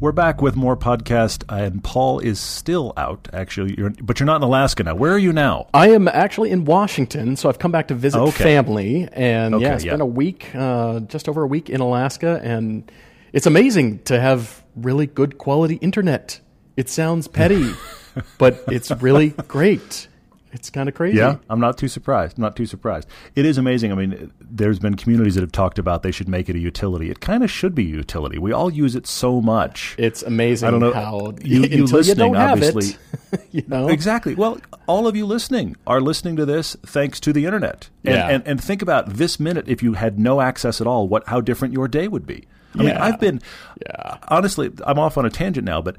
We're 0.00 0.12
back 0.12 0.40
with 0.40 0.54
more 0.54 0.76
podcast, 0.76 1.42
and 1.48 1.82
Paul 1.82 2.20
is 2.20 2.38
still 2.38 2.92
out. 2.96 3.28
Actually, 3.32 3.74
you're, 3.76 3.90
but 4.00 4.20
you're 4.20 4.28
not 4.28 4.36
in 4.36 4.42
Alaska 4.44 4.84
now. 4.84 4.94
Where 4.94 5.10
are 5.12 5.18
you 5.18 5.32
now? 5.32 5.66
I 5.74 5.88
am 5.90 6.06
actually 6.06 6.50
in 6.52 6.64
Washington, 6.66 7.34
so 7.34 7.48
I've 7.48 7.58
come 7.58 7.72
back 7.72 7.88
to 7.88 7.94
visit 7.94 8.20
Okay. 8.20 8.44
family, 8.44 9.08
and 9.12 9.56
Okay, 9.56 9.64
yeah, 9.64 9.74
it's 9.74 9.84
yeah. 9.84 9.90
been 9.92 10.00
a 10.00 10.06
week, 10.06 10.54
uh, 10.54 11.00
just 11.00 11.28
over 11.28 11.42
a 11.42 11.48
week 11.48 11.68
in 11.68 11.80
Alaska, 11.80 12.40
and 12.44 12.88
it's 13.32 13.46
amazing 13.46 13.98
to 14.04 14.20
have 14.20 14.62
really 14.76 15.06
good 15.06 15.36
quality 15.36 15.74
internet. 15.76 16.38
It 16.76 16.88
sounds 16.88 17.26
petty, 17.26 17.72
but 18.38 18.62
it's 18.68 18.92
really 19.02 19.30
great. 19.48 20.06
It's 20.52 20.70
kind 20.70 20.88
of 20.88 20.94
crazy. 20.94 21.18
Yeah, 21.18 21.36
I'm 21.50 21.60
not 21.60 21.76
too 21.76 21.88
surprised. 21.88 22.38
Not 22.38 22.56
too 22.56 22.64
surprised. 22.66 23.06
It 23.34 23.44
is 23.44 23.58
amazing. 23.58 23.92
I 23.92 23.94
mean, 23.94 24.32
there's 24.40 24.78
been 24.78 24.94
communities 24.96 25.34
that 25.34 25.42
have 25.42 25.52
talked 25.52 25.78
about 25.78 26.02
they 26.02 26.10
should 26.10 26.28
make 26.28 26.48
it 26.48 26.56
a 26.56 26.58
utility. 26.58 27.10
It 27.10 27.20
kind 27.20 27.42
of 27.44 27.50
should 27.50 27.74
be 27.74 27.82
a 27.84 27.88
utility. 27.96 28.38
We 28.38 28.52
all 28.52 28.70
use 28.72 28.94
it 28.94 29.06
so 29.06 29.40
much. 29.42 29.94
It's 29.98 30.22
amazing 30.22 30.68
I 30.68 30.70
don't 30.70 30.80
know. 30.80 30.92
how 30.92 31.34
You- 31.42 31.62
you 31.64 31.84
listening, 31.86 32.32
you 32.32 32.38
obviously- 32.38 32.96
it, 33.32 33.40
you 33.50 33.62
know 33.68 33.88
Exactly. 33.88 34.34
Well, 34.34 34.58
all 34.86 35.06
of 35.06 35.14
you 35.16 35.26
listening 35.26 35.76
are 35.86 36.00
listening 36.00 36.36
to 36.36 36.46
this 36.46 36.76
thanks 36.86 37.20
to 37.20 37.32
the 37.32 37.44
internet. 37.44 37.90
And, 38.04 38.14
Yeah. 38.14 38.28
and, 38.28 38.46
and 38.46 38.62
think 38.64 38.80
about 38.80 39.10
this 39.14 39.38
minute 39.38 39.68
if 39.68 39.82
you 39.82 39.92
had 39.94 40.18
no 40.18 40.40
access 40.40 40.80
at 40.80 40.86
all, 40.86 41.08
what 41.08 41.26
how 41.28 41.40
different 41.42 41.74
your 41.74 41.88
day 41.88 42.08
would 42.08 42.26
be. 42.26 42.46
I 42.74 42.78
mean, 42.82 42.90
I've 42.96 43.18
been 43.20 43.40
Yeah. 43.86 44.16
honestly, 44.28 44.70
I'm 44.86 44.98
off 44.98 45.18
on 45.18 45.26
a 45.26 45.30
tangent 45.30 45.66
now, 45.66 45.82
but 45.82 45.96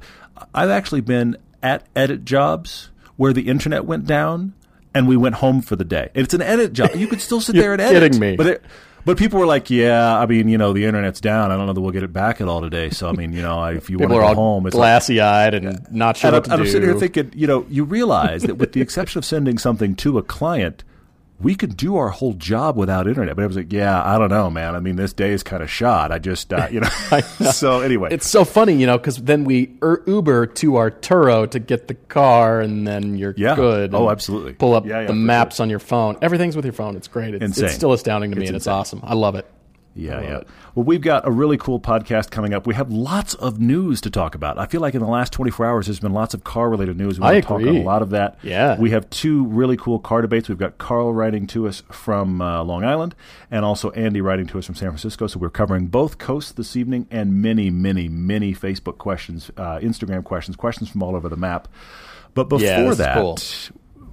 I've 0.54 0.70
actually 0.70 1.02
been 1.02 1.36
at 1.62 1.86
edit 1.94 2.24
jobs 2.24 2.90
where 3.20 3.34
the 3.34 3.48
internet 3.48 3.84
went 3.84 4.06
down 4.06 4.54
and 4.94 5.06
we 5.06 5.14
went 5.14 5.34
home 5.34 5.60
for 5.60 5.76
the 5.76 5.84
day. 5.84 6.08
It's 6.14 6.32
an 6.32 6.40
edit 6.40 6.72
job. 6.72 6.92
You 6.96 7.06
could 7.06 7.20
still 7.20 7.42
sit 7.42 7.54
there 7.54 7.74
and 7.74 7.82
edit. 7.82 8.12
kidding 8.12 8.18
me. 8.18 8.34
But 8.34 8.46
it, 8.46 8.62
but 9.04 9.18
people 9.18 9.38
were 9.38 9.44
like, 9.44 9.68
"Yeah, 9.68 10.18
I 10.18 10.24
mean, 10.24 10.48
you 10.48 10.56
know, 10.56 10.72
the 10.72 10.86
internet's 10.86 11.20
down. 11.20 11.50
I 11.50 11.58
don't 11.58 11.66
know 11.66 11.74
that 11.74 11.80
we'll 11.82 11.90
get 11.90 12.02
it 12.02 12.14
back 12.14 12.40
at 12.40 12.48
all 12.48 12.62
today. 12.62 12.88
So, 12.88 13.10
I 13.10 13.12
mean, 13.12 13.34
you 13.34 13.42
know, 13.42 13.62
if 13.66 13.90
you 13.90 13.98
want 13.98 14.12
to 14.12 14.18
go 14.20 14.34
home, 14.34 14.66
it's 14.66 14.74
like, 14.74 14.80
glassy 14.80 15.20
eyed 15.20 15.52
and 15.52 15.86
not 15.92 16.16
sure 16.16 16.28
and 16.28 16.34
what 16.36 16.44
I'm, 16.46 16.48
to 16.48 16.54
I'm 16.54 16.64
do. 16.64 16.70
sitting 16.70 16.88
here 16.88 16.98
thinking, 16.98 17.30
you 17.36 17.46
know, 17.46 17.66
you 17.68 17.84
realize 17.84 18.40
that 18.44 18.54
with 18.56 18.72
the 18.72 18.80
exception 18.80 19.18
of 19.18 19.26
sending 19.26 19.58
something 19.58 19.94
to 19.96 20.16
a 20.16 20.22
client, 20.22 20.82
we 21.40 21.54
could 21.54 21.76
do 21.76 21.96
our 21.96 22.10
whole 22.10 22.34
job 22.34 22.76
without 22.76 23.08
internet. 23.08 23.34
But 23.36 23.42
I 23.42 23.46
was 23.46 23.56
like, 23.56 23.72
yeah, 23.72 24.02
I 24.04 24.18
don't 24.18 24.28
know, 24.28 24.50
man. 24.50 24.74
I 24.74 24.80
mean, 24.80 24.96
this 24.96 25.12
day 25.12 25.30
is 25.32 25.42
kind 25.42 25.62
of 25.62 25.70
shot. 25.70 26.12
I 26.12 26.18
just, 26.18 26.52
uh, 26.52 26.68
you 26.70 26.80
know. 27.10 27.20
so 27.50 27.80
anyway, 27.80 28.10
It's 28.12 28.28
so 28.28 28.44
funny, 28.44 28.74
you 28.74 28.86
know, 28.86 28.98
because 28.98 29.16
then 29.16 29.44
we 29.44 29.76
er- 29.82 30.02
Uber 30.06 30.46
to 30.46 30.76
our 30.76 30.90
Turo 30.90 31.50
to 31.50 31.58
get 31.58 31.88
the 31.88 31.94
car, 31.94 32.60
and 32.60 32.86
then 32.86 33.16
you're 33.16 33.34
Yeah. 33.36 33.56
good. 33.56 33.94
Oh, 33.94 34.10
absolutely. 34.10 34.52
Pull 34.52 34.74
up 34.74 34.84
Yeah, 34.86 35.00
yeah, 35.02 35.06
the 35.06 35.14
maps 35.14 35.60
on 35.60 35.70
your 35.70 35.78
phone. 35.78 36.18
Everything's 36.20 36.56
with 36.56 36.64
your 36.66 36.74
phone. 36.74 36.96
It's 36.96 37.08
great. 37.08 37.34
It's, 37.34 37.58
it's 37.58 37.74
still 37.74 37.92
astounding 37.92 38.30
to 38.32 38.36
me, 38.36 38.42
It's 38.42 38.50
and 38.50 38.56
it's 38.56 38.66
awesome. 38.66 39.00
I 39.02 39.14
love 39.14 39.34
it. 39.34 39.46
Yeah, 39.94 40.20
yeah. 40.20 40.36
it. 40.38 40.48
Well, 40.74 40.84
we've 40.84 41.00
got 41.00 41.26
a 41.26 41.30
really 41.32 41.58
cool 41.58 41.80
podcast 41.80 42.30
coming 42.30 42.54
up. 42.54 42.64
We 42.66 42.74
have 42.74 42.92
lots 42.92 43.34
of 43.34 43.58
news 43.60 44.00
to 44.02 44.10
talk 44.10 44.34
about. 44.36 44.56
I 44.56 44.66
feel 44.66 44.80
like 44.80 44.94
in 44.94 45.00
the 45.00 45.08
last 45.08 45.32
24 45.32 45.66
hours, 45.66 45.86
there's 45.86 45.98
been 45.98 46.12
lots 46.12 46.32
of 46.32 46.44
car 46.44 46.70
related 46.70 46.96
news. 46.96 47.18
We 47.18 47.26
I 47.26 47.40
to 47.40 47.42
talk 47.42 47.60
agree. 47.60 47.80
a 47.80 47.82
lot 47.82 48.00
of 48.00 48.10
that. 48.10 48.38
Yeah. 48.42 48.78
We 48.78 48.90
have 48.90 49.10
two 49.10 49.44
really 49.46 49.76
cool 49.76 49.98
car 49.98 50.22
debates. 50.22 50.48
We've 50.48 50.56
got 50.56 50.78
Carl 50.78 51.12
writing 51.12 51.46
to 51.48 51.66
us 51.66 51.82
from 51.90 52.40
uh, 52.40 52.62
Long 52.62 52.84
Island 52.84 53.16
and 53.50 53.64
also 53.64 53.90
Andy 53.90 54.20
writing 54.20 54.46
to 54.46 54.58
us 54.58 54.66
from 54.66 54.76
San 54.76 54.90
Francisco. 54.90 55.26
So 55.26 55.40
we're 55.40 55.50
covering 55.50 55.88
both 55.88 56.18
coasts 56.18 56.52
this 56.52 56.76
evening 56.76 57.08
and 57.10 57.42
many, 57.42 57.68
many, 57.68 58.08
many 58.08 58.54
Facebook 58.54 58.96
questions, 58.98 59.50
uh, 59.56 59.78
Instagram 59.80 60.22
questions, 60.22 60.56
questions 60.56 60.88
from 60.88 61.02
all 61.02 61.16
over 61.16 61.28
the 61.28 61.36
map. 61.36 61.66
But 62.34 62.44
before 62.44 62.64
Yeah, 62.64 62.94
that, 62.94 63.16
cool. 63.16 63.38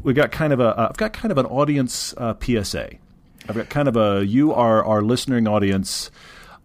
we 0.01 0.13
got 0.13 0.31
kind 0.31 0.51
of 0.53 0.59
a 0.59 0.75
uh, 0.77 0.87
I've 0.89 0.97
got 0.97 1.13
kind 1.13 1.31
of 1.31 1.37
an 1.37 1.45
audience 1.45 2.15
uh, 2.17 2.33
PSA. 2.41 2.93
I've 3.49 3.55
got 3.55 3.69
kind 3.69 3.87
of 3.87 3.95
a 3.97 4.25
you 4.25 4.53
are 4.53 4.83
our 4.85 5.01
listening 5.01 5.47
audience. 5.47 6.11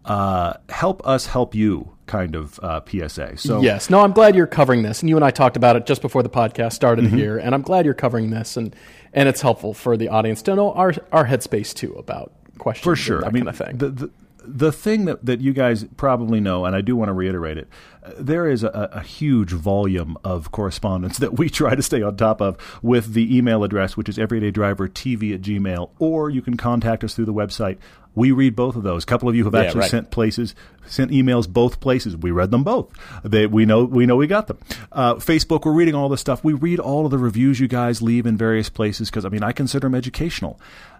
Uh, 0.05 0.53
help 0.69 1.05
us 1.07 1.27
help 1.27 1.55
you 1.55 1.89
kind 2.07 2.35
of 2.35 2.59
uh, 2.61 2.81
PSA. 2.85 3.37
So 3.37 3.61
Yes. 3.61 3.89
No, 3.89 4.01
I'm 4.01 4.11
glad 4.11 4.35
you're 4.35 4.47
covering 4.47 4.83
this, 4.83 5.01
and 5.01 5.09
you 5.09 5.15
and 5.15 5.23
I 5.23 5.31
talked 5.31 5.55
about 5.55 5.77
it 5.77 5.85
just 5.85 6.01
before 6.01 6.21
the 6.23 6.29
podcast 6.29 6.73
started 6.73 7.05
Mm-hmm. 7.05 7.15
here, 7.17 7.37
and 7.37 7.55
I'm 7.55 7.61
glad 7.61 7.85
you're 7.85 7.93
covering 7.93 8.29
this, 8.29 8.57
and 8.57 8.75
and 9.13 9.29
it's 9.29 9.41
helpful 9.41 9.73
for 9.73 9.95
the 9.95 10.09
audience 10.09 10.41
to 10.43 10.55
know 10.55 10.73
our 10.73 10.93
our 11.13 11.25
headspace 11.25 11.73
too 11.73 11.93
about 11.93 12.33
questions 12.57 12.83
for 12.83 12.95
sure. 12.97 13.25
I 13.25 13.29
mean, 13.29 13.45
kind 13.45 13.49
of 13.49 13.55
thing. 13.67 13.77
the, 13.77 13.89
the 13.89 14.11
the 14.45 14.71
thing 14.73 15.05
that, 15.05 15.25
that 15.25 15.39
you 15.39 15.53
guys 15.53 15.85
probably 15.95 16.41
know, 16.41 16.65
and 16.65 16.75
I 16.75 16.81
do 16.81 16.97
want 16.97 17.07
to 17.07 17.13
reiterate 17.13 17.57
it, 17.57 17.69
there 18.17 18.47
is 18.49 18.63
a, 18.63 18.89
a 18.93 19.01
huge 19.01 19.51
volume 19.51 20.17
of 20.23 20.51
correspondence 20.51 21.17
that 21.19 21.37
we 21.37 21.49
try 21.49 21.75
to 21.75 21.81
stay 21.81 22.01
on 22.01 22.17
top 22.17 22.41
of 22.41 22.57
with 22.81 23.13
the 23.13 23.35
email 23.35 23.63
address, 23.63 23.95
which 23.95 24.09
is 24.09 24.17
everydaydrivertv 24.17 25.33
at 25.33 25.41
gmail, 25.41 25.89
or 25.99 26.29
you 26.29 26.41
can 26.41 26.57
contact 26.57 27.03
us 27.03 27.15
through 27.15 27.25
the 27.25 27.33
website. 27.33 27.77
We 28.15 28.31
read 28.31 28.55
both 28.55 28.75
of 28.75 28.83
those. 28.83 29.03
A 29.03 29.05
couple 29.07 29.27
of 29.27 29.35
you 29.35 29.43
have 29.45 29.53
Yeah, 29.55 29.61
actually 29.61 29.79
right. 29.81 29.89
sent 29.89 30.11
places, 30.11 30.53
sent 30.85 31.09
emails 31.09 31.49
both 31.49 31.79
places. 31.79 32.15
We 32.15 32.29
read 32.29 32.51
them 32.51 32.63
both. 32.63 32.91
They, 33.23 33.47
we 33.47 33.65
know 33.65 33.85
we 33.85 34.05
know 34.05 34.15
we 34.15 34.27
got 34.27 34.45
them. 34.47 34.59
Uh, 34.91 35.15
Facebook, 35.15 35.65
we're 35.65 35.71
reading 35.73 35.95
all 35.95 36.09
this 36.09 36.21
stuff. 36.21 36.43
We 36.43 36.53
read 36.53 36.79
all 36.79 37.05
of 37.05 37.11
the 37.11 37.17
reviews 37.17 37.59
you 37.59 37.67
guys 37.67 38.03
leave 38.03 38.27
in 38.27 38.37
various 38.37 38.69
places 38.69 39.09
because 39.09 39.25
I 39.25 39.29
mean 39.29 39.41
I 39.43 39.51
consider 39.51 39.87
them 39.87 39.95
educational. 39.95 40.59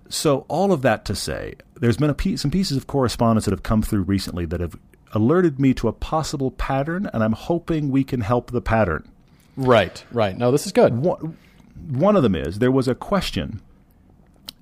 So 0.10 0.46
all 0.48 0.72
of 0.72 0.82
that 0.82 1.06
to 1.06 1.16
say, 1.16 1.54
there's 1.80 1.98
been 1.98 2.10
a 2.10 2.16
piece, 2.16 2.42
some 2.42 2.52
pieces 2.52 2.78
of 2.78 2.88
correspondence 2.88 3.46
that 3.46 3.52
have 3.52 3.64
come 3.64 3.84
through 3.84 4.04
recently 4.04 4.46
that 4.48 4.60
have 4.60 4.76
alerted 5.14 5.60
me 5.60 5.74
to 5.76 5.88
a 5.88 5.94
possible 5.94 6.52
pattern, 6.52 7.10
and 7.14 7.24
I'm 7.24 7.34
hoping 7.34 7.90
we 7.90 8.04
can 8.04 8.22
help 8.22 8.52
the 8.52 8.62
pattern. 8.62 9.08
right. 9.56 10.04
Right. 10.12 10.38
No, 10.38 10.52
this 10.52 10.66
is 10.66 10.72
good. 10.72 10.98
One, 10.98 11.38
one 11.90 12.16
of 12.16 12.24
them 12.24 12.36
is 12.36 12.60
there 12.60 12.72
was 12.72 12.88
a 12.88 12.96
question 12.96 13.62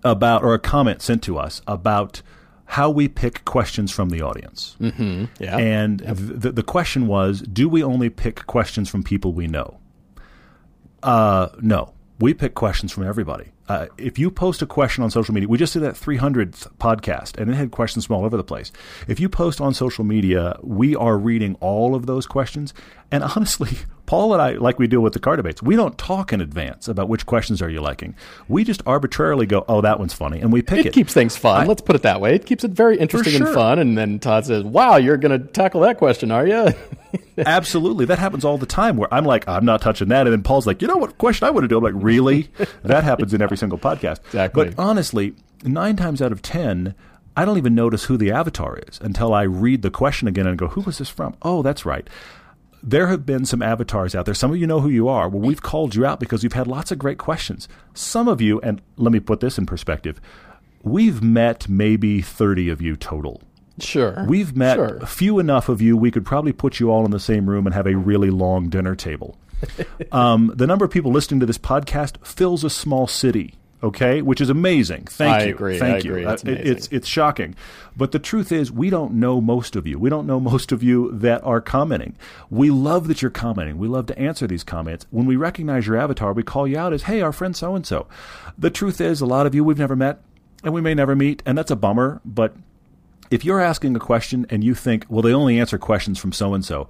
about, 0.04 0.44
or 0.44 0.54
a 0.54 0.60
comment 0.60 1.02
sent 1.02 1.24
to 1.24 1.38
us 1.38 1.62
about 1.68 2.22
how 2.66 2.90
we 2.90 3.08
pick 3.08 3.44
questions 3.46 3.92
from 3.92 4.10
the 4.10 4.22
audience. 4.22 4.76
Mm-hmm. 4.80 5.26
Yeah. 5.40 5.58
And 5.58 6.00
the, 6.00 6.52
the 6.52 6.64
question 6.64 7.08
was, 7.08 7.42
do 7.42 7.68
we 7.68 7.84
only 7.84 8.10
pick 8.10 8.46
questions 8.48 8.90
from 8.90 9.04
people 9.04 9.34
we 9.34 9.48
know? 9.48 9.78
Uh, 11.04 11.50
no. 11.62 11.94
We 12.20 12.34
pick 12.34 12.56
questions 12.56 12.92
from 12.92 13.06
everybody. 13.06 13.52
Uh, 13.72 13.88
if 13.98 14.20
you 14.20 14.30
post 14.30 14.62
a 14.62 14.66
question 14.66 15.02
on 15.02 15.10
social 15.10 15.34
media, 15.34 15.48
we 15.48 15.58
just 15.58 15.72
did 15.72 15.80
that 15.82 15.96
300th 15.96 16.76
podcast, 16.78 17.38
and 17.38 17.50
it 17.50 17.54
had 17.54 17.72
questions 17.72 18.06
from 18.06 18.18
all 18.18 18.26
over 18.26 18.36
the 18.36 18.44
place. 18.44 18.70
If 19.08 19.18
you 19.18 19.30
post 19.30 19.62
on 19.62 19.74
social 19.74 20.04
media, 20.04 20.58
we 20.62 20.94
are 20.94 21.18
reading 21.18 21.56
all 21.62 21.96
of 21.96 22.06
those 22.06 22.26
questions. 22.26 22.74
And 23.14 23.24
honestly, 23.36 23.70
Paul 24.08 24.34
and 24.34 24.42
I, 24.42 24.52
like 24.56 24.78
we 24.78 24.88
do 24.88 25.00
with 25.00 25.14
the 25.14 25.20
car 25.20 25.38
debates, 25.38 25.64
we 25.64 25.78
don't 25.78 25.98
talk 25.98 26.34
in 26.34 26.42
advance 26.42 26.90
about 26.90 27.08
which 27.08 27.26
questions 27.26 27.62
are 27.62 27.70
you 27.70 27.80
liking. 27.80 28.14
We 28.50 28.66
just 28.66 28.82
arbitrarily 28.86 29.46
go, 29.46 29.64
"Oh, 29.70 29.80
that 29.80 30.00
one's 30.00 30.14
funny," 30.14 30.42
and 30.42 30.52
we 30.52 30.62
pick 30.62 30.80
it. 30.80 30.88
it 30.88 30.94
keeps 30.94 31.14
things 31.14 31.38
fun. 31.38 31.62
I- 31.62 31.66
Let's 31.66 31.82
put 31.82 31.96
it 31.96 32.02
that 32.02 32.20
way. 32.20 32.36
It 32.36 32.46
keeps 32.46 32.66
it 32.66 32.72
very 32.72 32.98
interesting 32.98 33.38
sure. 33.38 33.48
and 33.48 33.56
fun. 33.56 33.80
And 33.80 33.98
then 33.98 34.20
Todd 34.20 34.46
says, 34.48 34.66
"Wow, 34.66 34.98
you're 34.98 35.16
going 35.16 35.40
to 35.42 35.48
tackle 35.48 35.80
that 35.82 35.98
question, 35.98 36.30
are 36.30 36.46
you?" 36.46 36.74
Absolutely. 37.38 38.06
That 38.06 38.20
happens 38.20 38.46
all 38.46 38.58
the 38.58 38.66
time 38.66 38.98
where 38.98 39.14
I'm 39.14 39.26
like, 39.26 39.48
I'm 39.48 39.66
not 39.66 39.82
touching 39.82 40.10
that. 40.10 40.28
And 40.28 40.34
then 40.34 40.44
Paul's 40.44 40.68
like, 40.68 40.82
you 40.82 40.88
know 40.88 40.98
what 40.98 41.18
question 41.18 41.48
I 41.48 41.52
want 41.52 41.64
to 41.64 41.68
do? 41.68 41.78
I'm 41.78 41.84
like, 41.84 41.94
really? 41.96 42.50
that 42.84 43.04
happens 43.04 43.34
in 43.34 43.42
every 43.42 43.58
single 43.58 43.78
podcast. 43.78 44.20
Exactly. 44.26 44.66
But 44.66 44.80
honestly, 44.80 45.34
nine 45.64 45.96
times 45.96 46.22
out 46.22 46.32
of 46.32 46.42
10, 46.42 46.96
I 47.36 47.46
don't 47.46 47.58
even 47.58 47.76
notice 47.76 48.06
who 48.06 48.18
the 48.18 48.32
avatar 48.32 48.78
is 48.88 49.00
until 49.02 49.34
I 49.34 49.44
read 49.44 49.82
the 49.82 49.92
question 49.92 50.28
again 50.28 50.48
and 50.48 50.58
go, 50.58 50.68
who 50.68 50.82
was 50.82 50.98
this 50.98 51.10
from? 51.10 51.36
Oh, 51.42 51.62
that's 51.62 51.86
right. 51.86 52.10
There 52.84 53.08
have 53.08 53.26
been 53.26 53.46
some 53.46 53.62
avatars 53.62 54.16
out 54.16 54.26
there. 54.26 54.34
Some 54.34 54.52
of 54.52 54.58
you 54.58 54.66
know 54.66 54.82
who 54.82 54.90
you 54.90 55.08
are. 55.08 55.30
Well, 55.30 55.42
we've 55.42 55.62
called 55.62 55.96
you 55.96 56.06
out 56.06 56.20
because 56.20 56.44
you've 56.44 56.54
had 56.54 56.68
lots 56.68 56.92
of 56.92 56.98
great 56.98 57.20
questions. 57.20 57.68
Some 57.94 58.28
of 58.28 58.42
you, 58.42 58.60
and 58.62 58.82
let 58.98 59.12
me 59.12 59.20
put 59.20 59.40
this 59.40 59.58
in 59.58 59.68
perspective, 59.68 60.20
we've 60.84 61.22
met 61.22 61.70
maybe 61.70 62.22
30 62.22 62.70
of 62.70 62.82
you 62.82 62.96
total. 62.96 63.42
Sure. 63.82 64.26
We've 64.28 64.56
met 64.56 64.76
Sure. 64.76 65.00
few 65.06 65.40
enough 65.40 65.70
of 65.70 65.82
you. 65.82 65.96
We 65.98 66.12
could 66.12 66.26
probably 66.26 66.54
put 66.54 66.80
you 66.80 66.90
all 66.92 67.06
in 67.06 67.12
the 67.12 67.20
same 67.20 67.50
room 67.50 67.66
and 67.66 67.74
have 67.76 67.88
a 67.88 67.96
really 67.96 68.30
long 68.30 68.70
dinner 68.70 68.96
table. 68.96 69.38
um, 70.12 70.52
the 70.56 70.68
number 70.68 70.86
of 70.86 70.92
people 70.92 71.12
listening 71.12 71.40
to 71.40 71.46
this 71.46 71.58
podcast 71.58 72.26
fills 72.26 72.64
a 72.64 72.70
small 72.70 73.08
city. 73.08 73.56
Okay, 73.84 74.22
which 74.22 74.40
is 74.40 74.50
amazing. 74.52 75.06
Thank 75.06 75.34
I 75.38 75.44
you. 75.46 75.56
agree. 75.56 75.80
Thank 75.80 75.96
I 76.06 76.08
you. 76.08 76.12
agree. 76.12 76.26
Uh, 76.26 76.34
It's 76.34 76.44
it- 76.44 76.68
it's 76.68 76.88
it's 76.92 77.08
shocking, 77.08 77.56
but 77.98 78.12
the 78.12 78.20
truth 78.20 78.52
is, 78.52 78.72
we 78.72 78.92
don't 78.92 79.14
know 79.16 79.42
most 79.42 79.76
of 79.76 79.88
you. 79.88 79.98
We 79.98 80.08
don't 80.08 80.28
know 80.28 80.40
most 80.52 80.72
of 80.72 80.84
you 80.84 81.10
that 81.14 81.44
are 81.44 81.62
commenting. 81.62 82.16
We 82.52 82.70
love 82.70 83.08
that 83.08 83.24
you're 83.24 83.32
commenting. 83.32 83.80
We 83.80 83.88
love 83.88 84.06
to 84.06 84.20
answer 84.20 84.46
these 84.46 84.64
comments. 84.64 85.08
When 85.10 85.26
we 85.26 85.36
recognize 85.36 85.88
your 85.88 85.98
avatar, 85.98 86.32
we 86.32 86.44
call 86.44 86.68
you 86.68 86.78
out 86.78 86.94
as, 86.94 87.04
"Hey, 87.04 87.22
our 87.22 87.32
friend 87.32 87.56
so 87.56 87.74
and 87.74 87.84
so." 87.84 88.06
The 88.56 88.70
truth 88.70 89.02
is, 89.02 89.20
a 89.20 89.26
lot 89.26 89.48
of 89.48 89.56
you 89.56 89.64
we've 89.64 89.80
never 89.80 89.96
met, 89.96 90.20
and 90.64 90.76
we 90.76 90.82
may 90.82 90.94
never 90.94 91.16
meet, 91.16 91.42
and 91.44 91.58
that's 91.58 91.72
a 91.72 91.76
bummer. 91.76 92.22
But 92.24 92.56
if 93.32 93.44
you're 93.46 93.62
asking 93.62 93.96
a 93.96 94.00
question 94.00 94.46
and 94.50 94.64
you 94.64 94.76
think, 94.76 95.06
well, 95.10 95.22
they 95.22 95.34
only 95.34 95.60
answer 95.60 95.80
questions 95.80 96.20
from 96.20 96.34
so 96.34 96.54
and 96.54 96.64
so, 96.64 96.88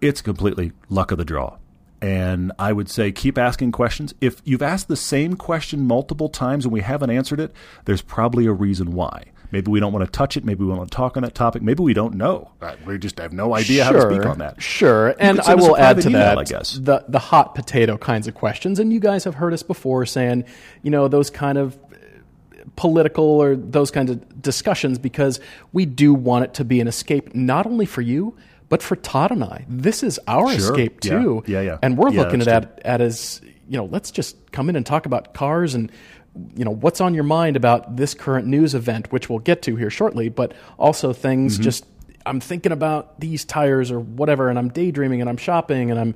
it's 0.00 0.20
completely 0.20 0.72
luck 0.88 1.12
of 1.12 1.18
the 1.18 1.24
draw. 1.24 1.58
And 2.00 2.52
I 2.58 2.72
would 2.72 2.90
say 2.90 3.12
keep 3.12 3.38
asking 3.38 3.72
questions. 3.72 4.12
If 4.20 4.42
you've 4.44 4.62
asked 4.62 4.88
the 4.88 4.96
same 4.96 5.36
question 5.36 5.86
multiple 5.86 6.28
times 6.28 6.64
and 6.64 6.72
we 6.72 6.80
haven't 6.80 7.10
answered 7.10 7.40
it, 7.40 7.52
there's 7.84 8.02
probably 8.02 8.46
a 8.46 8.52
reason 8.52 8.92
why. 8.92 9.26
Maybe 9.54 9.70
we 9.70 9.78
don't 9.78 9.92
want 9.92 10.04
to 10.04 10.10
touch 10.10 10.36
it. 10.36 10.44
Maybe 10.44 10.64
we 10.64 10.70
want 10.70 10.90
to 10.90 10.96
talk 10.96 11.16
on 11.16 11.22
that 11.22 11.36
topic. 11.36 11.62
Maybe 11.62 11.80
we 11.80 11.94
don't 11.94 12.14
know. 12.14 12.50
We 12.84 12.98
just 12.98 13.20
have 13.20 13.32
no 13.32 13.54
idea 13.54 13.84
how 13.84 13.92
to 13.92 14.00
speak 14.00 14.26
on 14.26 14.38
that. 14.38 14.60
Sure, 14.60 15.14
and 15.20 15.40
I 15.40 15.44
send 15.44 15.60
us 15.60 15.66
a 15.66 15.68
will 15.68 15.76
add 15.76 16.00
to 16.00 16.08
email, 16.08 16.20
that 16.20 16.38
I 16.38 16.44
guess. 16.44 16.72
the 16.72 17.04
the 17.08 17.20
hot 17.20 17.54
potato 17.54 17.96
kinds 17.96 18.26
of 18.26 18.34
questions. 18.34 18.80
And 18.80 18.92
you 18.92 18.98
guys 18.98 19.22
have 19.22 19.36
heard 19.36 19.52
us 19.52 19.62
before 19.62 20.06
saying, 20.06 20.44
you 20.82 20.90
know, 20.90 21.06
those 21.06 21.30
kind 21.30 21.56
of 21.56 21.78
political 22.76 23.24
or 23.24 23.56
those 23.56 23.90
kinds 23.90 24.10
of 24.10 24.42
discussions 24.42 24.98
because 24.98 25.40
we 25.72 25.84
do 25.86 26.12
want 26.12 26.44
it 26.44 26.54
to 26.54 26.64
be 26.64 26.80
an 26.80 26.88
escape 26.88 27.34
not 27.34 27.66
only 27.66 27.86
for 27.86 28.00
you 28.02 28.36
but 28.70 28.82
for 28.82 28.96
Todd 28.96 29.30
and 29.30 29.44
I. 29.44 29.64
This 29.68 30.02
is 30.02 30.18
our 30.26 30.48
Sure. 30.48 30.56
escape 30.56 31.00
too. 31.00 31.44
Yeah, 31.46 31.60
yeah. 31.60 31.78
And 31.82 31.96
we're 31.98 32.10
Yeah, 32.10 32.22
looking 32.22 32.40
at 32.40 32.46
that 32.46 32.80
at 32.84 33.00
as 33.00 33.40
you 33.68 33.76
know, 33.76 33.84
let's 33.84 34.10
just 34.10 34.50
come 34.52 34.68
in 34.68 34.74
and 34.76 34.84
talk 34.84 35.06
about 35.06 35.34
cars 35.34 35.74
and 35.74 35.92
you 36.56 36.64
know 36.64 36.72
what's 36.72 37.00
on 37.00 37.14
your 37.14 37.24
mind 37.24 37.56
about 37.56 37.96
this 37.96 38.14
current 38.14 38.46
news 38.48 38.74
event, 38.74 39.12
which 39.12 39.28
we'll 39.30 39.38
get 39.38 39.62
to 39.62 39.76
here 39.76 39.90
shortly, 39.90 40.28
but 40.28 40.52
also 40.78 41.12
things 41.12 41.54
Mm-hmm. 41.54 41.62
just 41.62 41.86
I'm 42.26 42.40
thinking 42.40 42.72
about 42.72 43.20
these 43.20 43.44
tires 43.44 43.90
or 43.92 44.00
whatever, 44.00 44.48
and 44.48 44.58
I'm 44.58 44.70
daydreaming 44.70 45.20
and 45.20 45.28
I'm 45.30 45.36
shopping 45.36 45.90
and 45.90 46.00
I'm 46.00 46.14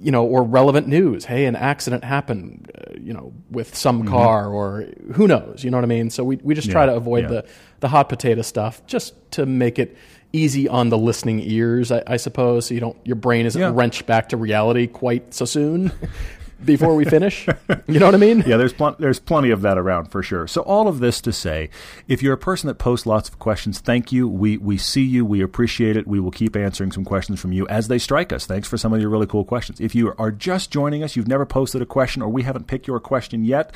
you 0.00 0.10
know, 0.12 0.24
or 0.24 0.42
relevant 0.44 0.86
news. 0.86 1.24
Hey, 1.24 1.46
an 1.46 1.56
accident 1.56 2.04
happened, 2.04 2.70
uh, 2.76 2.92
you 3.00 3.12
know, 3.12 3.32
with 3.50 3.74
some 3.74 4.06
car, 4.06 4.48
or 4.48 4.86
who 5.14 5.26
knows? 5.26 5.64
You 5.64 5.70
know 5.70 5.76
what 5.78 5.84
I 5.84 5.88
mean? 5.88 6.10
So 6.10 6.22
we, 6.24 6.36
we 6.42 6.54
just 6.54 6.70
try 6.70 6.82
Mm-hmm. 6.82 6.88
Yeah, 6.90 6.92
to 6.94 6.96
avoid 6.96 7.22
yeah. 7.24 7.28
the 7.28 7.46
the 7.80 7.88
hot 7.88 8.08
potato 8.08 8.42
stuff, 8.42 8.84
just 8.86 9.14
to 9.32 9.46
make 9.46 9.78
it 9.78 9.96
easy 10.32 10.68
on 10.68 10.90
the 10.90 10.98
listening 10.98 11.40
ears, 11.40 11.90
I, 11.90 12.02
I 12.06 12.16
suppose. 12.18 12.66
So 12.66 12.74
you 12.74 12.80
don't 12.80 12.96
your 13.04 13.16
brain 13.16 13.46
isn't 13.46 13.60
Yeah. 13.60 13.72
wrenched 13.74 14.06
back 14.06 14.28
to 14.30 14.36
reality 14.36 14.86
quite 14.86 15.32
so 15.34 15.44
soon 15.44 15.90
before 16.64 16.94
we 16.94 17.04
finish. 17.04 17.46
you 17.86 17.98
know 17.98 18.06
what 18.06 18.14
I 18.14 18.18
mean? 18.18 18.42
Yeah, 18.48 18.56
there's 18.56 18.72
pl- 18.72 18.96
there's 18.98 19.18
plenty 19.20 19.50
of 19.50 19.62
that 19.62 19.76
around 19.78 20.06
for 20.10 20.22
sure. 20.22 20.46
So 20.46 20.62
all 20.62 20.88
of 20.88 21.00
this 21.00 21.20
to 21.22 21.32
say, 21.32 21.68
if 22.06 22.22
you're 22.22 22.32
a 22.34 22.38
person 22.38 22.66
that 22.68 22.76
posts 22.76 23.04
lots 23.06 23.28
of 23.28 23.38
questions, 23.38 23.78
thank 23.80 24.10
you. 24.12 24.26
We 24.28 24.56
we 24.56 24.78
see 24.78 25.02
you. 25.02 25.24
We 25.24 25.42
appreciate 25.42 25.96
it. 25.96 26.06
We 26.06 26.18
will 26.20 26.30
keep 26.30 26.56
answering 26.56 26.92
some 26.92 27.04
questions 27.04 27.40
from 27.40 27.52
you 27.52 27.66
as 27.68 27.88
they 27.88 27.98
strike 27.98 28.32
us. 28.32 28.46
Thanks 28.46 28.68
for 28.68 28.78
some 28.78 28.92
of 28.92 29.00
your 29.00 29.10
really 29.10 29.26
cool 29.26 29.44
questions. 29.44 29.80
If 29.80 29.94
you 29.94 30.14
are 30.18 30.30
just 30.30 30.70
joining 30.70 31.02
us, 31.02 31.14
you've 31.16 31.28
never 31.28 31.44
posted 31.44 31.82
a 31.82 31.86
question, 31.86 32.22
or 32.22 32.28
we 32.28 32.42
haven't 32.42 32.66
picked 32.66 32.86
your 32.86 33.00
question 33.00 33.44
yet, 33.44 33.74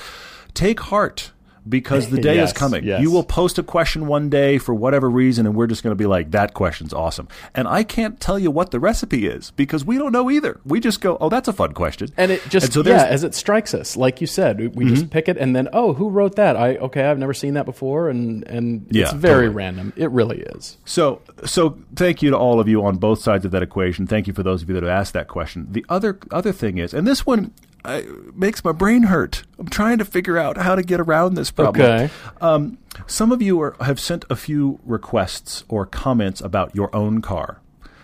take 0.55 0.81
heart. 0.81 1.33
Because 1.69 2.09
the 2.11 2.21
day 2.21 2.37
Yes, 2.37 2.51
is 2.51 2.59
coming. 2.59 2.85
yes. 2.85 3.01
You 3.03 3.11
will 3.11 3.23
post 3.25 3.59
a 3.59 3.63
question 3.63 4.07
one 4.07 4.29
day 4.29 4.59
for 4.59 4.75
whatever 4.75 5.09
reason, 5.09 5.47
and 5.47 5.55
we're 5.55 5.67
just 5.69 5.83
going 5.83 5.93
to 5.93 5.97
be 5.97 6.07
like, 6.07 6.31
that 6.33 6.55
question's 6.55 6.93
awesome. 6.93 7.29
And 7.55 7.69
I 7.69 7.85
can't 7.85 8.19
tell 8.21 8.39
you 8.39 8.51
what 8.51 8.71
the 8.73 8.81
recipe 8.81 9.27
is 9.27 9.53
because 9.53 9.85
we 9.85 9.97
don't 9.99 10.13
know 10.13 10.31
either. 10.31 10.61
We 10.65 10.81
just 10.81 11.01
go, 11.01 11.17
oh, 11.21 11.29
that's 11.29 11.49
a 11.49 11.53
fun 11.53 11.73
question. 11.73 12.09
And 12.17 12.33
it 12.33 12.43
just 12.49 12.73
so 12.73 12.83
yeah, 12.83 13.05
Mm-hmm. 13.05 13.13
as 13.15 13.25
it 13.25 13.35
strikes 13.35 13.75
us, 13.75 13.97
like 13.97 14.21
you 14.21 14.27
said, 14.27 14.59
we, 14.59 14.69
we 14.69 14.85
just 14.87 15.11
pick 15.11 15.29
it, 15.29 15.37
and 15.37 15.55
then 15.55 15.69
oh, 15.73 15.93
who 15.93 16.09
wrote 16.09 16.37
that? 16.37 16.57
I 16.57 16.77
okay, 16.77 17.05
I've 17.05 17.19
never 17.19 17.35
seen 17.35 17.55
that 17.55 17.65
before, 17.65 18.09
and 18.09 18.43
and 18.49 18.87
Yeah, 18.91 19.05
it's 19.05 19.13
very 19.13 19.47
totally. 19.47 19.55
random. 19.55 19.93
It 19.97 20.11
really 20.11 20.41
is. 20.41 20.79
So, 20.85 21.21
so 21.45 21.79
thank 21.97 22.23
you 22.23 22.31
to 22.31 22.37
all 22.37 22.59
of 22.61 22.69
you 22.69 22.85
on 22.85 22.97
both 22.97 23.21
sides 23.21 23.45
of 23.45 23.51
that 23.53 23.63
equation. 23.63 24.07
Thank 24.07 24.27
you 24.27 24.33
for 24.33 24.43
those 24.43 24.63
of 24.63 24.69
you 24.69 24.75
that 24.75 24.83
have 24.83 24.91
asked 24.91 25.13
that 25.15 25.29
question. 25.29 25.69
The 25.71 25.85
other 25.89 26.19
other 26.31 26.53
thing 26.53 26.79
is, 26.79 26.93
and 26.93 27.07
this 27.07 27.25
one 27.25 27.53
uh, 27.85 28.03
makes 28.35 28.65
my 28.65 28.73
brain 28.73 29.05
hurt. 29.05 29.45
I'm 29.59 29.69
trying 29.69 29.99
to 29.99 30.05
figure 30.05 30.39
out 30.39 30.57
how 30.57 30.75
to 30.75 30.83
get 30.83 31.01
around 31.01 31.35
this 31.35 31.51
problem. 31.51 31.83
Okay. 31.85 32.11
Um, 32.41 32.79
some 33.07 33.33
of 33.33 33.41
you 33.43 33.61
are, 33.61 33.77
have 33.81 33.99
sent 33.99 34.25
a 34.31 34.37
few 34.37 34.79
requests 34.85 35.65
or 35.69 35.87
comments 35.87 36.41
about 36.41 36.75
your 36.75 36.95
own 36.95 37.21
car. 37.23 37.61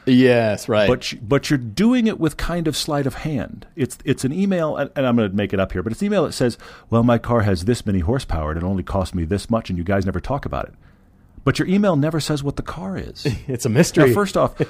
Yes, 0.06 0.69
right. 0.70 0.88
But 0.88 1.12
you- 1.12 1.19
but 1.20 1.50
you're 1.50 1.58
doing 1.58 2.06
it 2.06 2.19
with 2.19 2.36
kind 2.38 2.66
of 2.66 2.76
sleight 2.76 3.06
of 3.06 3.14
hand. 3.16 3.66
It's 3.76 3.98
it's 4.06 4.25
an 4.25 4.32
email, 4.32 4.75
and, 4.76 4.90
and 4.96 5.06
I'm 5.06 5.16
going 5.16 5.30
to 5.30 5.36
make 5.36 5.52
it 5.52 5.60
up 5.60 5.72
here, 5.72 5.82
but 5.82 5.92
it's 5.92 6.00
an 6.00 6.06
email 6.06 6.25
that 6.25 6.32
says, 6.32 6.56
"Well, 6.88 7.02
my 7.02 7.19
car 7.19 7.42
has 7.42 7.66
this 7.66 7.84
many 7.84 7.98
horsepower, 7.98 8.52
and 8.52 8.62
it 8.62 8.64
only 8.66 8.82
cost 8.82 9.14
me 9.14 9.25
this 9.26 9.50
much, 9.50 9.69
and 9.69 9.76
you 9.78 9.84
guys 9.84 10.06
never 10.06 10.19
talk 10.20 10.46
about 10.46 10.64
it." 10.64 10.75
But 11.44 11.58
your 11.58 11.69
email 11.69 11.96
never 11.96 12.20
says 12.20 12.43
what 12.43 12.56
the 12.56 12.62
car 12.62 12.96
is. 12.96 13.26
it's 13.49 13.64
a 13.64 13.69
mystery. 13.69 14.08
Now, 14.08 14.14
first 14.14 14.37
off, 14.37 14.61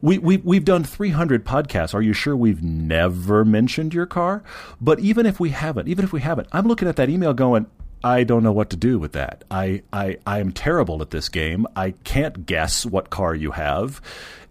we, 0.00 0.18
we, 0.18 0.38
we've 0.38 0.64
done 0.64 0.84
300 0.84 1.44
podcasts. 1.44 1.94
Are 1.94 2.02
you 2.02 2.12
sure 2.12 2.36
we've 2.36 2.62
never 2.62 3.44
mentioned 3.44 3.94
your 3.94 4.06
car? 4.06 4.42
But 4.80 5.00
even 5.00 5.26
if 5.26 5.38
we 5.38 5.50
haven't, 5.50 5.88
even 5.88 6.04
if 6.04 6.12
we 6.12 6.20
haven't, 6.20 6.48
I'm 6.52 6.66
looking 6.66 6.88
at 6.88 6.96
that 6.96 7.08
email 7.08 7.34
going, 7.34 7.66
I 8.02 8.24
don't 8.24 8.42
know 8.42 8.52
what 8.52 8.68
to 8.70 8.76
do 8.76 8.98
with 8.98 9.12
that. 9.12 9.44
I, 9.50 9.82
I, 9.90 10.18
I 10.26 10.40
am 10.40 10.52
terrible 10.52 11.00
at 11.00 11.10
this 11.10 11.30
game. 11.30 11.66
I 11.74 11.92
can't 12.04 12.44
guess 12.44 12.84
what 12.84 13.08
car 13.08 13.34
you 13.34 13.52
have. 13.52 14.02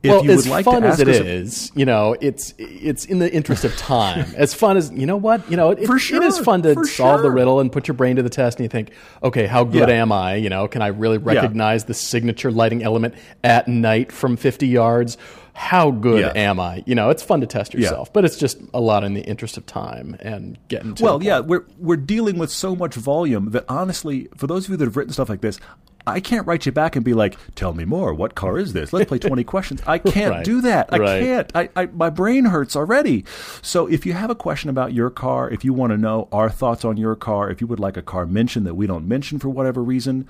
If 0.04 0.10
well, 0.10 0.26
you 0.26 0.32
as 0.32 0.38
would 0.38 0.48
like 0.48 0.66
fun 0.66 0.82
to 0.82 0.88
as 0.90 1.00
ask 1.00 1.02
it 1.04 1.08
us 1.08 1.20
is, 1.22 1.72
you 1.76 1.86
know, 1.86 2.14
it's 2.20 2.54
it's 2.58 3.06
in 3.06 3.20
the 3.20 3.34
interest 3.34 3.64
of 3.64 3.74
time. 3.78 4.34
as 4.36 4.54
fun 4.54 4.76
as 4.76 4.92
you 4.92 5.06
know 5.06 5.16
what, 5.16 5.50
you 5.50 5.56
know, 5.56 5.72
it, 5.72 5.86
For 5.86 5.96
it 5.96 6.24
is 6.24 6.40
fun 6.40 6.62
to 6.64 6.84
solve 6.84 7.22
the 7.22 7.32
riddle 7.32 7.62
and 7.62 7.72
put 7.72 7.88
your 7.88 7.96
brain 7.96 8.18
to 8.18 8.22
the 8.24 8.30
test, 8.30 8.58
and 8.60 8.66
you 8.66 8.70
think, 8.70 8.92
okay, 9.24 9.48
how 9.48 9.64
good 9.64 9.88
Yeah. 9.88 9.96
am 10.02 10.12
I? 10.12 10.36
You 10.36 10.50
know, 10.50 10.68
can 10.68 10.82
I 10.82 10.88
really 10.88 11.18
recognize 11.20 11.86
the 11.86 11.94
signature 11.94 12.52
lighting 12.52 12.84
element 12.84 13.16
at 13.46 13.70
night 13.70 14.12
from 14.12 14.36
fifty 14.36 14.68
yards? 14.68 15.18
How 15.56 15.92
good 15.92 16.20
Yeah. 16.22 16.32
am 16.36 16.60
I? 16.60 16.84
You 16.86 16.96
know, 16.96 17.10
it's 17.10 17.22
fun 17.24 17.40
to 17.42 17.48
test 17.48 17.74
yourself, 17.76 18.12
but 18.12 18.26
it's 18.26 18.38
just 18.38 18.58
a 18.74 18.82
lot 18.82 19.04
in 19.04 19.14
the 19.14 19.22
interest 19.22 19.56
of 19.56 19.66
time 19.68 20.18
and 20.20 20.58
getting 20.68 20.96
to. 20.96 21.04
Well, 21.04 21.24
yeah, 21.24 21.40
we're 21.40 21.64
we're 21.78 21.96
dealing 21.96 22.38
with 22.40 22.50
so 22.52 22.76
much 22.76 22.96
volume 22.96 23.52
that 23.52 23.64
honestly, 23.70 24.28
for 24.36 24.48
those 24.48 24.66
of 24.66 24.72
you 24.72 24.78
that 24.78 24.86
have 24.86 24.98
written 24.98 25.14
stuff 25.14 25.30
like 25.30 25.42
this, 25.42 25.60
I 26.06 26.20
can't 26.20 26.46
write 26.46 26.66
you 26.66 26.72
back 26.72 26.96
and 26.96 27.06
be 27.06 27.14
like, 27.14 27.38
"Tell 27.56 27.74
me 27.74 27.86
more. 27.86 28.14
What 28.14 28.36
car 28.36 28.58
is 28.58 28.74
this? 28.74 28.92
Let's 28.92 29.08
play 29.08 29.20
twenty 29.20 29.44
questions." 29.54 29.82
I 29.88 29.98
can't 30.00 30.32
Right. 30.32 30.46
do 30.46 30.62
that. 30.62 30.90
I 30.92 30.98
Right. 30.98 31.22
can't. 31.24 31.52
I, 31.56 31.70
I 31.76 31.86
my 31.88 32.10
brain 32.10 32.46
hurts 32.46 32.76
already. 32.76 33.24
So 33.62 33.88
if 33.88 34.06
you 34.06 34.14
have 34.14 34.30
a 34.30 34.36
question 34.36 34.70
about 34.70 34.94
your 34.94 35.10
car, 35.10 35.50
if 35.50 35.64
you 35.64 35.74
want 35.74 35.92
to 35.92 35.98
know 35.98 36.28
our 36.32 36.50
thoughts 36.50 36.84
on 36.84 36.98
your 36.98 37.16
car, 37.16 37.50
if 37.50 37.62
you 37.62 37.68
would 37.68 37.80
like 37.80 37.96
a 37.98 38.02
car 38.02 38.26
mentioned 38.26 38.66
that 38.66 38.76
we 38.76 38.86
don't 38.88 39.08
mention 39.08 39.40
for 39.40 39.50
whatever 39.50 39.82
reason. 39.82 40.28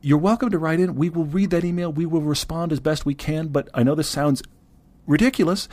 You're 0.00 0.18
welcome 0.18 0.50
to 0.50 0.58
write 0.58 0.80
in. 0.80 0.96
We 0.96 1.08
will 1.08 1.24
read 1.24 1.48
that 1.50 1.64
email. 1.64 1.90
We 1.90 2.04
will 2.04 2.20
respond 2.20 2.72
as 2.72 2.80
best 2.80 3.06
we 3.06 3.14
can. 3.14 3.48
But 3.48 3.68
I 3.72 3.82
know 3.82 3.94
this 3.94 4.08
sounds 4.08 4.42
ridiculous. 5.06 5.68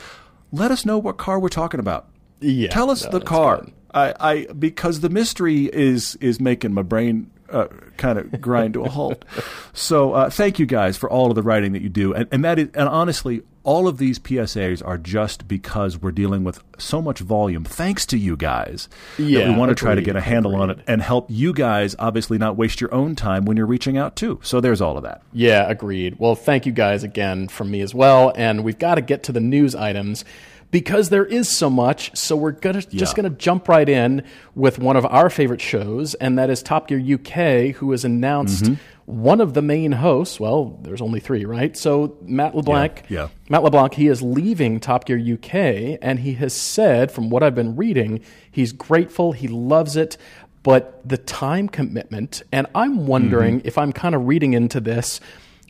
Let 0.50 0.70
us 0.70 0.84
know 0.84 0.98
what 0.98 1.16
car 1.18 1.38
we're 1.38 1.48
talking 1.48 1.80
about. 1.80 2.08
Yeah, 2.40 2.68
Tell 2.68 2.90
us 2.90 3.04
no, 3.04 3.10
the 3.18 3.20
car. 3.20 3.66
I, 3.94 4.14
I 4.20 4.46
because 4.58 5.00
the 5.00 5.10
mystery 5.10 5.66
is 5.66 6.16
is 6.20 6.40
making 6.40 6.72
my 6.72 6.82
brain 6.82 7.30
uh, 7.52 7.68
kind 7.96 8.18
of 8.18 8.40
grind 8.40 8.74
to 8.74 8.84
a 8.84 8.88
halt. 8.88 9.24
So 9.72 10.12
uh, 10.12 10.30
thank 10.30 10.58
you 10.58 10.66
guys 10.66 10.96
for 10.96 11.10
all 11.10 11.30
of 11.30 11.34
the 11.34 11.42
writing 11.42 11.72
that 11.72 11.82
you 11.82 11.88
do, 11.88 12.12
and, 12.12 12.28
and 12.30 12.44
that 12.44 12.58
is 12.58 12.68
and 12.74 12.88
honestly, 12.88 13.42
all 13.64 13.86
of 13.86 13.98
these 13.98 14.18
PSAs 14.18 14.84
are 14.86 14.98
just 14.98 15.46
because 15.46 15.96
we're 16.00 16.12
dealing 16.12 16.44
with 16.44 16.62
so 16.78 17.00
much 17.00 17.20
volume. 17.20 17.64
Thanks 17.64 18.04
to 18.06 18.18
you 18.18 18.36
guys, 18.36 18.88
that 19.16 19.22
Yeah, 19.22 19.48
we 19.50 19.56
want 19.56 19.70
to 19.70 19.74
try 19.74 19.94
to 19.94 20.02
get 20.02 20.16
a 20.16 20.20
handle 20.20 20.56
on 20.56 20.70
it 20.70 20.80
and 20.86 21.00
help 21.00 21.26
you 21.28 21.52
guys 21.52 21.94
obviously 21.98 22.38
not 22.38 22.56
waste 22.56 22.80
your 22.80 22.92
own 22.92 23.14
time 23.14 23.44
when 23.44 23.56
you're 23.56 23.66
reaching 23.66 23.96
out 23.96 24.16
too. 24.16 24.40
So 24.42 24.60
there's 24.60 24.80
all 24.80 24.96
of 24.96 25.04
that. 25.04 25.22
Yeah, 25.32 25.68
agreed. 25.68 26.18
Well, 26.18 26.34
thank 26.34 26.66
you 26.66 26.72
guys 26.72 27.04
again 27.04 27.48
from 27.48 27.70
me 27.70 27.80
as 27.82 27.94
well. 27.94 28.32
And 28.36 28.64
we've 28.64 28.78
got 28.78 28.96
to 28.96 29.00
get 29.00 29.22
to 29.24 29.32
the 29.32 29.40
news 29.40 29.74
items 29.74 30.24
because 30.72 31.10
there 31.10 31.24
is 31.24 31.48
so 31.48 31.70
much. 31.70 32.10
So 32.16 32.34
we're 32.34 32.50
gonna 32.50 32.82
just 32.82 33.14
going 33.14 33.30
to 33.30 33.36
jump 33.38 33.68
right 33.68 33.88
in 33.88 34.24
with 34.56 34.80
one 34.80 34.96
of 34.96 35.06
our 35.06 35.30
favorite 35.30 35.60
shows, 35.60 36.14
and 36.14 36.36
that 36.38 36.50
is 36.50 36.60
Top 36.64 36.88
Gear 36.88 36.98
UK, 36.98 37.76
who 37.76 37.92
has 37.92 38.04
announced 38.04 38.64
Mm-hmm. 38.64 38.74
one 39.06 39.40
of 39.40 39.52
the 39.54 39.62
main 39.62 39.92
hosts. 39.92 40.40
Well, 40.40 40.78
there's 40.82 41.00
only 41.02 41.20
three, 41.20 41.44
right? 41.44 41.76
So 41.76 42.16
Matt 42.22 42.56
LeBlanc. 42.56 43.04
Yeah, 43.08 43.22
yeah. 43.22 43.28
Matt 43.48 43.62
LeBlanc, 43.62 43.94
he 43.94 44.08
is 44.08 44.22
leaving 44.22 44.80
Top 44.80 45.04
Gear 45.04 45.18
UK, 45.18 45.98
and 46.02 46.18
he 46.20 46.32
has 46.34 46.54
said, 46.54 47.12
from 47.12 47.28
what 47.30 47.42
I've 47.44 47.54
been 47.54 47.76
reading, 47.76 48.20
he's 48.50 48.72
grateful, 48.72 49.32
he 49.32 49.46
loves 49.48 49.94
it, 49.96 50.16
but 50.62 51.06
the 51.06 51.18
time 51.18 51.68
commitment, 51.68 52.42
and 52.52 52.66
I'm 52.74 53.06
wondering 53.06 53.58
Mm-hmm. 53.58 53.68
if 53.68 53.76
I'm 53.76 53.92
kind 53.92 54.14
of 54.14 54.26
reading 54.26 54.54
into 54.54 54.80
this 54.80 55.20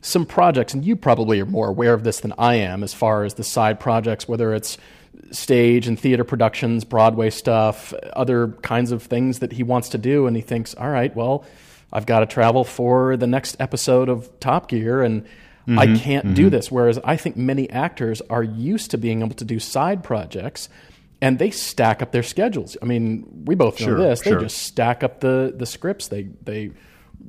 some 0.03 0.27
projects, 0.27 0.75
and 0.75 0.85
you 0.85 0.97
probably 0.97 1.41
are 1.41 1.47
more 1.47 1.69
aware 1.69 1.95
of 1.95 2.05
this 2.05 2.21
than 2.21 2.35
I 2.37 2.57
am 2.57 2.83
as 2.85 2.93
far 2.93 3.25
as 3.25 3.35
the 3.35 3.45
side 3.45 3.81
projects, 3.81 4.29
whether 4.29 4.53
it's 4.53 4.77
stage 5.31 5.87
and 5.87 5.99
theater 5.99 6.25
productions, 6.25 6.85
Broadway 6.85 7.31
stuff, 7.31 7.95
other 8.13 8.49
kinds 8.63 8.93
of 8.93 9.03
things 9.03 9.39
that 9.39 9.53
he 9.53 9.63
wants 9.63 9.89
to 9.91 9.99
do, 9.99 10.27
and 10.27 10.37
he 10.37 10.43
thinks, 10.43 10.75
all 10.75 10.91
right, 10.91 11.15
well, 11.17 11.45
I've 11.93 12.07
got 12.07 12.21
to 12.21 12.27
travel 12.27 12.65
for 12.65 13.17
the 13.17 13.27
next 13.27 13.57
episode 13.61 14.09
of 14.11 14.29
Top 14.41 14.69
Gear, 14.69 15.03
and 15.03 15.25
Mm-hmm. 15.67 15.79
I 15.79 15.97
can't 15.97 16.35
do 16.35 16.51
this. 16.51 16.73
Whereas 16.73 16.99
I 17.05 17.17
think 17.17 17.37
many 17.37 17.71
actors 17.71 18.21
are 18.23 18.43
used 18.43 18.91
to 18.91 18.99
being 18.99 19.23
able 19.23 19.37
to 19.37 19.45
do 19.45 19.61
side 19.61 20.03
projects. 20.03 20.69
And 21.21 21.39
they 21.39 21.53
stack 21.53 22.03
up 22.03 22.11
their 22.11 22.25
schedules. 22.25 22.77
I 22.83 22.85
mean, 22.85 23.45
we 23.45 23.55
both 23.55 23.79
know 23.79 23.87
Sure, 23.87 23.97
this. 23.97 24.23
They 24.23 24.33
sure. 24.33 24.41
just 24.41 24.59
stack 24.59 25.05
up 25.05 25.21
the, 25.21 25.55
the 25.57 25.67
scripts. 25.67 26.09
They 26.09 26.25
they 26.43 26.73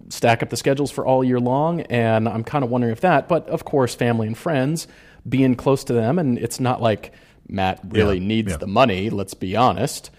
stack 0.09 0.43
up 0.43 0.49
the 0.49 0.57
schedules 0.57 0.91
for 0.91 1.05
all 1.05 1.23
year 1.23 1.39
long. 1.39 1.81
And 1.81 2.27
I'm 2.27 2.43
kind 2.43 2.63
of 2.63 2.69
wondering 2.69 2.93
if 2.93 3.01
that. 3.01 3.27
But 3.27 3.47
of 3.49 3.65
course, 3.65 3.95
family 3.95 4.27
and 4.27 4.37
friends, 4.37 4.87
being 5.27 5.55
close 5.55 5.83
to 5.85 5.93
them, 5.93 6.19
and 6.19 6.37
it's 6.37 6.59
not 6.59 6.81
like 6.81 7.11
Matt 7.47 7.79
really 7.89 8.17
Yeah, 8.19 8.27
needs 8.27 8.51
yeah. 8.51 8.57
the 8.57 8.67
money. 8.67 9.09
Let's 9.09 9.33
be 9.33 9.55
honest. 9.55 10.09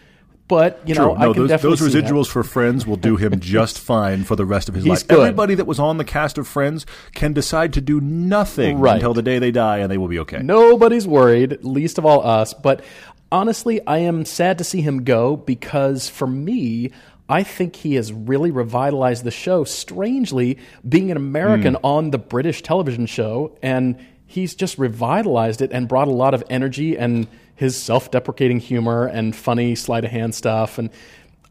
But 0.46 0.82
you 0.86 0.94
know, 0.94 1.14
True. 1.14 1.14
I 1.14 1.20
No, 1.24 1.32
those, 1.32 1.62
those 1.62 1.80
residuals 1.80 2.26
for 2.26 2.42
Friends 2.42 2.86
will 2.86 2.96
do 2.96 3.16
him 3.16 3.40
just 3.40 3.78
fine 3.78 4.24
for 4.24 4.36
the 4.36 4.44
rest 4.44 4.68
of 4.68 4.74
his 4.74 4.84
He's 4.84 4.90
life. 4.90 5.08
good. 5.08 5.18
Everybody 5.20 5.54
that 5.54 5.66
was 5.66 5.78
on 5.78 5.96
the 5.96 6.04
cast 6.04 6.36
of 6.36 6.46
Friends 6.46 6.84
can 7.14 7.32
decide 7.32 7.72
to 7.74 7.80
do 7.80 7.98
nothing 8.00 8.78
Right. 8.78 8.96
until 8.96 9.14
the 9.14 9.22
day 9.22 9.38
they 9.38 9.50
die, 9.50 9.78
and 9.78 9.90
they 9.90 9.96
will 9.96 10.08
be 10.08 10.18
okay. 10.18 10.40
Nobody's 10.42 11.06
worried, 11.08 11.64
least 11.64 11.96
of 11.96 12.04
all 12.04 12.26
us. 12.26 12.52
But 12.52 12.84
honestly, 13.32 13.80
I 13.86 13.98
am 13.98 14.26
sad 14.26 14.58
to 14.58 14.64
see 14.64 14.82
him 14.82 15.04
go 15.04 15.34
because 15.36 16.10
for 16.10 16.26
me, 16.26 16.90
I 17.28 17.42
think 17.42 17.76
he 17.76 17.94
has 17.94 18.12
really 18.12 18.50
revitalized 18.50 19.24
the 19.24 19.30
show. 19.30 19.64
Strangely, 19.64 20.58
being 20.86 21.10
an 21.10 21.16
American 21.16 21.74
hmm. 21.74 21.84
on 21.84 22.10
the 22.10 22.18
British 22.18 22.62
television 22.62 23.06
show, 23.06 23.56
and 23.62 23.96
he's 24.26 24.54
just 24.54 24.78
revitalized 24.78 25.62
it 25.62 25.72
and 25.72 25.88
brought 25.88 26.08
a 26.08 26.12
lot 26.12 26.34
of 26.34 26.44
energy 26.50 26.98
and 26.98 27.26
his 27.54 27.80
self-deprecating 27.80 28.60
humor 28.60 29.06
and 29.06 29.34
funny 29.34 29.74
sleight 29.74 30.04
of 30.04 30.10
hand 30.10 30.34
stuff. 30.34 30.76
And 30.78 30.90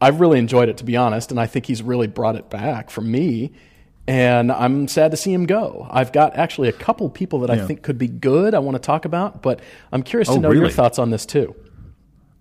I've 0.01 0.19
really 0.19 0.37
enjoyed 0.37 0.69
it, 0.69 0.77
to 0.77 0.83
be 0.83 0.97
honest. 0.97 1.31
And 1.31 1.39
I 1.39 1.47
think 1.47 1.65
he's 1.65 1.81
really 1.81 2.07
brought 2.07 2.35
it 2.35 2.49
back 2.49 2.89
for 2.89 3.01
me. 3.01 3.53
And 4.05 4.51
I'm 4.51 4.89
sad 4.89 5.11
to 5.11 5.17
see 5.17 5.31
him 5.31 5.45
go. 5.45 5.87
I've 5.89 6.11
got 6.11 6.35
actually 6.35 6.67
a 6.67 6.73
couple 6.73 7.09
people 7.09 7.39
that 7.39 7.49
I 7.49 7.65
think 7.65 7.83
could 7.83 7.97
be 7.97 8.09
good. 8.09 8.53
I 8.53 8.59
want 8.59 8.75
to 8.75 8.79
talk 8.79 9.05
about, 9.05 9.41
but 9.41 9.61
I'm 9.93 10.03
curious 10.03 10.27
to 10.27 10.35
Oh, 10.35 10.39
know 10.39 10.51
your 10.51 10.69
thoughts 10.69 10.99
on 10.99 11.09
this 11.09 11.25
too. 11.25 11.55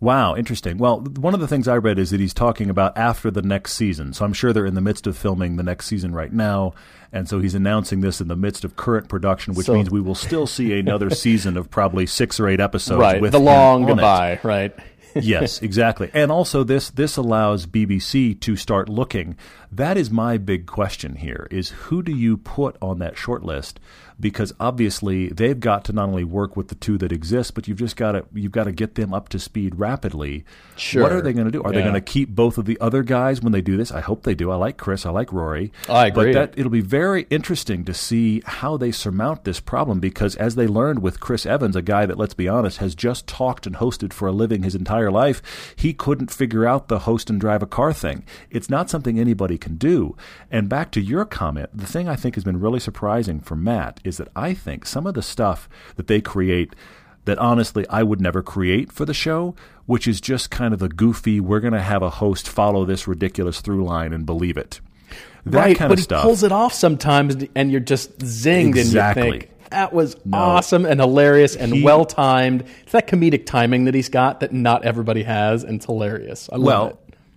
Wow, 0.02 0.34
interesting. 0.34 0.78
Well, 0.78 0.98
one 1.00 1.32
of 1.32 1.38
the 1.38 1.46
things 1.46 1.68
I 1.68 1.76
read 1.76 1.96
is 1.96 2.10
that 2.10 2.18
he's 2.18 2.34
talking 2.34 2.68
about 2.68 2.98
after 2.98 3.30
the 3.30 3.40
next 3.40 3.74
season. 3.74 4.12
So 4.12 4.24
I'm 4.24 4.32
sure 4.32 4.52
they're 4.52 4.66
in 4.66 4.74
the 4.74 4.80
midst 4.80 5.06
of 5.06 5.16
filming 5.16 5.54
the 5.54 5.62
next 5.62 5.86
season 5.86 6.12
right 6.12 6.32
now. 6.32 6.74
And 7.12 7.28
so 7.28 7.38
he's 7.38 7.54
announcing 7.54 8.00
this 8.00 8.20
in 8.20 8.26
the 8.26 8.34
midst 8.34 8.64
of 8.64 8.74
current 8.74 9.08
production, 9.08 9.54
which 9.54 9.66
So- 9.66 9.74
means 9.74 9.90
we 9.92 10.00
will 10.00 10.16
still 10.16 10.48
see 10.48 10.76
another 10.76 11.08
season 11.24 11.56
of 11.56 11.70
probably 11.70 12.06
six 12.06 12.40
or 12.40 12.48
eight 12.48 12.58
episodes. 12.58 12.98
right, 13.00 13.20
with 13.20 13.30
the 13.30 13.38
long 13.38 13.86
goodbye. 13.86 14.40
Right. 14.42 14.74
Yes, 15.14 15.62
exactly. 15.62 16.10
And 16.14 16.30
also 16.30 16.64
this 16.64 16.90
this 16.90 17.16
allows 17.16 17.66
BBC 17.66 18.38
to 18.40 18.56
start 18.56 18.88
looking. 18.88 19.36
That 19.70 19.96
is 19.96 20.10
my 20.10 20.36
big 20.36 20.66
question 20.66 21.16
here 21.16 21.48
is 21.50 21.70
who 21.70 22.02
do 22.02 22.12
you 22.12 22.36
put 22.36 22.76
on 22.82 22.98
that 22.98 23.16
short 23.16 23.42
list? 23.42 23.80
Because 24.20 24.52
obviously 24.60 25.28
they've 25.28 25.58
got 25.58 25.86
to 25.86 25.94
not 25.94 26.10
only 26.10 26.24
work 26.24 26.56
with 26.56 26.68
the 26.68 26.74
two 26.74 26.98
that 26.98 27.10
exist, 27.10 27.54
but 27.54 27.66
you've 27.66 27.78
just 27.78 27.96
got 27.96 28.12
to 28.12 28.26
you've 28.34 28.52
got 28.52 28.64
to 28.64 28.72
get 28.72 28.96
them 28.96 29.14
up 29.14 29.30
to 29.30 29.38
speed 29.38 29.76
rapidly. 29.76 30.44
Sure. 30.76 31.02
What 31.02 31.12
are 31.12 31.22
they 31.22 31.32
going 31.32 31.46
to 31.46 31.50
do? 31.50 31.62
Are 31.62 31.72
they 31.72 31.80
going 31.80 31.94
to 31.94 32.02
keep 32.02 32.28
both 32.28 32.58
of 32.58 32.66
the 32.66 32.78
other 32.80 33.02
guys 33.02 33.40
when 33.40 33.52
they 33.52 33.62
do 33.62 33.78
this? 33.78 33.90
I 33.90 34.00
hope 34.00 34.24
they 34.24 34.34
do. 34.34 34.50
I 34.50 34.56
like 34.56 34.76
Chris. 34.76 35.06
I 35.06 35.10
like 35.10 35.32
Rory. 35.32 35.72
I 35.88 36.08
agree. 36.08 36.34
But 36.34 36.52
that 36.52 36.58
it'll 36.58 36.70
be 36.70 36.82
very 36.82 37.26
interesting 37.30 37.84
to 37.86 37.94
see 37.94 38.42
how 38.44 38.76
they 38.76 38.92
surmount 38.92 39.44
this 39.44 39.58
problem 39.58 40.00
because 40.00 40.36
as 40.36 40.54
they 40.54 40.66
learned 40.66 41.00
with 41.00 41.18
Chris 41.18 41.46
Evans, 41.46 41.76
a 41.76 41.82
guy 41.82 42.04
that 42.04 42.18
let's 42.18 42.34
be 42.34 42.46
honest 42.46 42.76
has 42.76 42.94
just 42.94 43.26
talked 43.26 43.66
and 43.66 43.76
hosted 43.76 44.12
for 44.12 44.28
a 44.28 44.32
living 44.32 44.64
his 44.64 44.74
entire 44.74 45.01
life, 45.10 45.74
he 45.76 45.92
couldn't 45.92 46.30
figure 46.30 46.66
out 46.66 46.88
the 46.88 47.00
host 47.00 47.28
and 47.30 47.40
drive 47.40 47.62
a 47.62 47.66
car 47.66 47.92
thing. 47.92 48.24
It's 48.50 48.70
not 48.70 48.88
something 48.90 49.18
anybody 49.18 49.58
can 49.58 49.76
do. 49.76 50.16
And 50.50 50.68
back 50.68 50.90
to 50.92 51.00
your 51.00 51.24
comment, 51.24 51.70
the 51.76 51.86
thing 51.86 52.08
I 52.08 52.16
think 52.16 52.34
has 52.36 52.44
been 52.44 52.60
really 52.60 52.80
surprising 52.80 53.40
for 53.40 53.56
Matt 53.56 54.00
is 54.04 54.18
that 54.18 54.28
I 54.36 54.54
think 54.54 54.86
some 54.86 55.06
of 55.06 55.14
the 55.14 55.22
stuff 55.22 55.68
that 55.96 56.06
they 56.06 56.20
create 56.20 56.74
that 57.24 57.38
honestly 57.38 57.86
I 57.88 58.02
would 58.02 58.20
never 58.20 58.42
create 58.42 58.90
for 58.92 59.04
the 59.04 59.14
show, 59.14 59.54
which 59.86 60.08
is 60.08 60.20
just 60.20 60.50
kind 60.50 60.74
of 60.74 60.80
the 60.80 60.88
goofy, 60.88 61.40
we're 61.40 61.60
going 61.60 61.72
to 61.72 61.80
have 61.80 62.02
a 62.02 62.10
host 62.10 62.48
follow 62.48 62.84
this 62.84 63.06
ridiculous 63.06 63.60
through 63.60 63.84
line 63.84 64.12
and 64.12 64.26
believe 64.26 64.56
it. 64.56 64.80
That 65.46 65.58
right, 65.58 65.76
kind 65.76 65.88
but 65.88 65.94
of 65.94 65.98
he 65.98 66.02
stuff. 66.04 66.22
pulls 66.22 66.42
it 66.42 66.52
off 66.52 66.72
sometimes, 66.72 67.36
and 67.56 67.70
you're 67.70 67.80
just 67.80 68.16
zinged, 68.18 68.76
Exactly. 68.76 69.22
and 69.22 69.34
you 69.34 69.40
think 69.40 69.50
that 69.72 69.92
was 69.92 70.16
awesome 70.32 70.86
and 70.86 71.00
hilarious 71.00 71.56
and 71.56 71.74
He- 71.74 71.82
well 71.82 72.04
timed. 72.04 72.64
It's 72.82 72.92
that 72.92 73.08
comedic 73.08 73.46
timing 73.46 73.84
that 73.86 73.94
he's 73.94 74.08
got 74.08 74.40
that 74.40 74.52
not 74.52 74.84
everybody 74.84 75.22
has, 75.24 75.64
and 75.64 75.76
it's 75.76 75.86
hilarious. 75.86 76.48
I 76.52 76.56
love 76.56 76.64
well, 76.64 76.86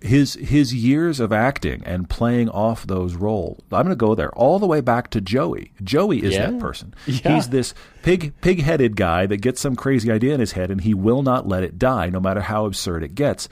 it. 0.02 0.06
his 0.08 0.34
his 0.34 0.72
years 0.74 1.18
of 1.20 1.32
acting 1.32 1.82
and 1.84 2.08
playing 2.08 2.48
off 2.50 2.86
those 2.86 3.14
roles. 3.14 3.60
I'm 3.72 3.82
going 3.84 3.88
to 3.88 3.96
go 3.96 4.14
there 4.14 4.30
all 4.36 4.58
the 4.58 4.66
way 4.66 4.80
back 4.80 5.10
to 5.10 5.20
Joey. 5.20 5.72
Joey 5.82 6.22
is 6.22 6.34
Yeah. 6.34 6.50
that 6.50 6.60
person. 6.60 6.94
Yeah. 7.06 7.34
He's 7.34 7.48
this 7.48 7.74
pig 8.02 8.34
pig-headed 8.40 8.94
guy 8.96 9.26
that 9.26 9.38
gets 9.38 9.60
some 9.60 9.74
crazy 9.74 10.10
idea 10.12 10.34
in 10.34 10.40
his 10.40 10.52
head 10.52 10.70
and 10.70 10.82
he 10.82 10.94
will 10.94 11.22
not 11.22 11.48
let 11.48 11.62
it 11.64 11.78
die 11.78 12.08
no 12.10 12.20
matter 12.20 12.40
how 12.42 12.66
absurd 12.66 13.02
it 13.02 13.14
gets. 13.14 13.48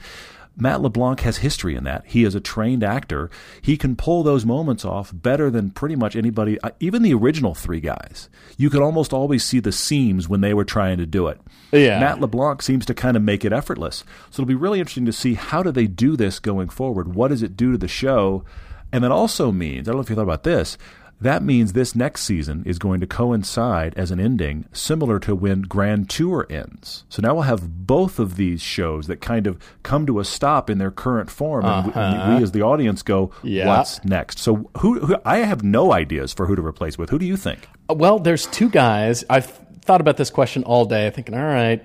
Matt 0.57 0.81
LeBlanc 0.81 1.19
has 1.21 1.37
history 1.37 1.75
in 1.75 1.83
that. 1.83 2.03
He 2.05 2.23
is 2.23 2.33
a 2.33 2.39
trained 2.39 2.83
actor. 2.83 3.29
He 3.61 3.75
can 3.75 3.95
pull 3.95 4.23
those 4.23 4.45
moments 4.45 4.85
off 4.85 5.11
better 5.13 5.49
than 5.49 5.71
pretty 5.71 5.95
much 5.95 6.15
anybody, 6.15 6.59
uh, 6.61 6.69
even 6.79 7.01
the 7.01 7.13
original 7.13 7.53
three 7.53 7.81
guys. 7.81 8.29
You 8.57 8.69
could 8.69 8.81
almost 8.81 9.11
always 9.11 9.43
see 9.43 9.59
the 9.59 9.71
seams 9.71 10.29
when 10.29 10.41
they 10.41 10.53
were 10.53 10.65
trying 10.65 10.97
to 10.97 11.05
do 11.05 11.27
it. 11.27 11.41
Yeah. 11.71 11.99
Matt 11.99 12.21
LeBlanc 12.21 12.61
seems 12.61 12.85
to 12.85 12.93
kind 12.93 13.17
of 13.17 13.23
make 13.23 13.43
it 13.43 13.51
effortless. 13.51 14.03
So 14.29 14.41
it'll 14.41 14.47
be 14.47 14.55
really 14.55 14.79
interesting 14.79 15.05
to 15.05 15.13
see 15.13 15.33
how 15.33 15.61
do 15.61 15.71
they 15.71 15.87
do 15.87 16.15
this 16.15 16.39
going 16.39 16.69
forward. 16.69 17.15
What 17.15 17.29
does 17.29 17.43
it 17.43 17.57
do 17.57 17.73
to 17.73 17.77
the 17.77 17.87
show? 17.87 18.45
And 18.91 19.03
that 19.03 19.11
also 19.11 19.51
means 19.51 19.87
I 19.87 19.91
don't 19.91 19.97
know 19.97 20.03
if 20.03 20.09
you 20.09 20.15
thought 20.15 20.21
about 20.21 20.43
this. 20.43 20.77
That 21.21 21.43
means 21.43 21.73
this 21.73 21.95
next 21.95 22.23
season 22.23 22.63
is 22.65 22.77
going 22.77 22.99
to 22.99 23.07
coincide 23.07 23.93
as 23.95 24.11
an 24.11 24.19
ending 24.19 24.65
similar 24.73 25.19
to 25.19 25.35
when 25.35 25.61
Grand 25.61 26.09
Tour 26.09 26.45
ends. 26.49 27.05
So 27.09 27.21
now 27.21 27.33
we'll 27.33 27.43
have 27.43 27.87
both 27.87 28.19
of 28.19 28.35
these 28.35 28.61
shows 28.61 29.07
that 29.07 29.21
kind 29.21 29.47
of 29.47 29.57
come 29.83 30.05
to 30.07 30.19
a 30.19 30.25
stop 30.25 30.69
in 30.69 30.77
their 30.77 30.91
current 30.91 31.29
form, 31.29 31.65
and 31.65 31.87
we, 31.87 31.91
we 31.91 31.97
uh-huh. 31.97 32.39
as 32.43 32.51
the 32.51 32.61
audience 32.61 33.01
go, 33.01 33.31
Yeah. 33.43 33.67
"What's 33.67 34.03
next?" 34.03 34.39
So 34.39 34.69
who, 34.79 34.99
who? 34.99 35.15
I 35.23 35.37
have 35.37 35.63
no 35.63 35.93
ideas 35.93 36.33
for 36.33 36.45
who 36.45 36.55
to 36.55 36.61
replace 36.61 36.97
with. 36.97 37.09
Who 37.09 37.19
do 37.19 37.25
you 37.25 37.37
think? 37.37 37.67
Well, 37.89 38.19
there's 38.19 38.47
two 38.47 38.69
guys. 38.69 39.23
I've 39.29 39.45
thought 39.81 40.01
about 40.01 40.17
this 40.17 40.29
question 40.29 40.63
all 40.63 40.85
day, 40.85 41.09
thinking, 41.11 41.35
all 41.35 41.43
right, 41.43 41.81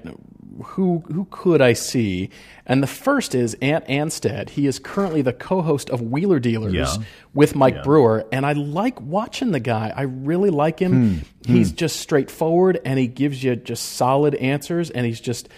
who 0.63 1.03
who 1.13 1.27
could 1.31 1.61
I 1.61 1.73
see? 1.73 2.31
And 2.67 2.83
the 2.83 2.87
first 2.87 3.35
is 3.35 3.55
Ant 3.63 3.87
Anstead. 3.87 4.51
He 4.51 4.67
is 4.67 4.79
currently 4.79 5.23
the 5.23 5.33
co-host 5.33 5.91
of 5.91 6.01
Wheeler 6.01 6.39
Dealers 6.39 6.73
Yeah. 6.73 6.95
with 7.35 7.55
Mike 7.55 7.83
Brewer, 7.83 8.27
and 8.33 8.47
I 8.47 8.53
like 8.53 9.01
watching 9.01 9.51
the 9.51 9.61
guy. 9.61 9.93
I 9.95 10.03
really 10.03 10.51
like 10.51 10.79
him. 10.79 11.21
Hmm. 11.47 11.53
He's 11.53 11.71
hmm. 11.71 11.77
just 11.77 11.97
straightforward, 11.97 12.81
and 12.85 12.99
he 12.99 13.07
gives 13.07 13.43
you 13.43 13.57
just 13.57 13.95
solid 13.95 14.35
answers, 14.37 14.91
and 14.91 15.07
he's 15.07 15.21
just 15.21 15.49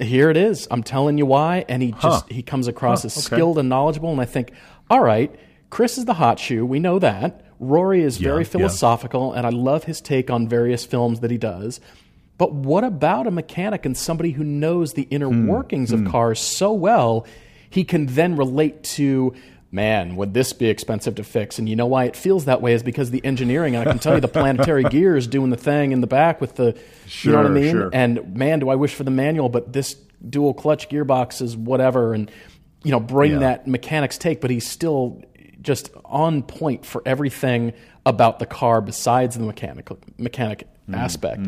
here 0.00 0.30
it 0.30 0.36
is. 0.36 0.68
I'm 0.70 0.82
telling 0.82 1.18
you 1.18 1.26
why, 1.26 1.64
and 1.68 1.82
he 1.82 1.92
just 2.00 2.30
he 2.30 2.42
comes 2.42 2.68
across 2.68 3.04
as 3.04 3.16
okay. 3.16 3.36
skilled 3.36 3.58
and 3.58 3.68
knowledgeable. 3.68 4.10
And 4.10 4.20
I 4.20 4.24
think, 4.24 4.52
all 4.88 5.00
right, 5.00 5.34
Chris 5.70 5.98
is 5.98 6.04
the 6.04 6.14
hot 6.14 6.38
shoe. 6.38 6.64
We 6.64 6.78
know 6.78 6.98
that. 6.98 7.44
Rory 7.58 8.02
is 8.02 8.18
very 8.18 8.42
yeah. 8.42 8.48
philosophical, 8.48 9.32
and 9.32 9.46
I 9.46 9.50
love 9.50 9.84
his 9.84 10.00
take 10.00 10.30
on 10.30 10.48
various 10.48 10.84
films 10.84 11.20
that 11.20 11.30
he 11.30 11.38
does. 11.38 11.80
But 12.42 12.54
what 12.54 12.82
about 12.82 13.28
a 13.28 13.30
mechanic 13.30 13.86
and 13.86 13.96
somebody 13.96 14.32
who 14.32 14.42
knows 14.42 14.94
the 14.94 15.02
inner 15.12 15.28
Hmm. 15.28 15.46
workings 15.46 15.92
of 15.92 16.04
cars 16.04 16.40
so 16.40 16.72
well, 16.72 17.24
he 17.70 17.84
can 17.84 18.06
then 18.06 18.34
relate 18.34 18.82
to, 18.98 19.32
man, 19.70 20.16
would 20.16 20.34
this 20.34 20.52
be 20.52 20.66
expensive 20.66 21.14
to 21.14 21.22
fix? 21.22 21.60
And 21.60 21.68
you 21.68 21.76
know 21.76 21.86
why 21.86 22.06
it 22.06 22.16
feels 22.16 22.46
that 22.46 22.60
way 22.60 22.72
is 22.72 22.82
because 22.82 23.12
the 23.12 23.24
engineering, 23.24 23.76
and 23.76 23.88
I 23.88 23.92
can 23.92 24.00
tell 24.00 24.16
you 24.16 24.20
the 24.20 24.26
planetary 24.26 24.82
gears 24.90 25.28
doing 25.28 25.50
the 25.50 25.56
thing 25.56 25.92
in 25.92 26.00
the 26.00 26.08
back 26.08 26.40
with 26.40 26.56
the, 26.56 26.76
you 27.22 27.30
know 27.30 27.36
what 27.36 27.46
I 27.46 27.50
mean? 27.50 27.70
sure. 27.70 27.90
And 27.92 28.34
man, 28.36 28.58
do 28.58 28.70
I 28.70 28.74
wish 28.74 28.92
for 28.92 29.04
the 29.04 29.12
manual, 29.12 29.48
but 29.48 29.72
this 29.72 29.94
dual 30.28 30.52
clutch 30.52 30.88
gearbox 30.88 31.40
is 31.42 31.56
whatever. 31.56 32.12
And, 32.12 32.28
you 32.82 32.90
know, 32.90 32.98
bring 32.98 33.34
Yeah. 33.34 33.38
that 33.38 33.68
mechanics 33.68 34.18
take, 34.18 34.40
but 34.40 34.50
he's 34.50 34.66
still 34.68 35.22
just 35.60 35.90
on 36.04 36.42
point 36.42 36.84
for 36.84 37.02
everything 37.06 37.72
about 38.04 38.40
the 38.40 38.46
car 38.46 38.80
besides 38.80 39.38
the 39.38 39.44
mechanical 39.44 39.96
mechanic 40.18 40.66
Mm, 40.90 40.96
aspect. 40.98 41.46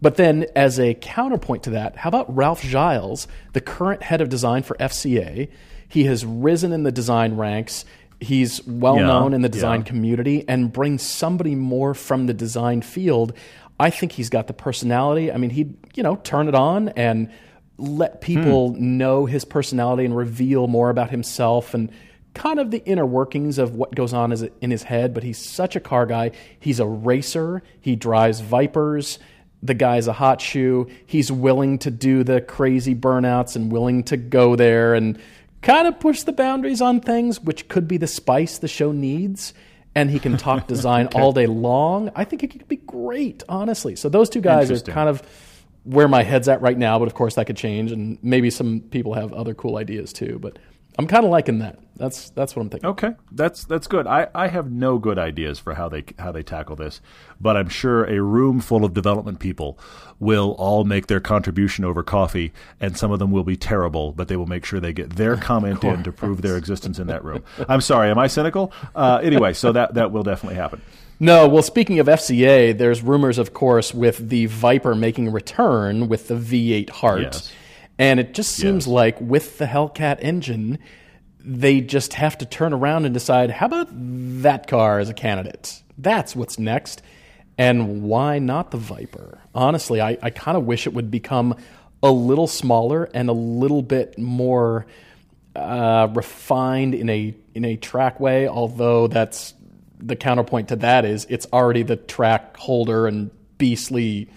But 0.00 0.16
then, 0.16 0.46
as 0.54 0.78
a 0.78 0.94
counterpoint 0.94 1.64
to 1.64 1.70
that, 1.70 1.96
how 1.96 2.08
about 2.08 2.34
Ralph 2.34 2.62
Giles, 2.62 3.26
the 3.52 3.60
current 3.60 4.02
head 4.02 4.20
of 4.20 4.28
design 4.28 4.62
for 4.62 4.76
FCA? 4.76 5.48
He 5.88 6.04
has 6.04 6.24
risen 6.24 6.72
in 6.72 6.84
the 6.84 6.92
design 6.92 7.36
ranks. 7.36 7.84
He's 8.20 8.64
well 8.66 8.96
Yeah, 8.96 9.06
known 9.06 9.34
in 9.34 9.42
the 9.42 9.48
design 9.48 9.80
yeah. 9.80 9.86
community 9.86 10.44
and 10.48 10.72
brings 10.72 11.02
somebody 11.02 11.54
more 11.54 11.94
from 11.94 12.26
the 12.26 12.34
design 12.34 12.82
field. 12.82 13.32
I 13.80 13.90
think 13.90 14.12
he's 14.12 14.28
got 14.28 14.46
the 14.46 14.52
personality. 14.52 15.32
I 15.32 15.36
mean, 15.36 15.50
he'd, 15.50 15.76
you 15.94 16.02
know, 16.02 16.16
turn 16.16 16.48
it 16.48 16.54
on 16.54 16.90
and 16.90 17.30
let 17.76 18.20
people 18.20 18.70
hmm. 18.70 18.98
know 18.98 19.26
his 19.26 19.44
personality 19.44 20.04
and 20.04 20.16
reveal 20.16 20.66
more 20.66 20.90
about 20.90 21.10
himself 21.10 21.74
and 21.74 21.90
kind 22.34 22.60
of 22.60 22.70
the 22.70 22.84
inner 22.84 23.06
workings 23.06 23.58
of 23.58 23.74
what 23.74 23.94
goes 23.94 24.12
on 24.12 24.32
in 24.60 24.70
his 24.70 24.82
head. 24.82 25.14
But 25.14 25.22
he's 25.22 25.38
such 25.38 25.76
a 25.76 25.80
car 25.80 26.06
guy. 26.06 26.32
He's 26.58 26.80
a 26.80 26.86
racer. 26.86 27.62
He 27.80 27.96
drives 27.96 28.40
Vipers. 28.40 29.18
The 29.62 29.74
guy's 29.74 30.06
a 30.06 30.12
hot 30.12 30.40
shoe. 30.40 30.88
He's 31.06 31.32
willing 31.32 31.78
to 31.80 31.90
do 31.90 32.24
the 32.24 32.40
crazy 32.40 32.94
burnouts 32.94 33.56
and 33.56 33.72
willing 33.72 34.04
to 34.04 34.16
go 34.16 34.56
there 34.56 34.94
and 34.94 35.18
kind 35.62 35.88
of 35.88 35.98
push 35.98 36.22
the 36.22 36.32
boundaries 36.32 36.80
on 36.80 37.00
things, 37.00 37.40
which 37.40 37.68
could 37.68 37.88
be 37.88 37.96
the 37.96 38.06
spice 38.06 38.58
the 38.58 38.68
show 38.68 38.92
needs. 38.92 39.54
And 39.94 40.10
he 40.10 40.20
can 40.20 40.36
talk 40.36 40.66
design 40.68 41.08
all 41.14 41.32
day 41.32 41.46
long. 41.46 42.10
I 42.14 42.24
think 42.24 42.44
it 42.44 42.50
could 42.50 42.68
be 42.68 42.76
great, 42.76 43.42
honestly. 43.48 43.96
So 43.96 44.08
those 44.08 44.30
two 44.30 44.40
guys 44.40 44.70
are 44.70 44.78
kind 44.80 45.08
of 45.08 45.22
where 45.84 46.06
my 46.08 46.22
head's 46.22 46.48
at 46.48 46.60
right 46.60 46.76
now, 46.76 46.98
but 46.98 47.08
of 47.08 47.14
course 47.14 47.34
that 47.36 47.46
could 47.46 47.56
change, 47.56 47.92
and 47.92 48.18
maybe 48.22 48.50
some 48.50 48.80
people 48.80 49.14
have 49.14 49.32
other 49.32 49.54
cool 49.54 49.76
ideas 49.76 50.12
too. 50.12 50.38
But 50.38 50.58
I'm 50.98 51.06
kind 51.06 51.24
of 51.24 51.30
liking 51.30 51.60
that. 51.60 51.78
That's 51.96 52.30
that's 52.30 52.54
what 52.54 52.62
I'm 52.62 52.70
thinking. 52.70 52.90
Okay, 52.90 53.10
that's 53.32 53.64
that's 53.64 53.86
good. 53.88 54.06
I, 54.06 54.28
I 54.34 54.48
have 54.48 54.70
no 54.70 54.98
good 54.98 55.18
ideas 55.18 55.58
for 55.58 55.74
how 55.74 55.88
they 55.88 56.04
how 56.18 56.30
they 56.30 56.44
tackle 56.44 56.76
this, 56.76 57.00
but 57.40 57.56
I'm 57.56 57.68
sure 57.68 58.04
a 58.04 58.22
room 58.22 58.60
full 58.60 58.84
of 58.84 58.94
development 58.94 59.40
people 59.40 59.78
will 60.20 60.52
all 60.58 60.84
make 60.84 61.08
their 61.08 61.20
contribution 61.20 61.84
over 61.84 62.02
coffee, 62.04 62.52
and 62.80 62.96
some 62.96 63.10
of 63.10 63.18
them 63.18 63.32
will 63.32 63.42
be 63.42 63.56
terrible, 63.56 64.12
but 64.12 64.28
they 64.28 64.36
will 64.36 64.46
make 64.46 64.64
sure 64.64 64.78
they 64.78 64.92
get 64.92 65.10
their 65.10 65.36
comment 65.50 65.82
in 65.82 66.04
to 66.04 66.12
prove 66.12 66.42
their 66.42 66.56
existence 66.56 66.98
in 67.00 67.08
that 67.08 67.24
room. 67.24 67.44
I'm 67.68 67.80
sorry, 67.80 68.10
am 68.10 68.18
I 68.18 68.28
cynical? 68.28 68.72
Uh, 68.94 69.20
anyway, 69.22 69.52
so 69.52 69.72
that 69.72 69.94
that 69.94 70.12
will 70.12 70.22
definitely 70.22 70.56
happen. 70.56 70.80
No, 71.20 71.48
well, 71.48 71.64
speaking 71.64 71.98
of 71.98 72.06
FCA, 72.06 72.78
there's 72.78 73.02
rumors, 73.02 73.38
of 73.38 73.52
course, 73.52 73.92
with 73.92 74.28
the 74.28 74.46
Viper 74.46 74.94
making 74.94 75.26
a 75.26 75.30
return 75.32 76.08
with 76.08 76.28
the 76.28 76.34
V8 76.34 76.90
heart. 76.90 77.22
Yes. 77.22 77.52
And 77.98 78.20
it 78.20 78.32
just 78.32 78.52
seems 78.52 78.86
like 78.86 79.20
with 79.20 79.58
the 79.58 79.66
Hellcat 79.66 80.18
engine, 80.20 80.78
they 81.40 81.80
just 81.80 82.14
have 82.14 82.38
to 82.38 82.46
turn 82.46 82.72
around 82.72 83.04
and 83.04 83.14
decide 83.14 83.50
how 83.50 83.66
about 83.66 83.88
that 83.90 84.66
car 84.68 85.00
as 85.00 85.08
a 85.08 85.14
candidate? 85.14 85.82
That's 85.96 86.36
what's 86.36 86.58
next. 86.58 87.02
And 87.56 88.02
why 88.04 88.38
not 88.38 88.70
the 88.70 88.76
Viper? 88.76 89.40
Honestly, 89.52 90.00
I, 90.00 90.16
I 90.22 90.30
kind 90.30 90.56
of 90.56 90.64
wish 90.64 90.86
it 90.86 90.94
would 90.94 91.10
become 91.10 91.56
a 92.02 92.12
little 92.12 92.46
smaller 92.46 93.10
and 93.12 93.28
a 93.28 93.32
little 93.32 93.82
bit 93.82 94.16
more 94.16 94.86
uh, 95.56 96.08
refined 96.14 96.94
in 96.94 97.10
a 97.10 97.34
in 97.54 97.64
a 97.64 97.76
track 97.76 98.20
way. 98.20 98.46
Although 98.46 99.08
that's 99.08 99.54
the 99.98 100.14
counterpoint 100.14 100.68
to 100.68 100.76
that 100.76 101.04
is 101.04 101.26
it's 101.28 101.46
already 101.52 101.82
the 101.82 101.96
track 101.96 102.56
holder 102.56 103.08
and 103.08 103.30
beastly. 103.58 104.30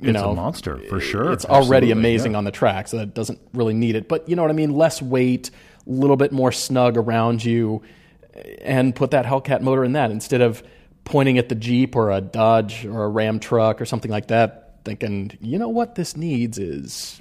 You 0.00 0.10
It's 0.10 0.18
know, 0.18 0.30
a 0.30 0.34
monster 0.34 0.78
for 0.88 0.98
sure. 1.00 1.32
It's 1.32 1.44
already 1.44 1.90
amazing 1.90 2.32
yeah. 2.32 2.38
on 2.38 2.44
the 2.44 2.50
track, 2.50 2.88
so 2.88 2.98
that 2.98 3.14
doesn't 3.14 3.38
really 3.52 3.74
need 3.74 3.96
it. 3.96 4.08
But 4.08 4.28
you 4.28 4.36
know 4.36 4.42
what 4.42 4.50
I 4.50 4.54
mean? 4.54 4.72
Less 4.72 5.02
weight, 5.02 5.50
a 5.86 5.90
little 5.90 6.16
bit 6.16 6.32
more 6.32 6.52
snug 6.52 6.96
around 6.96 7.44
you, 7.44 7.82
and 8.62 8.94
put 8.94 9.10
that 9.10 9.26
Hellcat 9.26 9.60
motor 9.60 9.84
in 9.84 9.92
that 9.92 10.10
instead 10.10 10.40
of 10.40 10.62
pointing 11.04 11.38
at 11.38 11.48
the 11.48 11.54
Jeep 11.54 11.96
or 11.96 12.10
a 12.10 12.20
Dodge 12.20 12.86
or 12.86 13.04
a 13.04 13.08
Ram 13.08 13.40
truck 13.40 13.80
or 13.80 13.84
something 13.84 14.10
like 14.10 14.28
that, 14.28 14.76
thinking, 14.84 15.36
you 15.40 15.58
know 15.58 15.68
what 15.68 15.96
this 15.96 16.16
needs 16.16 16.58
is, 16.58 17.20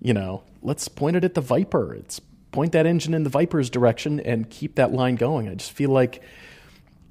you 0.00 0.14
know, 0.14 0.42
let's 0.62 0.88
point 0.88 1.16
it 1.16 1.24
at 1.24 1.34
the 1.34 1.40
Viper. 1.40 1.94
It's 1.94 2.20
point 2.52 2.72
that 2.72 2.86
engine 2.86 3.14
in 3.14 3.24
the 3.24 3.30
Viper's 3.30 3.68
direction 3.68 4.20
and 4.20 4.48
keep 4.48 4.76
that 4.76 4.92
line 4.92 5.16
going. 5.16 5.48
I 5.48 5.54
just 5.54 5.72
feel 5.72 5.90
like 5.90 6.22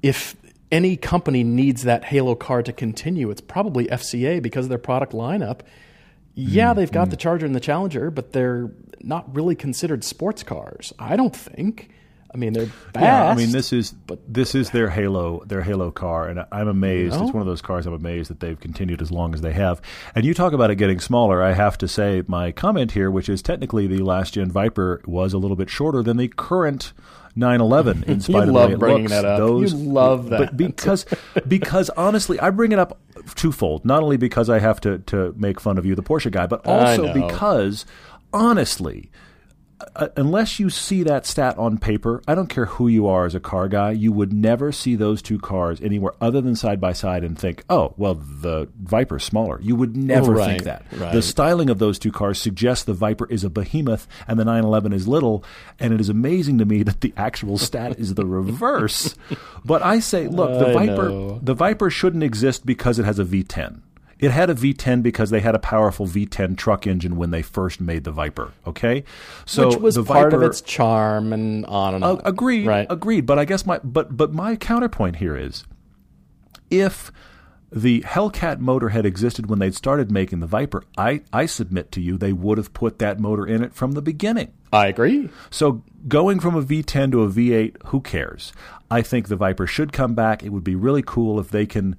if 0.02 0.34
any 0.70 0.96
company 0.96 1.44
needs 1.44 1.82
that 1.82 2.04
Halo 2.04 2.34
car 2.34 2.62
to 2.62 2.72
continue, 2.72 3.30
it's 3.30 3.40
probably 3.40 3.86
FCA 3.86 4.42
because 4.42 4.66
of 4.66 4.68
their 4.68 4.78
product 4.78 5.12
lineup. 5.12 5.60
Yeah, 6.34 6.72
mm, 6.72 6.76
they've 6.76 6.92
got 6.92 7.08
mm. 7.08 7.10
the 7.10 7.16
Charger 7.16 7.46
and 7.46 7.54
the 7.54 7.60
Challenger, 7.60 8.10
but 8.10 8.32
they're 8.32 8.70
not 9.00 9.34
really 9.34 9.54
considered 9.54 10.04
sports 10.04 10.42
cars. 10.42 10.92
I 10.98 11.16
don't 11.16 11.34
think. 11.34 11.90
I 12.32 12.36
mean, 12.36 12.52
they're 12.52 12.66
fast. 12.66 13.02
Yeah, 13.02 13.28
I 13.28 13.34
mean 13.34 13.52
this 13.52 13.72
is 13.72 13.90
but 13.90 14.20
this 14.32 14.54
is 14.54 14.70
their 14.70 14.90
Halo 14.90 15.42
their 15.46 15.62
Halo 15.62 15.90
car, 15.90 16.28
and 16.28 16.44
I'm 16.52 16.68
amazed. 16.68 17.14
You 17.14 17.20
know? 17.20 17.26
It's 17.26 17.34
one 17.34 17.40
of 17.40 17.46
those 17.46 17.62
cars 17.62 17.86
I'm 17.86 17.94
amazed 17.94 18.30
that 18.30 18.40
they've 18.40 18.58
continued 18.58 19.00
as 19.00 19.10
long 19.10 19.32
as 19.32 19.40
they 19.40 19.52
have. 19.54 19.80
And 20.14 20.26
you 20.26 20.34
talk 20.34 20.52
about 20.52 20.70
it 20.70 20.76
getting 20.76 21.00
smaller. 21.00 21.42
I 21.42 21.52
have 21.52 21.78
to 21.78 21.88
say 21.88 22.22
my 22.26 22.52
comment 22.52 22.92
here, 22.92 23.10
which 23.10 23.30
is 23.30 23.40
technically 23.40 23.86
the 23.86 24.02
last 24.04 24.34
gen 24.34 24.50
Viper 24.50 25.00
was 25.06 25.32
a 25.32 25.38
little 25.38 25.56
bit 25.56 25.70
shorter 25.70 26.02
than 26.02 26.18
the 26.18 26.28
current 26.28 26.92
911. 27.38 28.04
In 28.04 28.20
spite 28.22 28.40
of 28.42 28.46
the 28.48 28.52
love 28.52 28.68
way 28.70 28.74
it 28.74 28.78
bringing 28.78 29.02
looks. 29.04 29.12
that 29.12 29.24
up. 29.24 29.38
Those, 29.38 29.72
You 29.72 29.78
love 29.78 30.28
that. 30.30 30.38
but 30.38 30.56
because 30.56 31.06
because 31.46 31.88
honestly, 31.90 32.38
I 32.40 32.50
bring 32.50 32.72
it 32.72 32.78
up 32.78 32.98
twofold. 33.34 33.84
Not 33.84 34.02
only 34.02 34.16
because 34.16 34.50
I 34.50 34.58
have 34.58 34.80
to 34.82 34.98
to 34.98 35.34
make 35.36 35.60
fun 35.60 35.78
of 35.78 35.86
you, 35.86 35.94
the 35.94 36.02
Porsche 36.02 36.30
guy, 36.30 36.46
but 36.46 36.66
also 36.66 37.12
because 37.14 37.86
honestly 38.32 39.10
uh, 39.94 40.08
unless 40.16 40.58
you 40.58 40.70
see 40.70 41.02
that 41.04 41.24
stat 41.26 41.56
on 41.58 41.78
paper, 41.78 42.20
I 42.26 42.34
don't 42.34 42.48
care 42.48 42.66
who 42.66 42.88
you 42.88 43.06
are 43.06 43.26
as 43.26 43.34
a 43.34 43.40
car 43.40 43.68
guy, 43.68 43.92
you 43.92 44.10
would 44.12 44.32
never 44.32 44.72
see 44.72 44.96
those 44.96 45.22
two 45.22 45.38
cars 45.38 45.80
anywhere 45.80 46.12
other 46.20 46.40
than 46.40 46.56
side 46.56 46.80
by 46.80 46.92
side 46.92 47.22
and 47.24 47.38
think, 47.38 47.64
oh, 47.70 47.94
well, 47.96 48.14
the 48.14 48.68
Viper's 48.82 49.24
smaller. 49.24 49.60
You 49.62 49.76
would 49.76 49.96
never 49.96 50.32
Right, 50.32 50.48
think 50.48 50.62
that. 50.64 50.84
right. 50.96 51.12
The 51.12 51.22
styling 51.22 51.70
of 51.70 51.78
those 51.78 51.98
two 51.98 52.10
cars 52.12 52.40
suggests 52.40 52.84
the 52.84 52.92
Viper 52.94 53.26
is 53.30 53.44
a 53.44 53.50
behemoth 53.50 54.08
and 54.26 54.38
the 54.38 54.44
911 54.44 54.92
is 54.92 55.06
little. 55.06 55.44
And 55.78 55.92
it 55.94 56.00
is 56.00 56.08
amazing 56.08 56.58
to 56.58 56.64
me 56.64 56.82
that 56.82 57.00
the 57.00 57.12
actual 57.16 57.56
stat 57.58 57.98
is 57.98 58.14
the 58.14 58.26
reverse. 58.26 59.14
But 59.64 59.82
I 59.82 59.98
say, 59.98 60.28
look, 60.28 60.50
the 60.58 60.68
I 60.68 60.72
Viper, 60.86 61.08
know. 61.10 61.40
the 61.42 61.52
Viper 61.52 61.90
shouldn't 61.90 62.22
exist 62.22 62.64
because 62.64 62.98
it 62.98 63.04
has 63.04 63.18
a 63.18 63.24
V10. 63.24 63.80
It 64.18 64.32
had 64.32 64.50
a 64.50 64.54
V10 64.54 65.02
because 65.02 65.30
they 65.30 65.40
had 65.40 65.54
a 65.54 65.58
powerful 65.60 66.06
V10 66.06 66.56
truck 66.56 66.86
engine 66.86 67.16
when 67.16 67.30
they 67.30 67.42
first 67.42 67.80
made 67.80 68.04
the 68.04 68.10
Viper. 68.10 68.52
Okay, 68.66 69.04
so 69.46 69.68
which 69.68 69.76
was 69.78 69.94
the 69.94 70.04
part 70.04 70.32
of 70.32 70.42
its 70.42 70.60
charm 70.60 71.32
and 71.32 71.64
on 71.66 71.94
and 71.94 72.04
uh, 72.04 72.14
on. 72.14 72.20
agreed. 72.24 72.66
Right. 72.66 72.86
Agreed. 72.90 73.26
But 73.26 73.38
I 73.38 73.44
guess 73.44 73.64
my 73.64 73.78
but 73.84 74.16
but 74.16 74.32
my 74.32 74.56
counterpoint 74.56 75.16
here 75.16 75.36
is 75.36 75.64
if 76.70 77.12
the 77.70 78.00
Hellcat 78.00 78.60
motor 78.60 78.90
had 78.90 79.04
existed 79.04 79.48
when 79.48 79.58
they'd 79.58 79.74
started 79.74 80.10
making 80.10 80.40
the 80.40 80.46
Viper, 80.46 80.84
I, 80.96 81.22
I 81.32 81.46
submit 81.46 81.92
to 81.92 82.00
you 82.00 82.16
they 82.16 82.32
would 82.32 82.58
have 82.58 82.72
put 82.72 82.98
that 82.98 83.20
motor 83.20 83.46
in 83.46 83.62
it 83.62 83.74
from 83.74 83.92
the 83.92 84.00
beginning. 84.02 84.52
I 84.72 84.86
agree. 84.86 85.28
So 85.50 85.82
going 86.06 86.40
from 86.40 86.54
a 86.54 86.62
V10 86.62 87.12
to 87.12 87.22
a 87.22 87.28
V8, 87.28 87.76
who 87.86 88.00
cares? 88.00 88.52
I 88.90 89.02
think 89.02 89.28
the 89.28 89.36
Viper 89.36 89.66
should 89.66 89.92
come 89.92 90.14
back. 90.14 90.42
It 90.42 90.50
would 90.50 90.64
be 90.64 90.74
really 90.74 91.02
cool 91.04 91.38
if 91.38 91.50
they 91.50 91.66
can 91.66 91.96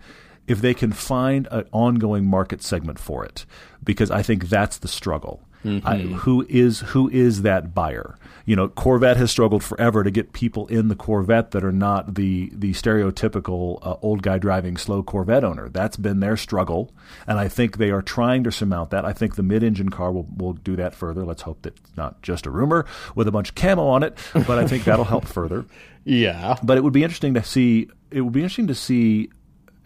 if 0.50 0.62
they 0.62 0.74
can 0.74 0.92
find 0.92 1.48
an 1.52 1.66
ongoing 1.72 2.26
market 2.26 2.62
segment 2.64 3.00
for 3.00 3.24
it 3.24 3.46
because 3.84 4.12
I 4.12 4.24
think 4.24 4.50
that's 4.50 4.78
the 4.78 4.88
struggle. 4.88 5.42
I, 5.84 5.98
who 5.98 6.46
is 6.48 6.80
who 6.80 7.10
is 7.10 7.42
that 7.42 7.74
buyer? 7.74 8.18
You 8.46 8.56
know, 8.56 8.70
Corvette 8.70 9.18
has 9.18 9.30
struggled 9.30 9.62
forever 9.62 10.06
to 10.06 10.10
get 10.10 10.32
people 10.32 10.68
in 10.68 10.88
the 10.88 10.96
Corvette 10.96 11.52
that 11.52 11.66
are 11.66 11.72
not 11.74 12.16
the 12.16 12.50
the 12.54 12.72
stereotypical 12.72 13.80
uh, 13.86 13.98
old 14.02 14.22
guy 14.22 14.38
driving 14.38 14.78
slow 14.78 15.04
Corvette 15.04 15.44
owner. 15.44 15.68
That's 15.68 15.98
been 15.98 16.22
their 16.22 16.38
struggle, 16.38 16.94
and 17.28 17.38
I 17.38 17.50
think 17.50 17.76
they 17.76 17.92
are 17.92 18.02
trying 18.02 18.46
to 18.46 18.54
surmount 18.54 18.92
that. 18.92 19.04
I 19.04 19.12
think 19.12 19.36
the 19.36 19.44
mid-engine 19.44 19.90
car 19.90 20.14
will 20.14 20.28
will 20.38 20.54
do 20.54 20.78
that 20.78 20.96
further. 20.96 21.26
Let's 21.26 21.42
hope 21.42 21.62
that 21.64 21.76
it's 21.76 21.98
not 21.98 22.22
just 22.22 22.46
a 22.46 22.50
rumor 22.50 22.86
with 23.14 23.28
a 23.28 23.32
bunch 23.32 23.50
of 23.50 23.56
camo 23.56 23.86
on 23.86 24.04
it, 24.04 24.18
but 24.34 24.60
I 24.60 24.66
think 24.66 24.86
that'll 24.86 25.06
help 25.06 25.26
further. 25.26 25.66
Yeah. 26.06 26.56
But 26.64 26.78
it 26.78 26.84
would 26.84 26.94
be 26.94 27.04
interesting 27.04 27.34
to 27.36 27.44
see. 27.44 27.90
It 28.10 28.22
would 28.22 28.34
be 28.34 28.40
interesting 28.40 28.68
to 28.68 28.74
see 28.74 29.30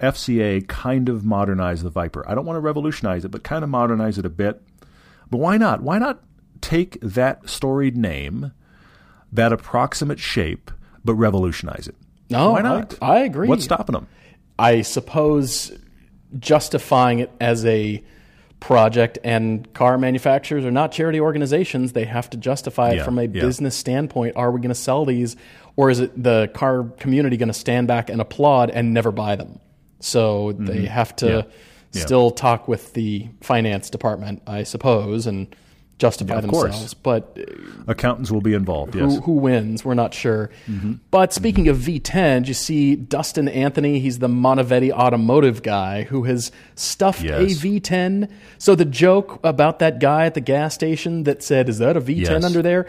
FCA 0.04 0.68
kind 0.68 1.10
of 1.10 1.24
modernize 1.24 1.82
the 1.84 1.89
Viper. 1.89 2.28
I 2.30 2.36
don't 2.36 2.46
want 2.46 2.58
to 2.58 2.62
revolutionize 2.62 3.24
it, 3.26 3.30
but 3.30 3.44
kind 3.44 3.63
of 3.63 3.70
modernize 3.70 4.18
it 4.18 4.26
a 4.26 4.30
bit. 4.30 4.62
But 5.30 5.38
why 5.38 5.58
not? 5.58 5.82
Why 5.82 5.98
not 5.98 6.22
take 6.62 7.00
that 7.02 7.50
storied 7.50 7.98
name, 7.98 8.52
that 9.32 9.52
approximate 9.54 10.20
shape, 10.20 10.70
but 11.04 11.16
revolutionize 11.16 11.88
it? 11.88 11.96
No, 12.30 12.52
why 12.52 12.62
not? 12.62 12.96
I, 13.02 13.16
I 13.16 13.20
agree. 13.22 13.48
What's 13.48 13.63
stopping 13.63 13.94
them? 13.94 14.08
I 14.60 14.82
suppose 14.82 15.72
justifying 16.39 17.20
it 17.20 17.32
as 17.39 17.66
a 17.66 18.04
project 18.60 19.18
and 19.24 19.72
car 19.74 19.98
manufacturers 19.98 20.63
are 20.63 20.72
not 20.72 20.92
charity 20.92 21.20
organizations. 21.20 21.92
They 21.94 22.06
have 22.06 22.30
to 22.30 22.38
justify 22.38 22.92
it 22.92 22.98
Yeah, 22.98 23.04
from 23.04 23.20
a 23.20 23.24
yeah. 23.24 23.28
business 23.28 23.76
standpoint. 23.76 24.36
Are 24.38 24.52
we 24.52 24.60
going 24.60 24.70
to 24.70 24.76
sell 24.76 25.06
these 25.06 25.36
or 25.76 25.89
is 25.89 26.00
it 26.00 26.22
the 26.22 26.50
car 26.54 26.84
community 27.00 27.36
going 27.36 27.48
to 27.50 27.54
stand 27.54 27.88
back 27.88 28.10
and 28.10 28.22
applaud 28.22 28.70
and 28.70 28.94
never 28.94 29.12
buy 29.12 29.36
them? 29.36 29.60
So 30.04 30.52
they 30.54 30.76
mm-hmm. 30.76 30.86
have 30.86 31.16
to 31.18 31.26
Mm-hmm. 31.26 31.50
Yeah. 31.50 32.00
Yeah. 32.00 32.06
still 32.06 32.32
talk 32.32 32.68
with 32.68 32.94
the 32.94 33.28
finance 33.42 33.92
department, 33.92 34.42
I 34.48 34.63
suppose, 34.63 35.28
and 35.28 35.56
justify 36.00 36.36
of 36.39 36.48
course. 36.48 36.72
themselves. 36.72 36.94
But 36.96 37.38
uh, 37.38 37.84
Accountants 37.88 38.32
will 38.32 38.42
be 38.42 38.56
involved. 38.56 38.96
who, 38.96 39.00
Yes. 39.08 39.20
who 39.24 39.34
wins? 39.34 39.86
We're 39.86 39.94
not 39.94 40.12
sure. 40.13 40.50
Mm-hmm. 40.68 40.94
But 41.12 41.30
mm-hmm. 41.30 41.36
speaking 41.36 41.68
of 41.68 41.78
V10, 41.78 42.48
you 42.48 42.56
see 42.56 42.96
Dustin 42.96 43.48
Anthony. 43.48 44.00
He's 44.00 44.18
the 44.18 44.28
Montevetti 44.28 44.89
automotive 44.92 45.62
guy 45.62 46.04
who 46.04 46.24
has 46.24 46.52
stuffed 46.76 47.22
Yes. 47.22 47.39
a 47.39 47.46
V10. 47.68 48.28
So 48.58 48.74
the 48.74 48.86
joke 48.86 49.39
about 49.44 49.78
that 49.80 50.00
guy 50.00 50.26
at 50.26 50.34
the 50.34 50.42
gas 50.42 50.74
station 50.74 51.24
that 51.26 51.44
said, 51.44 51.70
"Is 51.70 51.78
that 51.78 51.96
a 51.96 52.02
V10 52.02 52.18
Yes. 52.42 52.44
under 52.44 52.63
there?" 52.63 52.88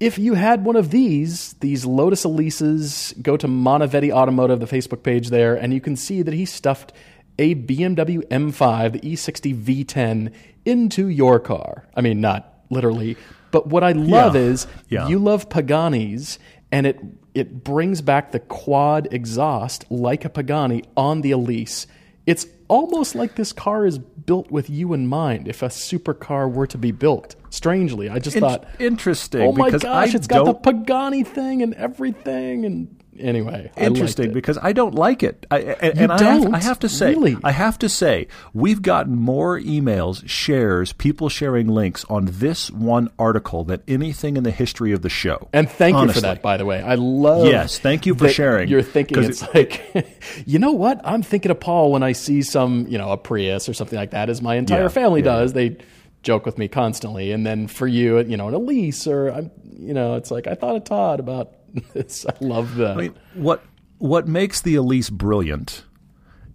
If 0.00 0.18
you 0.18 0.32
had 0.34 0.64
one 0.64 0.76
of 0.76 0.90
these, 0.90 1.52
these 1.60 1.84
Lotus 1.84 2.24
Elises, 2.24 3.20
go 3.22 3.36
to 3.36 3.46
Montevetti 3.46 4.10
Automotive, 4.10 4.58
the 4.58 4.66
Facebook 4.66 5.02
page 5.02 5.28
there, 5.28 5.54
and 5.54 5.74
you 5.74 5.80
can 5.80 5.94
see 5.94 6.22
that 6.22 6.32
he 6.32 6.46
stuffed 6.46 6.92
a 7.38 7.54
BMW 7.54 8.26
M5, 8.28 8.92
the 8.92 9.06
E 9.08 9.14
E60 9.14 9.54
V10, 9.62 10.32
into 10.64 11.08
your 11.08 11.38
car. 11.38 11.86
I 11.94 12.00
mean, 12.00 12.20
not 12.20 12.62
literally, 12.70 13.16
but 13.50 13.66
what 13.66 13.82
I 13.84 13.92
love 13.92 14.34
Yeah. 14.34 14.40
is 14.42 14.66
Yeah. 14.88 15.08
you 15.08 15.18
love 15.18 15.48
Paganis, 15.48 16.38
and 16.72 16.86
it 16.86 16.98
it 17.32 17.62
brings 17.62 18.02
back 18.02 18.32
the 18.32 18.40
quad 18.40 19.06
exhaust 19.12 19.84
like 19.88 20.24
a 20.24 20.28
Pagani 20.28 20.82
on 20.96 21.20
the 21.20 21.30
Elise. 21.30 21.86
It's 22.26 22.44
almost 22.70 23.14
like 23.14 23.34
this 23.34 23.52
car 23.52 23.84
is 23.84 23.98
built 23.98 24.50
with 24.50 24.70
you 24.70 24.92
in 24.94 25.06
mind. 25.08 25.48
If 25.48 25.62
a 25.62 25.66
supercar 25.66 26.50
were 26.50 26.66
to 26.68 26.78
be 26.78 26.92
built, 26.92 27.34
strangely, 27.50 28.08
I 28.08 28.18
just 28.20 28.36
In- 28.36 28.42
thought, 28.42 28.64
interesting. 28.78 29.42
oh 29.42 29.52
my 29.52 29.66
because 29.66 29.82
gosh, 29.82 30.14
I 30.14 30.16
it's 30.16 30.26
got 30.26 30.44
the 30.44 30.52
don't- 30.52 30.62
Pagani 30.86 31.24
thing 31.24 31.62
and 31.62 31.74
everything. 31.74 32.64
And 32.64 32.99
anyway, 33.20 33.70
I 33.76 33.80
interesting 33.80 34.30
it. 34.30 34.34
because 34.34 34.58
I 34.60 34.72
don't 34.72 34.94
like 34.94 35.22
it. 35.22 35.46
I, 35.50 35.58
and 35.58 35.98
and 35.98 36.12
I, 36.12 36.22
have? 36.22 36.54
I 36.54 36.58
have 36.58 36.78
to 36.80 36.88
say, 36.88 37.10
Really? 37.10 37.36
I 37.44 37.52
have 37.52 37.78
to 37.80 37.88
say, 37.88 38.28
we've 38.54 38.82
gotten 38.82 39.16
more 39.16 39.58
emails, 39.60 40.28
shares, 40.28 40.92
people 40.92 41.28
sharing 41.28 41.68
links 41.68 42.04
on 42.08 42.26
this 42.26 42.70
one 42.70 43.10
article 43.18 43.64
than 43.64 43.82
anything 43.86 44.36
in 44.36 44.44
the 44.44 44.50
history 44.50 44.92
of 44.92 45.02
the 45.02 45.08
show. 45.08 45.48
And 45.52 45.70
thank 45.70 45.96
you 45.96 46.12
for 46.12 46.20
that, 46.20 46.42
by 46.42 46.56
the 46.56 46.64
way. 46.64 46.82
I 46.82 46.94
love. 46.94 47.46
Yes, 47.46 47.78
thank 47.78 48.06
you 48.06 48.14
for 48.14 48.28
sharing, 48.28 48.68
You're 48.68 48.82
thinking 48.82 49.22
it's 49.24 49.42
like, 49.54 49.82
you 50.46 50.58
know 50.58 50.72
what? 50.72 51.00
I'm 51.04 51.22
thinking 51.22 51.50
of 51.50 51.60
Paul 51.60 51.92
when 51.92 52.02
I 52.02 52.12
see 52.12 52.42
some, 52.42 52.86
you 52.88 52.98
know, 52.98 53.10
a 53.10 53.16
Prius 53.16 53.68
or 53.68 53.74
something 53.74 53.98
like 53.98 54.10
that, 54.10 54.30
as 54.30 54.40
my 54.42 54.56
entire 54.56 54.82
Yeah, 54.82 54.88
family 54.88 55.20
yeah, 55.20 55.24
does. 55.24 55.52
They 55.52 55.76
joke 56.22 56.44
with 56.44 56.58
me 56.58 56.68
constantly, 56.68 57.32
and 57.32 57.46
then 57.46 57.66
for 57.66 57.86
you, 57.86 58.18
you 58.20 58.36
know, 58.36 58.48
an 58.48 58.54
Elise 58.54 59.06
or, 59.06 59.30
I'm, 59.30 59.50
you 59.78 59.94
know, 59.94 60.16
it's 60.16 60.30
like 60.30 60.46
I 60.46 60.54
thought 60.54 60.76
of 60.76 60.84
Todd 60.84 61.20
about. 61.20 61.54
I 61.96 62.44
love 62.44 62.76
that. 62.76 62.92
I 62.92 62.96
mean, 62.96 63.14
what 63.34 63.62
what 63.98 64.26
makes 64.26 64.60
the 64.62 64.74
Elise 64.76 65.10
brilliant 65.10 65.84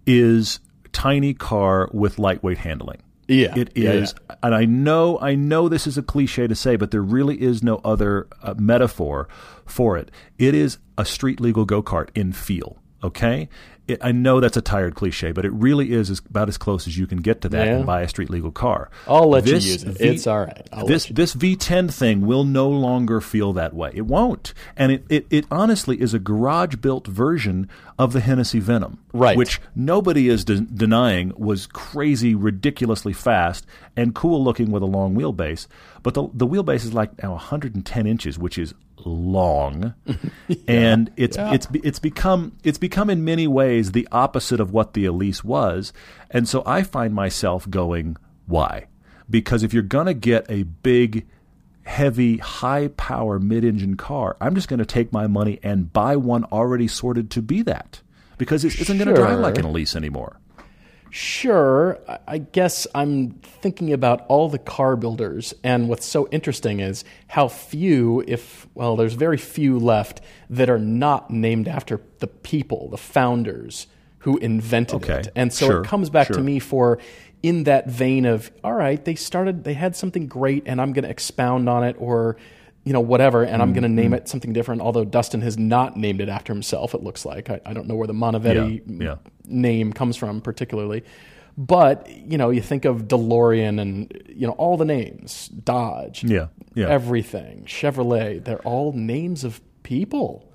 is 0.06 0.60
tiny 0.92 1.34
car 1.34 1.88
with 1.92 2.18
lightweight 2.18 2.58
handling. 2.58 3.02
Yeah, 3.28 3.54
It 3.58 3.72
yeah, 3.76 3.90
is, 3.90 4.14
and 4.40 4.54
I 4.54 4.66
know, 4.66 5.18
I 5.20 5.34
know 5.34 5.68
this 5.68 5.88
is 5.88 5.98
a 5.98 6.02
cliche 6.02 6.46
to 6.46 6.54
say, 6.54 6.76
but 6.76 6.92
there 6.92 7.02
really 7.02 7.42
is 7.42 7.60
no 7.60 7.80
other 7.84 8.28
uh, 8.40 8.54
metaphor 8.56 9.28
for 9.64 9.96
it. 9.96 10.12
It 10.38 10.54
is 10.54 10.78
a 10.96 11.04
street 11.04 11.40
legal 11.40 11.64
go 11.64 11.82
kart 11.82 12.10
in 12.14 12.32
feel. 12.32 12.78
Okay, 13.02 13.48
it, 13.88 13.98
I 14.02 14.12
know 14.12 14.40
that's 14.40 14.56
a 14.56 14.60
tired 14.62 14.94
cliche, 14.94 15.32
but 15.32 15.44
it 15.44 15.52
really 15.52 15.92
is 15.92 16.10
as, 16.10 16.20
about 16.28 16.48
as 16.48 16.58
close 16.58 16.86
as 16.86 16.98
you 16.98 17.06
can 17.06 17.18
get 17.18 17.40
to 17.42 17.48
that 17.50 17.66
Yeah. 17.66 17.76
and 17.76 17.86
buy 17.86 18.02
a 18.02 18.08
street 18.08 18.30
legal 18.30 18.50
car. 18.50 18.90
I'll 19.06 19.28
let 19.30 19.44
This 19.44 19.64
you 19.64 19.72
use 19.72 19.82
it. 19.84 19.98
V- 19.98 20.04
it's 20.04 20.26
all 20.26 20.40
right. 20.40 20.68
This 20.86 21.06
this 21.06 21.34
V10 21.34 21.92
thing 21.92 22.26
will 22.26 22.44
no 22.44 22.68
longer 22.68 23.20
feel 23.20 23.52
that 23.54 23.74
way. 23.74 23.90
It 23.94 24.06
won't, 24.06 24.52
and 24.76 24.92
it, 24.92 25.04
it, 25.08 25.26
it 25.30 25.46
honestly 25.50 26.00
is 26.00 26.14
a 26.14 26.18
garage 26.18 26.76
built 26.76 27.06
version 27.06 27.68
of 27.98 28.12
the 28.12 28.20
Hennessey 28.20 28.58
Venom, 28.60 28.98
Right. 29.12 29.36
Which 29.36 29.60
nobody 29.74 30.28
is 30.28 30.44
de- 30.44 30.60
denying 30.60 31.32
was 31.36 31.66
crazy, 31.66 32.34
ridiculously 32.34 33.12
fast, 33.14 33.64
and 33.96 34.14
cool 34.14 34.42
looking 34.44 34.70
with 34.70 34.82
a 34.82 34.86
long 34.86 35.14
wheelbase. 35.14 35.66
But 36.02 36.14
the 36.14 36.28
the 36.34 36.46
wheelbase 36.46 36.84
is 36.84 36.92
like 36.92 37.22
now 37.22 37.30
110 37.32 38.06
inches, 38.06 38.38
which 38.38 38.58
is 38.58 38.74
long, 39.06 39.94
and 40.68 41.10
it's 41.16 41.36
yeah. 41.36 41.52
it's 41.52 41.68
it's 41.72 41.98
become 41.98 42.56
it's 42.64 42.78
become 42.78 43.08
in 43.08 43.24
many 43.24 43.46
ways 43.46 43.92
the 43.92 44.08
opposite 44.12 44.60
of 44.60 44.72
what 44.72 44.94
the 44.94 45.04
Elise 45.04 45.42
was, 45.42 45.92
and 46.30 46.48
so 46.48 46.62
I 46.66 46.82
find 46.82 47.14
myself 47.14 47.68
going, 47.70 48.16
why? 48.46 48.86
Because 49.28 49.62
if 49.62 49.72
you're 49.72 49.82
gonna 49.82 50.14
get 50.14 50.46
a 50.50 50.64
big 50.64 51.26
heavy, 51.86 52.38
high 52.38 52.88
power 52.88 53.38
mid 53.38 53.64
engine 53.64 53.96
car, 53.96 54.36
I'm 54.40 54.54
just 54.54 54.68
going 54.68 54.78
to 54.80 54.86
take 54.86 55.12
my 55.12 55.26
money 55.26 55.58
and 55.62 55.92
buy 55.92 56.16
one 56.16 56.44
already 56.44 56.88
sorted 56.88 57.30
to 57.30 57.42
be 57.42 57.62
that. 57.62 58.02
Because 58.38 58.64
it 58.64 58.78
isn't 58.80 58.98
going 58.98 59.08
to 59.08 59.14
drive 59.14 59.38
like 59.38 59.56
an 59.56 59.64
Elise 59.64 59.96
anymore. 59.96 60.38
Sure. 61.16 61.98
I- 62.28 62.38
guess 62.38 62.86
I'm 62.94 63.30
thinking 63.42 63.90
about 63.92 64.26
all 64.28 64.50
the 64.50 64.58
car 64.58 64.96
builders, 64.96 65.54
and 65.64 65.88
what's 65.88 66.04
so 66.04 66.28
interesting 66.30 66.80
is 66.80 67.04
how 67.28 67.48
few, 67.48 68.22
if, 68.28 68.66
well, 68.74 68.96
there's 68.96 69.14
very 69.14 69.38
few 69.38 69.78
left 69.78 70.20
that 70.50 70.68
are 70.68 70.78
not 70.78 71.30
named 71.30 71.68
after 71.68 72.02
the 72.18 72.26
people, 72.26 72.90
the 72.90 72.98
founders 72.98 73.86
who 74.18 74.36
invented 74.38 74.96
Okay, 75.04 75.20
it. 75.20 75.28
And 75.34 75.52
so 75.54 75.66
sure, 75.66 75.80
it 75.80 75.86
comes 75.86 76.10
back 76.10 76.26
sure. 76.26 76.36
to 76.36 76.42
me 76.42 76.58
for 76.58 76.98
in 77.42 77.64
that 77.64 77.88
vein 77.88 78.26
of, 78.26 78.50
all 78.62 78.74
right, 78.74 79.02
they 79.04 79.14
started, 79.14 79.64
they 79.64 79.74
had 79.74 79.96
something 79.96 80.26
great, 80.26 80.64
and 80.66 80.80
I'm 80.82 80.92
going 80.92 81.04
to 81.04 81.10
expound 81.10 81.68
on 81.68 81.82
it, 81.82 81.96
or, 81.98 82.36
you 82.84 82.92
know, 82.92 83.00
whatever, 83.00 83.42
and 83.42 83.62
I'm 83.62 83.72
going 83.72 83.84
to 83.84 83.88
Mm-hmm. 83.88 83.96
name 83.96 84.12
it 84.14 84.28
something 84.28 84.52
different, 84.52 84.82
although 84.82 85.04
Dustin 85.04 85.40
has 85.40 85.56
not 85.56 85.96
named 85.96 86.20
it 86.20 86.28
after 86.28 86.52
himself, 86.52 86.94
it 86.94 87.02
looks 87.02 87.24
like. 87.24 87.48
I, 87.48 87.60
I 87.64 87.72
don't 87.72 87.86
know 87.88 87.94
where 87.94 88.06
the 88.06 88.12
Montevetti 88.12 88.82
Yeah, 88.86 89.06
yeah. 89.06 89.16
Name 89.46 89.92
comes 89.92 90.16
from 90.16 90.40
particularly. 90.40 91.04
But, 91.58 92.10
you 92.10 92.36
know, 92.36 92.50
you 92.50 92.60
think 92.60 92.84
of 92.84 93.04
DeLorean 93.04 93.80
and, 93.80 94.12
you 94.28 94.46
know, 94.46 94.52
all 94.52 94.76
the 94.76 94.84
names, 94.84 95.48
Dodge, 95.48 96.22
Yeah, 96.22 96.48
yeah. 96.74 96.88
everything, 96.88 97.64
Chevrolet, 97.64 98.44
they're 98.44 98.60
all 98.60 98.92
names 98.92 99.42
of 99.42 99.60
people. 99.82 100.52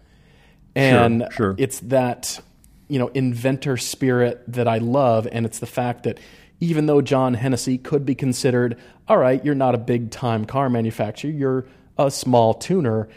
And 0.76 1.28
sure. 1.32 1.56
it's 1.58 1.80
that, 1.82 2.40
you 2.88 3.00
know, 3.00 3.08
inventor 3.10 3.78
spirit 3.78 4.44
that 4.48 4.68
I 4.68 4.78
love. 4.78 5.28
And 5.32 5.46
it's 5.46 5.58
the 5.58 5.66
fact 5.66 6.04
that 6.04 6.20
even 6.60 6.86
though 6.86 7.02
John 7.02 7.34
Hennessey 7.34 7.80
could 7.80 8.06
be 8.06 8.14
considered, 8.14 8.78
all 9.08 9.18
right, 9.18 9.44
you're 9.44 9.56
not 9.56 9.74
a 9.74 9.80
big 9.80 10.12
time 10.12 10.46
car 10.46 10.70
manufacturer, 10.70 11.32
you're 11.32 11.66
a 11.98 12.12
small 12.12 12.54
tuner. 12.54 13.10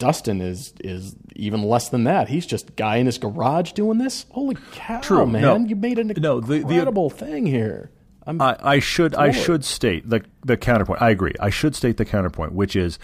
Dustin 0.00 0.40
is 0.40 0.74
is 0.82 1.14
even 1.36 1.62
less 1.62 1.90
than 1.90 2.02
that. 2.04 2.28
He's 2.28 2.44
just 2.46 2.70
a 2.70 2.72
guy 2.72 2.96
in 2.96 3.06
his 3.06 3.18
garage 3.18 3.70
doing 3.72 3.98
this. 3.98 4.26
Holy 4.30 4.56
cow, 4.72 5.00
True. 5.00 5.26
man! 5.26 5.42
No. 5.42 5.56
You 5.56 5.76
made 5.76 6.00
an 6.00 6.12
No, 6.16 6.40
the- 6.40 6.46
the- 6.46 6.54
incredible 6.62 7.08
thing 7.10 7.46
here. 7.46 7.92
I'm, 8.26 8.40
I, 8.42 8.56
I 8.60 8.78
should 8.80 9.14
I 9.14 9.30
should 9.30 9.64
state 9.64 10.08
the 10.08 10.22
the 10.44 10.56
counterpoint. 10.56 11.00
I 11.00 11.10
agree. 11.10 11.34
I 11.38 11.50
should 11.50 11.74
state 11.76 11.96
the 11.96 12.04
counterpoint, 12.04 12.52
which 12.52 12.74
is 12.74 12.98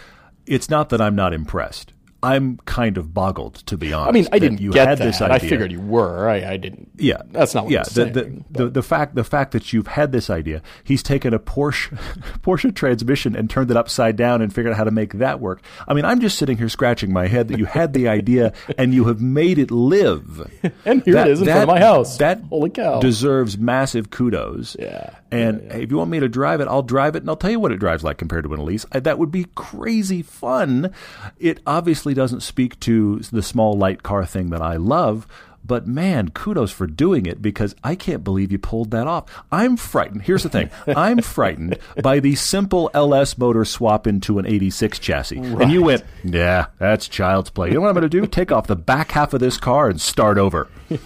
it's 0.46 0.68
not 0.68 0.88
that 0.90 1.00
I'm 1.00 1.14
not 1.14 1.32
impressed. 1.32 1.92
I'm 2.26 2.56
kind 2.64 2.98
of 2.98 3.14
boggled, 3.14 3.54
to 3.66 3.76
be 3.76 3.92
honest. 3.92 4.08
I 4.08 4.12
mean, 4.12 4.28
I 4.32 4.38
didn't 4.40 4.60
you 4.60 4.72
get 4.72 4.88
had 4.88 4.98
that. 4.98 5.04
this 5.04 5.20
idea. 5.22 5.34
I 5.34 5.38
figured 5.38 5.70
you 5.70 5.80
were. 5.80 6.28
I, 6.28 6.54
I 6.54 6.56
didn't. 6.56 6.90
Yeah, 6.96 7.22
that's 7.30 7.54
not 7.54 7.64
what 7.64 7.72
yeah. 7.72 7.78
I'm 7.80 7.84
the, 7.84 7.90
saying. 7.90 8.44
the, 8.50 8.64
the, 8.64 8.70
the 8.70 8.82
fact 8.82 9.14
the 9.14 9.22
fact 9.22 9.52
that 9.52 9.72
you've 9.72 9.86
had 9.86 10.10
this 10.10 10.28
idea, 10.28 10.60
he's 10.82 11.04
taken 11.04 11.32
a 11.32 11.38
Porsche 11.38 11.96
Porsche 12.42 12.74
transmission 12.74 13.36
and 13.36 13.48
turned 13.48 13.70
it 13.70 13.76
upside 13.76 14.16
down 14.16 14.42
and 14.42 14.52
figured 14.52 14.72
out 14.72 14.76
how 14.76 14.84
to 14.84 14.90
make 14.90 15.14
that 15.14 15.38
work. 15.38 15.62
I 15.86 15.94
mean, 15.94 16.04
I'm 16.04 16.18
just 16.18 16.36
sitting 16.36 16.58
here 16.58 16.68
scratching 16.68 17.12
my 17.12 17.28
head 17.28 17.46
that 17.46 17.58
you 17.58 17.66
had 17.66 17.92
the 17.92 18.08
idea 18.08 18.52
and 18.78 18.92
you 18.92 19.04
have 19.04 19.20
made 19.20 19.60
it 19.60 19.70
live. 19.70 20.50
And 20.84 21.04
here 21.04 21.18
it 21.18 21.28
is 21.28 21.40
in 21.40 21.46
front 21.46 21.62
of 21.62 21.68
my 21.68 21.78
house. 21.78 22.16
That 22.18 22.40
Holy 22.50 22.70
cow. 22.70 22.98
deserves 22.98 23.56
massive 23.56 24.10
kudos. 24.10 24.76
Yeah. 24.80 25.14
And 25.30 25.72
hey, 25.72 25.82
if 25.82 25.90
you 25.90 25.96
want 25.96 26.10
me 26.10 26.20
to 26.20 26.28
drive 26.28 26.60
it, 26.60 26.68
I'll 26.68 26.82
drive 26.82 27.16
it 27.16 27.22
and 27.22 27.28
I'll 27.28 27.36
tell 27.36 27.50
you 27.50 27.60
what 27.60 27.72
it 27.72 27.78
drives 27.78 28.04
like 28.04 28.18
compared 28.18 28.44
to 28.44 28.54
an 28.54 28.60
Elise. 28.60 28.86
I, 28.92 29.00
that 29.00 29.18
would 29.18 29.30
be 29.30 29.46
crazy 29.54 30.22
fun. 30.22 30.92
It 31.38 31.60
obviously 31.66 32.14
doesn't 32.14 32.42
speak 32.42 32.78
to 32.80 33.18
the 33.20 33.42
small 33.42 33.76
light 33.76 34.02
car 34.02 34.24
thing 34.24 34.50
that 34.50 34.62
I 34.62 34.76
love, 34.76 35.26
but 35.66 35.86
man, 35.86 36.30
kudos 36.30 36.70
for 36.70 36.86
doing 36.86 37.26
it 37.26 37.42
because 37.42 37.74
I 37.82 37.96
can't 37.96 38.22
believe 38.22 38.52
you 38.52 38.58
pulled 38.58 38.92
that 38.92 39.06
off. 39.08 39.24
I'm 39.50 39.76
frightened. 39.76 40.22
Here's 40.22 40.44
the 40.44 40.48
thing. 40.48 40.70
I'm 40.86 41.18
frightened 41.22 41.78
by 42.02 42.20
the 42.20 42.36
simple 42.36 42.88
LS 42.94 43.36
motor 43.36 43.64
swap 43.64 44.06
into 44.06 44.38
an 44.38 44.46
86 44.46 44.98
chassis. 45.00 45.38
And 45.38 45.72
you 45.72 45.82
went, 45.82 46.04
"Yeah, 46.22 46.66
that's 46.78 47.08
child's 47.08 47.50
play." 47.50 47.68
You 47.68 47.74
know 47.74 47.80
what 47.80 47.88
I'm 47.88 47.94
going 47.94 48.08
to 48.08 48.08
do? 48.08 48.26
Take 48.26 48.52
off 48.52 48.68
the 48.68 48.76
back 48.76 49.10
half 49.10 49.34
of 49.34 49.40
this 49.40 49.56
car 49.56 49.88
and 49.88 50.00
start 50.00 50.38
over. 50.38 50.68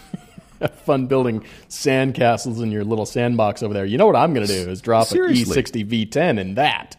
fun 0.85 1.07
building 1.07 1.44
sand 1.68 2.14
castles 2.14 2.61
in 2.61 2.70
your 2.70 2.85
little 2.85 3.07
sandbox 3.07 3.62
over 3.62 3.75
there. 3.75 3.85
You 3.85 3.99
know 3.99 4.07
what 4.07 4.16
I'm 4.16 4.35
going 4.35 4.46
to 4.46 4.53
do 4.53 4.70
is 4.70 4.81
drop 4.81 5.07
Seriously. 5.07 5.59
an 5.59 5.64
E60 5.64 6.09
V10 6.09 6.38
in 6.38 6.55
that. 6.55 6.96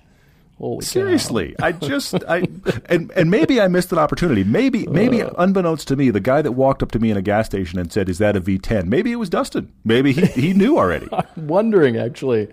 Holy. 0.58 0.86
Seriously, 0.86 1.56
I 1.60 1.72
just 1.72 2.24
I 2.30 2.44
and 2.86 3.12
and 3.16 3.32
maybe 3.32 3.60
I 3.60 3.68
missed 3.68 3.92
an 3.92 3.98
opportunity. 3.98 4.44
Maybe 4.44 4.86
maybe 4.86 5.24
unbeknownst 5.38 5.88
to 5.88 5.96
me, 5.96 6.12
the 6.12 6.20
guy 6.20 6.44
that 6.44 6.52
walked 6.52 6.84
up 6.84 6.92
to 6.92 7.00
me 7.00 7.10
in 7.10 7.18
a 7.18 7.22
gas 7.24 7.48
station 7.48 7.80
and 7.80 7.92
said, 7.92 8.08
"Is 8.10 8.20
that 8.20 8.36
a 8.36 8.42
V10?" 8.42 8.86
Maybe 8.86 9.12
it 9.12 9.16
was 9.16 9.28
Dustin. 9.28 9.74
Maybe 9.84 10.14
he 10.14 10.26
he 10.28 10.54
knew 10.54 10.78
already. 10.78 11.10
I'm 11.12 11.48
wondering 11.48 11.98
actually. 11.98 12.48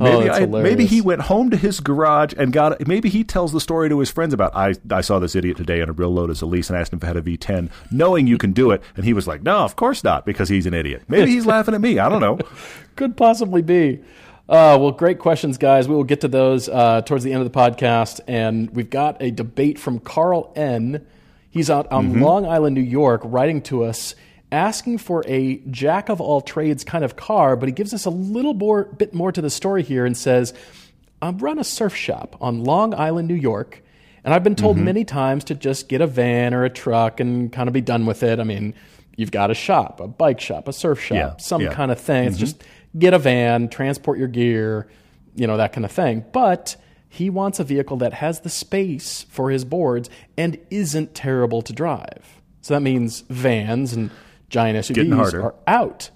Oh, 0.00 0.04
Maybe 0.04 0.28
that's 0.28 0.40
I, 0.40 0.46
maybe 0.46 0.86
he 0.86 1.00
went 1.00 1.22
home 1.22 1.50
to 1.50 1.56
his 1.56 1.80
garage 1.80 2.32
and 2.36 2.52
got. 2.52 2.86
Maybe 2.86 3.08
he 3.08 3.24
tells 3.24 3.52
the 3.52 3.60
story 3.60 3.88
to 3.88 3.98
his 3.98 4.10
friends 4.10 4.32
about. 4.32 4.54
I 4.54 4.74
I 4.90 5.00
saw 5.00 5.18
this 5.18 5.34
idiot 5.34 5.56
today 5.56 5.80
in 5.80 5.88
a 5.88 5.92
real 5.92 6.12
Lotus 6.12 6.40
Elise 6.40 6.70
and 6.70 6.78
asked 6.78 6.92
him 6.92 6.98
if 6.98 7.04
it 7.04 7.06
had 7.06 7.16
a 7.16 7.22
V10, 7.22 7.70
knowing 7.90 8.26
you 8.26 8.38
can 8.38 8.52
do 8.52 8.70
it, 8.70 8.80
and 8.96 9.04
he 9.04 9.12
was 9.12 9.26
like, 9.26 9.42
"No, 9.42 9.58
of 9.58 9.74
course 9.74 10.04
not," 10.04 10.24
because 10.24 10.48
he's 10.48 10.66
an 10.66 10.74
idiot. 10.74 11.02
Maybe 11.08 11.32
he's 11.32 11.46
laughing 11.46 11.74
at 11.74 11.80
me. 11.80 11.98
I 11.98 12.08
don't 12.08 12.20
know. 12.20 12.38
Could 12.96 13.16
possibly 13.16 13.62
be. 13.62 14.00
Uh, 14.48 14.78
well, 14.80 14.92
great 14.92 15.18
questions, 15.18 15.58
guys. 15.58 15.88
We 15.88 15.94
will 15.94 16.04
get 16.04 16.22
to 16.22 16.28
those 16.28 16.68
uh, 16.68 17.02
towards 17.02 17.22
the 17.24 17.32
end 17.32 17.42
of 17.44 17.52
the 17.52 17.58
podcast. 17.58 18.20
And 18.26 18.70
we've 18.70 18.88
got 18.88 19.20
a 19.20 19.30
debate 19.30 19.78
from 19.78 19.98
Carl 19.98 20.52
N. 20.56 21.04
He's 21.50 21.68
out 21.68 21.90
on 21.92 22.20
Long 22.20 22.46
Island, 22.46 22.74
New 22.74 22.80
York, 22.80 23.20
writing 23.24 23.60
to 23.62 23.84
us 23.84 24.14
asking 24.50 24.98
for 24.98 25.24
a 25.26 25.56
jack 25.70 26.08
of 26.08 26.20
all 26.20 26.40
trades 26.40 26.84
kind 26.84 27.04
of 27.04 27.16
car, 27.16 27.56
but 27.56 27.68
he 27.68 27.72
gives 27.72 27.92
us 27.92 28.04
a 28.04 28.10
little 28.10 28.54
more, 28.54 28.84
bit 28.84 29.12
more 29.14 29.32
to 29.32 29.42
the 29.42 29.50
story 29.50 29.82
here 29.82 30.06
and 30.06 30.16
says, 30.16 30.54
I 31.20 31.30
run 31.30 31.58
a 31.58 31.64
surf 31.64 31.94
shop 31.94 32.36
on 32.40 32.64
Long 32.64 32.94
Island, 32.94 33.28
New 33.28 33.34
York, 33.34 33.82
and 34.24 34.32
I've 34.32 34.44
been 34.44 34.54
told 34.54 34.76
mm-hmm. 34.76 34.84
many 34.84 35.04
times 35.04 35.44
to 35.44 35.54
just 35.54 35.88
get 35.88 36.00
a 36.00 36.06
van 36.06 36.54
or 36.54 36.64
a 36.64 36.70
truck 36.70 37.20
and 37.20 37.52
kind 37.52 37.68
of 37.68 37.72
be 37.72 37.80
done 37.80 38.06
with 38.06 38.22
it. 38.22 38.40
I 38.40 38.44
mean, 38.44 38.74
you've 39.16 39.30
got 39.30 39.50
a 39.50 39.54
shop, 39.54 40.00
a 40.00 40.08
bike 40.08 40.40
shop, 40.40 40.68
a 40.68 40.72
surf 40.72 41.00
shop, 41.00 41.16
Yeah, 41.16 41.36
some 41.38 41.62
yeah. 41.62 41.72
kind 41.72 41.90
of 41.90 42.00
thing. 42.00 42.26
It's 42.26 42.36
mm-hmm. 42.36 42.44
just 42.44 42.64
get 42.98 43.14
a 43.14 43.18
van, 43.18 43.68
transport 43.68 44.18
your 44.18 44.28
gear, 44.28 44.88
you 45.34 45.46
know, 45.46 45.56
that 45.56 45.72
kind 45.72 45.84
of 45.84 45.92
thing. 45.92 46.24
But 46.32 46.76
he 47.08 47.30
wants 47.30 47.58
a 47.58 47.64
vehicle 47.64 47.96
that 47.98 48.14
has 48.14 48.40
the 48.40 48.50
space 48.50 49.24
for 49.30 49.50
his 49.50 49.64
boards 49.64 50.08
and 50.36 50.58
isn't 50.70 51.14
terrible 51.14 51.62
to 51.62 51.72
drive. 51.72 52.40
So 52.60 52.74
that 52.74 52.80
means 52.80 53.20
vans 53.28 53.92
and 53.92 54.10
giant 54.48 54.86
Getting 54.88 55.10
SUVs 55.12 55.16
harder. 55.16 55.42
are 55.42 55.54
out. 55.66 56.10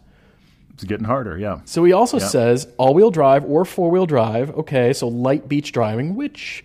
It's 0.74 0.84
getting 0.84 1.04
harder. 1.06 1.38
Yeah. 1.38 1.60
So 1.64 1.84
he 1.84 1.92
also 1.92 2.18
says 2.18 2.66
all 2.78 2.94
wheel 2.94 3.10
drive 3.10 3.44
or 3.44 3.64
four 3.64 3.90
wheel 3.90 4.06
drive. 4.06 4.50
Okay, 4.50 4.92
so 4.92 5.06
light 5.08 5.48
beach 5.48 5.72
driving, 5.72 6.14
which 6.16 6.64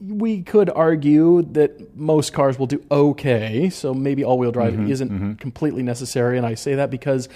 we 0.00 0.42
could 0.42 0.68
argue 0.70 1.42
that 1.52 1.94
most 1.96 2.32
cars 2.32 2.58
will 2.58 2.66
do 2.66 2.82
okay. 2.90 3.70
So 3.70 3.94
maybe 3.94 4.24
all 4.24 4.38
wheel 4.38 4.50
drive 4.52 4.72
Mm-hmm, 4.72 4.90
isn't 4.90 5.36
completely 5.38 5.82
necessary. 5.82 6.38
And 6.38 6.46
I 6.46 6.54
say 6.54 6.74
that 6.76 6.90
because 6.90 7.28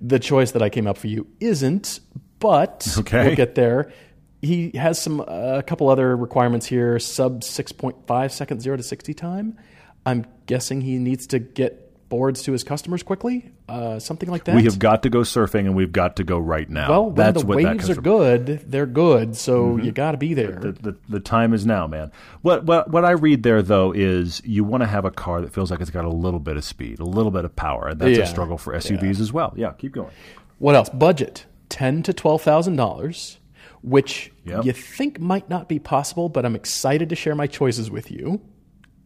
the 0.00 0.18
choice 0.18 0.52
that 0.52 0.62
I 0.62 0.70
came 0.70 0.86
up 0.86 0.96
for 0.96 1.08
you 1.08 1.26
isn't, 1.40 2.00
but 2.38 2.86
Okay. 2.98 3.26
we'll 3.26 3.36
get 3.36 3.54
there. 3.56 3.92
He 4.40 4.70
has 4.76 5.00
some 5.02 5.20
uh, 5.20 5.24
a 5.58 5.62
couple 5.62 5.88
other 5.88 6.16
requirements 6.16 6.66
here 6.66 6.98
sub 6.98 7.40
6.5 7.42 8.30
second 8.30 8.60
0 8.62 8.76
to 8.76 8.82
60 8.82 9.12
time. 9.14 9.58
I'm 10.06 10.24
guessing 10.46 10.82
he 10.82 10.98
needs 10.98 11.26
to 11.28 11.38
get 11.38 11.83
boards 12.08 12.42
to 12.42 12.52
his 12.52 12.62
customers 12.64 13.02
quickly, 13.02 13.50
uh, 13.68 13.98
something 13.98 14.28
like 14.30 14.44
that. 14.44 14.54
We 14.54 14.64
have 14.64 14.78
got 14.78 15.02
to 15.04 15.10
go 15.10 15.20
surfing, 15.20 15.60
and 15.60 15.74
we've 15.74 15.92
got 15.92 16.16
to 16.16 16.24
go 16.24 16.38
right 16.38 16.68
now. 16.68 16.88
Well, 16.90 17.06
when 17.06 17.14
That's 17.14 17.40
the 17.42 17.46
what 17.46 17.58
that 17.62 17.64
waves 17.76 17.90
are 17.90 17.94
from. 17.96 18.04
good, 18.04 18.46
they're 18.70 18.86
good. 18.86 19.36
So 19.36 19.76
you 19.78 19.90
got 19.92 20.12
to 20.12 20.18
be 20.18 20.34
there. 20.34 20.52
the, 20.52 20.72
the, 20.72 20.96
the 21.08 21.20
time 21.20 21.52
is 21.54 21.64
now, 21.66 21.86
man. 21.86 22.12
What, 22.42 22.64
what 22.64 22.90
what 22.90 23.04
I 23.04 23.12
read 23.12 23.42
there 23.42 23.62
though 23.62 23.92
is 23.92 24.40
you 24.44 24.64
want 24.64 24.82
to 24.82 24.86
have 24.86 25.04
a 25.04 25.10
car 25.10 25.40
that 25.40 25.52
feels 25.52 25.70
like 25.70 25.80
it's 25.80 25.90
got 25.90 26.04
a 26.04 26.10
little 26.10 26.40
bit 26.40 26.56
of 26.56 26.64
speed, 26.64 27.00
a 27.00 27.04
little 27.04 27.30
bit 27.32 27.44
of 27.44 27.56
power, 27.56 27.88
and 27.88 28.00
that's 28.00 28.16
Yeah. 28.18 28.24
a 28.24 28.26
struggle 28.26 28.58
for 28.58 28.74
SUVs 28.74 29.20
as 29.20 29.32
well. 29.32 29.52
Yeah, 29.56 29.72
keep 29.72 29.92
going. 29.92 30.10
what 30.58 30.74
else? 30.74 30.88
Budget 30.90 31.46
ten 31.68 32.02
to 32.04 32.12
twelve 32.12 32.42
thousand 32.42 32.76
dollars, 32.76 33.38
which 33.82 34.30
Yep. 34.44 34.64
you 34.66 34.72
think 34.72 35.18
might 35.18 35.48
not 35.48 35.68
be 35.68 35.78
possible, 35.78 36.28
but 36.28 36.44
I'm 36.44 36.54
excited 36.54 37.08
to 37.08 37.16
share 37.16 37.34
my 37.34 37.46
choices 37.46 37.90
with 37.90 38.10
you. 38.10 38.40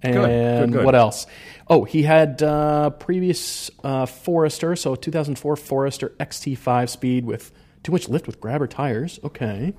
And 0.03 0.15
good, 0.15 0.73
good. 0.73 0.85
what 0.85 0.95
else? 0.95 1.27
Oh, 1.67 1.85
he 1.85 2.03
had 2.03 2.43
uh, 2.43 2.91
previous 2.91 3.71
uh, 3.85 4.07
Forester, 4.07 4.77
so 4.77 4.95
2004 4.95 5.57
Forester 5.57 6.11
XT5 6.21 6.89
speed 6.89 7.25
with 7.25 7.53
too 7.83 7.93
much 7.93 8.09
lift 8.09 8.27
with 8.27 8.41
grabber 8.41 8.67
tires. 8.67 9.21
Okay. 9.25 9.75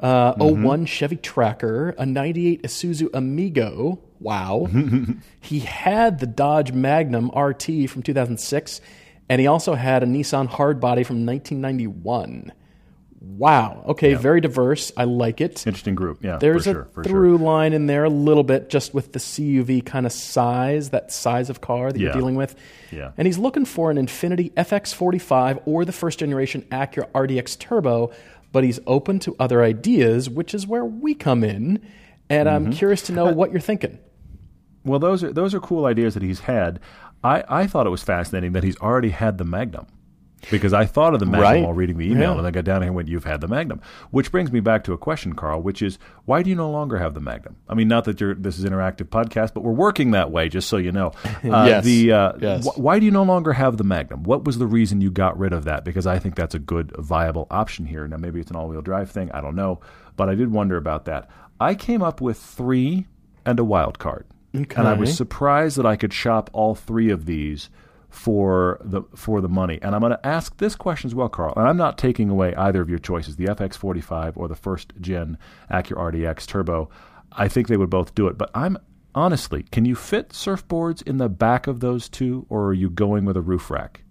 Uh, 0.00 0.34
Mm-hmm. 0.34 0.64
01 0.64 0.86
Chevy 0.86 1.16
Tracker, 1.16 1.90
a 1.98 2.06
98 2.06 2.62
Isuzu 2.62 3.08
Amigo. 3.12 4.00
Wow. 4.20 4.68
he 5.40 5.60
had 5.60 6.20
the 6.20 6.26
Dodge 6.26 6.72
Magnum 6.72 7.30
RT 7.36 7.90
from 7.90 8.02
2006, 8.02 8.80
and 9.28 9.40
he 9.40 9.46
also 9.46 9.74
had 9.74 10.02
a 10.02 10.06
Nissan 10.06 10.48
Hardbody 10.48 11.04
from 11.04 11.26
1991. 11.26 12.52
Wow. 13.20 13.84
Okay, 13.88 14.14
very 14.14 14.40
diverse. 14.40 14.92
I 14.96 15.04
like 15.04 15.40
it. 15.40 15.66
Interesting 15.66 15.96
group. 15.96 16.22
Yeah, 16.22 16.36
There's 16.38 16.66
a 16.68 16.72
sure. 16.72 16.88
Through 17.02 17.38
sure. 17.38 17.44
line 17.46 17.72
in 17.72 17.86
there 17.86 18.04
a 18.04 18.08
little 18.10 18.44
bit 18.44 18.68
just 18.70 18.94
with 18.94 19.12
the 19.12 19.18
CUV 19.18 19.84
kind 19.84 20.06
of 20.06 20.12
size, 20.12 20.90
that 20.90 21.10
size 21.12 21.50
of 21.50 21.60
car 21.60 21.90
that 21.90 21.98
you're 21.98 22.12
dealing 22.12 22.36
with. 22.36 22.54
Yeah. 22.92 23.10
And 23.16 23.26
he's 23.26 23.36
looking 23.38 23.64
for 23.64 23.90
an 23.90 23.96
Infiniti 23.96 24.52
FX45 24.54 25.62
or 25.66 25.84
the 25.84 25.92
first 25.92 26.20
generation 26.20 26.62
Acura 26.70 27.10
RDX 27.10 27.58
Turbo, 27.58 28.12
but 28.52 28.62
he's 28.62 28.78
open 28.86 29.18
to 29.20 29.34
other 29.40 29.62
ideas, 29.64 30.30
which 30.30 30.54
is 30.54 30.66
where 30.66 30.84
we 30.84 31.14
come 31.14 31.42
in. 31.42 31.84
And 32.30 32.46
Mm-hmm. 32.48 32.66
I'm 32.66 32.72
curious 32.72 33.02
to 33.02 33.12
know 33.12 33.24
what 33.32 33.50
you're 33.50 33.60
thinking. 33.60 33.98
Well, 34.84 35.00
those 35.00 35.24
are 35.24 35.32
those 35.32 35.54
are 35.54 35.60
cool 35.60 35.86
ideas 35.86 36.14
that 36.14 36.22
he's 36.22 36.40
had. 36.40 36.78
I, 37.24 37.42
I 37.48 37.66
thought 37.66 37.86
it 37.86 37.90
was 37.90 38.02
fascinating 38.04 38.52
that 38.52 38.62
he's 38.62 38.76
already 38.78 39.10
had 39.10 39.38
the 39.38 39.44
Magnum. 39.44 39.86
Because 40.50 40.72
I 40.72 40.84
thought 40.86 41.14
of 41.14 41.20
the 41.20 41.26
Magnum 41.26 41.42
Right. 41.42 41.62
while 41.64 41.72
reading 41.72 41.98
the 41.98 42.06
email, 42.06 42.32
Yeah. 42.32 42.38
and 42.38 42.46
I 42.46 42.50
got 42.52 42.64
down 42.64 42.80
here 42.82 42.86
and 42.88 42.94
went, 42.94 43.08
"You've 43.08 43.24
had 43.24 43.40
the 43.40 43.48
Magnum," 43.48 43.80
which 44.12 44.30
brings 44.30 44.52
me 44.52 44.60
back 44.60 44.84
to 44.84 44.92
a 44.92 44.96
question, 44.96 45.34
Carl, 45.34 45.60
which 45.60 45.82
is, 45.82 45.98
why 46.26 46.42
do 46.44 46.50
you 46.50 46.54
no 46.56 46.70
longer 46.70 46.98
have 46.98 47.14
the 47.14 47.20
Magnum? 47.20 47.56
I 47.68 47.74
mean, 47.74 47.88
not 47.88 48.04
that 48.04 48.20
you're, 48.20 48.34
this 48.34 48.56
is 48.56 48.64
an 48.64 48.72
interactive 48.72 49.08
podcast, 49.08 49.52
but 49.52 49.62
we're 49.64 49.72
working 49.72 50.12
that 50.12 50.30
way, 50.30 50.48
just 50.48 50.68
so 50.68 50.76
you 50.76 50.92
know. 50.92 51.12
Uh, 51.44 51.64
Yes. 51.66 51.84
The 51.84 52.12
uh, 52.12 52.32
Yes. 52.40 52.66
wh- 52.66 52.78
why 52.78 52.98
do 53.00 53.04
you 53.04 53.10
no 53.10 53.24
longer 53.24 53.52
have 53.54 53.76
the 53.78 53.84
Magnum? 53.84 54.22
What 54.22 54.44
was 54.44 54.58
the 54.58 54.66
reason 54.66 55.00
you 55.00 55.10
got 55.10 55.36
rid 55.38 55.52
of 55.52 55.64
that? 55.64 55.84
Because 55.84 56.06
I 56.06 56.18
think 56.20 56.36
that's 56.36 56.54
a 56.54 56.58
good, 56.60 56.92
viable 56.98 57.46
option 57.50 57.86
here. 57.86 58.06
Now, 58.06 58.16
maybe 58.18 58.38
it's 58.40 58.50
an 58.50 58.56
all-wheel 58.56 58.82
drive 58.82 59.10
thing. 59.10 59.30
I 59.32 59.40
don't 59.40 59.56
know, 59.56 59.80
but 60.16 60.28
I 60.28 60.34
did 60.36 60.52
wonder 60.52 60.76
about 60.76 61.04
that. 61.06 61.28
I 61.60 61.74
came 61.74 62.02
up 62.02 62.20
with 62.20 62.38
three 62.38 63.06
and 63.44 63.58
a 63.58 63.64
wild 63.64 63.98
card, 63.98 64.24
and 64.54 64.72
I 64.78 64.92
was 64.94 65.16
surprised 65.16 65.76
that 65.78 65.86
I 65.86 65.96
could 65.96 66.12
shop 66.12 66.48
all 66.52 66.74
three 66.76 67.10
of 67.10 67.26
these 67.26 67.70
for 68.08 68.80
the 68.82 69.02
for 69.14 69.40
the 69.40 69.48
money. 69.48 69.78
And 69.82 69.94
I'm 69.94 70.00
going 70.00 70.12
to 70.12 70.26
ask 70.26 70.56
this 70.56 70.74
question 70.74 71.08
as 71.08 71.14
well, 71.14 71.28
Carl. 71.28 71.52
And 71.56 71.68
I'm 71.68 71.76
not 71.76 71.98
taking 71.98 72.30
away 72.30 72.54
either 72.54 72.80
of 72.80 72.88
your 72.88 72.98
choices, 72.98 73.36
the 73.36 73.46
FX45 73.46 74.36
or 74.36 74.48
the 74.48 74.54
first 74.54 74.92
gen 75.00 75.38
Acura 75.70 76.12
RDX 76.12 76.46
Turbo. 76.46 76.88
I 77.32 77.48
think 77.48 77.68
they 77.68 77.76
would 77.76 77.90
both 77.90 78.14
do 78.14 78.26
it. 78.28 78.38
But 78.38 78.50
I'm 78.54 78.78
honestly, 79.14 79.64
can 79.64 79.84
you 79.84 79.94
fit 79.94 80.30
surfboards 80.30 81.02
in 81.06 81.18
the 81.18 81.28
back 81.28 81.66
of 81.66 81.80
those 81.80 82.08
two, 82.08 82.46
or 82.48 82.66
are 82.68 82.74
you 82.74 82.88
going 82.88 83.24
with 83.24 83.36
a 83.36 83.42
roof 83.42 83.70
rack? 83.70 84.02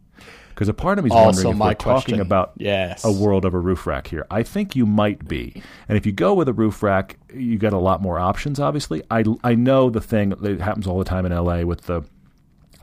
Because 0.50 0.70
a 0.70 0.74
part 0.74 0.98
of 0.98 1.06
me 1.06 1.10
is 1.12 1.14
wondering 1.14 1.54
if 1.54 1.60
we're 1.60 1.74
talking 1.76 2.20
about 2.20 2.54
Yes. 2.58 3.06
a 3.06 3.12
world 3.12 3.46
of 3.46 3.54
a 3.54 3.60
roof 3.60 3.86
rack 3.86 4.08
here. 4.08 4.26
I 4.32 4.42
think 4.42 4.76
you 4.76 4.88
might 4.88 5.28
be. 5.28 5.62
And 5.88 5.98
if 6.00 6.06
you 6.08 6.12
go 6.12 6.34
with 6.34 6.48
a 6.48 6.54
roof 6.54 6.82
rack, 6.82 7.18
you 7.32 7.60
got 7.60 7.74
a 7.74 7.78
lot 7.78 8.02
more 8.02 8.18
options, 8.18 8.60
obviously. 8.60 9.04
I, 9.12 9.24
I 9.44 9.54
know 9.54 9.92
the 9.92 10.02
thing 10.02 10.30
that 10.30 10.60
happens 10.60 10.88
all 10.88 10.98
the 10.98 11.06
time 11.06 11.28
in 11.28 11.32
LA 11.32 11.62
with 11.62 11.82
the 11.82 12.02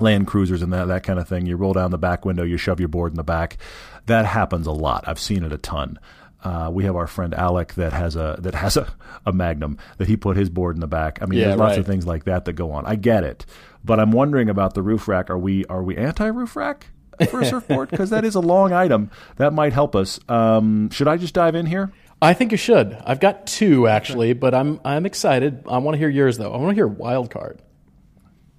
Land 0.05 0.27
Cruisers 0.29 0.63
and 0.63 0.73
that, 0.73 0.87
that 0.87 1.03
kind 1.03 1.19
of 1.19 1.27
thing. 1.27 1.47
You 1.47 1.57
roll 1.57 1.73
down 1.73 1.91
the 1.91 1.99
back 1.99 2.25
window, 2.25 2.45
you 2.45 2.57
shove 2.57 2.79
your 2.79 2.89
board 2.89 3.13
in 3.13 3.17
the 3.17 3.25
back. 3.25 3.59
That 4.07 4.27
happens 4.27 4.67
a 4.69 4.73
lot. 4.73 5.05
I've 5.09 5.19
seen 5.19 5.43
it 5.43 5.53
a 5.53 5.59
ton. 5.59 5.99
Uh, 6.45 6.69
we 6.71 6.85
have 6.85 6.95
our 6.95 7.07
friend 7.07 7.33
Alec 7.35 7.73
that 7.75 7.93
has 7.95 8.17
a 8.17 8.37
that 8.41 8.55
has 8.55 8.77
a, 8.77 8.87
a 9.25 9.33
Magnum 9.33 9.79
that 9.97 10.09
he 10.09 10.17
put 10.17 10.37
his 10.37 10.51
board 10.51 10.77
in 10.77 10.81
the 10.81 10.87
back. 10.87 11.19
I 11.23 11.27
mean, 11.27 11.39
Yeah, 11.41 11.47
there's 11.47 11.59
lots 11.59 11.79
of 11.79 11.87
things 11.87 12.07
like 12.07 12.25
that 12.25 12.45
that 12.45 12.53
go 12.53 12.71
on. 12.73 12.85
I 12.85 12.97
get 12.97 13.25
it, 13.25 13.47
but 13.83 13.99
I'm 13.99 14.13
wondering 14.13 14.51
about 14.51 14.75
the 14.75 14.83
roof 14.83 15.09
rack. 15.09 15.31
Are 15.31 15.39
we 15.39 15.65
are 15.67 15.83
we 15.83 15.97
anti 15.97 16.27
roof 16.27 16.55
rack 16.55 16.89
for 17.31 17.41
a 17.41 17.47
surfboard? 17.47 17.89
Because 17.91 18.11
that 18.11 18.27
is 18.27 18.35
a 18.35 18.41
long 18.41 18.75
item. 18.75 19.11
That 19.37 19.55
might 19.55 19.73
help 19.73 19.97
us. 19.97 20.21
Um, 20.29 20.91
should 20.91 21.09
I 21.09 21.17
just 21.17 21.33
dive 21.33 21.55
in 21.55 21.65
here? 21.65 21.91
I 22.21 22.35
think 22.35 22.53
you 22.53 22.59
should. 22.59 22.93
I've 23.07 23.21
got 23.21 23.47
two 23.47 23.89
actually, 23.89 24.35
but 24.35 24.55
I'm 24.55 24.81
I'm 24.85 25.07
excited. 25.07 25.65
I 25.67 25.79
want 25.79 25.95
to 25.95 25.99
hear 25.99 26.11
yours 26.11 26.37
though. 26.37 26.53
I 26.53 26.59
want 26.59 26.71
to 26.71 26.75
hear 26.75 26.87
wild 26.87 27.31
card. 27.31 27.63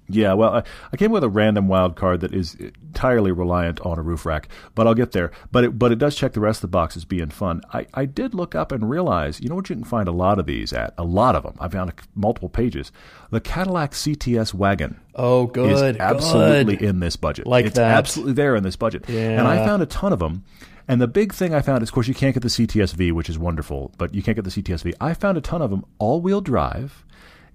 Yeah, 0.08 0.34
well, 0.34 0.54
I, 0.54 0.62
I 0.92 0.96
came 0.96 1.10
with 1.10 1.24
a 1.24 1.28
random 1.28 1.66
wild 1.68 1.96
card 1.96 2.20
that 2.20 2.32
is 2.32 2.54
entirely 2.54 3.32
reliant 3.32 3.80
on 3.80 3.98
a 3.98 4.02
roof 4.02 4.24
rack, 4.24 4.48
but 4.74 4.86
I'll 4.86 4.94
get 4.94 5.12
there. 5.12 5.32
But 5.50 5.64
it, 5.64 5.78
but 5.78 5.90
it 5.92 5.98
does 5.98 6.14
check 6.14 6.32
the 6.32 6.40
rest 6.40 6.58
of 6.58 6.62
the 6.62 6.68
boxes 6.68 7.04
being 7.04 7.30
fun. 7.30 7.60
I, 7.72 7.86
I 7.92 8.04
did 8.04 8.32
look 8.34 8.54
up 8.54 8.70
and 8.72 8.88
realize, 8.88 9.40
you 9.40 9.48
know 9.48 9.56
what 9.56 9.68
you 9.68 9.74
can 9.76 9.84
find 9.84 10.08
a 10.08 10.12
lot 10.12 10.38
of 10.38 10.46
these 10.46 10.72
at? 10.72 10.94
A 10.96 11.04
lot 11.04 11.34
of 11.34 11.42
them. 11.42 11.56
I 11.58 11.68
found 11.68 11.92
multiple 12.14 12.48
pages. 12.48 12.92
The 13.30 13.40
Cadillac 13.40 13.92
CTS 13.92 14.54
wagon 14.54 15.00
Oh, 15.14 15.46
good. 15.46 15.72
is 15.72 15.98
absolutely 15.98 16.76
good. 16.76 16.88
in 16.88 17.00
this 17.00 17.16
budget. 17.16 17.46
Like 17.46 17.66
it's 17.66 17.74
that. 17.76 17.90
absolutely 17.98 18.34
there 18.34 18.54
in 18.54 18.62
this 18.62 18.76
budget. 18.76 19.04
Yeah. 19.08 19.38
And 19.38 19.48
I 19.48 19.64
found 19.64 19.82
a 19.82 19.86
ton 19.86 20.12
of 20.12 20.18
them. 20.20 20.44
And 20.88 21.00
the 21.00 21.08
big 21.08 21.34
thing 21.34 21.52
I 21.52 21.62
found 21.62 21.82
is, 21.82 21.88
of 21.88 21.94
course, 21.94 22.06
you 22.06 22.14
can't 22.14 22.32
get 22.32 22.44
the 22.44 22.48
CTSV, 22.48 23.10
which 23.10 23.28
is 23.28 23.36
wonderful, 23.38 23.92
but 23.98 24.14
you 24.14 24.22
can't 24.22 24.36
get 24.36 24.44
the 24.44 24.50
CTSV. 24.62 24.94
I 25.00 25.14
found 25.14 25.36
a 25.36 25.40
ton 25.40 25.60
of 25.60 25.70
them 25.70 25.84
all-wheel 25.98 26.42
drive 26.42 27.04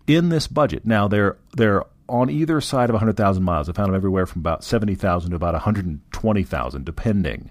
in 0.05 0.27
this 0.27 0.47
budget. 0.47 0.85
Now 0.85 1.07
they're 1.07 1.37
they're 1.55 1.83
on 2.11 2.29
either 2.29 2.59
side 2.61 2.89
of 2.89 2.93
100,000 2.93 3.43
miles. 3.43 3.69
I 3.69 3.73
found 3.73 3.89
them 3.89 3.95
everywhere 3.95 4.25
from 4.25 4.41
about 4.41 4.63
70,000 4.63 5.29
to 5.31 5.35
about 5.35 5.53
120,000, 5.53 6.85
depending. 6.85 7.49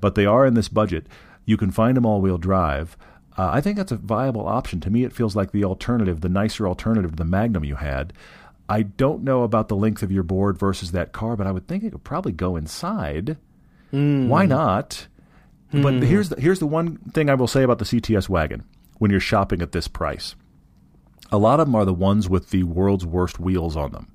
But 0.00 0.14
they 0.14 0.26
are 0.26 0.46
in 0.46 0.54
this 0.54 0.68
budget. 0.68 1.06
You 1.44 1.56
can 1.56 1.70
find 1.70 1.96
them 1.96 2.06
all-wheel 2.06 2.38
drive. 2.38 2.96
Uh, 3.36 3.48
I 3.52 3.60
think 3.60 3.76
that's 3.76 3.92
a 3.92 3.96
viable 3.96 4.46
option. 4.46 4.80
To 4.80 4.90
me, 4.90 5.04
it 5.04 5.12
feels 5.12 5.34
like 5.34 5.52
the 5.52 5.64
alternative, 5.64 6.20
the 6.20 6.28
nicer 6.28 6.68
alternative 6.68 7.12
to 7.12 7.16
the 7.16 7.24
Magnum 7.24 7.64
you 7.64 7.76
had. 7.76 8.12
I 8.68 8.82
don't 8.82 9.24
know 9.24 9.42
about 9.42 9.68
the 9.68 9.76
length 9.76 10.02
of 10.02 10.12
your 10.12 10.22
board 10.22 10.58
versus 10.58 10.92
that 10.92 11.12
car, 11.12 11.34
but 11.36 11.46
I 11.46 11.52
would 11.52 11.66
think 11.66 11.82
it 11.82 11.90
could 11.92 12.04
probably 12.04 12.32
go 12.32 12.56
inside. 12.56 13.36
Why 14.28 14.46
not? 14.46 15.06
But 15.82 15.94
here's 16.02 16.28
the, 16.28 16.40
here's 16.40 16.58
the 16.58 16.66
one 16.66 16.98
thing 17.12 17.30
I 17.30 17.34
will 17.34 17.46
say 17.46 17.62
about 17.62 17.78
the 17.78 17.86
CTS 17.86 18.28
wagon 18.28 18.64
when 18.98 19.10
you're 19.10 19.20
shopping 19.20 19.62
at 19.62 19.72
this 19.72 19.88
price. 19.88 20.34
A 21.32 21.38
lot 21.38 21.58
of 21.60 21.66
them 21.66 21.74
are 21.74 21.84
the 21.84 21.92
ones 21.94 22.28
with 22.28 22.50
the 22.50 22.62
world's 22.62 23.04
worst 23.06 23.40
wheels 23.40 23.76
on 23.76 23.90
them. 23.92 24.06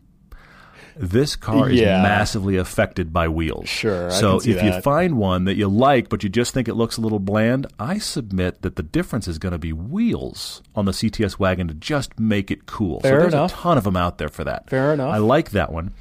This 0.99 1.35
car 1.35 1.69
is 1.69 1.79
Yeah. 1.79 2.01
massively 2.01 2.57
affected 2.57 3.13
by 3.13 3.27
wheels. 3.27 3.69
Sure, 3.69 4.09
So 4.09 4.37
if 4.43 4.63
you 4.63 4.81
find 4.81 5.17
one 5.17 5.43
that 5.45 5.55
you 5.55 5.67
like, 5.67 6.09
but 6.09 6.23
you 6.23 6.29
just 6.29 6.53
think 6.55 6.67
it 6.67 6.73
looks 6.73 6.97
a 6.97 7.01
little 7.01 7.19
bland, 7.19 7.67
I 7.79 7.99
submit 7.99 8.63
that 8.63 8.77
the 8.77 8.83
difference 8.83 9.27
is 9.27 9.37
going 9.37 9.51
to 9.51 9.59
be 9.59 9.73
wheels 9.73 10.63
on 10.75 10.85
the 10.85 10.93
CTS 10.93 11.37
wagon 11.37 11.67
to 11.67 11.75
just 11.75 12.19
make 12.19 12.49
it 12.49 12.65
cool. 12.65 12.99
Fair 13.01 13.11
so 13.11 13.19
there's 13.21 13.33
enough. 13.33 13.51
a 13.53 13.55
ton 13.55 13.77
of 13.77 13.83
them 13.83 13.95
out 13.97 14.17
there 14.17 14.29
for 14.29 14.43
that. 14.43 14.69
Fair 14.69 14.93
enough. 14.93 15.13
I 15.13 15.17
like 15.17 15.51
that 15.51 15.71
one. 15.71 15.91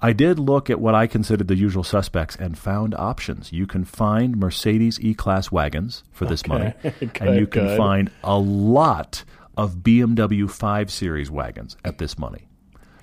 I 0.00 0.12
did 0.12 0.38
look 0.38 0.70
at 0.70 0.78
what 0.78 0.94
I 0.94 1.08
considered 1.08 1.48
the 1.48 1.56
usual 1.56 1.82
suspects 1.82 2.36
and 2.36 2.56
found 2.56 2.94
options. 2.94 3.50
You 3.52 3.66
can 3.66 3.84
find 3.84 4.36
Mercedes 4.36 5.00
E-Class 5.00 5.50
wagons 5.50 6.04
for 6.12 6.26
this 6.26 6.46
money, 6.46 6.72
and 7.20 7.36
you 7.36 7.46
can 7.48 7.64
good. 7.66 7.76
find 7.78 8.10
a 8.22 8.38
lot 8.38 9.24
of 9.56 9.76
BMW 9.76 10.50
5 10.50 10.90
Series 10.90 11.30
wagons 11.30 11.76
at 11.84 11.98
this 11.98 12.18
money. 12.18 12.48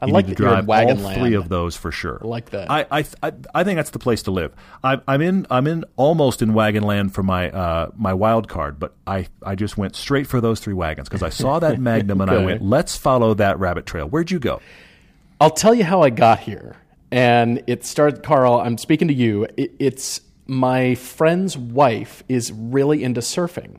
I 0.01 0.07
You 0.07 0.13
like 0.13 0.25
need 0.27 0.35
to 0.37 0.43
drive 0.43 0.69
all 0.69 0.75
Wagonland. 0.75 1.17
three 1.17 1.33
of 1.33 1.47
those 1.47 1.77
for 1.77 1.89
sure. 1.89 2.19
I 2.21 2.27
like 2.27 2.49
that. 2.49 2.69
I, 2.69 2.85
I 2.91 3.05
I 3.23 3.31
I 3.55 3.63
think 3.63 3.77
that's 3.77 3.91
the 3.91 3.99
place 3.99 4.23
to 4.23 4.31
live. 4.31 4.53
I, 4.83 4.99
I'm 5.07 5.21
in 5.21 5.47
I'm 5.49 5.65
in 5.65 5.85
almost 5.95 6.41
in 6.41 6.53
Wagonland 6.53 7.13
for 7.13 7.23
my 7.23 7.49
uh, 7.49 7.89
my 7.95 8.13
wild 8.13 8.49
card, 8.49 8.79
but 8.79 8.93
I, 9.07 9.27
I 9.41 9.55
just 9.55 9.77
went 9.77 9.95
straight 9.95 10.27
for 10.27 10.41
those 10.41 10.59
three 10.59 10.73
wagons 10.73 11.07
because 11.07 11.23
I 11.23 11.29
saw 11.29 11.59
that 11.59 11.79
Magnum 11.89 12.19
and 12.19 12.29
I 12.29 12.43
went, 12.43 12.61
let's 12.61 12.97
follow 12.97 13.33
that 13.35 13.59
rabbit 13.59 13.85
trail. 13.85 14.05
Where'd 14.05 14.29
you 14.29 14.39
go? 14.39 14.59
I'll 15.39 15.49
tell 15.51 15.73
you 15.73 15.85
how 15.85 16.01
I 16.01 16.09
got 16.09 16.39
here. 16.39 16.75
And 17.09 17.63
it 17.67 17.85
started, 17.85 18.23
Carl, 18.23 18.59
I'm 18.59 18.77
speaking 18.77 19.07
to 19.07 19.13
you. 19.13 19.47
It, 19.55 19.73
it's 19.79 20.19
my 20.47 20.95
friend's 20.95 21.57
wife 21.57 22.23
is 22.27 22.51
really 22.51 23.03
into 23.03 23.21
surfing. 23.21 23.77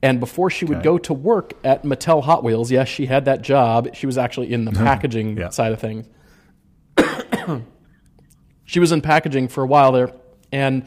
And 0.00 0.20
before 0.20 0.48
she 0.48 0.64
would 0.64 0.82
go 0.82 0.96
to 0.98 1.12
work 1.12 1.54
at 1.64 1.82
Mattel 1.82 2.22
Hot 2.22 2.44
Wheels, 2.44 2.70
yes, 2.70 2.88
she 2.88 3.06
had 3.06 3.24
that 3.24 3.42
job. 3.42 3.94
She 3.94 4.06
was 4.06 4.16
actually 4.16 4.52
in 4.52 4.64
the 4.64 4.72
packaging 4.84 5.36
Yeah. 5.36 5.48
side 5.48 5.72
of 5.72 5.80
things. 5.80 6.06
she 8.64 8.78
was 8.78 8.92
in 8.92 9.00
packaging 9.00 9.48
for 9.48 9.64
a 9.64 9.66
while 9.66 9.90
there. 9.90 10.12
And 10.52 10.84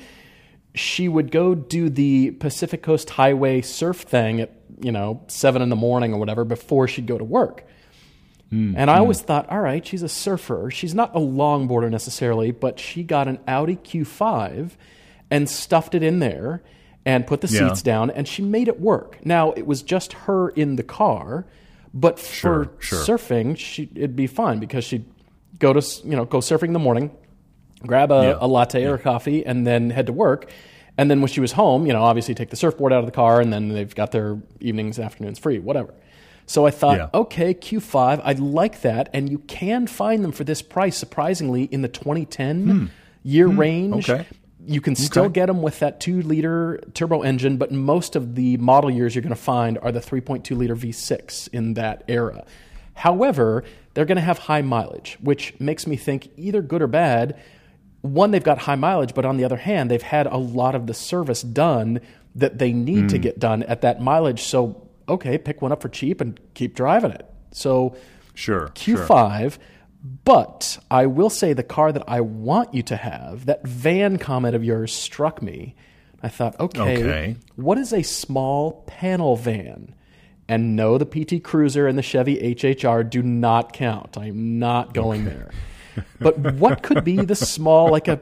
she 0.74 1.10
would 1.10 1.30
go 1.30 1.54
do 1.54 1.89
the 1.89 2.32
Pacific 2.32 2.82
Coast 2.82 3.10
Highway 3.10 3.62
surf 3.62 4.02
thing 4.02 4.39
at, 4.39 4.54
you 4.82 4.93
know, 4.93 5.24
seven 5.28 5.62
in 5.62 5.67
the 5.67 5.76
morning 5.76 6.13
or 6.13 6.17
whatever 6.17 6.45
before 6.45 6.88
she'd 6.88 7.06
go 7.06 7.17
to 7.17 7.24
work. 7.26 7.65
Hmm, 8.50 8.76
and 8.78 8.89
I 8.89 8.95
hmm. 8.95 9.02
always 9.02 9.21
thought, 9.21 9.50
all 9.50 9.60
right, 9.60 9.86
she's 9.86 10.04
a 10.04 10.10
surfer. 10.10 10.71
She's 10.71 10.95
not 10.95 11.13
a 11.13 11.19
longboarder 11.19 11.89
necessarily, 11.89 12.52
but 12.52 12.80
she 12.80 13.04
got 13.04 13.28
an 13.28 13.39
Audi 13.45 13.76
Q5 13.76 14.71
and 15.30 15.50
stuffed 15.50 15.95
it 15.95 16.04
in 16.04 16.19
there 16.19 16.63
and 17.06 17.26
put 17.26 17.42
the 17.42 17.48
Yeah. 17.48 17.68
seats 17.70 17.82
down 17.82 18.10
and 18.12 18.28
she 18.28 18.42
made 18.42 18.68
it 18.68 18.80
work. 18.80 19.18
Now, 19.26 19.52
it 19.54 19.66
was 19.66 19.82
just 19.82 20.14
her 20.14 20.50
in 20.50 20.76
the 20.76 20.84
car, 20.84 21.46
but 21.94 22.20
for 22.20 22.26
Sure, 22.30 22.70
sure. 22.80 23.18
surfing, 23.18 23.58
she, 23.58 23.90
it'd 23.96 24.16
be 24.16 24.28
fine 24.28 24.60
because 24.60 24.84
she'd 24.84 25.06
go 25.60 25.74
to, 25.74 25.82
you 26.08 26.16
know, 26.16 26.26
go 26.26 26.38
surfing 26.40 26.68
in 26.68 26.74
the 26.74 26.80
morning, 26.80 27.12
grab 27.86 28.12
a, 28.12 28.24
Yeah. 28.24 28.38
a 28.40 28.48
latte 28.48 28.84
or 28.86 28.96
a 28.96 29.00
coffee, 29.00 29.46
and 29.46 29.66
then 29.66 29.90
head 29.90 30.06
to 30.08 30.14
work. 30.14 30.50
And 30.98 31.10
then 31.10 31.22
when 31.22 31.28
she 31.30 31.40
was 31.40 31.54
home, 31.54 31.86
you 31.88 31.94
know, 31.94 32.04
obviously 32.04 32.36
take 32.36 32.50
the 32.50 32.56
surfboard 32.56 32.94
out 32.94 33.00
of 33.00 33.06
the 33.06 33.12
car, 33.12 33.40
and 33.42 33.52
then 33.52 33.70
they've 33.70 33.94
got 33.96 34.12
their 34.12 34.38
evenings, 34.60 35.00
afternoons 35.00 35.40
free, 35.40 35.58
whatever. 35.60 35.94
So 36.46 36.66
I 36.66 36.72
thought, 36.72 36.98
Yeah. 36.98 37.08
okay, 37.14 37.54
Q5, 37.54 38.22
I 38.24 38.34
like 38.34 38.82
that, 38.82 39.10
and 39.14 39.30
you 39.30 39.40
can 39.40 39.88
find 39.88 40.24
them 40.24 40.32
for 40.32 40.44
this 40.44 40.62
price, 40.62 40.98
surprisingly, 40.98 41.64
in 41.64 41.82
the 41.82 41.88
2010 41.88 42.92
year 43.24 43.48
range. 43.48 44.06
Hmm. 44.08 44.12
okay. 44.14 44.26
You 44.65 44.82
can 44.82 44.95
still 44.95 45.24
Okay. 45.26 45.34
get 45.34 45.45
them 45.47 45.62
with 45.62 45.80
that 45.80 46.00
two 46.00 46.21
liter 46.21 46.80
turbo 46.93 47.21
engine, 47.21 47.58
but 47.58 47.71
most 47.71 48.15
of 48.15 48.36
the 48.36 48.58
model 48.58 48.91
years 48.91 49.15
you're 49.15 49.24
going 49.24 49.30
to 49.30 49.41
find 49.41 49.78
are 49.80 49.91
the 49.91 50.00
3.2 50.00 50.56
liter 50.56 50.76
V6 50.76 51.47
in 51.52 51.74
that 51.74 52.04
era. 52.08 52.43
However, 52.93 53.63
they're 53.93 54.06
going 54.06 54.17
to 54.17 54.21
have 54.21 54.38
high 54.39 54.62
mileage, 54.62 55.17
which 55.21 55.60
makes 55.60 55.88
me 55.88 55.95
think 55.95 56.30
either 56.38 56.62
good 56.62 56.82
or 56.82 56.88
bad. 56.88 57.39
One, 58.02 58.32
they've 58.32 58.43
got 58.43 58.60
high 58.60 58.76
mileage, 58.76 59.13
but 59.13 59.26
on 59.26 59.38
the 59.38 59.43
other 59.43 59.58
hand, 59.58 59.89
they've 59.89 60.02
had 60.02 60.28
a 60.28 60.38
lot 60.38 60.76
of 60.76 60.88
the 60.88 60.93
service 60.93 61.41
done 61.41 62.00
that 62.36 62.58
they 62.60 62.71
need 62.74 63.10
to 63.10 63.17
hmm. 63.17 63.21
get 63.21 63.39
done 63.39 63.63
at 63.63 63.82
that 63.82 64.02
mileage. 64.02 64.43
So, 64.43 64.88
okay, 65.10 65.38
pick 65.38 65.62
one 65.62 65.71
up 65.71 65.82
for 65.82 65.89
cheap 65.89 66.21
and 66.21 66.39
keep 66.54 66.76
driving 66.76 67.12
it. 67.12 67.26
So, 67.52 67.95
Sure. 68.34 68.71
sure. 68.95 69.06
Q5. 70.04 70.18
But 70.24 70.78
I 70.90 71.06
will 71.06 71.30
say 71.30 71.54
the 71.54 71.64
car 71.64 71.92
that 71.92 72.04
I 72.08 72.22
want 72.22 72.74
you 72.74 72.84
to 72.84 72.96
have, 72.96 73.46
that 73.46 73.66
van 73.68 74.18
comment 74.18 74.56
of 74.56 74.64
yours 74.64 74.94
struck 74.94 75.42
me. 75.42 75.76
I 76.24 76.30
thought, 76.30 76.60
okay, 76.60 77.04
Okay. 77.04 77.36
what 77.56 77.78
is 77.78 77.94
a 77.94 78.04
small 78.04 78.84
panel 78.88 79.36
van? 79.36 79.96
And 80.48 80.76
no, 80.76 80.98
the 80.98 81.06
PT 81.06 81.44
Cruiser 81.44 81.88
and 81.88 81.98
the 81.98 82.02
Chevy 82.04 82.38
HHR 82.38 83.10
do 83.10 83.22
not 83.24 83.74
count. 83.74 84.18
I'm 84.18 84.60
not 84.60 84.94
going 84.94 85.26
there. 85.26 85.52
But 86.20 86.38
what 86.56 86.84
could 86.84 87.04
be 87.04 87.18
the 87.18 87.36
small, 87.36 87.90
like 87.90 88.08
a 88.08 88.20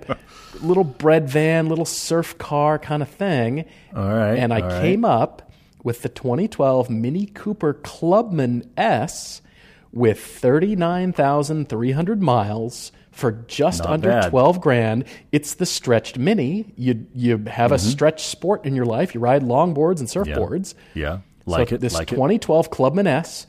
little 0.62 0.84
bread 0.84 1.28
van, 1.30 1.68
little 1.70 1.86
surf 1.86 2.38
car 2.38 2.78
kind 2.80 3.02
of 3.02 3.10
thing? 3.10 3.66
All 3.96 4.14
right, 4.14 4.36
And 4.38 4.54
I 4.54 4.62
all 4.62 4.68
right. 4.70 4.82
came 4.82 5.04
up 5.06 5.52
with 5.84 6.02
the 6.02 6.10
2012 6.10 6.90
Mini 6.90 7.26
Cooper 7.28 7.74
Clubman 7.74 8.70
S 8.78 9.42
with 9.92 10.20
39,300 10.20 12.22
miles 12.22 12.92
for 13.12 13.32
just 13.48 13.80
Not 13.84 13.90
under 13.90 14.10
bad. 14.10 14.30
12 14.30 14.62
grand. 14.62 15.06
It's 15.32 15.56
the 15.56 15.66
stretched 15.66 16.18
Mini. 16.18 16.74
You 16.78 17.06
you 17.14 17.32
have 17.48 17.72
Mm-hmm. 17.72 17.74
a 17.74 17.80
stretch 17.80 18.26
sport 18.26 18.66
in 18.66 18.76
your 18.76 18.86
life. 18.86 19.14
You 19.14 19.20
ride 19.20 19.44
longboards 19.44 20.00
and 20.00 20.08
surfboards. 20.08 20.74
Yeah. 20.94 21.20
Like 21.46 21.70
so 21.70 21.76
it. 21.76 21.82
This 21.82 21.94
like 21.94 22.12
it. 22.12 22.16
2012 22.16 22.70
Clubman 22.70 23.08
S, 23.08 23.48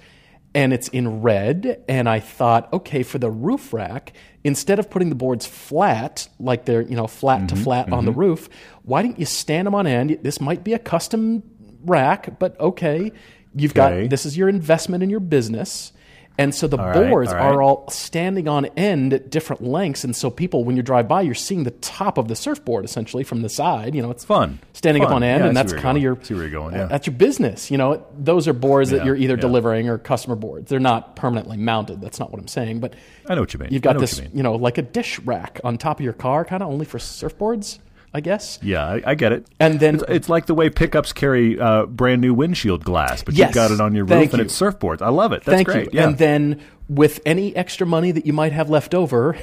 and 0.54 0.72
it's 0.72 0.88
in 0.88 1.22
red. 1.22 1.84
And 1.88 2.08
I 2.08 2.20
thought, 2.20 2.72
okay, 2.72 3.02
for 3.02 3.18
the 3.18 3.30
roof 3.30 3.72
rack, 3.72 4.12
instead 4.42 4.78
of 4.78 4.90
putting 4.90 5.10
the 5.10 5.14
boards 5.14 5.46
flat, 5.46 6.28
like 6.40 6.64
they're 6.64 6.82
you 6.82 6.96
know 6.96 7.06
flat 7.06 7.38
Mm-hmm, 7.42 7.56
to 7.56 7.56
flat 7.56 7.92
on 7.92 8.06
the 8.06 8.12
roof, 8.12 8.48
why 8.82 9.02
don't 9.02 9.18
you 9.18 9.26
stand 9.26 9.66
them 9.66 9.74
on 9.74 9.86
end? 9.86 10.18
This 10.22 10.40
might 10.40 10.64
be 10.64 10.72
a 10.72 10.78
custom 10.78 11.42
rack, 11.84 12.38
but 12.38 12.58
okay, 12.58 13.12
you've 13.54 13.72
Okay. 13.72 14.02
got 14.04 14.10
this 14.10 14.24
is 14.24 14.36
your 14.38 14.48
investment 14.48 15.02
in 15.02 15.10
your 15.10 15.20
business. 15.20 15.92
And 16.38 16.54
so 16.54 16.66
the 16.66 16.78
All 16.78 16.86
right, 16.86 17.10
boards 17.10 17.30
all 17.30 17.36
right. 17.36 17.44
are 17.44 17.62
all 17.62 17.90
standing 17.90 18.48
on 18.48 18.64
end 18.76 19.12
at 19.12 19.30
different 19.30 19.62
lengths, 19.62 20.04
and 20.04 20.16
so 20.16 20.30
people, 20.30 20.64
when 20.64 20.74
you 20.74 20.82
drive 20.82 21.06
by, 21.06 21.20
you're 21.20 21.34
seeing 21.34 21.64
the 21.64 21.70
top 21.70 22.16
of 22.16 22.28
the 22.28 22.36
surfboard 22.36 22.86
essentially 22.86 23.24
from 23.24 23.42
the 23.42 23.50
side. 23.50 23.94
You 23.94 24.00
know, 24.00 24.10
it's 24.10 24.24
Fun. 24.24 24.58
standing 24.72 25.04
up 25.04 25.10
on 25.10 25.22
end, 25.22 25.42
Yeah, 25.42 25.48
and 25.48 25.56
that's 25.56 25.74
kind 25.74 25.98
of 25.98 26.02
your 26.02 26.18
See 26.22 26.32
where 26.32 26.44
you're 26.44 26.50
going, 26.50 26.74
uh, 26.74 26.78
yeah. 26.78 26.86
that's 26.86 27.06
your 27.06 27.14
business. 27.14 27.70
You 27.70 27.76
know, 27.76 28.06
those 28.16 28.48
are 28.48 28.54
boards 28.54 28.88
that 28.90 29.04
you're 29.04 29.16
either 29.16 29.34
yeah. 29.34 29.40
delivering 29.40 29.88
or 29.90 29.98
customer 29.98 30.34
boards. 30.36 30.70
They're 30.70 30.80
not 30.80 31.14
permanently 31.14 31.58
mounted. 31.58 32.00
That's 32.00 32.18
not 32.18 32.30
what 32.32 32.40
I'm 32.40 32.48
saying. 32.48 32.80
But 32.80 32.94
I 33.28 33.34
know 33.34 33.42
what 33.42 33.52
you 33.52 33.60
mean. 33.60 33.68
you've 33.70 33.82
got 33.82 33.98
this, 33.98 34.18
you 34.18 34.30
you 34.32 34.42
know, 34.42 34.54
like 34.54 34.78
a 34.78 34.82
dish 34.82 35.18
rack 35.20 35.60
on 35.62 35.76
top 35.76 35.98
of 35.98 36.04
your 36.04 36.14
car, 36.14 36.46
kind 36.46 36.62
of 36.62 36.70
only 36.70 36.86
for 36.86 36.96
surfboards, 36.96 37.80
I 38.12 38.20
guess. 38.20 38.58
Yeah, 38.60 38.84
I, 38.84 39.02
I 39.06 39.14
get 39.14 39.30
it. 39.32 39.46
And 39.60 39.78
then- 39.78 39.94
it's, 39.96 40.04
it's 40.08 40.28
like 40.28 40.46
the 40.46 40.54
way 40.54 40.68
pickups 40.68 41.12
carry 41.12 41.58
uh, 41.60 41.86
brand 41.86 42.20
new 42.20 42.34
windshield 42.34 42.82
glass, 42.84 43.22
but 43.22 43.34
Yes. 43.34 43.48
you've 43.48 43.54
got 43.54 43.70
it 43.70 43.80
on 43.80 43.94
your 43.94 44.04
roof 44.04 44.32
and 44.32 44.38
you. 44.38 44.44
it's 44.44 44.58
surfboards. 44.60 45.00
I 45.00 45.10
love 45.10 45.32
it. 45.32 45.44
That's 45.44 45.56
Thank 45.56 45.68
great. 45.68 45.84
you. 45.92 46.00
Yeah. 46.00 46.08
And 46.08 46.18
then 46.18 46.60
with 46.88 47.20
any 47.24 47.54
extra 47.54 47.86
money 47.86 48.10
that 48.10 48.26
you 48.26 48.32
might 48.32 48.50
have 48.52 48.68
left 48.68 48.94
over, 48.96 49.36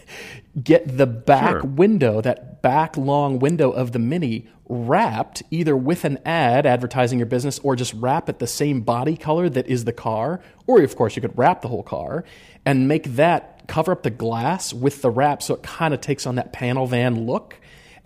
get 0.62 0.96
the 0.96 1.06
back 1.06 1.50
Sure. 1.60 1.62
window, 1.64 2.20
that 2.22 2.62
back 2.62 2.96
long 2.96 3.38
window 3.38 3.70
of 3.70 3.92
the 3.92 3.98
Mini 3.98 4.46
wrapped 4.68 5.42
either 5.50 5.76
with 5.76 6.04
an 6.04 6.18
ad 6.24 6.66
advertising 6.66 7.18
your 7.18 7.26
business 7.26 7.58
or 7.60 7.76
just 7.76 7.92
wrap 7.94 8.28
it 8.28 8.38
the 8.38 8.46
same 8.46 8.80
body 8.80 9.16
color 9.16 9.48
that 9.48 9.66
is 9.66 9.84
the 9.84 9.92
car. 9.92 10.40
Or, 10.66 10.80
of 10.82 10.96
course, 10.96 11.14
you 11.16 11.22
could 11.22 11.36
wrap 11.38 11.60
the 11.62 11.68
whole 11.68 11.82
car 11.84 12.24
and 12.64 12.88
make 12.88 13.04
that 13.16 13.68
cover 13.68 13.92
up 13.92 14.02
the 14.02 14.10
glass 14.10 14.72
with 14.72 15.02
the 15.02 15.10
wrap 15.10 15.42
so 15.42 15.54
it 15.54 15.62
kind 15.62 15.92
of 15.92 16.00
takes 16.00 16.26
on 16.26 16.36
that 16.36 16.52
panel 16.52 16.86
van 16.86 17.26
look. 17.26 17.56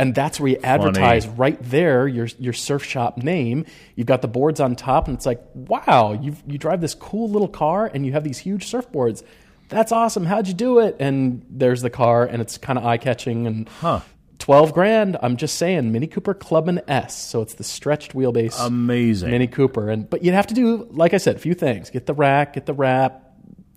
And 0.00 0.14
that's 0.14 0.40
where 0.40 0.50
you 0.50 0.58
advertise 0.62 1.26
right 1.28 1.58
there 1.60 2.08
your 2.08 2.26
your 2.38 2.52
surf 2.52 2.82
shop 2.84 3.18
name. 3.18 3.66
You've 3.96 4.06
got 4.06 4.22
the 4.22 4.28
boards 4.28 4.58
on 4.60 4.74
top, 4.76 5.08
and 5.08 5.16
it's 5.16 5.26
like, 5.26 5.40
wow, 5.54 6.12
you 6.12 6.36
you 6.46 6.58
drive 6.58 6.80
this 6.80 6.94
cool 6.94 7.28
little 7.30 7.48
car, 7.48 7.90
and 7.92 8.04
you 8.06 8.12
have 8.12 8.24
these 8.24 8.38
huge 8.38 8.66
surfboards. 8.70 9.22
That's 9.68 9.92
awesome. 9.92 10.24
How'd 10.26 10.48
you 10.48 10.54
do 10.54 10.80
it? 10.80 10.96
And 10.98 11.44
there's 11.48 11.82
the 11.82 11.90
car, 11.90 12.24
and 12.24 12.42
it's 12.42 12.58
kind 12.58 12.78
of 12.78 12.84
eye 12.84 12.96
catching. 12.98 13.46
And 13.46 13.68
Huh. 13.68 14.00
twelve 14.38 14.72
grand. 14.72 15.16
I'm 15.22 15.36
just 15.36 15.56
saying, 15.56 15.92
Mini 15.92 16.08
Cooper 16.08 16.34
Clubman 16.34 16.80
S. 16.88 17.16
So 17.16 17.40
it's 17.42 17.54
the 17.54 17.62
stretched 17.64 18.12
wheelbase 18.12 18.56
Amazing. 18.58 19.30
Mini 19.30 19.46
Cooper. 19.46 19.90
And 19.90 20.08
but 20.10 20.24
you'd 20.24 20.34
have 20.34 20.48
to 20.48 20.54
do, 20.54 20.88
like 20.90 21.14
I 21.14 21.18
said, 21.18 21.36
a 21.36 21.38
few 21.38 21.54
things: 21.54 21.90
get 21.90 22.06
the 22.06 22.14
rack, 22.14 22.54
get 22.54 22.66
the 22.66 22.74
wrap, 22.74 23.29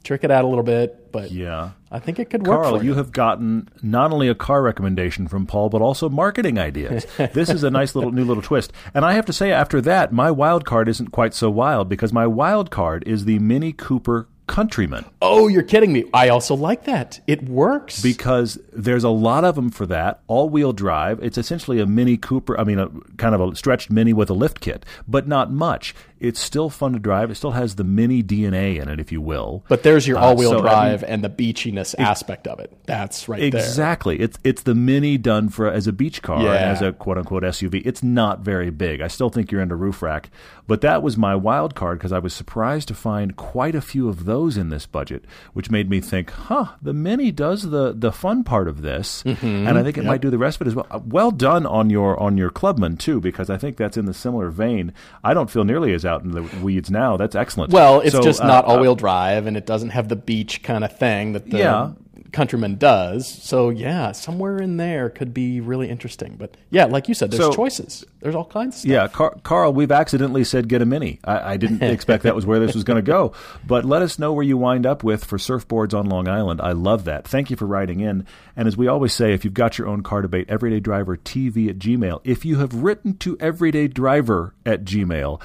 trick 0.03 0.23
it 0.23 0.31
out 0.31 0.45
a 0.45 0.47
little 0.47 0.63
bit. 0.63 1.11
But 1.11 1.31
yeah. 1.31 1.71
I 1.91 1.99
think 1.99 2.19
it 2.19 2.29
could 2.29 2.45
work 2.45 2.63
Karl, 2.63 2.83
you 2.83 2.91
you. 2.91 2.95
have 2.95 3.11
gotten 3.11 3.69
not 3.81 4.11
only 4.11 4.27
a 4.27 4.35
car 4.35 4.61
recommendation 4.61 5.27
from 5.27 5.45
Paul, 5.45 5.69
but 5.69 5.81
also 5.81 6.09
marketing 6.09 6.57
ideas. 6.57 7.05
this 7.33 7.49
is 7.49 7.63
a 7.63 7.69
nice 7.69 7.95
little 7.95 8.11
new 8.11 8.25
little 8.25 8.43
twist. 8.43 8.73
And 8.93 9.05
I 9.05 9.13
have 9.13 9.25
to 9.27 9.33
say, 9.33 9.51
after 9.51 9.79
that, 9.81 10.11
my 10.11 10.31
wild 10.31 10.65
card 10.65 10.89
isn't 10.89 11.11
quite 11.11 11.33
so 11.33 11.49
wild 11.49 11.89
because 11.89 12.11
my 12.11 12.25
wild 12.27 12.71
card 12.71 13.03
is 13.07 13.25
the 13.25 13.39
Mini 13.39 13.73
Cooper 13.73 14.27
Countryman. 14.47 15.05
Oh, 15.21 15.47
you're 15.47 15.63
kidding 15.63 15.93
me! 15.93 16.03
I 16.13 16.27
also 16.27 16.53
like 16.53 16.83
that. 16.83 17.21
It 17.27 17.43
works. 17.47 18.01
because 18.01 18.59
there's 18.73 19.05
a 19.05 19.09
lot 19.09 19.45
of 19.45 19.55
them 19.55 19.69
for 19.69 19.85
that 19.85 20.21
all-wheel 20.27 20.73
drive 20.73 21.23
it's 21.23 21.37
essentially 21.37 21.79
a 21.79 21.85
mini 21.85 22.17
cooper 22.17 22.59
i 22.59 22.63
mean 22.63 22.79
a 22.79 22.89
kind 23.17 23.33
of 23.35 23.41
a 23.41 23.55
stretched 23.55 23.89
mini 23.89 24.11
with 24.13 24.29
a 24.29 24.33
lift 24.33 24.59
kit 24.59 24.85
but 25.07 25.27
not 25.27 25.51
much 25.51 25.95
it's 26.23 26.39
still 26.39 26.69
fun 26.69 26.93
to 26.93 26.99
drive 26.99 27.29
it 27.29 27.35
still 27.35 27.51
has 27.51 27.75
the 27.75 27.83
mini 27.83 28.23
dna 28.23 28.81
in 28.81 28.89
it 28.89 28.99
if 28.99 29.11
you 29.11 29.21
will 29.21 29.63
But 29.67 29.83
there's 29.83 30.07
your 30.07 30.17
Uh, 30.17 30.21
all-wheel 30.21 30.51
so, 30.51 30.59
I 30.59 30.61
drive 30.61 31.01
mean, 31.03 31.11
and 31.11 31.23
the 31.23 31.29
beachiness 31.29 31.93
aspect 31.99 32.47
of 32.47 32.59
it. 32.59 32.71
That's 32.85 33.27
right 33.29 33.39
there. 33.39 33.47
Exactly. 33.61 34.19
It's 34.19 34.37
it's 34.43 34.63
the 34.63 34.73
mini 34.75 35.17
done 35.17 35.49
for 35.49 35.67
as 35.69 35.85
a 35.87 35.93
beach 35.93 36.21
car 36.21 36.41
Yeah. 36.43 36.53
as 36.71 36.81
a 36.81 36.91
quote 36.93 37.17
unquote 37.17 37.43
SUV. 37.43 37.81
It's 37.85 38.01
not 38.01 38.39
very 38.39 38.69
big. 38.69 39.01
I 39.01 39.07
still 39.07 39.29
think 39.29 39.51
you're 39.51 39.61
into 39.61 39.75
roof 39.75 40.01
rack, 40.01 40.29
but 40.67 40.81
that 40.81 41.03
was 41.03 41.17
my 41.17 41.35
wild 41.35 41.75
card 41.75 41.99
because 41.99 42.11
I 42.11 42.19
was 42.19 42.33
surprised 42.33 42.87
to 42.89 42.93
find 42.95 43.35
quite 43.35 43.75
a 43.75 43.81
few 43.81 44.07
of 44.09 44.25
those 44.25 44.57
in 44.57 44.69
this 44.69 44.85
budget, 44.85 45.25
which 45.53 45.69
made 45.69 45.89
me 45.89 45.99
think, 46.01 46.31
huh, 46.31 46.67
the 46.81 46.93
mini 46.93 47.31
does 47.31 47.63
the 47.69 47.93
the 47.93 48.11
fun 48.11 48.43
part 48.43 48.67
of 48.67 48.81
this, 48.81 49.23
Mm-hmm. 49.25 49.67
and 49.67 49.77
I 49.77 49.83
think 49.83 49.97
it 49.97 50.05
might 50.05 50.21
do 50.21 50.29
the 50.29 50.37
rest 50.37 50.57
of 50.61 50.67
it 50.67 50.69
as 50.69 50.75
well. 50.75 50.87
Uh, 50.89 50.99
Well 51.05 51.31
done 51.31 51.65
on 51.65 51.89
your 51.89 52.19
on 52.19 52.37
your 52.37 52.49
Clubman 52.49 52.97
too, 52.97 53.19
because 53.19 53.49
I 53.49 53.57
think 53.57 53.77
that's 53.77 53.97
in 53.97 54.05
the 54.05 54.13
similar 54.13 54.49
vein. 54.49 54.93
I 55.23 55.33
don't 55.33 55.49
feel 55.49 55.63
nearly 55.63 55.93
as 55.93 56.05
out 56.05 56.12
in 56.21 56.31
the 56.31 56.43
weeds 56.61 56.91
now. 56.91 57.17
That's 57.17 57.35
excellent. 57.35 57.71
Well, 57.73 58.01
it's 58.01 58.11
So, 58.11 58.21
just 58.21 58.41
uh, 58.41 58.47
not 58.47 58.65
uh, 58.65 58.69
all-wheel 58.69 58.95
drive, 58.95 59.47
and 59.47 59.57
it 59.57 59.65
doesn't 59.65 59.89
have 59.89 60.09
the 60.09 60.15
beach 60.15 60.61
kind 60.63 60.83
of 60.83 60.95
thing 60.97 61.33
that 61.33 61.49
the 61.49 61.57
Yeah. 61.57 61.91
Countryman 62.31 62.77
does. 62.77 63.27
So 63.27 63.69
yeah, 63.69 64.11
somewhere 64.11 64.57
in 64.57 64.77
there 64.77 65.09
could 65.11 65.35
be 65.35 65.61
really 65.61 65.87
interesting. 65.87 66.35
But 66.37 66.57
yeah, 66.71 66.85
like 66.85 67.07
you 67.07 67.13
said, 67.13 67.29
there's 67.29 67.43
So- 67.43 67.53
choices. 67.53 68.05
There's 68.21 68.33
all 68.33 68.45
kinds. 68.45 68.75
Of 68.77 68.79
stuff. 68.81 68.89
Yeah, 68.91 69.07
Car- 69.07 69.35
Karl, 69.43 69.71
we've 69.71 69.91
accidentally 69.91 70.43
said 70.43 70.67
get 70.67 70.81
a 70.81 70.85
mini. 70.85 71.19
I, 71.23 71.53
I 71.53 71.57
didn't 71.57 71.83
expect 71.93 72.23
that 72.23 72.33
was 72.33 72.43
where 72.45 72.57
this 72.59 72.73
was 72.73 72.83
going 72.83 72.95
to 72.97 73.01
go. 73.03 73.33
But 73.67 73.85
let 73.85 74.01
us 74.01 74.17
know 74.17 74.33
where 74.33 74.43
you 74.43 74.57
wind 74.57 74.87
up 74.87 75.03
with 75.03 75.23
for 75.25 75.37
surfboards 75.37 75.93
on 75.93 76.07
Long 76.07 76.27
Island. 76.27 76.59
I 76.59 76.71
love 76.71 77.03
that. 77.03 77.27
Thank 77.27 77.51
you 77.51 77.55
for 77.55 77.65
writing 77.67 77.99
in. 77.99 78.25
And 78.55 78.67
as 78.67 78.75
we 78.77 78.87
always 78.87 79.13
say, 79.13 79.33
if 79.33 79.43
you've 79.45 79.53
got 79.53 79.77
your 79.77 79.87
own 79.87 80.01
car 80.01 80.21
debate, 80.23 80.47
Everyday 80.49 80.79
Driver 80.79 81.17
TV 81.17 81.69
at 81.69 81.77
Gmail. 81.77 82.21
If 82.23 82.45
you 82.45 82.57
have 82.59 82.73
written 82.73 83.15
to 83.17 83.37
Everyday 83.39 83.87
Driver 83.89 84.55
at 84.65 84.85
Gmail, 84.85 85.39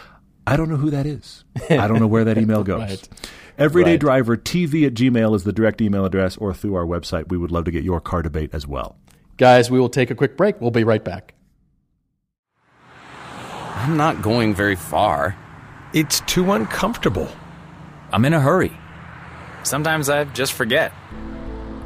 I 0.52 0.56
don't 0.56 0.68
know 0.68 0.76
who 0.76 0.90
that 0.90 1.06
is. 1.06 1.44
I 1.70 1.86
don't 1.88 2.00
know 2.00 2.06
where 2.06 2.24
that 2.24 2.38
email 2.42 2.62
goes. 2.64 2.80
Right. 2.80 3.08
Everyday 3.58 3.92
Right. 3.92 4.00
Driver 4.00 4.36
TV 4.36 4.86
at 4.86 4.94
Gmail 4.94 5.34
is 5.34 5.44
the 5.44 5.52
direct 5.52 5.80
email 5.80 6.04
address, 6.04 6.36
or 6.36 6.54
through 6.54 6.74
our 6.76 6.86
website. 6.86 7.28
We 7.28 7.36
would 7.38 7.50
love 7.50 7.64
to 7.64 7.70
get 7.70 7.82
your 7.84 8.00
car 8.00 8.22
debate 8.22 8.50
as 8.52 8.66
well. 8.66 8.96
Guys, 9.36 9.70
we 9.70 9.78
will 9.80 9.88
take 9.88 10.10
a 10.10 10.14
quick 10.14 10.36
break. 10.36 10.60
We'll 10.60 10.70
be 10.70 10.84
right 10.84 11.04
back. 11.04 11.34
I'm 13.74 13.96
not 13.96 14.22
going 14.22 14.54
very 14.54 14.76
far. 14.76 15.36
It's 15.92 16.20
too 16.20 16.52
uncomfortable. 16.52 17.28
I'm 18.12 18.24
in 18.24 18.32
a 18.34 18.40
hurry. 18.40 18.72
Sometimes 19.62 20.08
I 20.08 20.24
just 20.24 20.52
forget. 20.52 20.92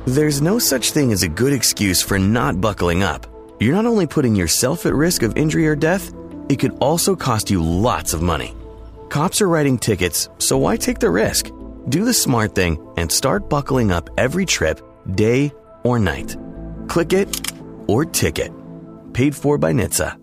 There's 0.07 0.41
no 0.43 0.59
such 0.59 0.91
thing 0.93 1.13
as 1.13 1.23
a 1.23 1.29
good 1.29 1.53
excuse 1.53 2.03
for 2.03 2.19
not 2.19 2.61
buckling 2.61 3.03
up. 3.03 3.27
You're 3.61 3.75
not 3.75 3.87
only 3.87 4.07
putting 4.07 4.35
yourself 4.35 4.85
at 4.87 4.95
risk 4.95 5.23
of 5.23 5.37
injury 5.37 5.67
or 5.69 5.77
death, 5.77 6.13
it 6.53 6.59
could 6.59 6.77
also 6.81 7.17
cost 7.17 7.51
you 7.51 7.63
lots 7.63 8.13
of 8.13 8.21
money. 8.21 8.55
Cops 9.09 9.41
are 9.41 9.49
writing 9.49 9.79
tickets, 9.79 10.29
so 10.39 10.59
why 10.59 10.77
take 10.77 10.99
the 10.99 11.11
risk? 11.11 11.51
Do 11.89 12.05
the 12.05 12.13
smart 12.15 12.55
thing 12.55 12.79
and 12.99 13.11
start 13.11 13.49
buckling 13.49 13.91
up 13.91 14.11
every 14.19 14.45
trip, 14.45 14.81
day 15.15 15.53
or 15.83 15.99
night. 15.99 16.37
Click 16.89 17.15
it 17.15 17.53
or 17.87 18.05
ticket. 18.05 18.53
Paid 19.15 19.35
for 19.35 19.57
by 19.57 19.73
NHTSA. 19.73 20.19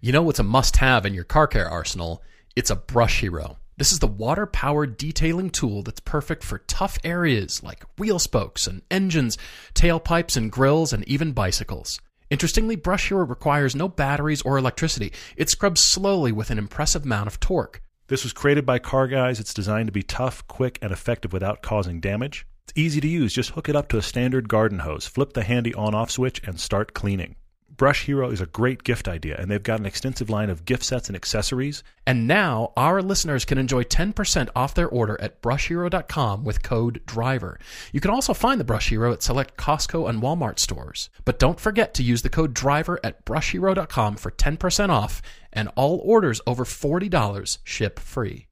You 0.00 0.10
know 0.10 0.22
what's 0.22 0.40
a 0.40 0.42
must 0.42 0.78
have 0.78 1.06
in 1.06 1.14
your 1.14 1.22
car 1.22 1.46
care 1.46 1.68
arsenal? 1.68 2.20
It's 2.56 2.70
a 2.70 2.76
Brush 2.76 3.20
Hero. 3.20 3.58
This 3.76 3.92
is 3.92 4.00
the 4.00 4.08
water 4.08 4.46
powered 4.46 4.96
detailing 4.96 5.50
tool 5.50 5.82
that's 5.82 6.00
perfect 6.00 6.42
for 6.42 6.58
tough 6.58 6.98
areas 7.04 7.62
like 7.62 7.84
wheel 7.98 8.18
spokes 8.18 8.66
and 8.66 8.82
engines, 8.90 9.38
tailpipes 9.74 10.36
and 10.36 10.50
grills, 10.50 10.92
and 10.92 11.06
even 11.06 11.30
bicycles. 11.32 12.00
Interestingly, 12.32 12.76
Brush 12.76 13.08
Hero 13.08 13.26
requires 13.26 13.76
no 13.76 13.88
batteries 13.88 14.40
or 14.40 14.56
electricity. 14.56 15.12
It 15.36 15.50
scrubs 15.50 15.82
slowly 15.82 16.32
with 16.32 16.50
an 16.50 16.56
impressive 16.56 17.04
amount 17.04 17.26
of 17.26 17.38
torque. 17.40 17.82
This 18.06 18.24
was 18.24 18.32
created 18.32 18.64
by 18.64 18.78
Car 18.78 19.06
Guys. 19.06 19.38
It's 19.38 19.52
designed 19.52 19.88
to 19.88 19.92
be 19.92 20.02
tough, 20.02 20.46
quick, 20.48 20.78
and 20.80 20.92
effective 20.92 21.34
without 21.34 21.60
causing 21.60 22.00
damage. 22.00 22.46
It's 22.64 22.72
easy 22.74 23.02
to 23.02 23.06
use. 23.06 23.34
Just 23.34 23.50
hook 23.50 23.68
it 23.68 23.76
up 23.76 23.88
to 23.88 23.98
a 23.98 24.02
standard 24.02 24.48
garden 24.48 24.78
hose, 24.78 25.06
flip 25.06 25.34
the 25.34 25.42
handy 25.42 25.74
on 25.74 25.94
off 25.94 26.10
switch, 26.10 26.40
and 26.42 26.58
start 26.58 26.94
cleaning. 26.94 27.36
Brush 27.82 28.04
Hero 28.04 28.30
is 28.30 28.40
a 28.40 28.46
great 28.46 28.84
gift 28.84 29.08
idea, 29.08 29.36
and 29.40 29.50
they've 29.50 29.60
got 29.60 29.80
an 29.80 29.86
extensive 29.86 30.30
line 30.30 30.50
of 30.50 30.64
gift 30.64 30.84
sets 30.84 31.08
and 31.08 31.16
accessories. 31.16 31.82
And 32.06 32.28
now 32.28 32.72
our 32.76 33.02
listeners 33.02 33.44
can 33.44 33.58
enjoy 33.58 33.82
10% 33.82 34.50
off 34.54 34.72
their 34.72 34.86
order 34.86 35.20
at 35.20 35.42
brushhero.com 35.42 36.44
with 36.44 36.62
code 36.62 37.02
DRIVER. 37.06 37.58
You 37.90 38.00
can 38.00 38.12
also 38.12 38.34
find 38.34 38.60
the 38.60 38.64
Brush 38.64 38.90
Hero 38.90 39.12
at 39.12 39.24
select 39.24 39.56
Costco 39.56 40.08
and 40.08 40.22
Walmart 40.22 40.60
stores. 40.60 41.10
But 41.24 41.40
don't 41.40 41.58
forget 41.58 41.92
to 41.94 42.04
use 42.04 42.22
the 42.22 42.28
code 42.28 42.54
DRIVER 42.54 43.00
at 43.02 43.24
brushhero.com 43.24 44.14
for 44.14 44.30
10% 44.30 44.88
off, 44.90 45.20
and 45.52 45.68
all 45.74 46.00
orders 46.04 46.40
over 46.46 46.64
$40 46.64 47.58
ship 47.64 47.98
free. 47.98 48.46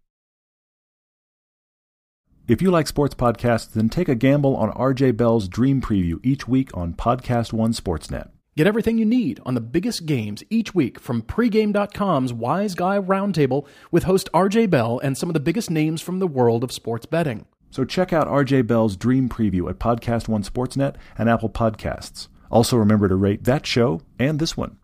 If 2.49 2.61
you 2.61 2.73
like 2.73 2.89
sports 2.89 3.15
podcasts, 3.15 3.71
then 3.75 3.91
take 3.91 4.09
a 4.09 4.17
gamble 4.17 4.57
on 4.57 4.73
RJ 4.73 5.17
Bell's 5.17 5.47
Dream 5.47 5.81
Preview 5.81 6.19
each 6.25 6.49
week 6.49 6.77
on 6.77 6.95
Podcast 6.95 7.53
One 7.53 7.73
Sportsnet. 7.73 8.31
Get 8.57 8.67
everything 8.67 8.99
you 8.99 9.05
need 9.05 9.39
on 9.47 9.55
the 9.55 9.61
biggest 9.61 10.07
games 10.07 10.43
each 10.51 10.75
week 10.75 10.99
from 10.99 11.23
pregame.com's 11.23 12.33
Wise 12.33 12.75
Guy 12.75 12.99
Roundtable 12.99 13.67
with 13.93 14.03
host 14.03 14.29
RJ 14.35 14.69
Bell 14.71 15.01
and 15.05 15.17
some 15.17 15.29
of 15.29 15.35
the 15.35 15.41
biggest 15.41 15.71
names 15.71 16.03
from 16.03 16.19
the 16.19 16.27
world 16.27 16.65
of 16.65 16.73
sports 16.73 17.07
betting. 17.07 17.47
So 17.71 17.85
check 17.85 18.13
out 18.13 18.27
RJ 18.27 18.67
Bell's 18.67 18.97
Dream 18.97 19.29
Preview 19.29 19.71
at 19.71 19.79
Podcast 19.79 20.27
One 20.27 20.43
Sportsnet 20.43 20.97
and 21.17 21.31
Apple 21.31 21.49
Podcasts. 21.49 22.27
Also 22.51 22.77
remember 22.77 23.07
to 23.07 23.15
rate 23.15 23.45
that 23.45 23.67
show 23.67 24.03
and 24.19 24.41
this 24.41 24.57
one. 24.57 24.79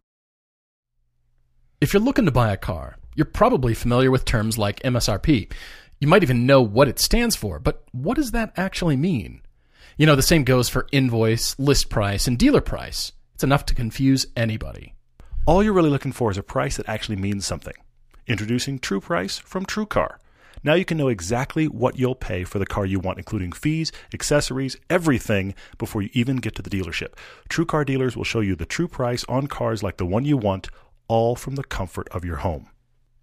If 1.81 1.93
you're 1.93 2.01
looking 2.03 2.27
to 2.27 2.31
buy 2.31 2.53
a 2.53 2.57
car, 2.57 2.97
you're 3.17 3.25
probably 3.25 3.75
familiar 3.75 4.13
with 4.13 4.25
terms 4.25 4.57
like 4.57 4.81
MSRP. 4.85 5.53
You 5.99 6.07
might 6.07 6.23
even 6.23 6.47
know 6.47 6.63
what 6.63 6.87
it 6.87 7.01
stands 7.01 7.35
for, 7.35 7.59
but 7.59 7.83
what 7.91 8.15
does 8.15 8.31
that 8.31 8.53
actually 8.57 8.97
mean? 8.97 9.43
You 9.97 10.07
know, 10.07 10.15
the 10.15 10.23
same 10.23 10.45
goes 10.45 10.69
for 10.69 10.87
invoice, 10.93 11.59
list 11.59 11.91
price, 11.91 12.29
and 12.29 12.39
dealer 12.39 12.61
price. 12.61 13.11
It's 13.37 13.45
enough 13.45 13.67
to 13.67 13.75
confuse 13.75 14.25
anybody. 14.35 14.95
All 15.45 15.63
you're 15.63 15.75
really 15.75 15.91
looking 15.91 16.13
for 16.13 16.31
is 16.31 16.39
a 16.39 16.43
price 16.43 16.79
that 16.79 16.89
actually 16.89 17.17
means 17.17 17.45
something. 17.45 17.75
Introducing 18.27 18.79
True 18.79 18.99
Price 18.99 19.37
from 19.37 19.67
TrueCar. 19.67 20.17
Now 20.65 20.73
you 20.73 20.87
can 20.87 20.97
know 20.97 21.09
exactly 21.09 21.69
what 21.69 21.99
you'll 21.99 22.15
pay 22.15 22.45
for 22.45 22.59
the 22.59 22.65
car 22.65 22.87
you 22.87 22.99
want, 22.99 23.19
including 23.19 23.53
fees, 23.53 23.93
accessories, 24.15 24.79
everything, 24.89 25.55
before 25.77 26.01
you 26.01 26.09
even 26.15 26.39
get 26.39 26.55
to 26.55 26.63
the 26.63 26.71
dealership. 26.71 27.13
TrueCar 27.51 27.85
dealers 27.85 28.17
will 28.17 28.25
show 28.25 28.41
you 28.41 28.57
the 28.57 28.65
true 28.65 28.89
price 28.89 29.23
on 29.29 29.49
cars 29.49 29.83
like 29.83 29.99
the 29.99 30.07
one 30.07 30.25
you 30.25 30.39
want, 30.39 30.71
all 31.07 31.37
from 31.37 31.57
the 31.57 31.65
comfort 31.65 32.09
of 32.13 32.25
your 32.25 32.37
home. 32.37 32.71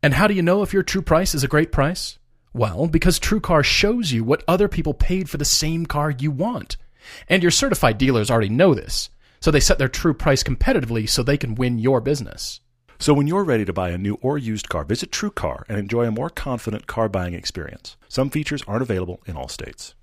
And 0.03 0.14
how 0.14 0.28
do 0.28 0.36
you 0.36 0.43
know 0.43 0.61
if 0.61 0.74
your 0.74 0.84
true 0.84 1.01
price 1.01 1.34
is 1.34 1.43
a 1.43 1.47
great 1.47 1.72
price? 1.72 2.20
Well, 2.53 2.86
because 2.86 3.20
TrueCar 3.20 3.64
shows 3.66 4.11
you 4.11 4.24
what 4.24 4.43
other 4.47 4.68
people 4.68 4.93
paid 4.93 5.28
for 5.28 5.38
the 5.38 5.43
same 5.43 5.88
car 5.88 6.11
you 6.11 6.30
want. 6.30 6.78
And 7.28 7.41
your 7.41 7.51
certified 7.51 7.97
dealers 7.97 8.30
already 8.30 8.49
know 8.49 8.76
this. 8.76 9.09
So 9.44 9.52
they 9.52 9.60
set 9.60 9.78
their 9.78 9.89
true 9.89 10.14
price 10.14 10.41
competitively 10.41 11.10
so 11.10 11.22
they 11.22 11.36
can 11.36 11.56
win 11.56 11.78
your 11.78 12.00
business. 12.00 12.62
So 12.98 13.14
when 13.14 13.28
you're 13.28 13.44
ready 13.44 13.66
to 13.66 13.74
buy 13.74 13.89
a 13.89 13.98
new 13.98 14.18
or 14.22 14.38
used 14.38 14.70
car, 14.70 14.86
visit 14.86 15.12
TrueCar 15.12 15.64
and 15.68 15.78
enjoy 15.78 16.06
a 16.06 16.12
more 16.12 16.30
confident 16.30 16.88
car 16.88 17.10
buying 17.10 17.34
experience. 17.34 17.98
Some 18.08 18.30
features 18.30 18.64
aren't 18.70 18.84
available 18.84 19.22
in 19.26 19.36
all 19.36 19.50
states. 19.50 19.96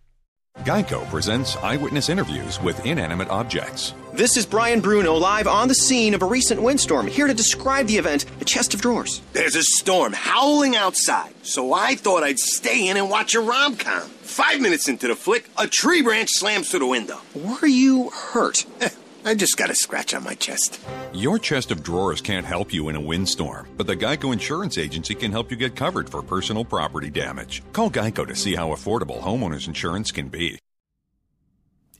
Geico 0.58 1.08
presents 1.08 1.56
eyewitness 1.56 2.10
interviews 2.10 2.60
with 2.60 2.84
inanimate 2.84 3.30
objects. 3.30 3.94
This 4.12 4.36
is 4.36 4.44
Brian 4.44 4.80
Bruno 4.82 5.14
live 5.14 5.46
on 5.46 5.68
the 5.68 5.74
scene 5.74 6.12
of 6.12 6.20
a 6.20 6.26
recent 6.26 6.60
windstorm, 6.60 7.06
here 7.06 7.26
to 7.26 7.32
describe 7.32 7.86
the 7.86 7.96
event, 7.96 8.26
a 8.42 8.44
chest 8.44 8.74
of 8.74 8.82
drawers. 8.82 9.22
There's 9.32 9.56
a 9.56 9.62
storm 9.62 10.12
howling 10.12 10.76
outside, 10.76 11.32
so 11.40 11.72
I 11.72 11.94
thought 11.94 12.24
I'd 12.24 12.38
stay 12.38 12.88
in 12.88 12.98
and 12.98 13.08
watch 13.08 13.34
a 13.34 13.40
rom 13.40 13.76
com. 13.76 14.02
Five 14.02 14.60
minutes 14.60 14.86
into 14.86 15.08
the 15.08 15.14
flick, 15.14 15.48
a 15.56 15.66
tree 15.66 16.02
branch 16.02 16.28
slams 16.30 16.68
through 16.68 16.80
the 16.80 16.86
window. 16.86 17.22
Were 17.34 17.66
you 17.66 18.10
hurt? 18.10 18.66
I 19.24 19.34
just 19.34 19.56
got 19.56 19.70
a 19.70 19.74
scratch 19.74 20.14
on 20.14 20.24
my 20.24 20.34
chest. 20.34 20.80
Your 21.12 21.38
chest 21.38 21.70
of 21.70 21.82
drawers 21.82 22.20
can't 22.20 22.46
help 22.46 22.72
you 22.72 22.88
in 22.88 22.96
a 22.96 23.00
windstorm, 23.00 23.68
but 23.76 23.86
the 23.86 23.96
Geico 23.96 24.32
Insurance 24.32 24.78
Agency 24.78 25.14
can 25.14 25.30
help 25.30 25.50
you 25.50 25.56
get 25.56 25.76
covered 25.76 26.08
for 26.08 26.22
personal 26.22 26.64
property 26.64 27.10
damage. 27.10 27.62
Call 27.72 27.90
Geico 27.90 28.26
to 28.26 28.34
see 28.34 28.54
how 28.54 28.70
affordable 28.70 29.20
homeowners 29.20 29.66
insurance 29.66 30.10
can 30.10 30.28
be. 30.28 30.58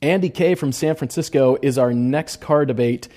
Andy 0.02 0.30
K 0.30 0.54
from 0.54 0.72
San 0.72 0.96
Francisco 0.96 1.58
is 1.60 1.76
our 1.76 1.92
next 1.92 2.40
car 2.40 2.64
debate. 2.64 3.08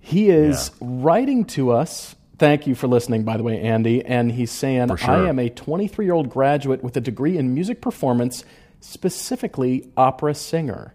He 0.00 0.28
is 0.28 0.70
yeah. 0.70 0.88
writing 0.90 1.46
to 1.46 1.70
us. 1.70 2.14
Thank 2.38 2.66
you 2.66 2.74
for 2.74 2.88
listening, 2.88 3.24
by 3.24 3.38
the 3.38 3.42
way, 3.42 3.60
Andy. 3.60 4.04
And 4.04 4.32
he's 4.32 4.50
saying, 4.50 4.94
sure. 4.96 5.10
I 5.10 5.28
am 5.28 5.38
a 5.38 5.48
23 5.48 6.04
year 6.04 6.14
old 6.14 6.28
graduate 6.28 6.82
with 6.82 6.96
a 6.96 7.00
degree 7.00 7.38
in 7.38 7.54
music 7.54 7.80
performance, 7.80 8.44
specifically 8.80 9.90
opera 9.96 10.34
singer. 10.34 10.94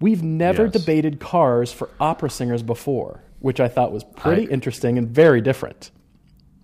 We've 0.00 0.22
never 0.22 0.64
Yes. 0.64 0.72
debated 0.72 1.20
cars 1.20 1.72
for 1.72 1.88
opera 2.00 2.30
singers 2.30 2.62
before, 2.62 3.22
which 3.40 3.60
I 3.60 3.68
thought 3.68 3.92
was 3.92 4.04
pretty 4.16 4.48
I- 4.48 4.52
interesting 4.52 4.98
and 4.98 5.08
very 5.08 5.40
different. 5.40 5.90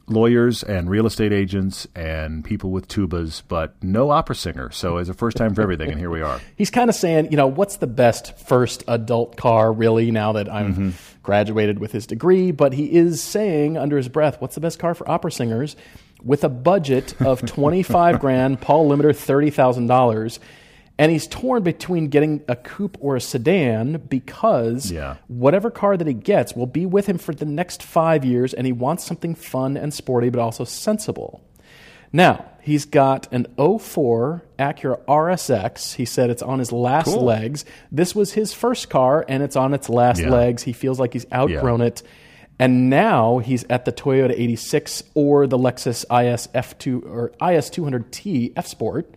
Lawyers 0.09 0.63
and 0.65 0.91
real 0.91 1.07
estate 1.07 1.33
agents 1.33 1.87
and 1.95 2.45
people 2.45 2.71
with 2.71 2.89
tubas, 2.89 3.41
but 3.47 3.77
no 3.83 4.11
opera 4.11 4.35
singer. 4.35 4.69
So 4.73 4.97
it's 4.99 5.09
a 5.09 5.15
first 5.15 5.37
time 5.37 5.55
for 5.55 5.63
everything, 5.63 5.91
and 5.91 5.99
here 5.99 6.11
we 6.11 6.21
are. 6.21 6.41
He's 6.57 6.71
kind 6.71 6.91
of 6.91 6.97
saying, 6.97 7.31
you 7.31 7.37
know, 7.37 7.47
what's 7.47 7.77
the 7.77 7.87
best 7.87 8.37
first 8.37 8.83
adult 8.89 9.37
car, 9.37 9.73
really, 9.73 10.11
now 10.11 10.33
that 10.33 10.53
I'm 10.53 10.73
Mm-hmm. 10.75 10.91
graduated 11.23 11.79
with 11.79 11.93
his 11.93 12.07
degree? 12.07 12.51
But 12.51 12.73
he 12.75 12.93
is 12.93 13.23
saying 13.23 13.79
under 13.79 13.97
his 13.97 14.09
breath, 14.09 14.41
what's 14.41 14.57
the 14.57 14.61
best 14.61 14.79
car 14.81 14.95
for 14.95 15.09
opera 15.09 15.31
singers? 15.31 15.77
With 16.23 16.43
a 16.45 16.49
budget 16.49 17.15
of 17.23 17.41
25 17.47 18.19
grand, 18.19 18.61
Paul 18.61 18.91
limiter 18.91 19.15
$30,000. 19.15 20.39
And 21.03 21.11
he's 21.11 21.27
torn 21.27 21.65
between 21.65 22.07
getting 22.09 22.43
a 22.47 22.55
coupe 22.55 22.97
or 23.01 23.17
a 23.17 23.21
sedan 23.21 24.03
because 24.09 24.93
Yeah. 24.93 25.17
whatever 25.27 25.69
car 25.69 25.97
that 25.97 26.07
he 26.07 26.15
gets 26.15 26.55
will 26.55 26.67
be 26.67 26.87
with 26.87 27.07
him 27.07 27.19
for 27.19 27.35
the 27.35 27.45
next 27.45 27.83
five 27.83 28.25
years, 28.25 28.55
and 28.55 28.67
he 28.67 28.73
wants 28.73 29.03
something 29.05 29.35
fun 29.35 29.77
and 29.77 29.93
sporty, 29.93 30.31
but 30.31 30.39
also 30.41 30.63
sensible. 30.63 31.41
Now, 32.13 32.45
he's 32.61 32.85
got 32.85 33.27
an 33.33 33.49
04 33.59 34.45
Acura 34.61 35.01
RSX. 35.09 35.95
He 35.95 36.05
said 36.05 36.31
it's 36.31 36.43
on 36.43 36.61
his 36.61 36.71
last 36.71 37.07
Cool. 37.07 37.25
legs. 37.25 37.65
This 37.91 38.15
was 38.15 38.35
his 38.35 38.53
first 38.53 38.89
car, 38.89 39.25
and 39.29 39.43
it's 39.43 39.57
on 39.57 39.75
its 39.75 39.89
last 39.89 40.21
Yeah. 40.21 40.31
legs. 40.31 40.63
He 40.63 40.73
feels 40.73 41.01
like 41.01 41.15
he's 41.15 41.27
outgrown 41.35 41.81
it. 41.81 42.03
And 42.61 42.89
now 42.89 43.39
he's 43.39 43.65
at 43.69 43.87
the 43.87 43.93
Toyota 43.93 44.35
86 44.37 45.03
or 45.15 45.49
the 45.49 45.59
Lexus 45.59 46.05
IS 46.11 46.49
F2 46.55 47.03
or 47.05 47.33
IS 47.41 47.71
200T 47.71 48.53
F 48.57 48.69
Sport, 48.69 49.17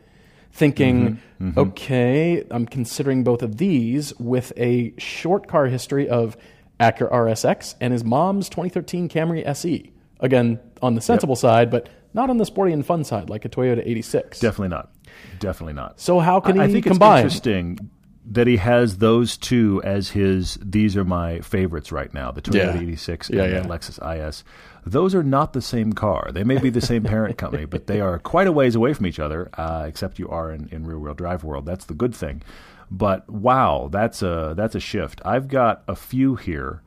thinking, 0.55 1.19
Mm-hmm. 1.41 1.59
okay, 1.59 2.45
I'm 2.49 2.65
considering 2.65 3.25
both 3.25 3.43
of 3.43 3.57
these 3.57 4.17
with 4.17 4.53
a 4.55 4.93
short 4.97 5.47
car 5.49 5.65
history 5.65 6.07
of 6.07 6.37
Acura 6.79 7.11
RSX 7.11 7.75
and 7.81 7.91
his 7.91 8.05
mom's 8.05 8.47
2013 8.47 9.09
Camry 9.09 9.45
SE. 9.47 9.91
Again, 10.21 10.61
on 10.81 10.95
the 10.95 11.01
sensible 11.01 11.35
side, 11.35 11.69
but 11.69 11.89
not 12.13 12.29
on 12.29 12.37
the 12.37 12.45
sporty 12.45 12.71
and 12.71 12.85
fun 12.85 13.03
side 13.03 13.29
like 13.29 13.43
a 13.43 13.49
Toyota 13.49 13.81
86. 13.85 14.39
Definitely 14.39 14.69
not. 14.69 14.93
Definitely 15.39 15.73
not. 15.73 15.99
So 15.99 16.19
how 16.21 16.39
can 16.39 16.57
I, 16.57 16.63
I 16.63 16.71
think 16.71 16.85
combine? 16.85 17.25
it's 17.25 17.35
interesting 17.35 17.89
that 18.27 18.47
he 18.47 18.57
has 18.57 18.97
those 18.97 19.37
two 19.37 19.81
as 19.83 20.09
his. 20.09 20.57
These 20.61 20.97
are 20.97 21.03
my 21.05 21.39
favorites 21.41 21.91
right 21.91 22.13
now: 22.13 22.31
the 22.31 22.41
Toyota 22.41 22.75
Yeah. 22.75 22.81
86 22.81 23.29
Yeah, 23.29 23.43
and 23.43 23.53
yeah. 23.53 23.59
the 23.61 23.67
Lexus 23.69 24.27
IS. 24.29 24.43
Those 24.85 25.15
are 25.15 25.23
not 25.23 25.53
the 25.53 25.61
same 25.61 25.93
car. 25.93 26.29
They 26.31 26.43
may 26.43 26.57
be 26.59 26.69
the 26.69 26.81
same 26.81 27.03
parent 27.03 27.37
company, 27.37 27.65
but 27.65 27.87
they 27.87 28.01
are 28.01 28.19
quite 28.19 28.45
a 28.47 28.51
ways 28.51 28.75
away 28.75 28.93
from 28.93 29.07
each 29.07 29.19
other. 29.19 29.49
Uh, 29.57 29.85
except 29.87 30.19
you 30.19 30.29
are 30.29 30.51
in, 30.51 30.69
in 30.71 30.85
rear-wheel 30.85 31.15
drive 31.15 31.43
world. 31.43 31.65
That's 31.65 31.85
the 31.85 31.95
good 31.95 32.13
thing. 32.15 32.43
But 32.91 33.27
wow, 33.29 33.89
that's 33.91 34.21
a 34.21 34.53
that's 34.55 34.75
a 34.75 34.79
shift. 34.79 35.21
I've 35.25 35.47
got 35.47 35.83
a 35.87 35.95
few 35.95 36.35
here, 36.35 36.81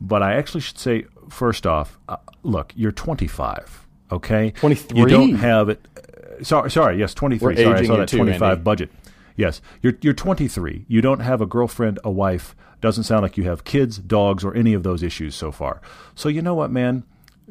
but 0.00 0.20
I 0.22 0.34
actually 0.34 0.62
should 0.62 0.78
say 0.78 1.04
first 1.30 1.64
off, 1.66 1.96
uh, 2.08 2.16
look, 2.42 2.72
you're 2.74 2.90
25. 2.92 3.86
Okay, 4.12 4.50
23? 4.50 4.98
You 4.98 5.06
don't 5.06 5.34
have 5.36 5.68
it. 5.68 5.80
uh, 5.96 6.42
Sorry, 6.44 6.70
sorry. 6.70 6.98
Yes, 6.98 7.14
23. 7.14 7.54
We're 7.54 7.62
sorry, 7.64 7.78
I 7.80 7.84
saw 7.84 7.96
that 7.98 8.08
too, 8.08 8.16
25 8.18 8.42
Andy. 8.42 8.62
budget. 8.62 8.90
Yes, 9.36 9.60
you're 9.82 9.94
you're 10.00 10.14
23. 10.14 10.84
You 10.88 11.00
don't 11.00 11.20
have 11.20 11.40
a 11.40 11.46
girlfriend, 11.46 11.98
a 12.04 12.10
wife. 12.10 12.54
Doesn't 12.80 13.04
sound 13.04 13.22
like 13.22 13.36
you 13.36 13.44
have 13.44 13.64
kids, 13.64 13.98
dogs, 13.98 14.44
or 14.44 14.54
any 14.54 14.74
of 14.74 14.82
those 14.82 15.02
issues 15.02 15.34
so 15.34 15.50
far. 15.50 15.80
So 16.14 16.28
you 16.28 16.42
know 16.42 16.54
what, 16.54 16.70
man? 16.70 17.04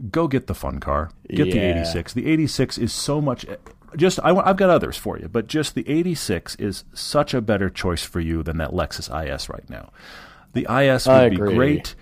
Go 0.09 0.27
get 0.27 0.47
the 0.47 0.55
fun 0.55 0.79
car. 0.79 1.11
Get 1.29 1.51
the 1.51 1.59
86. 1.59 2.13
The 2.13 2.27
86 2.27 2.77
is 2.77 2.93
so 2.93 3.21
much. 3.21 3.45
Eh, 3.47 3.55
just 3.95 4.19
I, 4.23 4.35
I've 4.35 4.57
got 4.57 4.69
others 4.69 4.97
for 4.97 5.19
you, 5.19 5.27
but 5.27 5.47
just 5.47 5.75
the 5.75 5.87
86 5.87 6.55
is 6.55 6.83
such 6.93 7.33
a 7.33 7.41
better 7.41 7.69
choice 7.69 8.03
for 8.03 8.19
you 8.19 8.43
than 8.43 8.57
that 8.57 8.71
Lexus 8.71 9.09
IS 9.09 9.49
right 9.49 9.69
now. 9.69 9.91
The 10.53 10.67
IS 10.69 11.07
would 11.07 11.31
be 11.31 11.37
great. 11.55 11.95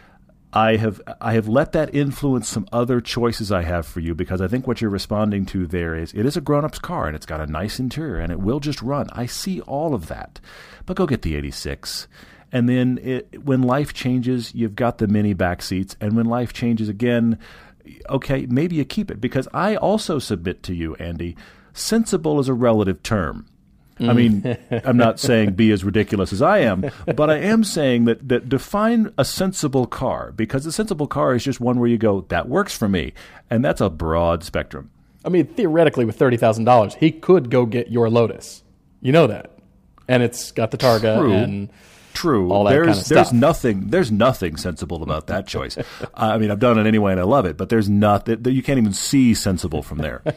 I 0.54 0.76
have 0.76 1.02
I 1.22 1.34
have 1.34 1.48
let 1.48 1.72
that 1.72 1.96
influence 1.96 2.50
some 2.50 2.68
other 2.74 3.00
choices 3.00 3.52
I 3.52 3.62
have 3.62 3.86
for 3.86 4.02
you 4.02 4.14
because 4.14 4.42
I 4.42 4.48
think 4.48 4.68
what 4.68 4.82
you're 4.82 4.90
responding 4.90 5.46
to 5.48 5.66
there 5.66 5.96
is 5.96 6.14
it 6.14 6.26
is 6.26 6.36
a 6.36 6.42
grown 6.42 6.66
up's 6.66 6.80
car 6.80 7.08
and 7.08 7.16
it's 7.16 7.26
got 7.26 7.40
a 7.40 7.48
nice 7.48 7.80
interior 7.80 8.20
and 8.20 8.32
it 8.32 8.40
will 8.40 8.60
just 8.60 8.82
run. 8.82 9.10
I 9.14 9.28
see 9.28 9.62
all 9.62 9.94
of 9.94 10.08
that, 10.08 10.42
but 10.86 10.98
go 10.98 11.06
get 11.06 11.22
the 11.22 11.36
'86. 11.36 12.08
And 12.52 12.68
then 12.68 13.00
it, 13.02 13.46
when 13.46 13.62
life 13.62 13.94
changes, 13.94 14.54
you've 14.54 14.76
got 14.76 14.98
the 14.98 15.08
mini 15.08 15.34
back 15.34 15.62
seats. 15.62 15.96
And 16.02 16.18
when 16.18 16.26
life 16.26 16.52
changes 16.52 16.90
again, 16.90 17.40
okay, 18.10 18.46
maybe 18.46 18.76
you 18.76 18.84
keep 18.84 19.10
it 19.10 19.22
because 19.22 19.48
I 19.54 19.78
also 19.78 20.20
submit 20.20 20.62
to 20.64 20.76
you, 20.76 20.96
Andy, 20.96 21.38
sensible 21.74 22.42
is 22.42 22.50
a 22.50 22.54
relative 22.54 23.02
term. 23.04 23.46
I 24.10 24.14
mean, 24.14 24.42
mm. 24.42 24.82
I'm 24.86 24.98
not 24.98 25.20
saying 25.30 25.54
be 25.54 25.72
as 25.72 25.84
ridiculous 25.84 26.34
as 26.34 26.42
I 26.42 26.60
am, 26.60 26.90
but 27.16 27.30
I 27.30 27.38
am 27.38 27.64
saying 27.64 28.06
that, 28.06 28.28
that 28.28 28.50
define 28.50 29.14
a 29.18 29.26
sensible 29.26 29.86
car 29.86 30.32
because 30.32 30.66
a 30.66 30.72
sensible 30.72 31.08
car 31.08 31.36
is 31.36 31.44
just 31.44 31.60
one 31.60 31.80
where 31.80 31.90
you 31.90 31.98
go, 31.98 32.22
that 32.30 32.50
works 32.50 32.76
for 32.76 32.88
me. 32.88 33.14
And 33.50 33.64
that's 33.64 33.82
a 33.82 33.90
broad 33.90 34.44
spectrum. 34.44 34.90
I 35.24 35.30
mean, 35.30 35.46
theoretically, 35.46 36.06
with 36.06 36.18
thirty 36.18 36.38
thousand 36.38 36.66
dollars, 36.66 36.96
he 36.96 37.12
could 37.12 37.50
go 37.50 37.66
get 37.66 37.92
your 37.92 38.10
Lotus. 38.10 38.64
You 39.02 39.12
know 39.12 39.28
that, 39.28 39.52
and 40.08 40.24
it's 40.24 40.52
got 40.52 40.72
the 40.72 40.78
Targa 40.78 41.20
True. 41.20 41.32
and 41.32 41.70
True. 42.14 42.52
all 42.52 42.66
that 42.66 42.72
there's 42.72 42.88
kind 42.88 43.00
of 43.00 43.08
there's 43.08 43.34
nothing 43.34 43.88
there's 43.88 44.12
nothing 44.12 44.58
sensible 44.58 45.04
about 45.04 45.28
that 45.28 45.48
choice. 45.48 45.78
I 46.14 46.38
mean, 46.38 46.52
I've 46.52 46.60
done 46.60 46.78
it 46.78 46.88
anyway 46.88 47.12
and 47.12 47.22
I 47.22 47.24
love 47.24 47.46
it, 47.46 47.58
but 47.58 47.70
there's 47.70 47.90
nothing 47.90 48.42
that 48.44 48.52
you 48.52 48.62
can't 48.64 48.78
even 48.78 48.94
see 48.94 49.34
sensible 49.34 49.82
from 49.84 50.00
there. 50.00 50.22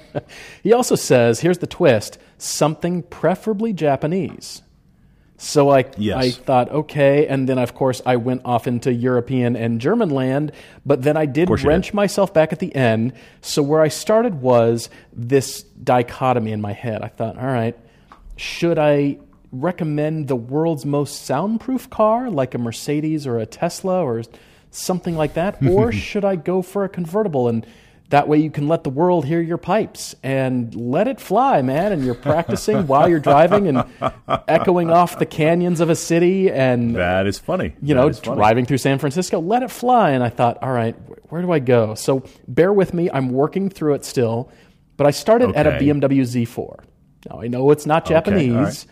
He 0.62 0.72
also 0.72 0.94
says, 0.94 1.40
here's 1.40 1.58
the 1.58 1.66
twist 1.66 2.18
something 2.38 3.02
preferably 3.02 3.72
Japanese. 3.72 4.62
So 5.36 5.70
I, 5.70 5.84
Yes. 5.98 6.16
I 6.16 6.30
thought, 6.30 6.70
okay. 6.70 7.26
And 7.26 7.48
then, 7.48 7.58
of 7.58 7.74
course, 7.74 8.00
I 8.06 8.16
went 8.16 8.42
off 8.44 8.66
into 8.66 8.92
European 8.92 9.56
and 9.56 9.80
German 9.80 10.10
land. 10.10 10.52
But 10.86 11.02
then 11.02 11.16
I 11.16 11.26
did 11.26 11.50
wrench 11.50 11.86
did. 11.86 11.94
myself 11.94 12.32
back 12.32 12.52
at 12.52 12.60
the 12.60 12.74
end. 12.74 13.12
So 13.40 13.62
where 13.62 13.82
I 13.82 13.88
started 13.88 14.40
was 14.40 14.88
this 15.12 15.62
dichotomy 15.62 16.52
in 16.52 16.60
my 16.60 16.72
head. 16.72 17.02
I 17.02 17.08
thought, 17.08 17.36
all 17.36 17.46
right, 17.46 17.76
should 18.36 18.78
I 18.78 19.18
recommend 19.60 20.28
the 20.28 20.36
world's 20.36 20.84
most 20.84 21.24
soundproof 21.24 21.88
car, 21.90 22.30
like 22.30 22.54
a 22.54 22.58
Mercedes 22.58 23.26
or 23.26 23.38
a 23.38 23.46
Tesla 23.46 24.02
or 24.02 24.22
something 24.70 25.16
like 25.16 25.34
that? 25.34 25.62
Or 25.62 25.92
should 26.06 26.24
I 26.24 26.36
go 26.36 26.62
for 26.62 26.84
a 26.84 26.88
convertible 26.88 27.48
and 27.48 27.66
that 28.10 28.28
way 28.28 28.36
you 28.36 28.50
can 28.50 28.68
let 28.68 28.84
the 28.84 28.90
world 28.90 29.24
hear 29.24 29.40
your 29.40 29.56
pipes 29.56 30.14
and 30.22 30.74
let 30.74 31.08
it 31.08 31.20
fly, 31.20 31.62
man. 31.62 31.90
And 31.90 32.04
you're 32.04 32.14
practicing 32.14 32.86
while 32.86 33.08
you're 33.08 33.18
driving 33.18 33.66
and 33.66 33.84
echoing 34.46 34.90
off 34.90 35.18
the 35.18 35.26
canyons 35.26 35.80
of 35.80 35.88
a 35.88 35.96
city 35.96 36.50
and 36.50 36.94
that 36.96 37.26
is 37.26 37.38
funny. 37.38 37.74
you 37.80 37.94
That 37.94 37.94
know, 37.94 38.12
funny. 38.12 38.36
driving 38.36 38.66
through 38.66 38.78
San 38.78 38.98
Francisco, 38.98 39.40
let 39.40 39.62
it 39.62 39.70
fly. 39.70 40.10
And 40.10 40.22
I 40.22 40.28
thought, 40.28 40.62
all 40.62 40.70
right, 40.70 40.94
where 41.30 41.40
do 41.40 41.50
I 41.50 41.58
go? 41.60 41.94
So 41.94 42.24
bear 42.46 42.72
with 42.72 42.92
me. 42.92 43.10
I'm 43.10 43.30
working 43.30 43.70
through 43.70 43.94
it 43.94 44.04
still. 44.04 44.50
But 44.96 45.06
I 45.06 45.10
started 45.10 45.56
at 45.56 45.66
a 45.66 45.70
BMW 45.72 46.20
Z4. 46.20 46.84
Now, 47.28 47.40
I 47.40 47.48
know 47.48 47.70
it's 47.70 47.86
not 47.86 48.04
Japanese, 48.04 48.52
right. 48.54 48.86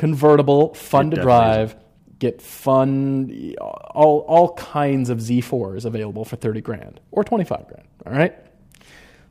Convertible, 0.00 0.72
fun 0.74 1.12
It 1.12 1.16
to 1.16 1.22
drive, 1.22 1.76
get 2.18 2.40
fun, 2.40 3.54
all, 3.60 4.20
all 4.20 4.54
kinds 4.54 5.10
of 5.10 5.18
Z4s 5.18 5.84
available 5.84 6.24
for 6.24 6.36
30 6.36 6.62
grand 6.62 7.00
or 7.10 7.22
25 7.22 7.68
grand. 7.68 7.86
All 8.06 8.12
right. 8.14 8.34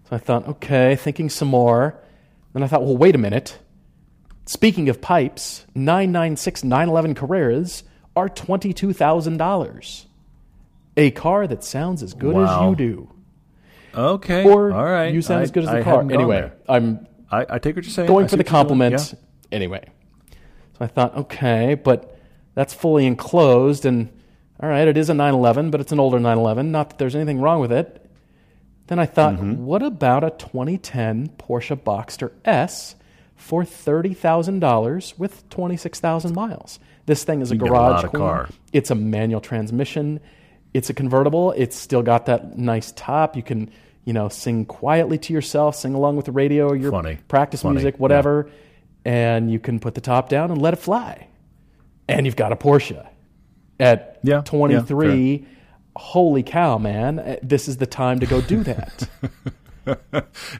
So 0.07 0.15
I 0.15 0.19
thought, 0.19 0.47
okay, 0.47 0.95
thinking 0.95 1.29
some 1.29 1.47
more. 1.47 1.99
Then 2.53 2.61
I 2.61 2.67
thought, 2.67 2.83
well, 2.83 2.95
wait 2.95 3.15
a 3.15 3.17
minute. 3.17 3.57
Speaking 4.45 4.89
of 4.89 5.01
pipes, 5.01 5.65
996 5.73 6.63
911 6.63 7.15
Carreras 7.15 7.83
are 8.15 8.29
$22,000. 8.29 10.05
A 10.97 11.11
car 11.11 11.47
that 11.47 11.63
sounds 11.63 12.03
as 12.03 12.13
good 12.13 12.35
as 12.35 12.61
you 12.61 12.75
do. 12.75 13.11
Okay. 13.95 14.43
Or 14.43 14.71
all 14.71 14.83
right. 14.83 15.11
you 15.11 15.23
sound 15.23 15.39
I- 15.39 15.43
as 15.43 15.51
good 15.51 15.63
as 15.63 15.69
the 15.71 15.79
I 15.79 15.83
car. 15.83 16.01
Anyway. 16.01 16.51
I'm 16.67 17.07
I, 17.31 17.45
I 17.49 17.59
take 17.59 17.75
what 17.75 17.85
you're 17.85 17.91
saying. 17.91 18.07
going 18.07 18.27
for 18.27 18.37
the 18.37 18.43
compliment. 18.43 19.15
Anyway, 19.51 19.87
so 20.79 20.85
I 20.85 20.87
thought, 20.87 21.15
okay, 21.15 21.75
but 21.75 22.17
that's 22.55 22.73
fully 22.73 23.05
enclosed, 23.05 23.85
and 23.85 24.09
all 24.61 24.69
right, 24.69 24.87
it 24.87 24.97
is 24.97 25.09
a 25.09 25.13
911, 25.13 25.69
but 25.71 25.79
it's 25.81 25.91
an 25.91 25.99
older 25.99 26.17
911. 26.19 26.71
Not 26.71 26.89
that 26.89 26.97
there's 26.97 27.15
anything 27.15 27.39
wrong 27.41 27.59
with 27.61 27.71
it. 27.71 28.05
Then 28.87 28.97
I 28.99 29.05
thought, 29.05 29.35
Mm-hmm. 29.35 29.63
what 29.65 29.83
about 29.83 30.23
a 30.23 30.31
2010 30.31 31.29
Porsche 31.37 31.75
Boxster 31.79 32.31
S 32.43 32.95
for 33.35 33.63
thirty 33.63 34.13
thousand 34.15 34.59
dollars 34.59 35.13
with 35.17 35.47
26,000 35.49 36.33
miles? 36.33 36.79
This 37.05 37.23
thing 37.23 37.41
is 37.41 37.51
a 37.51 37.55
You 37.55 37.65
a 37.65 37.67
garage 37.69 38.03
of 38.03 38.11
car. 38.11 38.49
It's 38.73 38.89
a 38.91 38.95
manual 38.95 39.41
transmission. 39.41 40.19
It's 40.73 40.89
a 40.89 40.93
convertible. 40.93 41.51
It's 41.55 41.75
still 41.75 42.01
got 42.03 42.25
that 42.27 42.57
nice 42.57 42.91
top. 42.95 43.35
You 43.35 43.43
can, 43.43 43.69
you 44.05 44.13
know, 44.13 44.27
sing 44.29 44.65
quietly 44.65 45.17
to 45.19 45.33
yourself, 45.33 45.75
sing 45.75 45.93
along 45.93 46.15
with 46.17 46.25
the 46.25 46.31
radio 46.31 46.67
or 46.67 46.75
your 46.75 46.91
Funny. 46.91 47.17
practice 47.27 47.61
Funny. 47.61 47.75
music, 47.75 47.99
whatever, 47.99 48.49
and 49.05 49.51
you 49.51 49.59
can 49.59 49.79
put 49.79 49.95
the 49.95 50.01
top 50.01 50.29
down 50.29 50.51
and 50.51 50.61
let 50.61 50.73
it 50.73 50.77
fly. 50.77 51.27
And 52.07 52.25
you've 52.25 52.35
got 52.35 52.51
a 52.51 52.55
Porsche 52.55 53.07
at 53.79 54.19
Yeah, 54.23 54.35
yeah, 54.37 54.41
23. 54.41 55.45
Holy 55.95 56.43
cow, 56.43 56.77
man. 56.77 57.19
Uh, 57.19 57.35
This 57.43 57.67
is 57.67 57.77
the 57.77 57.85
time 57.85 58.19
to 58.19 58.25
go 58.25 58.41
do 58.41 58.63
that. 58.63 59.09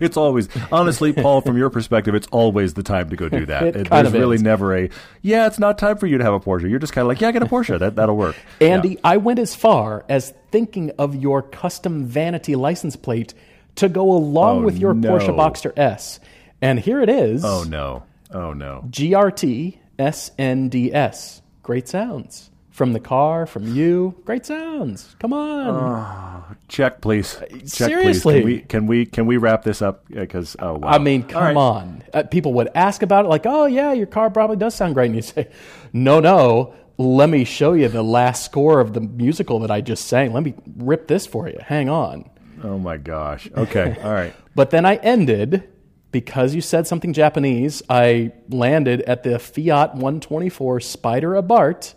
It's 0.02 0.18
always 0.18 0.50
honestly, 0.72 1.14
Paul. 1.14 1.42
From 1.42 1.56
your 1.56 1.70
perspective, 1.70 2.16
it's 2.16 2.26
always 2.32 2.74
the 2.74 2.82
time 2.82 3.10
to 3.12 3.16
go 3.16 3.30
do 3.30 3.46
that. 3.46 3.64
It 3.76 3.88
There's 3.90 4.12
really 4.12 4.36
is. 4.38 4.42
never 4.42 4.76
a 4.76 4.90
yeah. 5.22 5.46
It's 5.46 5.60
not 5.60 5.78
time 5.78 5.98
for 5.98 6.08
you 6.08 6.18
to 6.18 6.24
have 6.24 6.34
a 6.34 6.40
Porsche. 6.40 6.68
You're 6.68 6.80
just 6.80 6.94
kind 6.94 7.04
of 7.04 7.10
like 7.10 7.22
yeah, 7.22 7.28
I 7.28 7.32
get 7.32 7.44
a 7.44 7.46
Porsche. 7.46 7.78
That 7.78 7.96
that'll 7.96 8.18
work. 8.18 8.36
Andy, 8.60 8.90
Yeah. 8.92 9.00
I 9.04 9.18
went 9.18 9.38
as 9.38 9.54
far 9.54 10.04
as 10.10 10.34
thinking 10.52 10.92
of 10.98 11.16
your 11.16 11.44
custom 11.44 12.06
vanity 12.06 12.56
license 12.56 12.96
plate 12.96 13.36
to 13.76 13.88
go 13.88 14.12
along 14.14 14.60
Oh, 14.60 14.66
with 14.66 14.80
your 14.80 14.96
no. 14.96 15.12
Porsche 15.12 15.36
Boxster 15.36 15.78
S. 15.78 16.20
And 16.60 16.80
here 16.80 17.00
it 17.02 17.10
is. 17.10 17.46
Oh 17.46 17.64
no. 17.68 18.04
Oh 18.32 18.54
no. 18.54 18.84
GRT 18.90 19.78
SNDS. 19.98 21.42
Great 21.64 21.88
sounds. 21.88 22.50
From 22.72 22.94
the 22.94 23.00
car, 23.00 23.46
from 23.46 23.68
you. 23.76 24.16
Great 24.24 24.46
sounds. 24.46 25.16
Come 25.20 25.34
on. 25.34 26.56
Check, 26.70 27.02
please. 27.02 27.36
Check, 27.36 27.52
Uh, 27.52 27.66
seriously. 27.66 28.42
please. 28.42 28.66
Can 28.70 28.86
we 28.88 29.06
can 29.06 29.06
we 29.06 29.06
can 29.06 29.26
we 29.26 29.38
wrap 29.38 29.64
this 29.64 29.82
up? 29.82 30.06
Because 30.08 30.56
oh, 30.60 30.76
wow. 30.78 30.88
I 30.88 30.98
mean, 30.98 31.24
come 31.24 31.44
right. 31.44 31.56
on. 31.58 32.04
Uh, 32.14 32.24
people 32.24 32.54
would 32.54 32.70
ask 32.76 33.02
about 33.02 33.26
it 33.26 33.28
like, 33.28 33.46
oh, 33.46 33.66
yeah, 33.66 33.92
your 33.92 34.08
car 34.08 34.30
probably 34.30 34.56
does 34.56 34.76
sound 34.76 34.94
great. 34.94 35.08
And 35.08 35.16
you 35.16 35.22
say, 35.22 35.50
no, 35.92 36.22
no, 36.22 36.74
let 36.98 37.30
me 37.30 37.44
show 37.44 37.74
you 37.74 37.90
the 37.90 38.04
last 38.04 38.46
score 38.46 38.80
of 38.80 38.94
the 38.94 39.02
musical 39.02 39.60
that 39.60 39.72
I 39.72 39.82
just 39.82 40.06
sang. 40.08 40.32
Let 40.32 40.44
me 40.44 40.54
rip 40.78 41.08
this 41.08 41.26
for 41.28 41.50
you. 41.50 41.58
Hang 41.62 41.90
on. 41.90 42.30
Oh 42.64 42.78
my 42.78 42.96
gosh. 42.98 43.50
Okay. 43.58 43.98
All 44.04 44.14
right. 44.14 44.34
But 44.56 44.72
then 44.72 44.86
I 44.86 44.96
ended 44.96 45.70
because 46.12 46.56
you 46.56 46.62
said 46.62 46.88
something 46.88 47.14
Japanese. 47.14 47.84
I 47.90 48.32
landed 48.50 49.02
at 49.02 49.24
the 49.24 49.40
Fiat 49.40 49.94
124 49.94 50.80
Spider 50.80 51.32
Abarth, 51.32 51.94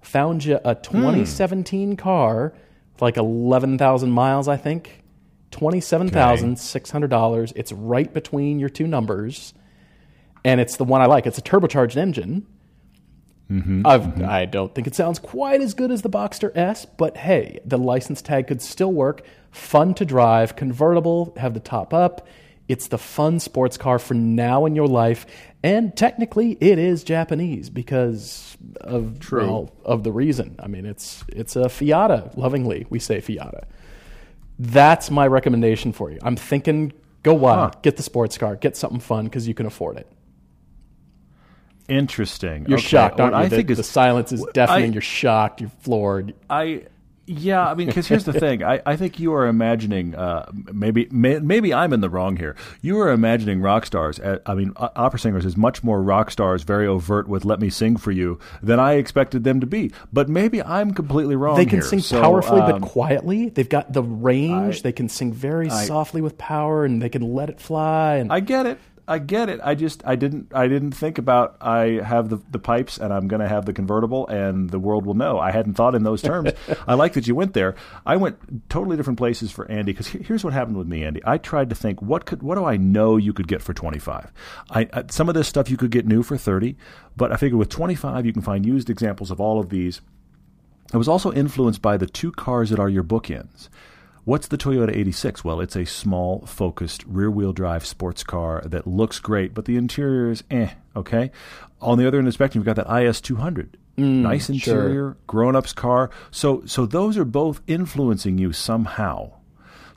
found 0.00 0.44
you 0.44 0.60
a 0.64 0.74
hmm. 0.74 0.82
2017 0.82 1.96
car 1.96 2.52
with 2.92 3.02
like 3.02 3.16
11,000 3.16 4.10
miles, 4.10 4.48
I 4.48 4.56
think. 4.56 5.02
$27,600. 5.50 7.52
It's 7.56 7.72
right 7.72 8.12
between 8.12 8.58
your 8.58 8.68
two 8.68 8.86
numbers. 8.86 9.54
And 10.44 10.60
it's 10.60 10.76
the 10.76 10.84
one 10.84 11.00
I 11.00 11.06
like. 11.06 11.26
It's 11.26 11.38
a 11.38 11.42
turbocharged 11.42 11.96
engine. 11.96 12.46
Mm-hmm. 13.50 13.86
I've, 13.86 14.02
mm-hmm. 14.02 14.28
I 14.28 14.44
don't 14.44 14.74
think 14.74 14.86
it 14.86 14.94
sounds 14.94 15.18
quite 15.18 15.62
as 15.62 15.72
good 15.72 15.90
as 15.90 16.02
the 16.02 16.10
Boxster 16.10 16.54
S, 16.54 16.84
but 16.84 17.16
hey, 17.16 17.60
the 17.64 17.78
license 17.78 18.20
tag 18.20 18.46
could 18.46 18.60
still 18.60 18.92
work. 18.92 19.22
Fun 19.50 19.94
to 19.94 20.04
drive, 20.04 20.54
convertible, 20.54 21.32
have 21.38 21.54
the 21.54 21.60
top 21.60 21.94
up. 21.94 22.28
It's 22.68 22.88
the 22.88 22.98
fun 22.98 23.40
sports 23.40 23.76
car 23.78 23.98
for 23.98 24.12
now 24.14 24.66
in 24.66 24.76
your 24.76 24.86
life, 24.86 25.24
and 25.62 25.96
technically 25.96 26.52
it 26.60 26.78
is 26.78 27.02
Japanese 27.02 27.70
because 27.70 28.56
of 28.82 29.18
True. 29.20 29.46
well, 29.46 29.72
of 29.84 30.04
the 30.04 30.12
reason. 30.12 30.54
I 30.62 30.66
mean, 30.68 30.84
it's 30.84 31.24
it's 31.28 31.56
a 31.56 31.62
Fiata. 31.70 32.36
Lovingly, 32.36 32.86
we 32.90 32.98
say 32.98 33.20
Fiata. 33.20 33.64
That's 34.58 35.10
my 35.10 35.26
recommendation 35.26 35.92
for 35.92 36.10
you. 36.10 36.18
I'm 36.22 36.36
thinking, 36.36 36.92
go 37.22 37.32
wild, 37.32 37.74
Huh. 37.74 37.80
get 37.82 37.96
the 37.96 38.02
sports 38.02 38.36
car, 38.36 38.56
get 38.56 38.76
something 38.76 39.00
fun 39.00 39.24
because 39.24 39.48
you 39.48 39.54
can 39.54 39.64
afford 39.66 39.96
it. 39.96 40.06
Interesting. 41.88 42.66
You're 42.68 42.78
Okay. 42.78 42.86
shocked, 42.86 43.18
aren't 43.20 43.34
you? 43.34 43.40
I 43.40 43.48
The- 43.48 43.56
think 43.56 43.68
the, 43.68 43.82
silence 43.82 44.30
is 44.32 44.44
deafening. 44.52 44.90
I- 44.90 44.92
You're 44.92 45.00
shocked. 45.00 45.60
You're 45.62 45.70
floored. 45.80 46.34
I 46.50 46.82
yeah, 47.28 47.68
I 47.68 47.74
mean, 47.74 47.86
because 47.86 48.08
here's 48.08 48.24
the 48.24 48.32
thing. 48.32 48.62
I, 48.64 48.80
I 48.86 48.96
think 48.96 49.20
you 49.20 49.32
are 49.34 49.46
imagining 49.46 50.14
uh, 50.14 50.50
maybe 50.72 51.06
may, 51.10 51.38
maybe 51.38 51.72
I'm 51.74 51.92
in 51.92 52.00
the 52.00 52.08
wrong 52.10 52.36
here. 52.36 52.56
You 52.80 52.98
are 53.00 53.10
imagining 53.12 53.60
rock 53.60 53.86
stars. 53.86 54.18
uh, 54.18 54.38
I 54.46 54.54
mean, 54.54 54.72
opera 54.76 55.18
singers 55.18 55.44
is 55.44 55.56
much 55.56 55.84
more 55.84 56.02
rock 56.02 56.30
stars, 56.30 56.62
very 56.62 56.86
overt 56.86 57.28
with 57.28 57.44
"Let 57.44 57.60
me 57.60 57.70
sing 57.70 57.96
for 57.96 58.10
you" 58.10 58.38
than 58.62 58.80
I 58.80 58.94
expected 58.94 59.44
them 59.44 59.60
to 59.60 59.66
be. 59.66 59.92
But 60.12 60.28
maybe 60.28 60.62
I'm 60.62 60.94
completely 60.94 61.36
wrong. 61.36 61.56
They 61.56 61.66
can 61.66 61.80
here. 61.80 61.82
sing 61.82 62.00
So, 62.00 62.20
powerfully 62.20 62.60
um, 62.62 62.80
but 62.80 62.88
quietly. 62.88 63.50
They've 63.50 63.68
got 63.68 63.92
the 63.92 64.02
range. 64.02 64.78
I- 64.78 64.82
they 64.82 64.92
can 64.92 65.08
sing 65.08 65.32
very 65.32 65.68
I- 65.70 65.84
softly 65.84 66.22
with 66.22 66.38
power, 66.38 66.84
and 66.84 67.02
they 67.02 67.08
can 67.08 67.22
let 67.22 67.50
it 67.50 67.60
fly. 67.60 68.16
And 68.16 68.32
I 68.32 68.40
get 68.40 68.66
it. 68.66 68.78
I 69.08 69.18
get 69.18 69.48
it. 69.48 69.60
I 69.64 69.74
just 69.74 70.02
I 70.06 70.16
didn't 70.16 70.54
I 70.54 70.68
didn't 70.68 70.92
think 70.92 71.16
about 71.16 71.56
I 71.60 72.00
have 72.04 72.28
the 72.28 72.36
the 72.50 72.58
pipes 72.58 72.98
and 72.98 73.12
I'm 73.12 73.26
going 73.26 73.40
to 73.40 73.48
have 73.48 73.64
the 73.64 73.72
convertible 73.72 74.28
and 74.28 74.68
the 74.68 74.78
world 74.78 75.06
will 75.06 75.14
know. 75.14 75.38
I 75.38 75.50
hadn't 75.50 75.74
thought 75.74 75.94
in 75.94 76.02
those 76.02 76.20
terms. 76.20 76.52
I 76.86 76.94
like 76.94 77.14
that 77.14 77.26
you 77.26 77.34
went 77.34 77.54
there. 77.54 77.74
I 78.04 78.16
went 78.16 78.68
totally 78.68 78.98
different 78.98 79.18
places 79.18 79.50
for 79.50 79.68
Andy 79.70 79.92
because 79.92 80.08
here's 80.08 80.44
what 80.44 80.52
happened 80.52 80.76
with 80.76 80.86
me, 80.86 81.04
Andy. 81.04 81.22
I 81.24 81.38
tried 81.38 81.70
to 81.70 81.74
think 81.74 82.02
what 82.02 82.26
could 82.26 82.42
what 82.42 82.56
do 82.56 82.64
I 82.66 82.76
know 82.76 83.16
you 83.16 83.32
could 83.32 83.48
get 83.48 83.62
for 83.62 83.72
25. 83.72 84.30
I, 84.70 84.88
I 84.92 85.04
some 85.10 85.28
of 85.30 85.34
this 85.34 85.48
stuff 85.48 85.70
you 85.70 85.78
could 85.78 85.90
get 85.90 86.06
new 86.06 86.22
for 86.22 86.36
30, 86.36 86.76
but 87.16 87.32
I 87.32 87.36
figured 87.36 87.58
with 87.58 87.70
25 87.70 88.26
you 88.26 88.32
can 88.34 88.42
find 88.42 88.66
used 88.66 88.90
examples 88.90 89.30
of 89.30 89.40
all 89.40 89.58
of 89.58 89.70
these. 89.70 90.02
I 90.92 90.96
was 90.96 91.08
also 91.08 91.32
influenced 91.32 91.82
by 91.82 91.96
the 91.96 92.06
two 92.06 92.32
cars 92.32 92.70
that 92.70 92.78
are 92.78 92.88
your 92.88 93.04
bookends. 93.04 93.68
What's 94.24 94.48
the 94.48 94.58
Toyota 94.58 94.94
86? 94.94 95.44
Well, 95.44 95.60
it's 95.60 95.76
a 95.76 95.86
small, 95.86 96.44
focused, 96.46 97.04
rear 97.06 97.30
wheel 97.30 97.52
drive 97.52 97.86
sports 97.86 98.22
car 98.22 98.62
that 98.66 98.86
looks 98.86 99.18
great, 99.18 99.54
but 99.54 99.64
the 99.64 99.76
interior 99.76 100.30
is 100.30 100.44
eh, 100.50 100.70
okay? 100.94 101.30
On 101.80 101.98
the 101.98 102.06
other 102.06 102.18
end 102.18 102.26
of 102.26 102.32
the 102.32 102.34
spectrum, 102.34 102.60
you've 102.60 102.76
got 102.76 102.84
that 102.84 103.02
IS 103.02 103.20
200. 103.20 103.76
nice 103.96 104.48
interior, 104.50 104.92
sure. 104.92 105.16
grown 105.26 105.56
up's 105.56 105.72
car. 105.72 106.10
So, 106.30 106.62
so 106.66 106.86
those 106.86 107.16
are 107.16 107.24
both 107.24 107.60
influencing 107.66 108.38
you 108.38 108.52
somehow. 108.52 109.32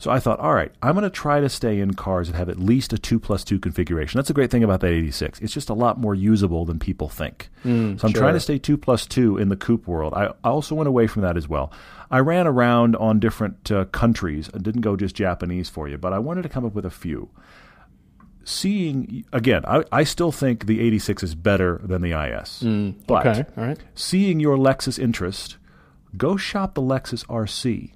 So 0.01 0.09
I 0.09 0.19
thought, 0.19 0.39
all 0.39 0.55
right, 0.55 0.71
I'm 0.81 0.95
going 0.95 1.03
to 1.03 1.11
try 1.11 1.41
to 1.41 1.47
stay 1.47 1.79
in 1.79 1.93
cars 1.93 2.27
that 2.27 2.35
have 2.35 2.49
at 2.49 2.57
least 2.57 2.91
a 2.91 2.97
2 2.97 3.19
plus 3.19 3.43
2 3.43 3.59
configuration. 3.59 4.17
That's 4.17 4.31
a 4.31 4.33
great 4.33 4.49
thing 4.49 4.63
about 4.63 4.79
that 4.79 4.91
86. 4.91 5.39
It's 5.41 5.53
just 5.53 5.69
a 5.69 5.75
lot 5.75 5.99
more 5.99 6.15
usable 6.15 6.65
than 6.65 6.79
people 6.79 7.07
think. 7.07 7.49
so 7.99 8.07
I'm 8.07 8.11
sure. 8.11 8.21
trying 8.21 8.33
to 8.33 8.39
stay 8.39 8.57
2 8.57 8.79
plus 8.79 9.05
2 9.05 9.37
in 9.37 9.49
the 9.49 9.55
coupe 9.55 9.85
world. 9.85 10.15
I, 10.15 10.33
I 10.43 10.49
also 10.49 10.73
went 10.73 10.87
away 10.87 11.05
from 11.05 11.21
that 11.21 11.37
as 11.37 11.47
well. 11.47 11.71
I 12.09 12.17
ran 12.17 12.47
around 12.47 12.95
on 12.95 13.19
different 13.19 13.71
uh, 13.71 13.85
countries. 13.85 14.49
I 14.55 14.57
didn't 14.57 14.81
go 14.81 14.95
just 14.95 15.13
Japanese 15.13 15.69
for 15.69 15.87
you, 15.87 15.99
but 15.99 16.13
I 16.13 16.17
wanted 16.17 16.41
to 16.41 16.49
come 16.49 16.65
up 16.65 16.73
with 16.73 16.87
a 16.87 16.89
few. 16.89 17.29
Seeing, 18.43 19.23
again, 19.31 19.63
I, 19.67 19.83
I 19.91 20.03
still 20.03 20.31
think 20.31 20.65
the 20.65 20.81
86 20.81 21.21
is 21.21 21.35
better 21.35 21.79
than 21.83 22.01
the 22.01 22.13
IS. 22.13 22.61
but 23.05 23.27
okay, 23.27 23.45
all 23.55 23.65
right. 23.65 23.77
seeing 23.93 24.39
your 24.39 24.57
Lexus 24.57 24.97
interest, 24.97 25.57
go 26.17 26.37
shop 26.37 26.73
the 26.73 26.81
Lexus 26.81 27.23
RC. 27.27 27.91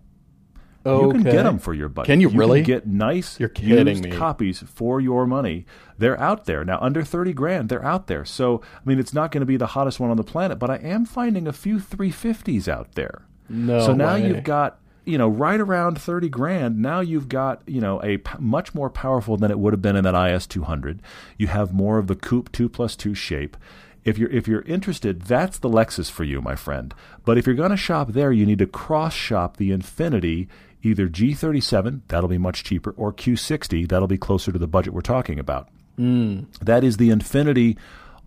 You 0.85 1.11
can 1.11 1.23
get 1.23 1.43
them 1.43 1.57
for 1.57 1.73
your 1.73 1.89
budget. 1.89 2.07
Can 2.07 2.21
you 2.21 2.29
really? 2.29 2.61
get 2.61 2.85
nice 2.85 3.39
You're 3.39 3.49
kidding 3.49 3.87
used 3.87 4.03
me. 4.03 4.11
copies 4.11 4.59
for 4.61 5.01
your 5.01 5.25
money. 5.25 5.65
They're 5.97 6.19
out 6.19 6.45
there 6.45 6.63
now, 6.63 6.77
under 6.81 7.03
thirty 7.03 7.33
grand. 7.33 7.69
They're 7.69 7.83
out 7.85 8.07
there. 8.07 8.23
So 8.25 8.61
I 8.63 8.87
mean, 8.87 8.99
it's 8.99 9.13
not 9.13 9.31
going 9.31 9.41
to 9.41 9.45
be 9.47 9.57
the 9.57 9.67
hottest 9.67 9.99
one 9.99 10.11
on 10.11 10.17
the 10.17 10.23
planet, 10.23 10.59
but 10.59 10.69
I 10.69 10.75
am 10.77 11.05
finding 11.05 11.47
a 11.47 11.53
few 11.53 11.79
three 11.79 12.11
fifties 12.11 12.67
out 12.67 12.93
there. 12.95 13.23
No 13.49 13.79
So 13.79 13.93
now 13.93 14.13
way. 14.15 14.27
you've 14.27 14.43
got 14.43 14.79
you 15.05 15.17
know 15.17 15.27
right 15.27 15.59
around 15.59 15.99
thirty 16.01 16.29
grand. 16.29 16.77
Now 16.81 16.99
you've 16.99 17.29
got 17.29 17.61
you 17.67 17.81
know 17.81 18.01
a 18.03 18.17
p- 18.17 18.37
much 18.39 18.73
more 18.75 18.89
powerful 18.89 19.37
than 19.37 19.51
it 19.51 19.59
would 19.59 19.73
have 19.73 19.81
been 19.81 19.95
in 19.95 20.03
that 20.03 20.15
IS 20.31 20.45
two 20.47 20.63
hundred. 20.63 21.01
You 21.37 21.47
have 21.47 21.73
more 21.73 21.97
of 21.97 22.07
the 22.07 22.15
coupe 22.15 22.51
two 22.51 22.69
plus 22.69 22.95
two 22.95 23.13
shape. 23.15 23.55
If 24.03 24.19
you're 24.19 24.29
if 24.29 24.47
you're 24.47 24.61
interested, 24.63 25.23
that's 25.23 25.57
the 25.57 25.69
Lexus 25.69 26.11
for 26.11 26.23
you, 26.23 26.39
my 26.41 26.55
friend. 26.55 26.93
But 27.23 27.39
if 27.39 27.47
you're 27.47 27.55
going 27.55 27.71
to 27.71 27.77
shop 27.77 28.09
there, 28.11 28.31
you 28.31 28.45
need 28.45 28.59
to 28.59 28.67
cross 28.67 29.13
shop 29.15 29.57
the 29.57 29.71
Infiniti, 29.71 30.47
either 30.85 31.07
G37, 31.07 32.01
that'll 32.07 32.29
be 32.29 32.37
much 32.37 32.63
cheaper, 32.63 32.93
or 32.97 33.11
Q60, 33.11 33.87
that'll 33.89 34.07
be 34.07 34.17
closer 34.17 34.51
to 34.51 34.59
the 34.59 34.67
budget 34.67 34.93
we're 34.93 35.01
talking 35.01 35.39
about. 35.39 35.69
Hmm. 35.97 36.41
That 36.61 36.83
is 36.83 36.97
the 36.97 37.09
Infiniti 37.09 37.77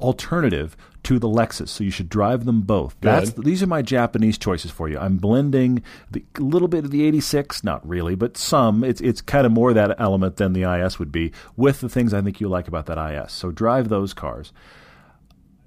alternative 0.01 0.77
to 1.03 1.19
the 1.19 1.29
Lexus. 1.29 1.69
So 1.69 1.85
you 1.85 1.91
should 1.91 2.09
drive 2.09 2.45
them 2.45 2.63
both. 2.63 2.97
That's 3.01 3.33
these 3.33 3.63
are 3.63 3.67
my 3.67 3.83
Japanese 3.83 4.39
choices 4.39 4.71
for 4.71 4.89
you. 4.89 4.99
I'm 4.99 5.19
blending 5.19 5.83
a 6.15 6.41
little 6.41 6.69
bit 6.69 6.85
of 6.85 6.91
the 6.91 7.05
86, 7.05 7.65
not 7.65 7.87
really, 7.87 8.15
but 8.15 8.37
some. 8.37 8.85
It's 8.85 9.01
it's 9.01 9.21
kind 9.21 9.47
of 9.47 9.53
more 9.53 9.73
that 9.73 10.01
element 10.01 10.37
than 10.37 10.53
the 10.53 10.63
IS 10.63 10.99
would 10.99 11.13
be 11.13 11.33
with 11.57 11.81
the 11.81 11.89
things 11.89 12.15
I 12.15 12.23
think 12.23 12.41
you 12.41 12.49
like 12.49 12.69
about 12.69 12.87
that 12.87 12.99
IS. 12.99 13.33
So 13.33 13.51
drive 13.51 13.89
those 13.89 14.15
cars. 14.15 14.53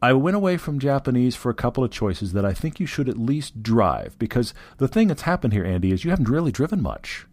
I 0.02 0.14
went 0.14 0.36
away 0.36 0.58
from 0.58 0.80
Japanese 0.80 1.36
for 1.36 1.49
a 1.49 1.54
couple 1.54 1.84
of 1.84 1.91
choices 1.91 2.34
that 2.34 2.45
I 2.45 2.54
think 2.54 2.80
you 2.80 2.88
should 2.88 3.08
at 3.08 3.18
least 3.18 3.62
drive 3.62 4.18
because 4.18 4.54
the 4.78 4.88
thing 4.88 5.08
that's 5.08 5.22
happened 5.24 5.54
here, 5.54 5.64
Andy, 5.64 5.91
is 5.91 6.04
you 6.04 6.10
haven't 6.10 6.30
really 6.30 6.52
driven 6.52 6.82
much. 6.82 7.28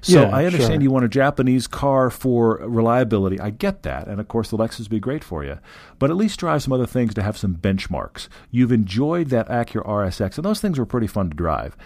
So 0.00 0.22
Yeah, 0.22 0.34
I 0.34 0.46
understand 0.46 0.74
sure. 0.74 0.82
you 0.82 0.90
want 0.90 1.04
a 1.04 1.08
Japanese 1.08 1.66
car 1.66 2.08
for 2.08 2.56
reliability. 2.56 3.38
I 3.38 3.50
get 3.50 3.82
that. 3.82 4.08
And 4.08 4.18
of 4.18 4.28
course, 4.28 4.48
the 4.48 4.56
Lexus 4.56 4.80
would 4.80 4.90
be 4.90 5.00
great 5.00 5.22
for 5.22 5.44
you. 5.44 5.58
But 5.98 6.08
at 6.08 6.16
least 6.16 6.40
drive 6.40 6.62
some 6.62 6.72
other 6.72 6.86
things 6.86 7.12
to 7.14 7.22
have 7.22 7.36
some 7.36 7.56
benchmarks. 7.56 8.28
You've 8.50 8.72
enjoyed 8.72 9.28
that 9.28 9.48
Acura 9.48 9.86
RSX, 9.86 10.36
and 10.36 10.44
those 10.44 10.60
things 10.60 10.78
were 10.78 10.86
pretty 10.86 11.06
fun 11.06 11.28
to 11.28 11.36
drive. 11.36 11.76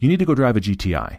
You 0.00 0.08
need 0.08 0.18
to 0.18 0.24
go 0.24 0.34
drive 0.34 0.56
a 0.56 0.60
GTI. 0.60 1.18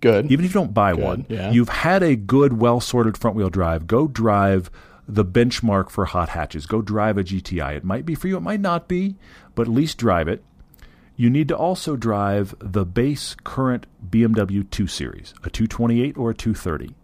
Good. 0.00 0.30
Even 0.30 0.44
if 0.44 0.50
you 0.50 0.60
don't 0.60 0.74
buy 0.74 0.94
one, 0.94 1.26
yeah. 1.28 1.52
you've 1.52 1.68
had 1.68 2.02
a 2.02 2.16
good, 2.16 2.60
well 2.60 2.80
sorted 2.80 3.16
front 3.16 3.36
wheel 3.36 3.50
drive. 3.50 3.86
Go 3.86 4.08
drive 4.08 4.70
the 5.12 5.24
benchmark 5.24 5.90
for 5.90 6.06
hot 6.06 6.30
hatches. 6.30 6.66
Go 6.66 6.82
drive 6.82 7.18
a 7.18 7.24
GTI. 7.24 7.76
It 7.76 7.84
might 7.84 8.06
be 8.06 8.14
for 8.14 8.28
you, 8.28 8.36
it 8.36 8.40
might 8.40 8.60
not 8.60 8.88
be, 8.88 9.16
but 9.54 9.62
at 9.62 9.72
least 9.72 9.98
drive 9.98 10.28
it. 10.28 10.42
You 11.16 11.28
need 11.28 11.48
to 11.48 11.56
also 11.56 11.96
drive 11.96 12.54
the 12.58 12.86
base 12.86 13.36
current 13.44 13.86
BMW 14.08 14.68
2 14.68 14.86
Series, 14.86 15.34
a 15.44 15.50
228 15.50 16.16
or 16.16 16.30
a 16.30 16.34
230. 16.34 16.94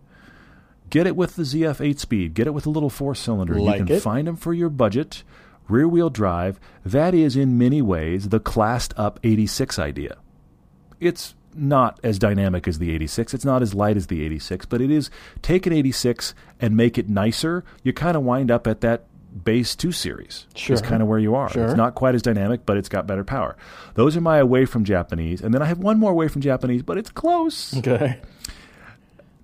Get 0.89 1.07
it 1.07 1.17
with 1.17 1.37
the 1.37 1.43
ZF 1.43 1.85
8 1.85 2.01
speed. 2.01 2.35
Get 2.35 2.47
it 2.47 2.55
with 2.55 2.65
a 2.65 2.71
little 2.71 2.89
four 2.89 3.15
cylinder. 3.15 3.61
Like 3.61 3.81
you 3.81 3.87
can 3.87 3.97
it. 3.97 4.03
find 4.03 4.27
them 4.27 4.37
for 4.37 4.55
your 4.55 4.71
budget. 4.71 5.23
Rear 5.69 5.87
wheel 5.87 6.09
drive. 6.09 6.59
That 6.83 7.13
is, 7.13 7.37
in 7.37 7.59
many 7.59 7.83
ways, 7.83 8.31
the 8.31 8.41
classed 8.41 8.95
up 8.97 9.21
86 9.23 9.79
idea 9.79 10.17
it's 11.01 11.35
not 11.55 11.99
as 12.03 12.19
dynamic 12.19 12.69
as 12.69 12.79
the 12.79 12.95
86. 12.95 13.35
It's 13.35 13.45
not 13.45 13.63
as 13.63 13.75
light 13.75 13.97
as 13.97 14.07
the 14.07 14.25
86, 14.25 14.67
but 14.67 14.81
it 14.81 14.91
is 14.91 15.11
take 15.43 15.67
an 15.67 15.73
86 15.73 16.35
and 16.61 16.77
make 16.77 16.99
it 16.99 17.09
nicer. 17.09 17.65
You 17.83 17.93
kind 17.93 18.17
of 18.17 18.23
wind 18.23 18.51
up 18.51 18.67
at 18.67 18.81
that 18.83 19.05
base 19.45 19.77
2 19.77 19.93
series. 19.93 20.47
Sure. 20.55 20.75
Is 20.75 20.83
kind 20.83 21.03
of 21.03 21.09
where 21.09 21.19
you 21.19 21.35
are. 21.35 21.51
Sure. 21.51 21.67
It's 21.67 21.77
not 21.77 21.95
quite 21.95 22.15
as 22.15 22.23
dynamic, 22.23 22.65
but 22.67 22.77
it's 22.77 22.89
got 22.89 23.07
better 23.07 23.25
power. 23.25 23.57
Those 23.95 24.17
are 24.17 24.21
my 24.21 24.39
away 24.39 24.65
from 24.65 24.85
Japanese. 24.85 25.41
And 25.41 25.53
then 25.53 25.63
I 25.63 25.67
have 25.67 25.79
one 25.79 25.99
more 25.99 26.11
away 26.11 26.29
from 26.29 26.43
Japanese, 26.43 26.83
but 26.83 26.99
it's 26.99 27.11
close. 27.11 27.77
okay. 27.79 28.21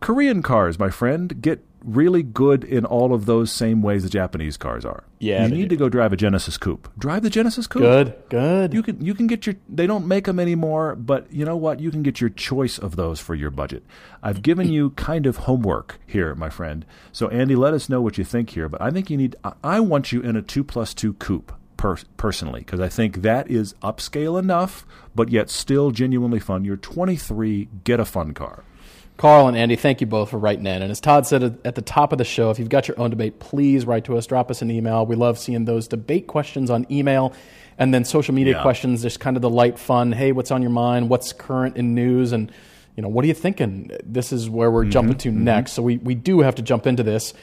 Korean 0.04 0.42
cars, 0.42 0.78
my 0.78 0.90
friend, 0.90 1.40
get 1.40 1.64
really 1.82 2.22
good 2.22 2.62
in 2.62 2.84
all 2.84 3.12
of 3.14 3.24
those 3.26 3.50
same 3.50 3.80
ways 3.82 4.02
the 4.02 4.08
Japanese 4.10 4.56
cars 4.58 4.84
are. 4.84 5.04
Yeah, 5.18 5.46
You 5.46 5.54
need 5.54 5.62
do. 5.68 5.68
to 5.70 5.76
go 5.76 5.88
drive 5.88 6.12
a 6.12 6.16
Genesis 6.16 6.58
Coupe. 6.58 6.88
Drive 6.98 7.22
the 7.22 7.30
Genesis 7.30 7.66
Coupe. 7.66 7.82
Good. 7.82 8.14
Good. 8.28 8.74
You 8.74 8.82
can 8.82 9.02
you 9.04 9.14
can 9.14 9.26
get 9.26 9.46
your 9.46 9.56
they 9.68 9.86
don't 9.86 10.06
make 10.06 10.24
them 10.26 10.38
anymore, 10.38 10.94
but 10.94 11.32
you 11.32 11.46
know 11.46 11.56
what? 11.56 11.80
You 11.80 11.90
can 11.90 12.02
get 12.02 12.20
your 12.20 12.28
choice 12.30 12.78
of 12.78 12.96
those 12.96 13.18
for 13.18 13.34
your 13.34 13.50
budget. 13.50 13.82
I've 14.22 14.42
given 14.42 14.68
you 14.68 14.90
kind 14.90 15.24
of 15.26 15.38
homework 15.38 15.98
here, 16.06 16.34
my 16.34 16.50
friend. 16.50 16.84
So 17.12 17.28
Andy, 17.28 17.56
let 17.56 17.72
us 17.72 17.88
know 17.88 18.02
what 18.02 18.18
you 18.18 18.24
think 18.24 18.50
here. 18.50 18.68
But 18.68 18.82
I 18.82 18.90
think 18.90 19.08
you 19.08 19.16
need. 19.16 19.36
I- 19.42 19.52
I 19.62 19.80
want 19.80 20.12
you 20.12 20.20
in 20.20 20.36
a 20.36 20.42
two 20.42 20.64
plus 20.64 20.92
two 20.92 21.14
coupe. 21.14 21.50
Per, 21.76 21.96
personally, 22.16 22.60
because 22.60 22.80
I 22.80 22.88
think 22.88 23.22
that 23.22 23.50
is 23.50 23.74
upscale 23.82 24.38
enough, 24.38 24.86
but 25.14 25.28
yet 25.28 25.50
still 25.50 25.90
genuinely 25.90 26.38
fun. 26.38 26.64
You're 26.64 26.76
23, 26.78 27.68
get 27.82 28.00
a 28.00 28.04
fun 28.06 28.32
car. 28.32 28.62
Karl 29.16 29.46
and 29.46 29.56
Andy, 29.56 29.76
thank 29.76 30.00
you 30.00 30.06
both 30.06 30.30
for 30.30 30.38
writing 30.38 30.66
in. 30.66 30.82
And 30.82 30.90
as 30.90 31.00
Todd 31.00 31.26
said 31.26 31.58
at 31.64 31.74
the 31.76 31.82
top 31.82 32.12
of 32.12 32.18
the 32.18 32.24
show, 32.24 32.50
if 32.50 32.58
you've 32.58 32.68
got 32.68 32.88
your 32.88 32.98
own 32.98 33.10
debate, 33.10 33.38
please 33.38 33.86
write 33.86 34.04
to 34.06 34.16
us, 34.16 34.26
drop 34.26 34.50
us 34.50 34.60
an 34.60 34.70
email. 34.70 35.06
We 35.06 35.14
love 35.14 35.38
seeing 35.38 35.64
those 35.66 35.86
debate 35.86 36.26
questions 36.26 36.68
on 36.68 36.86
email. 36.90 37.32
And 37.78 37.94
then 37.94 38.04
social 38.04 38.34
media 38.34 38.56
Yeah. 38.56 38.62
questions, 38.62 39.02
just 39.02 39.20
kind 39.20 39.36
of 39.36 39.42
the 39.42 39.50
light 39.50 39.78
fun. 39.78 40.12
Hey, 40.12 40.32
what's 40.32 40.50
on 40.50 40.62
your 40.62 40.70
mind? 40.70 41.08
What's 41.08 41.32
current 41.32 41.76
in 41.76 41.94
news? 41.94 42.32
And, 42.32 42.50
you 42.96 43.02
know, 43.02 43.08
what 43.08 43.24
are 43.24 43.28
you 43.28 43.34
thinking? 43.34 43.90
This 44.04 44.32
is 44.32 44.50
where 44.50 44.70
we're 44.70 44.82
mm-hmm, 44.82 44.90
jumping 44.90 45.18
to 45.18 45.30
mm-hmm. 45.30 45.44
next. 45.44 45.72
So 45.72 45.82
we, 45.82 45.98
we 45.98 46.14
do 46.14 46.40
have 46.40 46.56
to 46.56 46.62
jump 46.62 46.86
into 46.86 47.02
this. 47.02 47.34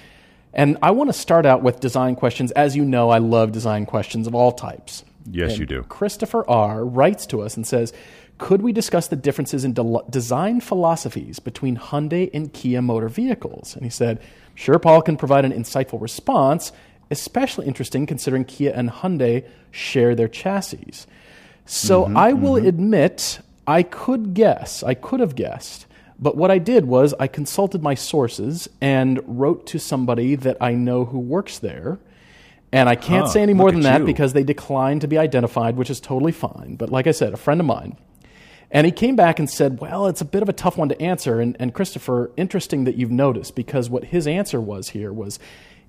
And 0.53 0.77
I 0.81 0.91
want 0.91 1.09
to 1.09 1.13
start 1.13 1.45
out 1.45 1.63
with 1.63 1.79
design 1.79 2.15
questions. 2.15 2.51
As 2.51 2.75
you 2.75 2.83
know, 2.83 3.09
I 3.09 3.19
love 3.19 3.53
design 3.53 3.85
questions 3.85 4.27
of 4.27 4.35
all 4.35 4.51
types. 4.51 5.05
Yes, 5.29 5.51
And 5.51 5.59
you 5.59 5.65
do. 5.65 5.83
Christopher 5.83 6.49
R. 6.49 6.83
writes 6.83 7.25
to 7.27 7.41
us 7.41 7.55
and 7.55 7.65
says, 7.65 7.93
Could 8.41 8.63
we 8.63 8.73
discuss 8.73 9.07
the 9.07 9.15
differences 9.15 9.63
in 9.63 9.73
del- 9.73 10.03
design 10.09 10.61
philosophies 10.61 11.37
between 11.39 11.77
Hyundai 11.77 12.29
and 12.33 12.51
Kia 12.51 12.81
motor 12.81 13.07
vehicles? 13.07 13.75
And 13.75 13.83
he 13.85 13.89
said, 13.91 14.19
Sure, 14.55 14.79
Paul 14.79 15.01
can 15.03 15.15
provide 15.15 15.45
an 15.45 15.51
insightful 15.53 16.01
response, 16.01 16.71
especially 17.11 17.67
interesting 17.67 18.07
considering 18.07 18.43
Kia 18.43 18.71
and 18.75 18.89
Hyundai 18.89 19.45
share 19.69 20.15
their 20.15 20.27
chassis. 20.27 20.93
So 21.65 22.05
Mm-hmm, 22.05 22.17
I 22.17 22.33
will 22.33 22.55
admit, 22.57 23.41
I 23.67 23.83
could 23.83 24.33
guess, 24.33 24.81
I 24.83 24.95
could 24.95 25.19
have 25.19 25.35
guessed. 25.35 25.85
But 26.19 26.35
what 26.35 26.49
I 26.51 26.57
did 26.57 26.85
was 26.85 27.13
I 27.19 27.27
consulted 27.27 27.83
my 27.83 27.93
sources 27.95 28.67
and 28.81 29.21
wrote 29.25 29.67
to 29.67 29.79
somebody 29.79 30.35
that 30.35 30.57
I 30.59 30.73
know 30.73 31.05
who 31.05 31.19
works 31.19 31.59
there. 31.59 31.99
And 32.71 32.89
I 32.89 32.95
can't 32.95 33.27
Huh, 33.27 33.33
say 33.33 33.41
any 33.43 33.53
more 33.53 33.71
than 33.71 33.81
that 33.81 33.99
you. 34.01 34.05
because 34.05 34.33
they 34.33 34.43
declined 34.43 35.01
to 35.01 35.07
be 35.07 35.17
identified, 35.17 35.77
which 35.77 35.89
is 35.91 35.99
totally 35.99 36.31
fine. 36.31 36.75
But 36.75 36.89
like 36.89 37.05
I 37.07 37.11
said, 37.11 37.33
a 37.33 37.37
friend 37.37 37.59
of 37.61 37.67
mine. 37.67 37.97
And 38.71 38.85
he 38.85 38.91
came 38.91 39.15
back 39.15 39.37
and 39.37 39.49
said, 39.49 39.79
Well, 39.79 40.07
it's 40.07 40.21
a 40.21 40.25
bit 40.25 40.41
of 40.41 40.49
a 40.49 40.53
tough 40.53 40.77
one 40.77 40.89
to 40.89 41.01
answer. 41.01 41.39
And, 41.39 41.57
and 41.59 41.73
Christopher, 41.73 42.31
interesting 42.37 42.85
that 42.85 42.95
you've 42.95 43.11
noticed 43.11 43.55
because 43.55 43.89
what 43.89 44.05
his 44.05 44.27
answer 44.27 44.61
was 44.61 44.89
here 44.89 45.11
was 45.11 45.39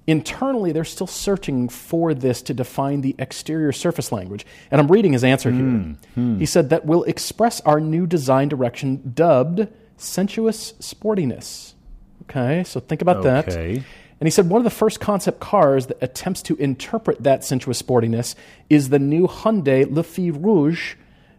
internally 0.06 0.72
they're 0.72 0.84
still 0.84 1.06
searching 1.06 1.68
for 1.68 2.12
this 2.12 2.42
to 2.42 2.52
define 2.52 3.02
the 3.02 3.14
exterior 3.18 3.72
surface 3.72 4.10
language. 4.10 4.44
And 4.70 4.80
I'm 4.80 4.88
reading 4.88 5.12
his 5.12 5.22
answer 5.22 5.50
here. 5.50 5.62
Hmm, 5.62 5.92
hmm. 6.14 6.38
He 6.38 6.46
said 6.46 6.70
that 6.70 6.84
will 6.84 7.04
express 7.04 7.60
our 7.60 7.80
new 7.80 8.06
design 8.06 8.48
direction 8.48 9.12
dubbed 9.14 9.68
sensuous 9.96 10.72
sportiness. 10.74 11.74
Okay, 12.22 12.64
so 12.64 12.80
think 12.80 13.02
about 13.02 13.22
that. 13.22 13.48
Okay. 13.48 13.84
And 14.20 14.26
he 14.26 14.30
said 14.30 14.48
one 14.48 14.60
of 14.60 14.64
the 14.64 14.70
first 14.70 15.00
concept 15.00 15.40
cars 15.40 15.86
that 15.86 15.98
attempts 16.00 16.42
to 16.42 16.56
interpret 16.56 17.24
that 17.24 17.44
sensuous 17.44 17.82
sportiness 17.82 18.36
is 18.70 18.88
the 18.88 19.00
new 19.00 19.26
Hyundai 19.26 19.84
Le 19.92 20.04
Fil 20.04 20.34
Rouge 20.34 20.94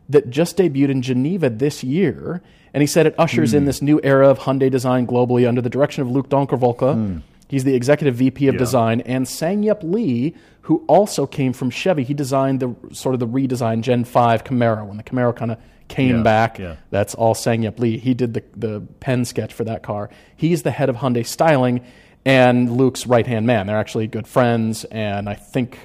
that 0.09 0.29
just 0.29 0.57
debuted 0.57 0.89
in 0.89 1.01
Geneva 1.01 1.49
this 1.49 1.83
year. 1.83 2.41
And 2.73 2.81
he 2.81 2.87
said 2.87 3.05
it 3.05 3.15
ushers 3.17 3.53
in 3.53 3.63
hmm. 3.63 3.67
this 3.67 3.81
new 3.81 3.99
era 4.03 4.27
of 4.27 4.39
Hyundai 4.39 4.71
design 4.71 5.05
globally 5.05 5.47
under 5.47 5.61
the 5.61 5.69
direction 5.69 6.01
of 6.01 6.09
Luc 6.09 6.29
Donckerwolke. 6.29 6.93
Hmm. 6.93 7.17
He's 7.47 7.63
the 7.63 7.75
executive 7.75 8.15
VP 8.15 8.47
of 8.47 8.55
Yeah. 8.55 8.59
design, 8.59 9.01
and 9.01 9.27
Sangyup 9.27 9.83
Lee, 9.83 10.33
who 10.61 10.83
also 10.87 11.27
came 11.27 11.53
from 11.53 11.69
Chevy. 11.69 12.03
He 12.03 12.15
designed 12.15 12.59
the 12.59 12.75
sort 12.91 13.13
of 13.13 13.19
the 13.19 13.27
redesigned 13.27 13.81
Gen 13.81 14.05
Five 14.05 14.43
Camaro 14.43 14.87
when 14.87 14.97
the 14.97 15.03
Camaro 15.03 15.35
kind 15.35 15.51
of 15.51 15.57
came 15.87 16.17
Yeah, 16.17 16.23
back. 16.23 16.57
yeah. 16.57 16.77
That's 16.89 17.13
all 17.13 17.35
Sangyup 17.35 17.77
Lee. 17.79 17.97
He 17.99 18.15
did 18.15 18.33
the 18.33 18.43
the 18.55 18.81
pen 19.01 19.23
sketch 19.25 19.53
for 19.53 19.63
that 19.65 19.83
car. 19.83 20.09
He's 20.35 20.63
the 20.63 20.71
head 20.71 20.89
of 20.89 20.95
Hyundai 20.95 21.25
styling 21.25 21.81
and 22.25 22.75
Luc's 22.75 23.05
right 23.05 23.27
hand 23.27 23.45
man. 23.45 23.67
They're 23.67 23.77
actually 23.77 24.07
good 24.07 24.27
friends, 24.27 24.85
and 24.85 25.29
I 25.29 25.35
think 25.35 25.77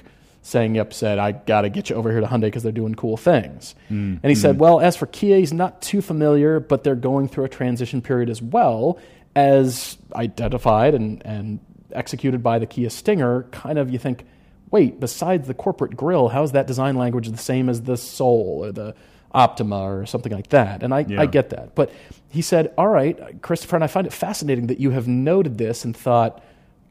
Sangyup 0.49 0.93
said, 0.93 1.19
"I 1.19 1.31
got 1.33 1.61
to 1.61 1.69
get 1.69 1.89
you 1.89 1.95
over 1.95 2.11
here 2.11 2.21
to 2.21 2.27
Hyundai 2.27 2.41
because 2.41 2.63
they're 2.63 2.71
doing 2.71 2.95
cool 2.95 3.17
things." 3.17 3.75
Mm, 3.89 4.19
and 4.23 4.29
he 4.29 4.35
said, 4.35 4.59
"Well, 4.59 4.79
as 4.79 4.95
for 4.95 5.05
Kia, 5.05 5.37
he's 5.37 5.53
not 5.53 5.81
too 5.81 6.01
familiar, 6.01 6.59
but 6.59 6.83
they're 6.83 6.95
going 6.95 7.27
through 7.27 7.45
a 7.45 7.49
transition 7.49 8.01
period 8.01 8.29
as 8.29 8.41
well, 8.41 8.97
as 9.35 9.97
identified 10.15 10.93
and 10.95 11.21
and 11.25 11.59
executed 11.93 12.41
by 12.43 12.59
the 12.59 12.65
Kia 12.65 12.89
Stinger. 12.89 13.43
Kind 13.51 13.77
of, 13.79 13.89
you 13.89 13.97
think." 13.99 14.25
Wait, 14.71 14.99
besides 14.99 15.47
the 15.47 15.53
corporate 15.55 15.97
grill, 15.97 16.27
how's 16.27 16.51
that 16.51 16.67
design 16.67 16.95
language 16.95 17.27
the 17.27 17.37
same 17.37 17.69
as 17.69 17.81
the 17.81 17.97
Soul 17.97 18.59
or 18.65 18.71
the 18.71 18.93
Optima 19.33 19.79
or 19.81 20.05
something 20.05 20.31
like 20.31 20.49
that? 20.49 20.83
And 20.83 20.93
I, 20.93 21.05
Yeah. 21.07 21.21
I 21.21 21.25
get 21.25 21.49
that. 21.49 21.73
But 21.73 21.91
he 22.27 22.43
said, 22.43 22.71
All 22.77 22.87
right, 22.87 23.41
Christopher, 23.41 23.77
and 23.77 23.83
I 23.83 23.87
find 23.87 24.05
it 24.05 24.13
fascinating 24.13 24.67
that 24.67 24.79
you 24.79 24.91
have 24.91 25.07
noted 25.07 25.57
this 25.57 25.83
and 25.83 25.97
thought, 25.97 26.43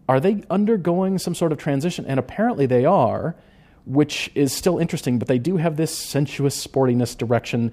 Are 0.09 0.18
they 0.18 0.42
undergoing 0.50 1.18
some 1.18 1.36
sort 1.36 1.52
of 1.52 1.59
transition? 1.59 2.04
And 2.04 2.18
apparently 2.18 2.66
they 2.66 2.84
are, 2.84 3.36
which 3.89 4.30
is 4.34 4.53
still 4.53 4.78
interesting, 4.78 5.18
but 5.18 5.28
they 5.28 5.39
do 5.39 5.57
have 5.57 5.76
this 5.76 5.97
sensuous 5.97 6.66
sportiness 6.66 7.16
direction. 7.16 7.72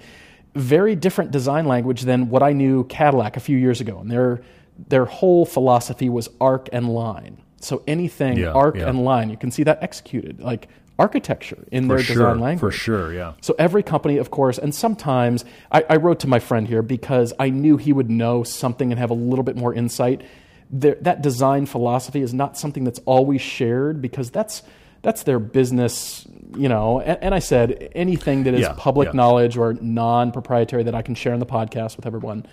Very 0.55 0.95
different 0.95 1.31
design 1.31 1.65
language 1.67 2.01
than 2.01 2.29
what 2.29 2.41
I 2.41 2.53
knew 2.53 2.85
Cadillac 2.85 3.35
a 3.35 3.41
few 3.41 3.57
years 3.57 3.81
ago. 3.81 3.99
And 3.99 4.09
their, 4.09 4.41
their 4.87 5.05
whole 5.05 5.45
philosophy 5.45 6.07
was 6.09 6.29
arc 6.39 6.69
and 6.71 6.89
line. 6.89 7.41
So 7.59 7.83
anything 7.87 8.37
Yeah, 8.37 8.51
arc 8.53 8.77
yeah. 8.77 8.87
and 8.87 9.03
line, 9.03 9.29
you 9.29 9.37
can 9.37 9.51
see 9.51 9.63
that 9.63 9.83
executed, 9.83 10.39
like 10.39 10.69
architecture 10.97 11.65
in 11.71 11.87
For 11.87 11.95
their 11.95 12.03
sure, 12.03 12.15
design 12.15 12.39
language. 12.39 12.59
for 12.59 12.71
sure, 12.71 13.13
yeah. 13.13 13.33
So 13.41 13.53
every 13.59 13.83
company, 13.83 14.17
of 14.17 14.31
course, 14.31 14.57
and 14.57 14.73
sometimes 14.73 15.43
I, 15.71 15.83
I 15.89 15.95
wrote 15.97 16.21
to 16.21 16.27
my 16.27 16.39
friend 16.39 16.67
here 16.67 16.81
because 16.81 17.33
I 17.37 17.49
knew 17.49 17.75
he 17.75 17.91
would 17.91 18.09
know 18.09 18.43
something 18.43 18.91
and 18.91 18.99
have 18.99 19.09
a 19.11 19.15
little 19.15 19.43
bit 19.43 19.57
more 19.57 19.73
insight. 19.73 20.21
There, 20.69 20.95
that 21.01 21.21
design 21.21 21.65
philosophy 21.65 22.21
is 22.21 22.33
not 22.33 22.57
something 22.57 22.85
that's 22.85 22.99
always 23.05 23.41
shared 23.41 24.01
because 24.01 24.31
that's 24.31 24.63
that's 25.05 25.23
their 25.23 25.39
business, 25.39 26.25
you 26.57 26.67
know. 26.67 26.99
And, 26.99 27.17
and 27.21 27.35
I 27.35 27.39
said 27.39 27.89
anything 27.95 28.43
that 28.45 28.53
is 28.55 28.61
Yeah, 28.61 28.73
public 28.75 29.07
yeah. 29.09 29.11
knowledge 29.21 29.55
or 29.55 29.73
non-proprietary 29.73 30.83
that 30.83 30.95
I 30.95 31.01
can 31.03 31.15
share 31.15 31.33
in 31.33 31.39
the 31.39 31.45
podcast 31.45 31.95
with 31.95 32.05
everyone. 32.05 32.45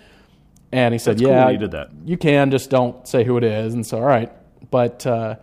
And 0.71 0.93
he 0.93 0.99
said, 0.99 1.15
That's 1.17 1.21
"Yeah, 1.29 1.45
that 1.45 1.51
you 1.53 1.57
did 1.57 1.71
that. 1.71 1.89
You 2.05 2.17
can 2.17 2.51
just 2.51 2.69
don't 2.69 3.07
say 3.07 3.23
who 3.23 3.37
it 3.37 3.43
is." 3.43 3.73
And 3.73 3.85
so, 3.85 3.97
all 3.97 4.05
right, 4.05 4.31
but. 4.71 5.05
Uh, 5.05 5.35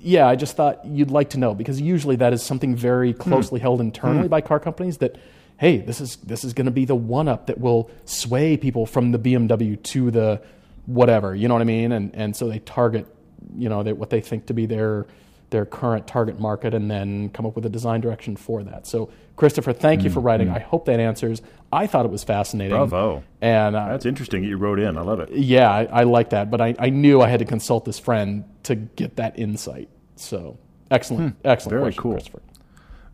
yeah, 0.00 0.26
I 0.26 0.34
just 0.36 0.56
thought 0.56 0.82
you'd 0.86 1.10
like 1.10 1.30
to 1.30 1.38
know 1.38 1.54
because 1.54 1.78
usually 1.78 2.16
that 2.16 2.32
is 2.32 2.42
something 2.42 2.74
very 2.74 3.12
Hmm. 3.12 3.18
closely 3.20 3.60
held 3.60 3.80
internally 3.82 4.26
by 4.28 4.40
car 4.40 4.58
companies 4.60 4.96
that 4.98 5.16
hey, 5.58 5.76
this 5.78 6.00
is 6.00 6.16
this 6.24 6.42
is 6.44 6.54
going 6.54 6.64
to 6.64 6.70
be 6.72 6.86
the 6.86 6.94
one 6.94 7.28
up 7.28 7.48
that 7.48 7.58
will 7.60 7.90
sway 8.06 8.56
people 8.56 8.86
from 8.86 9.10
the 9.12 9.18
BMW 9.18 9.76
to 9.82 10.10
the 10.10 10.40
whatever, 10.86 11.34
you 11.34 11.48
know 11.48 11.54
what 11.54 11.60
I 11.60 11.66
mean? 11.66 11.92
And 11.92 12.14
and 12.14 12.34
so 12.34 12.48
they 12.48 12.60
target, 12.60 13.06
you 13.54 13.68
know, 13.68 13.82
they, 13.82 13.92
what 13.92 14.08
they 14.08 14.22
think 14.22 14.46
to 14.46 14.54
be 14.54 14.64
their 14.64 15.06
their 15.50 15.64
current 15.64 16.06
target 16.06 16.38
market 16.38 16.74
and 16.74 16.90
then 16.90 17.30
come 17.30 17.46
up 17.46 17.54
with 17.56 17.64
a 17.64 17.68
design 17.70 18.00
direction 18.00 18.36
for 18.36 18.62
that. 18.64 18.86
So, 18.86 19.08
Christopher, 19.36 19.72
thank 19.72 20.02
you 20.04 20.10
for 20.10 20.20
writing. 20.20 20.48
I 20.50 20.58
hope 20.58 20.84
that 20.86 21.00
answers. 21.00 21.40
I 21.72 21.86
thought 21.86 22.04
it 22.04 22.10
was 22.10 22.24
fascinating. 22.24 22.74
Bravo. 22.76 23.22
And 23.40 23.76
uh, 23.76 23.88
That's 23.88 24.04
interesting 24.06 24.42
that 24.42 24.48
you 24.48 24.56
wrote 24.56 24.78
in. 24.78 24.98
I 24.98 25.00
love 25.02 25.20
it. 25.20 25.30
yeah, 25.32 25.70
I, 25.70 25.84
I 25.84 26.02
like 26.04 26.30
that, 26.30 26.50
but 26.50 26.60
I, 26.60 26.74
I 26.78 26.90
knew 26.90 27.20
I 27.22 27.28
had 27.28 27.38
to 27.38 27.44
consult 27.46 27.84
this 27.84 27.98
friend 27.98 28.44
to 28.64 28.74
get 28.74 29.16
that 29.16 29.38
insight. 29.38 29.88
So 30.16 30.58
excellent, 30.90 31.36
excellent 31.44 31.72
Hmm. 31.76 31.78
Very 31.80 31.82
question, 31.92 32.02
cool. 32.02 32.12
Christopher. 32.12 32.42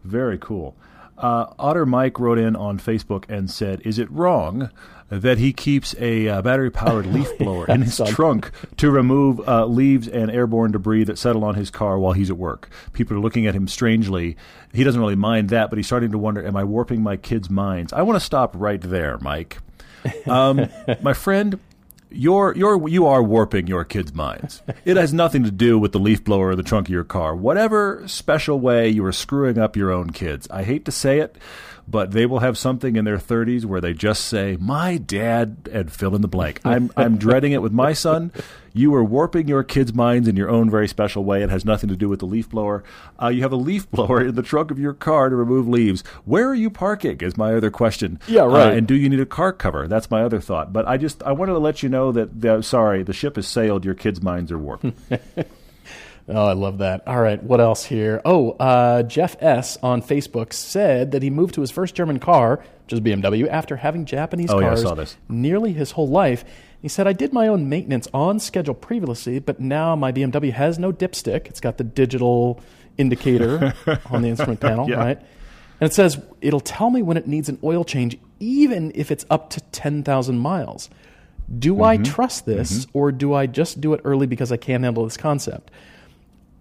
Very 0.04 0.38
cool. 0.38 0.74
Uh, 1.16 1.46
Otter 1.58 1.86
Mike 1.86 2.18
wrote 2.18 2.38
in 2.38 2.56
on 2.56 2.78
Facebook 2.78 3.24
and 3.28 3.50
said, 3.50 3.80
"Is 3.84 3.98
it 3.98 4.10
wrong 4.10 4.70
that 5.10 5.38
he 5.38 5.52
keeps 5.52 5.94
a 6.00 6.28
uh, 6.28 6.42
battery-powered 6.42 7.06
leaf 7.06 7.28
blower 7.38 7.66
in 7.66 7.82
his 7.82 8.00
trunk 8.06 8.50
to 8.78 8.90
remove 8.90 9.46
uh, 9.48 9.66
leaves 9.66 10.08
and 10.08 10.30
airborne 10.30 10.72
debris 10.72 11.04
that 11.04 11.18
settle 11.18 11.44
on 11.44 11.54
his 11.54 11.70
car 11.70 11.98
while 11.98 12.12
he's 12.14 12.30
at 12.30 12.36
work? 12.36 12.68
People 12.92 13.16
are 13.16 13.20
looking 13.20 13.46
at 13.46 13.54
him 13.54 13.68
strangely. 13.68 14.36
He 14.72 14.82
doesn't 14.82 15.00
really 15.00 15.14
mind 15.14 15.50
that, 15.50 15.70
but 15.70 15.76
he's 15.76 15.86
starting 15.86 16.10
to 16.10 16.18
wonder, 16.18 16.44
am 16.44 16.56
I 16.56 16.64
warping 16.64 17.02
my 17.02 17.16
kids' 17.16 17.48
minds? 17.48 17.92
I 17.92 18.02
want 18.02 18.16
to 18.18 18.24
stop 18.24 18.52
right 18.56 18.80
there, 18.80 19.18
Mike. 19.20 19.58
Um, 20.26 20.68
my 21.02 21.12
friend." 21.12 21.60
You're, 22.14 22.54
you're, 22.56 22.88
you 22.88 23.06
are 23.06 23.22
warping 23.22 23.66
your 23.66 23.84
kids' 23.84 24.14
minds. 24.14 24.62
It 24.84 24.96
has 24.96 25.12
nothing 25.12 25.44
to 25.44 25.50
do 25.50 25.78
with 25.78 25.92
the 25.92 25.98
leaf 25.98 26.24
blower 26.24 26.48
or 26.48 26.56
the 26.56 26.62
trunk 26.62 26.88
of 26.88 26.92
your 26.92 27.04
car. 27.04 27.34
Whatever 27.34 28.06
special 28.06 28.60
way 28.60 28.88
you 28.88 29.04
are 29.04 29.12
screwing 29.12 29.58
up 29.58 29.76
your 29.76 29.90
own 29.90 30.10
kids. 30.10 30.46
I 30.50 30.62
hate 30.62 30.84
to 30.84 30.92
say 30.92 31.20
it, 31.20 31.36
but 31.88 32.12
they 32.12 32.26
will 32.26 32.40
have 32.40 32.56
something 32.56 32.96
in 32.96 33.04
their 33.04 33.18
30s 33.18 33.64
where 33.64 33.80
they 33.80 33.92
just 33.92 34.24
say, 34.26 34.56
"My 34.60 34.96
dad," 34.96 35.68
and 35.72 35.90
fill 35.92 36.14
in 36.14 36.22
the 36.22 36.28
blank. 36.28 36.60
I'm, 36.64 36.90
I'm 36.96 37.18
dreading 37.18 37.52
it 37.52 37.62
with 37.62 37.72
my 37.72 37.92
son. 37.92 38.32
You 38.76 38.92
are 38.96 39.04
warping 39.04 39.46
your 39.46 39.62
kids' 39.62 39.94
minds 39.94 40.26
in 40.26 40.34
your 40.34 40.50
own 40.50 40.68
very 40.68 40.88
special 40.88 41.24
way. 41.24 41.42
It 41.44 41.48
has 41.50 41.64
nothing 41.64 41.88
to 41.90 41.96
do 41.96 42.08
with 42.08 42.18
the 42.18 42.26
leaf 42.26 42.48
blower. 42.50 42.82
Uh, 43.22 43.28
you 43.28 43.42
have 43.42 43.52
a 43.52 43.56
leaf 43.56 43.88
blower 43.92 44.26
in 44.26 44.34
the 44.34 44.42
trunk 44.42 44.72
of 44.72 44.80
your 44.80 44.92
car 44.92 45.28
to 45.28 45.36
remove 45.36 45.68
leaves. 45.68 46.02
Where 46.24 46.48
are 46.48 46.54
you 46.56 46.70
parking? 46.70 47.18
Is 47.20 47.36
my 47.36 47.54
other 47.54 47.70
question. 47.70 48.18
Yeah, 48.26 48.42
right. 48.42 48.72
Uh, 48.72 48.76
and 48.76 48.86
do 48.88 48.96
you 48.96 49.08
need 49.08 49.20
a 49.20 49.26
car 49.26 49.52
cover? 49.52 49.86
That's 49.86 50.10
my 50.10 50.22
other 50.24 50.40
thought. 50.40 50.72
But 50.72 50.88
I 50.88 50.96
just 50.96 51.22
I 51.22 51.30
wanted 51.30 51.52
to 51.52 51.58
let 51.60 51.84
you 51.84 51.88
know 51.88 52.10
that 52.12 52.40
the, 52.40 52.62
sorry, 52.62 53.04
the 53.04 53.12
ship 53.12 53.36
has 53.36 53.46
sailed. 53.46 53.84
Your 53.84 53.94
kids' 53.94 54.20
minds 54.20 54.50
are 54.50 54.58
warped. 54.58 54.86
Oh, 56.26 56.46
I 56.46 56.54
love 56.54 56.78
that. 56.78 57.06
All 57.06 57.20
right, 57.20 57.42
what 57.42 57.60
else 57.60 57.84
here? 57.84 58.22
Oh, 58.24 58.52
uh, 58.52 59.02
Jeff 59.02 59.36
S. 59.42 59.76
on 59.82 60.00
Facebook 60.00 60.54
said 60.54 61.10
that 61.10 61.22
he 61.22 61.28
moved 61.28 61.52
to 61.56 61.60
his 61.60 61.70
first 61.70 61.94
German 61.94 62.18
car, 62.18 62.64
which 62.86 62.94
is 62.94 63.00
BMW, 63.00 63.46
after 63.46 63.76
having 63.76 64.06
Japanese 64.06 64.50
Oh, 64.50 64.58
yeah, 64.58 64.68
cars 64.68 64.84
this. 64.96 65.18
nearly 65.28 65.74
his 65.74 65.90
whole 65.90 66.08
life. 66.08 66.42
He 66.84 66.88
said, 66.90 67.06
I 67.06 67.14
did 67.14 67.32
my 67.32 67.48
own 67.48 67.70
maintenance 67.70 68.08
on 68.12 68.38
schedule 68.38 68.74
previously, 68.74 69.38
but 69.38 69.58
now 69.58 69.96
my 69.96 70.12
BMW 70.12 70.52
has 70.52 70.78
no 70.78 70.92
dipstick. 70.92 71.46
It's 71.46 71.58
got 71.58 71.78
the 71.78 71.84
digital 71.84 72.60
indicator 72.98 73.72
on 74.10 74.20
the 74.20 74.28
instrument 74.28 74.60
panel, 74.60 74.86
Yeah. 74.86 74.96
right? 74.96 75.18
And 75.80 75.90
it 75.90 75.94
says 75.94 76.20
it'll 76.42 76.60
tell 76.60 76.90
me 76.90 77.00
when 77.00 77.16
it 77.16 77.26
needs 77.26 77.48
an 77.48 77.58
oil 77.64 77.84
change, 77.84 78.18
even 78.38 78.92
if 78.94 79.10
it's 79.10 79.24
up 79.30 79.48
to 79.50 79.62
10,000 79.72 80.38
miles. 80.38 80.90
Do 81.58 81.82
I 81.82 81.96
Mm-hmm. 81.96 82.04
trust 82.04 82.44
this, 82.44 82.86
or 82.92 83.10
do 83.12 83.32
I 83.32 83.46
just 83.46 83.80
do 83.80 83.94
it 83.94 84.02
early 84.04 84.26
because 84.26 84.52
I 84.52 84.58
can't 84.58 84.84
handle 84.84 85.04
this 85.04 85.16
concept? 85.16 85.70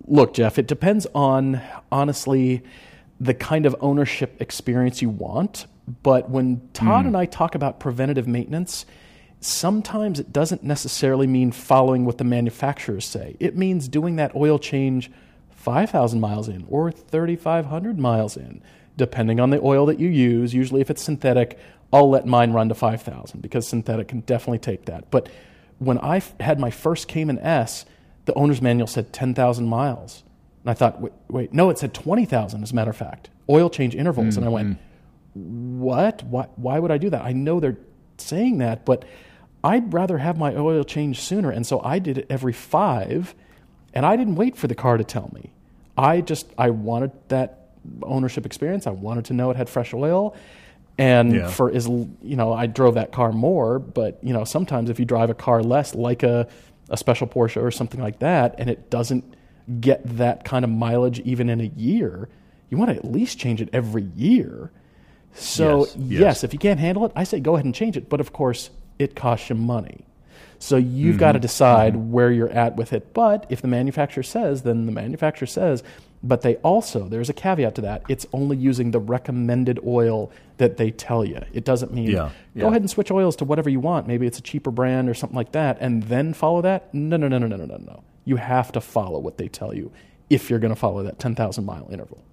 Look, 0.08 0.34
Jeff, 0.34 0.58
it 0.58 0.68
depends 0.68 1.06
on, 1.14 1.60
honestly, 1.92 2.64
the 3.20 3.34
kind 3.34 3.66
of 3.66 3.76
ownership 3.82 4.42
experience 4.42 5.02
you 5.02 5.10
want. 5.10 5.68
But 6.02 6.30
when 6.30 6.62
Todd 6.72 7.06
and 7.06 7.18
I 7.18 7.26
talk 7.26 7.56
about 7.56 7.82
preventative 7.82 8.26
maintenance, 8.26 8.86
sometimes 9.46 10.20
it 10.20 10.32
doesn't 10.32 10.64
necessarily 10.64 11.28
mean 11.28 11.52
following 11.52 12.06
what 12.06 12.18
the 12.18 12.24
manufacturers 12.24 13.06
say. 13.06 13.36
It 13.40 13.58
means 13.58 13.88
doing 13.88 14.16
that 14.16 14.36
oil 14.36 14.58
change 14.58 15.12
5,000 15.52 16.20
miles 16.20 16.48
in 16.48 16.66
or 16.70 16.92
3,500 16.92 18.00
miles 18.00 18.38
in, 18.38 18.62
depending 18.96 19.40
on 19.40 19.50
the 19.50 19.62
oil 19.62 19.86
that 19.88 20.00
you 20.00 20.10
use. 20.10 20.54
Usually, 20.54 20.82
if 20.82 20.90
it's 20.90 21.04
synthetic, 21.04 21.60
I'll 21.92 22.10
let 22.10 22.26
mine 22.26 22.54
run 22.54 22.70
to 22.70 22.76
5,000 22.76 23.42
because 23.42 23.68
synthetic 23.68 24.08
can 24.08 24.22
definitely 24.22 24.60
take 24.60 24.86
that. 24.86 25.12
But 25.12 25.30
when 25.78 25.98
I 26.00 26.18
f- 26.18 26.34
had 26.40 26.60
my 26.60 26.72
first 26.72 27.08
Cayman 27.08 27.40
S, 27.40 27.86
the 28.26 28.34
owner's 28.36 28.62
manual 28.62 28.88
said 28.88 29.12
10,000 29.12 29.66
miles. 29.66 30.24
And 30.64 30.72
I 30.72 30.74
thought, 30.74 31.02
wait, 31.02 31.14
wait, 31.28 31.54
no, 31.54 31.70
it 31.70 31.78
said 31.78 31.94
20,000, 31.94 32.64
as 32.64 32.72
a 32.72 32.76
matter 32.76 32.92
of 32.92 32.98
fact. 32.98 33.30
Oil 33.50 33.70
change 33.70 33.94
intervals. 33.96 34.38
And 34.38 34.46
I 34.46 34.50
went, 34.50 34.78
mm-hmm. 35.38 35.80
what? 35.80 36.24
Why, 36.24 36.48
why 36.56 36.80
would 36.80 36.92
I 36.92 36.98
do 36.98 37.10
that? 37.10 37.22
I 37.22 37.34
know 37.34 37.60
they're 37.60 37.78
saying 38.18 38.60
that, 38.60 38.86
but 38.86 39.04
I'd 39.64 39.94
rather 39.94 40.18
have 40.18 40.38
my 40.38 40.56
oil 40.56 40.84
change 40.84 41.22
sooner. 41.22 41.50
And 41.52 41.66
so 41.66 41.80
I 41.84 42.00
did 42.00 42.18
it 42.18 42.28
every 42.30 42.54
five, 42.54 43.34
and 43.94 44.06
I 44.06 44.16
didn't 44.16 44.36
wait 44.36 44.58
for 44.58 44.68
the 44.68 44.76
car 44.76 44.98
to 44.98 45.04
tell 45.04 45.30
me. 45.34 45.52
I 45.98 46.22
just, 46.22 46.48
I 46.58 46.70
wanted 46.72 47.12
that 47.30 47.70
ownership 48.02 48.46
experience. 48.46 48.88
I 48.88 48.92
wanted 48.92 49.26
to 49.26 49.34
know 49.34 49.50
it 49.52 49.56
had 49.58 49.70
fresh 49.70 49.94
oil. 49.94 50.36
And 50.98 51.34
Yeah. 51.36 51.48
for 51.48 51.72
l- 51.72 52.10
you 52.22 52.36
know, 52.36 52.54
I 52.54 52.66
drove 52.68 52.96
that 52.96 53.12
car 53.12 53.32
more, 53.32 53.80
but 53.80 54.20
you 54.24 54.34
know, 54.34 54.44
sometimes 54.44 54.90
if 54.90 55.00
you 55.00 55.06
drive 55.06 55.30
a 55.30 55.34
car 55.34 55.64
less, 55.64 55.96
like 55.96 56.24
a, 56.24 56.48
a 56.90 56.98
special 56.98 57.28
Porsche 57.28 57.62
or 57.62 57.72
something 57.72 58.02
like 58.02 58.20
that, 58.20 58.56
and 58.58 58.70
it 58.70 58.90
doesn't 58.90 59.24
get 59.80 60.02
that 60.18 60.44
kind 60.44 60.66
of 60.66 60.72
mileage 60.72 61.20
even 61.22 61.50
in 61.50 61.62
a 61.62 61.72
year, 61.76 62.28
you 62.70 62.78
want 62.78 62.90
to 62.92 62.96
at 62.98 63.06
least 63.06 63.38
change 63.40 63.62
it 63.62 63.70
every 63.74 64.04
year. 64.16 64.72
So 65.34 65.86
Yes, 65.86 65.96
yes, 65.96 66.20
yes. 66.20 66.44
if 66.44 66.54
you 66.54 66.60
can't 66.60 66.80
handle 66.80 67.06
it, 67.06 67.12
I 67.16 67.24
say 67.24 67.40
go 67.40 67.56
ahead 67.56 67.66
and 67.66 67.74
change 67.74 67.98
it. 67.98 68.10
But 68.10 68.20
of 68.20 68.34
course, 68.34 68.70
it 69.00 69.16
costs 69.16 69.50
you 69.50 69.56
money. 69.56 70.06
So 70.60 70.78
you've 70.78 71.18
got 71.18 71.34
to 71.34 71.40
mm-hmm. 71.40 71.42
decide 71.42 71.94
mm-hmm. 71.94 72.12
where 72.12 72.32
you're 72.32 72.50
at 72.50 72.78
with 72.78 72.94
it. 72.94 73.14
But 73.14 73.46
if 73.50 73.62
the 73.62 73.68
manufacturer 73.68 74.24
says, 74.24 74.62
then 74.62 74.86
the 74.86 74.94
manufacturer 74.94 75.46
says. 75.46 75.84
But 76.24 76.42
they 76.42 76.56
also, 76.58 77.10
there's 77.10 77.30
a 77.30 77.34
caveat 77.34 77.76
to 77.76 77.82
that. 77.82 78.04
It's 78.08 78.26
only 78.32 78.56
using 78.56 78.92
the 78.92 79.00
recommended 79.02 79.78
oil 79.86 80.32
that 80.58 80.78
they 80.78 80.90
tell 80.90 81.26
you. 81.26 81.42
It 81.52 81.66
doesn't 81.66 81.94
mean 81.94 82.10
Yeah, 82.10 82.16
go 82.16 82.32
yeah. 82.56 82.68
ahead 82.68 82.82
and 82.82 82.90
switch 82.90 83.12
oils 83.12 83.36
to 83.38 83.46
whatever 83.46 83.70
you 83.70 83.82
want. 83.82 84.08
Maybe 84.08 84.26
it's 84.26 84.40
a 84.40 84.42
cheaper 84.42 84.72
brand 84.72 85.10
or 85.10 85.14
something 85.14 85.36
like 85.36 85.52
that, 85.52 85.80
and 85.82 86.04
then 86.04 86.34
follow 86.34 86.62
that. 86.62 86.94
No, 86.94 87.18
no, 87.18 87.28
no, 87.28 87.38
no, 87.40 87.48
no, 87.48 87.58
no, 87.58 87.66
no, 87.66 87.76
no. 87.76 88.04
You 88.24 88.38
have 88.38 88.72
to 88.72 88.80
follow 88.80 89.20
what 89.20 89.38
they 89.38 89.50
tell 89.50 89.74
you 89.74 89.92
if 90.30 90.50
you're 90.50 90.60
going 90.60 90.74
to 90.74 90.80
follow 90.80 91.04
that 91.04 91.20
10,000 91.20 91.66
mile 91.66 91.90
interval. 91.92 92.24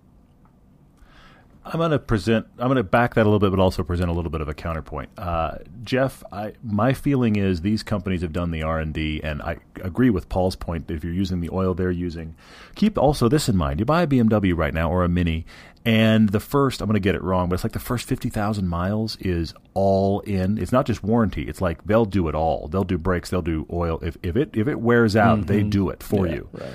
I'm 1.73 1.79
going 1.79 1.93
to 1.93 1.99
present. 2.01 2.47
I'm 2.59 2.67
going 2.67 2.77
to 2.77 2.83
back 2.83 3.15
that 3.15 3.23
a 3.23 3.29
little 3.31 3.39
bit, 3.39 3.51
but 3.51 3.61
also 3.61 3.85
present 3.85 4.11
a 4.11 4.13
little 4.13 4.31
bit 4.31 4.41
of 4.41 4.49
a 4.49 4.55
counterpoint. 4.55 5.11
Uh, 5.17 5.59
Jeff, 5.85 6.25
I, 6.33 6.55
my 6.65 6.93
feeling 6.93 7.37
is 7.37 7.61
these 7.61 7.85
companies 7.85 8.23
have 8.23 8.33
done 8.33 8.51
the 8.51 8.63
R 8.63 8.81
and 8.81 8.93
D, 8.93 9.21
and 9.23 9.41
I 9.41 9.59
agree 9.81 10.11
with 10.11 10.29
Paul's 10.29 10.57
point. 10.57 10.89
That 10.89 10.95
if 10.95 11.05
you're 11.05 11.13
using 11.13 11.41
the 11.41 11.51
oil 11.53 11.75
they're 11.75 11.91
using, 11.93 12.35
keep 12.75 12.99
also 12.99 13.29
this 13.29 13.49
in 13.49 13.57
mind. 13.57 13.79
You 13.79 13.87
buy 13.87 14.03
a 14.03 14.07
BMW 14.07 14.57
right 14.57 14.75
now 14.75 14.91
or 14.91 15.05
a 15.05 15.09
Mini, 15.09 15.47
and 15.85 16.31
the 16.31 16.41
first 16.41 16.81
I'm 16.81 16.89
going 16.89 16.95
to 16.95 17.01
get 17.01 17.15
it 17.15 17.23
wrong, 17.23 17.49
but 17.49 17.55
it's 17.55 17.65
like 17.65 17.73
the 17.73 17.79
first 17.79 18.09
fifty 18.09 18.31
thousand 18.31 18.69
miles 18.69 19.17
is 19.21 19.55
all 19.75 20.21
in. 20.21 20.59
It's 20.59 20.73
not 20.73 20.87
just 20.87 21.05
warranty. 21.05 21.43
It's 21.49 21.61
like 21.61 21.85
they'll 21.85 22.05
do 22.05 22.27
it 22.29 22.35
all. 22.35 22.67
They'll 22.67 22.85
do 22.85 22.99
brakes. 22.99 23.31
They'll 23.31 23.43
do 23.43 23.67
oil. 23.73 24.01
If 24.03 24.17
if 24.23 24.37
it 24.37 24.51
if 24.55 24.67
it 24.67 24.81
wears 24.81 25.15
out, 25.15 25.47
they 25.47 25.63
do 25.63 25.89
it 25.91 26.03
for 26.03 26.27
Yeah, 26.27 26.35
you 26.35 26.49
Right. 26.53 26.71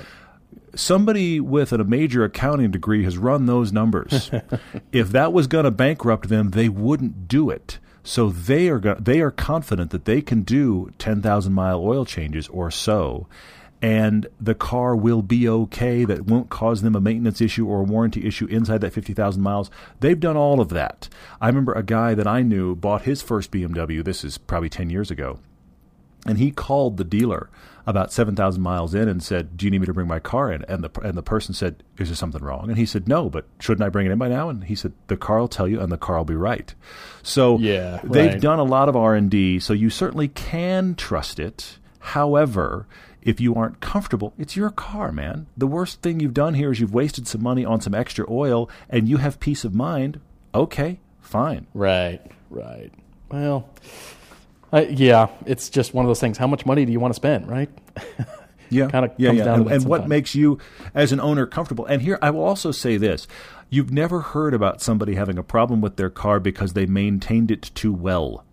Somebody 0.76 1.40
with 1.40 1.72
a 1.72 1.84
major 1.84 2.24
accounting 2.24 2.72
degree 2.72 3.04
has 3.04 3.18
run 3.18 3.46
those 3.46 3.72
numbers. 3.72 4.32
if 4.92 5.10
that 5.10 5.34
was 5.34 5.48
going 5.48 5.66
to 5.66 5.72
bankrupt 5.72 6.30
them, 6.30 6.52
they 6.52 6.70
wouldn't 6.70 7.28
do 7.28 7.50
it. 7.50 7.80
So 8.04 8.30
they 8.30 8.70
are 8.70 8.80
go- 8.80 8.98
they 9.00 9.20
are 9.22 9.32
confident 9.32 9.92
that 9.92 10.06
they 10.06 10.22
can 10.22 10.44
do 10.44 10.92
10,000 11.00 11.52
mile 11.52 11.82
oil 11.82 12.06
changes 12.06 12.48
or 12.50 12.70
so 12.70 13.28
and 13.82 14.26
the 14.40 14.56
car 14.56 14.96
will 14.96 15.22
be 15.22 15.48
okay 15.48 16.06
that 16.06 16.26
won't 16.26 16.50
cause 16.50 16.82
them 16.82 16.96
a 16.96 17.02
maintenance 17.02 17.42
issue 17.42 17.68
or 17.68 17.82
a 17.82 17.84
warranty 17.84 18.26
issue 18.26 18.46
inside 18.48 18.82
that 18.82 18.94
50,000 18.94 19.42
miles. 19.42 19.70
They've 20.00 20.20
done 20.20 20.38
all 20.38 20.62
of 20.62 20.70
that. 20.70 21.10
I 21.42 21.48
remember 21.48 21.74
a 21.74 21.84
guy 21.84 22.16
that 22.16 22.26
I 22.26 22.42
knew 22.42 22.76
bought 22.76 23.04
his 23.04 23.22
first 23.22 23.52
BMW 23.52 24.04
this 24.04 24.24
is 24.24 24.38
probably 24.38 24.70
10 24.70 24.90
years 24.90 25.12
ago 25.12 25.40
and 26.26 26.38
he 26.38 26.52
called 26.52 26.98
the 26.98 27.04
dealer 27.04 27.50
about 27.88 28.12
7,000 28.12 28.62
miles 28.62 28.94
in 28.94 29.08
and 29.08 29.22
said, 29.22 29.58
"Do 29.58 29.66
you 29.66 29.72
need 29.72 29.80
me 29.80 29.86
to 29.86 29.94
bring 29.94 30.08
my 30.08 30.20
car 30.20 30.52
in?" 30.52 30.64
And 30.68 30.84
the 30.84 30.90
and 31.02 31.18
the 31.18 31.24
person 31.24 31.54
said, 31.54 31.84
"Is 31.98 32.10
there 32.10 32.16
something 32.16 32.44
wrong?" 32.44 32.70
And 32.70 32.78
he 32.78 32.86
said, 32.86 33.08
"No, 33.08 33.30
but 33.30 33.46
shouldn't 33.60 33.86
I 33.86 33.90
bring 33.90 34.06
it 34.06 34.12
in 34.12 34.18
by 34.18 34.28
now?" 34.30 34.50
And 34.50 34.64
he 34.64 34.76
said, 34.76 34.94
"The 35.08 35.18
car 35.18 35.40
will 35.40 35.48
tell 35.48 35.68
you, 35.68 35.80
and 35.80 35.92
the 35.92 35.98
car 35.98 36.18
will 36.18 36.26
be 36.26 36.36
right." 36.36 36.74
So 37.24 37.58
Yeah, 37.60 38.00
they've 38.04 38.32
right. 38.34 38.42
done 38.42 38.60
a 38.60 38.64
lot 38.64 38.90
of 38.90 38.96
R 38.96 39.16
and 39.16 39.30
D, 39.30 39.60
so 39.60 39.74
you 39.74 39.90
certainly 39.90 40.28
can 40.30 40.96
trust 40.96 41.40
it. 41.40 41.80
However, 42.00 42.88
if 43.22 43.42
you 43.42 43.56
aren't 43.56 43.80
comfortable, 43.80 44.34
it's 44.38 44.56
your 44.56 44.70
car, 44.70 45.12
man. 45.12 45.48
The 45.58 45.68
worst 45.68 46.02
thing 46.02 46.20
you've 46.20 46.34
done 46.36 46.54
here 46.54 46.72
is 46.72 46.80
you've 46.80 46.94
wasted 46.94 47.28
some 47.28 47.42
money 47.42 47.66
on 47.66 47.82
some 47.82 47.96
extra 47.96 48.26
oil, 48.30 48.70
and 48.90 49.10
you 49.10 49.18
have 49.18 49.40
peace 49.40 49.64
of 49.66 49.74
mind. 49.74 50.20
Okay, 50.54 51.00
fine. 51.20 51.66
Right, 51.74 52.22
right. 52.52 52.92
Well, 53.32 53.68
uh, 54.76 54.86
yeah, 54.90 55.30
it's 55.46 55.70
just 55.70 55.94
one 55.94 56.06
of 56.06 56.10
those 56.10 56.20
things. 56.20 56.38
How 56.38 56.48
much 56.48 56.66
money 56.66 56.86
do 56.86 56.92
you 56.92 57.00
want 57.00 57.14
to 57.14 57.16
spend, 57.16 57.50
right? 57.50 57.70
Yeah, 58.70 58.90
Kinda 58.90 59.14
yeah, 59.18 59.30
comes 59.30 59.38
yeah. 59.38 59.46
down 59.46 59.54
to 59.58 59.62
and, 59.62 59.70
that 59.70 59.76
and 59.76 59.86
what 59.86 60.08
makes 60.08 60.34
you, 60.36 60.58
as 60.94 61.12
an 61.12 61.20
owner, 61.20 61.46
comfortable? 61.46 61.86
And 61.86 62.02
here, 62.02 62.18
I 62.22 62.32
will 62.32 62.44
also 62.44 62.72
say 62.72 62.98
this: 62.98 63.28
you've 63.70 63.92
never 63.92 64.22
heard 64.22 64.54
about 64.54 64.82
somebody 64.82 65.16
having 65.16 65.38
a 65.38 65.44
problem 65.44 65.82
with 65.82 65.98
their 65.98 66.10
car 66.10 66.40
because 66.40 66.74
they 66.74 66.86
maintained 66.86 67.52
it 67.52 67.72
too 67.76 67.94
well. 67.94 68.45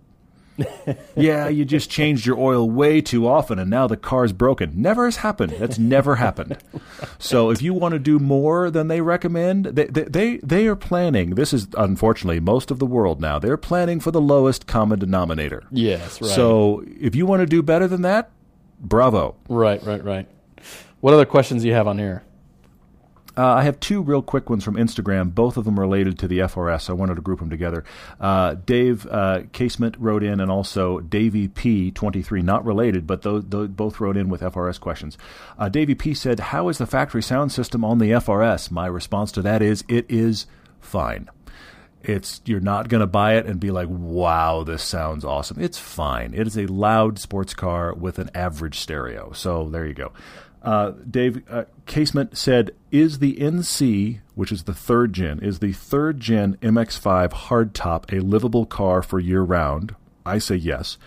yeah, 1.17 1.49
you 1.49 1.65
just 1.65 1.91
changed 1.91 2.27
your 2.27 2.39
oil 2.39 2.69
way 2.69 3.01
too 3.01 3.27
often, 3.27 3.59
and 3.59 3.71
now 3.71 3.87
the 3.87 3.97
car's 3.97 4.33
broken. 4.33 4.73
Never 4.81 5.05
has 5.05 5.17
happened. 5.17 5.53
That's 5.59 5.79
never 5.79 6.17
happened. 6.17 6.59
So, 7.19 7.51
if 7.51 7.63
you 7.63 7.75
want 7.75 7.93
to 7.93 7.99
do 7.99 8.19
more 8.19 8.71
than 8.71 8.89
they 8.89 9.01
recommend, 9.01 9.67
they, 9.67 9.85
they 9.87 10.03
they 10.05 10.37
they 10.39 10.67
are 10.67 10.77
planning. 10.77 11.35
This 11.35 11.53
is 11.53 11.69
unfortunately 11.77 12.41
most 12.41 12.71
of 12.71 12.79
the 12.79 12.87
world 12.87 13.21
now. 13.21 13.39
They're 13.39 13.57
planning 13.57 14.01
for 14.01 14.11
the 14.11 14.21
lowest 14.21 14.67
common 14.67 14.99
denominator. 14.99 15.65
Yes, 15.71 16.21
right. 16.21 16.31
So, 16.31 16.85
if 16.87 17.15
you 17.15 17.27
want 17.27 17.41
to 17.41 17.47
do 17.47 17.63
better 17.63 17.87
than 17.87 18.03
that, 18.03 18.31
bravo. 18.81 19.37
right, 19.49 19.83
right, 19.85 20.05
right. 20.05 20.29
What 21.01 21.15
other 21.15 21.27
questions 21.27 21.63
do 21.63 21.69
you 21.69 21.75
have 21.75 21.89
on 21.89 21.99
here? 21.99 22.23
Uh, 23.37 23.55
I 23.55 23.63
have 23.63 23.81
two 23.81 24.03
real 24.03 24.21
quick 24.21 24.51
ones 24.51 24.63
from 24.63 24.77
Instagram, 24.77 25.35
both 25.35 25.57
of 25.57 25.65
them 25.65 25.81
related 25.81 26.19
to 26.19 26.29
the 26.29 26.41
FRS. 26.41 26.91
I 26.91 26.93
wanted 26.93 27.15
to 27.15 27.23
group 27.23 27.39
them 27.39 27.49
together. 27.51 27.85
Uh, 28.21 28.57
Dave 28.67 29.07
uh, 29.07 29.43
Casement 29.53 29.97
wrote 29.99 30.23
in, 30.23 30.41
and 30.41 30.51
also 30.51 31.01
Davey 31.01 31.49
P23, 31.49 32.43
not 32.43 32.65
related, 32.65 33.07
but 33.07 33.23
those 33.23 33.45
both 33.45 34.01
wrote 34.01 34.17
in 34.17 34.29
with 34.29 34.43
FRS 34.43 34.79
questions. 34.79 35.17
Uh, 35.59 35.69
Davey 35.69 35.95
P 35.95 36.13
said, 36.13 36.41
How 36.41 36.69
is 36.69 36.79
the 36.79 36.87
factory 36.87 37.23
sound 37.23 37.53
system 37.53 37.85
on 37.85 37.99
the 37.99 38.11
FRS? 38.11 38.71
My 38.71 38.87
response 38.87 39.33
to 39.33 39.43
that 39.43 39.63
is, 39.63 39.85
It 39.89 40.05
is 40.11 40.47
fine. 40.81 41.29
It's 42.05 42.41
you're 42.45 42.61
not 42.61 42.89
going 42.89 43.01
to 43.01 43.07
buy 43.07 43.37
it 43.37 43.47
and 43.47 43.61
be 43.61 43.71
like, 43.71 43.87
"Wow, 43.89 44.65
this 44.65 44.83
sounds 44.83 45.25
awesome." 45.25 45.61
It's 45.61 45.79
fine. 45.79 46.35
It 46.35 46.49
is 46.49 46.59
a 46.59 46.67
loud 46.67 47.21
sports 47.21 47.55
car 47.55 47.95
with 47.95 48.19
an 48.19 48.29
average 48.35 48.79
stereo. 48.79 49.31
So 49.33 49.69
there 49.69 49.87
you 49.87 49.95
go. 49.95 50.13
Uh, 50.63 50.93
Dave 51.11 51.43
uh, 51.51 51.65
Casement 51.87 52.37
said, 52.39 52.71
"Is 52.91 53.19
the 53.19 53.37
NC, 53.37 54.21
which 54.35 54.53
is 54.53 54.65
the 54.65 54.75
third 54.75 55.13
gen, 55.13 55.41
is 55.41 55.59
the 55.59 55.73
third 55.73 56.21
gen 56.21 56.57
MX-5 56.63 57.31
hardtop 57.31 58.17
a 58.17 58.23
livable 58.23 58.65
car 58.67 59.03
for 59.03 59.19
year 59.19 59.43
round?" 59.43 59.95
I 60.25 60.39
say 60.39 60.57
yes. 60.57 60.99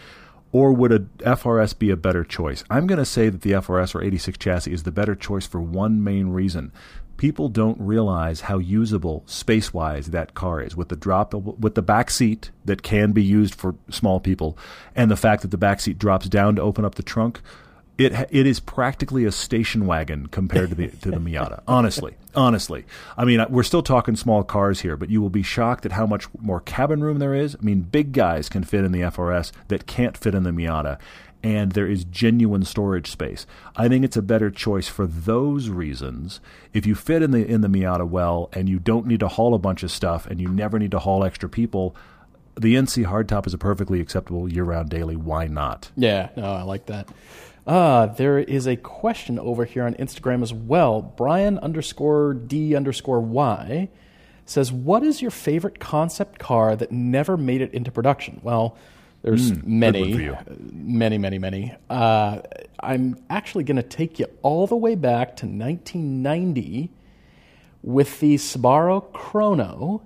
Or 0.51 0.71
would 0.71 0.91
a 0.91 0.99
FRS 0.99 1.77
be 1.77 1.89
a 1.89 1.97
better 1.97 2.23
choice? 2.23 2.63
I'm 2.69 2.87
going 2.87 2.99
to 2.99 3.05
say 3.05 3.29
that 3.29 3.41
the 3.41 3.51
FRS 3.51 3.93
or 3.93 4.01
86 4.01 4.37
chassis 4.37 4.71
is 4.71 4.83
the 4.83 4.91
better 4.91 5.15
choice 5.15 5.45
for 5.45 5.59
one 5.59 6.01
main 6.03 6.27
reason. 6.29 6.71
People 7.17 7.49
don't 7.49 7.79
realize 7.79 8.41
how 8.41 8.57
usable 8.57 9.23
space-wise 9.25 10.07
that 10.07 10.33
car 10.33 10.61
is 10.61 10.75
with 10.75 10.89
the 10.89 10.95
drop 10.95 11.33
with 11.33 11.75
the 11.75 11.81
back 11.81 12.09
seat 12.09 12.51
that 12.65 12.83
can 12.83 13.11
be 13.11 13.23
used 13.23 13.55
for 13.55 13.75
small 13.89 14.19
people 14.19 14.57
and 14.95 15.09
the 15.09 15.17
fact 15.17 15.41
that 15.41 15.51
the 15.51 15.57
back 15.57 15.79
seat 15.79 15.97
drops 15.97 16.27
down 16.27 16.55
to 16.55 16.61
open 16.61 16.85
up 16.85 16.95
the 16.95 17.03
trunk. 17.03 17.41
It 17.97 18.11
it 18.29 18.45
is 18.45 18.59
practically 18.59 19.23
a 19.25 19.31
station 19.31 19.85
wagon 19.85 20.27
compared 20.27 20.69
to 20.69 20.75
the 20.75 20.87
to 20.87 21.11
the 21.11 21.17
Miata. 21.17 21.61
Honestly, 21.67 22.15
honestly, 22.35 22.85
I 23.17 23.23
mean 23.23 23.39
uh, 23.39 23.47
we're 23.49 23.63
still 23.63 23.83
talking 23.83 24.15
small 24.17 24.43
cars 24.43 24.81
here, 24.81 24.97
but 24.97 25.09
you 25.09 25.21
will 25.21 25.29
be 25.29 25.43
shocked 25.43 25.85
at 25.85 25.93
how 25.93 26.05
much 26.05 26.27
more 26.39 26.59
cabin 26.59 27.01
room 27.01 27.19
there 27.19 27.33
is. 27.33 27.55
I 27.55 27.63
mean, 27.63 27.81
big 27.81 28.11
guys 28.11 28.49
can 28.49 28.63
fit 28.63 28.83
in 28.83 28.91
the 28.91 29.01
FRS 29.01 29.51
that 29.69 29.87
can't 29.87 30.17
fit 30.17 30.35
in 30.35 30.43
the 30.43 30.51
Miata, 30.51 30.99
and 31.41 31.71
there 31.71 31.87
is 31.87 32.03
genuine 32.05 32.65
storage 32.65 33.09
space. 33.09 33.45
I 33.75 33.87
think 33.87 34.03
it's 34.03 34.17
a 34.17 34.21
better 34.21 34.51
choice 34.51 34.87
for 34.87 35.07
those 35.07 35.69
reasons. 35.69 36.41
If 36.73 36.85
you 36.85 36.95
fit 36.95 37.21
in 37.21 37.31
the 37.31 37.45
in 37.45 37.61
the 37.61 37.69
Miata 37.69 38.07
well, 38.07 38.49
and 38.51 38.67
you 38.67 38.79
don't 38.79 39.05
need 39.05 39.21
to 39.21 39.27
haul 39.29 39.53
a 39.53 39.59
bunch 39.59 39.83
of 39.83 39.91
stuff, 39.91 40.25
and 40.25 40.41
you 40.41 40.49
never 40.49 40.79
need 40.79 40.91
to 40.91 40.99
haul 40.99 41.23
extra 41.23 41.47
people. 41.47 41.95
The 42.57 42.75
NC 42.75 43.05
hardtop 43.05 43.47
is 43.47 43.53
a 43.53 43.57
perfectly 43.57 43.99
acceptable 43.99 44.49
year-round 44.49 44.89
daily. 44.89 45.17
Why 45.17 45.47
not? 45.47 45.91
Yeah, 45.97 46.29
no, 46.37 46.45
I 46.45 46.61
like 46.61 46.85
that. 46.85 47.09
Uh, 47.67 48.05
there 48.07 48.37
is 48.37 48.67
a 48.67 48.75
question 48.75 49.39
over 49.39 49.65
here 49.65 49.83
on 49.83 49.95
Instagram 49.95 50.43
as 50.43 50.53
well. 50.53 51.01
Brian 51.01 51.57
underscore 51.59 52.33
D 52.33 52.75
underscore 52.75 53.19
Y 53.19 53.89
says, 54.45 54.71
What 54.71 55.03
is 55.03 55.21
your 55.21 55.31
favorite 55.31 55.79
concept 55.79 56.37
car 56.39 56.75
that 56.75 56.91
never 56.91 57.37
made 57.37 57.61
it 57.61 57.73
into 57.73 57.91
production? 57.91 58.39
Well, 58.43 58.77
there's 59.23 59.51
good 59.51 59.67
many, 59.67 60.11
you. 60.11 60.37
many, 60.71 61.17
many, 61.17 61.39
many. 61.39 61.73
Uh, 61.89 62.41
I'm 62.79 63.17
actually 63.27 63.63
going 63.63 63.77
to 63.77 63.83
take 63.83 64.19
you 64.19 64.27
all 64.43 64.67
the 64.67 64.75
way 64.75 64.93
back 64.93 65.35
to 65.37 65.47
1990 65.47 66.91
with 67.81 68.19
the 68.19 68.35
Sbarro 68.35 69.11
Chrono. 69.13 70.03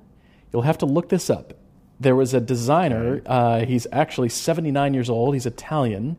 You'll 0.54 0.62
have 0.62 0.78
to 0.78 0.86
look 0.86 1.10
this 1.10 1.30
up. 1.30 1.54
There 2.00 2.16
was 2.16 2.34
a 2.34 2.40
designer. 2.40 3.22
Uh, 3.26 3.66
he's 3.66 3.86
actually 3.92 4.30
79 4.30 4.94
years 4.94 5.10
old. 5.10 5.34
He's 5.34 5.46
Italian. 5.46 6.16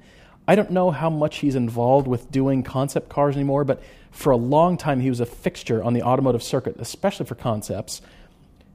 I 0.51 0.57
don't 0.57 0.73
know 0.73 0.91
how 0.91 1.11
much 1.11 1.39
he's 1.39 1.55
involved 1.55 2.09
with 2.09 2.33
doing 2.33 2.65
concept 2.65 3.09
cars 3.09 3.37
anymore, 3.37 3.63
but 3.63 3.81
for 4.11 4.33
a 4.33 4.37
long 4.37 4.77
time 4.77 4.99
he 4.99 5.09
was 5.09 5.21
a 5.21 5.25
fixture 5.25 5.81
on 5.81 5.93
the 5.93 6.03
automotive 6.03 6.43
circuit, 6.43 6.75
especially 6.81 7.27
for 7.27 7.37
concepts. 7.37 8.03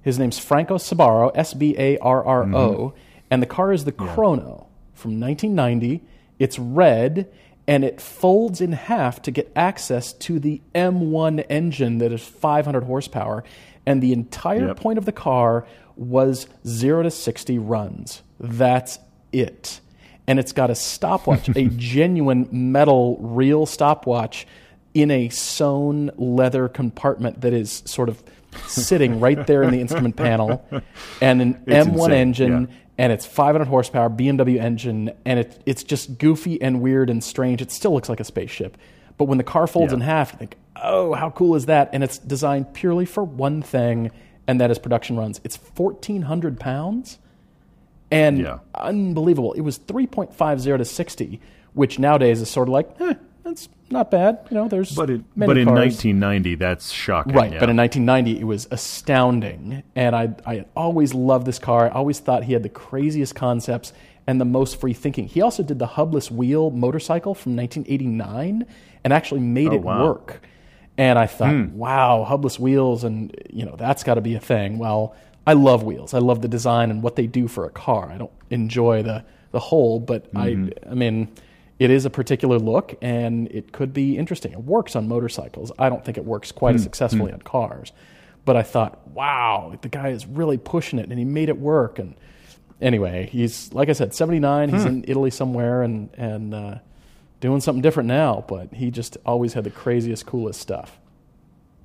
His 0.02 0.18
name's 0.18 0.40
Franco 0.40 0.78
Sbarro, 0.78 1.32
S 1.36 1.54
B 1.54 1.76
A 1.78 1.98
R 1.98 2.24
R 2.24 2.44
O, 2.44 2.46
mm-hmm. 2.46 2.98
and 3.30 3.42
the 3.42 3.46
car 3.46 3.74
is 3.74 3.84
the 3.84 3.92
Chrono 3.92 4.68
from 4.94 5.20
1990. 5.20 6.02
It's 6.40 6.58
red 6.58 7.30
and 7.68 7.84
it 7.84 8.00
folds 8.00 8.62
in 8.62 8.72
half 8.72 9.22
to 9.24 9.32
get 9.32 9.52
access 9.54 10.14
to 10.14 10.40
the 10.40 10.62
M1 10.74 11.46
engine 11.50 11.98
that 11.98 12.14
is 12.14 12.26
500 12.26 12.86
horsepower. 12.86 13.44
And 13.86 14.02
the 14.02 14.14
entire 14.14 14.68
Yep. 14.68 14.78
point 14.78 14.98
of 14.98 15.04
the 15.04 15.12
car 15.12 15.68
was 15.98 16.48
0 16.66 17.04
to 17.04 17.12
60 17.12 17.60
runs. 17.60 18.22
That's 18.40 18.98
it. 19.34 19.82
And 20.28 20.40
it's 20.40 20.52
got 20.52 20.70
a 20.70 20.76
stopwatch, 20.76 21.50
a 21.50 21.66
genuine 21.78 22.48
metal, 22.52 23.18
real 23.20 23.66
stopwatch 23.66 24.48
in 24.94 25.12
a 25.12 25.30
sewn 25.30 26.10
leather 26.18 26.68
compartment 26.68 27.42
that 27.42 27.54
is 27.54 27.84
sort 27.86 28.10
of 28.10 28.24
sitting 28.68 29.20
right 29.20 29.46
there 29.46 29.62
in 29.64 29.72
the 29.72 29.82
instrument 29.82 30.16
panel, 30.18 30.66
and 31.22 31.42
an 31.42 31.64
It's 31.68 31.88
M1 31.88 31.94
insane, 32.06 32.12
engine, 32.14 32.70
and 32.98 33.12
it's 33.12 33.26
500 33.26 33.68
horsepower 33.68 34.10
BMW 34.10 34.58
engine, 34.60 35.12
and 35.26 35.40
it, 35.40 35.62
it's 35.66 35.84
just 35.84 36.18
goofy 36.18 36.62
and 36.62 36.82
weird 36.82 37.10
and 37.10 37.22
strange. 37.24 37.62
It 37.62 37.72
still 37.72 37.94
looks 37.94 38.08
like 38.08 38.22
a 38.22 38.24
spaceship, 38.24 38.78
but 39.18 39.26
when 39.26 39.38
the 39.38 39.44
car 39.44 39.68
folds 39.68 39.92
Yeah. 39.92 39.98
in 39.98 40.02
half, 40.02 40.32
you 40.32 40.40
think, 40.40 40.56
oh, 40.82 41.14
how 41.14 41.30
cool 41.30 41.56
is 41.56 41.66
that? 41.66 41.90
And 41.92 42.02
it's 42.04 42.18
designed 42.18 42.74
purely 42.74 43.06
for 43.06 43.24
one 43.26 43.62
thing, 43.62 44.10
and 44.48 44.62
that 44.62 44.72
is 44.72 44.80
production 44.80 45.18
runs. 45.18 45.42
It's 45.44 45.58
1,400 45.58 46.58
pounds 46.60 47.20
and 48.16 48.38
Yeah. 48.40 48.60
unbelievable. 48.76 49.54
It 49.54 49.62
was 49.62 49.78
3.50 49.78 50.78
to 50.78 50.86
60, 50.86 51.40
which 51.74 52.00
nowadays 52.00 52.42
is 52.42 52.50
sort 52.50 52.68
of 52.68 52.74
like, 52.74 52.90
eh, 53.00 53.14
that's 53.44 53.70
not 53.92 54.10
bad. 54.12 54.40
You 54.50 54.56
know, 54.58 54.68
there's 54.68 54.96
But, 54.96 55.10
it, 55.10 55.22
many 55.36 55.48
but 55.48 55.58
in 55.58 55.66
cars. 55.68 55.78
1990, 55.78 56.56
that's 56.56 56.92
shocking. 56.92 57.34
Right, 57.34 57.52
yeah. 57.54 57.60
but 57.60 57.70
in 57.70 57.76
1990 57.78 58.40
it 58.40 58.46
was 58.46 58.68
astounding, 58.72 59.84
and 59.96 60.16
I 60.16 60.30
I 60.46 60.66
always 60.76 61.14
loved 61.14 61.46
this 61.46 61.60
car. 61.60 61.88
I 61.88 61.90
always 61.92 62.20
thought 62.20 62.44
he 62.46 62.54
had 62.54 62.64
the 62.64 62.70
craziest 62.70 63.36
concepts 63.36 63.94
and 64.28 64.42
the 64.42 64.46
most 64.46 64.80
free 64.80 64.94
thinking. 64.94 65.28
He 65.28 65.42
also 65.42 65.62
did 65.62 65.78
the 65.78 65.86
hubless 65.88 66.32
wheel 66.32 66.72
motorcycle 66.72 67.36
from 67.36 67.56
1989 67.56 68.66
and 69.04 69.14
actually 69.14 69.42
made 69.42 69.70
Oh, 69.70 69.76
it 69.76 69.82
wow. 69.84 70.04
work. 70.04 70.42
And 70.98 71.20
I 71.20 71.28
thought, 71.28 71.52
Hmm. 71.52 71.78
wow, 71.78 72.26
hubless 72.28 72.58
wheels, 72.58 73.04
and 73.04 73.36
you 73.52 73.66
know 73.66 73.76
that's 73.78 74.04
got 74.04 74.16
to 74.16 74.22
be 74.22 74.34
a 74.34 74.40
thing. 74.40 74.80
Well, 74.80 75.14
I 75.48 75.54
love 75.54 75.84
wheels. 75.84 76.14
I 76.14 76.20
love 76.20 76.42
the 76.42 76.48
design 76.48 76.90
and 76.92 77.04
what 77.04 77.16
they 77.16 77.28
do 77.28 77.48
for 77.48 77.66
a 77.66 77.70
car. 77.70 78.10
I 78.12 78.18
don't 78.18 78.32
enjoy 78.50 79.04
the 79.04 79.24
the 79.52 79.60
whole, 79.60 80.00
but 80.00 80.32
Mm-hmm. 80.34 80.88
I 80.88 80.92
I 80.92 80.94
mean. 80.96 81.30
It 81.78 81.90
is 81.92 82.06
a 82.06 82.10
particular 82.10 82.58
look, 82.58 82.96
and 83.02 83.50
it 83.52 83.74
could 83.74 83.92
be 83.94 84.18
interesting. 84.18 84.54
It 84.54 84.64
works 84.64 84.96
on 84.96 85.10
motorcycles. 85.10 85.74
I 85.78 85.90
don't 85.90 86.06
think 86.06 86.18
it 86.18 86.24
works 86.24 86.54
quite 86.54 86.72
Hmm. 86.72 86.76
as 86.78 86.84
successfully 86.84 87.34
on 87.34 87.42
cars, 87.42 87.92
but 88.46 88.56
I 88.56 88.64
thought, 88.64 89.06
wow, 89.10 89.78
the 89.82 89.90
guy 89.90 90.08
is 90.12 90.26
really 90.26 90.58
pushing 90.58 91.00
it, 91.00 91.10
and 91.10 91.20
he 91.20 91.26
made 91.26 91.50
it 91.50 91.58
work. 91.60 92.00
And 92.00 92.16
anyway, 92.80 93.28
he's 93.30 93.74
like 93.74 93.90
I 93.90 93.92
said, 93.92 94.14
seventy 94.16 94.40
nine. 94.40 94.70
He's 94.70 94.84
Hmm. 94.84 94.88
in 94.88 95.06
Italy 95.06 95.32
somewhere, 95.32 95.84
and 95.84 96.10
and 96.18 96.54
uh, 96.54 96.76
doing 97.42 97.60
something 97.60 97.82
different 97.82 98.08
now. 98.08 98.46
But 98.48 98.74
he 98.74 98.90
just 98.90 99.18
always 99.26 99.52
had 99.52 99.66
the 99.66 99.70
craziest, 99.70 100.26
coolest 100.26 100.62
stuff. 100.62 100.98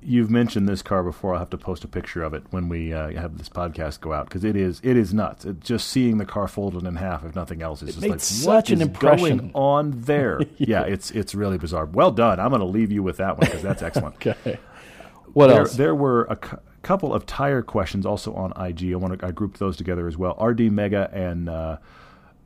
You've 0.03 0.31
mentioned 0.31 0.67
this 0.67 0.81
car 0.81 1.03
before. 1.03 1.33
I'll 1.33 1.39
have 1.39 1.51
to 1.51 1.57
post 1.57 1.83
a 1.83 1.87
picture 1.87 2.23
of 2.23 2.33
it 2.33 2.43
when 2.49 2.69
we 2.69 2.91
uh, 2.91 3.11
have 3.11 3.37
this 3.37 3.49
podcast 3.49 3.99
go 4.01 4.13
out 4.13 4.27
because 4.27 4.43
it 4.43 4.55
is 4.55 4.81
it 4.83 4.97
is 4.97 5.13
nuts. 5.13 5.45
It, 5.45 5.59
just 5.59 5.87
seeing 5.89 6.17
the 6.17 6.25
car 6.25 6.47
folded 6.47 6.85
in 6.85 6.95
half, 6.95 7.23
if 7.23 7.35
nothing 7.35 7.61
else, 7.61 7.83
is 7.83 7.95
just 7.95 8.07
like 8.07 8.19
such 8.19 8.71
an 8.71 8.81
impression. 8.81 9.37
going 9.37 9.51
on 9.53 9.91
there. 10.01 10.41
yeah, 10.57 10.83
it's 10.83 11.11
it's 11.11 11.35
really 11.35 11.57
bizarre. 11.57 11.85
Well 11.85 12.11
done. 12.11 12.39
I'm 12.39 12.49
going 12.49 12.61
to 12.61 12.65
leave 12.65 12.91
you 12.91 13.03
with 13.03 13.17
that 13.17 13.37
one 13.37 13.45
because 13.45 13.61
that's 13.61 13.81
excellent. 13.81 14.15
Okay. 14.25 14.59
What 15.33 15.47
there, 15.47 15.59
else? 15.59 15.75
There 15.75 15.95
were 15.95 16.23
a 16.25 16.35
cou- 16.35 16.59
couple 16.81 17.13
of 17.13 17.25
tire 17.25 17.61
questions 17.61 18.05
also 18.05 18.33
on 18.33 18.51
IG. 18.51 18.91
I 18.91 18.95
want 18.95 19.19
to 19.19 19.25
I 19.25 19.31
grouped 19.31 19.59
those 19.59 19.77
together 19.77 20.07
as 20.07 20.17
well. 20.17 20.35
RD 20.41 20.71
Mega 20.71 21.09
and 21.13 21.47
uh, 21.47 21.77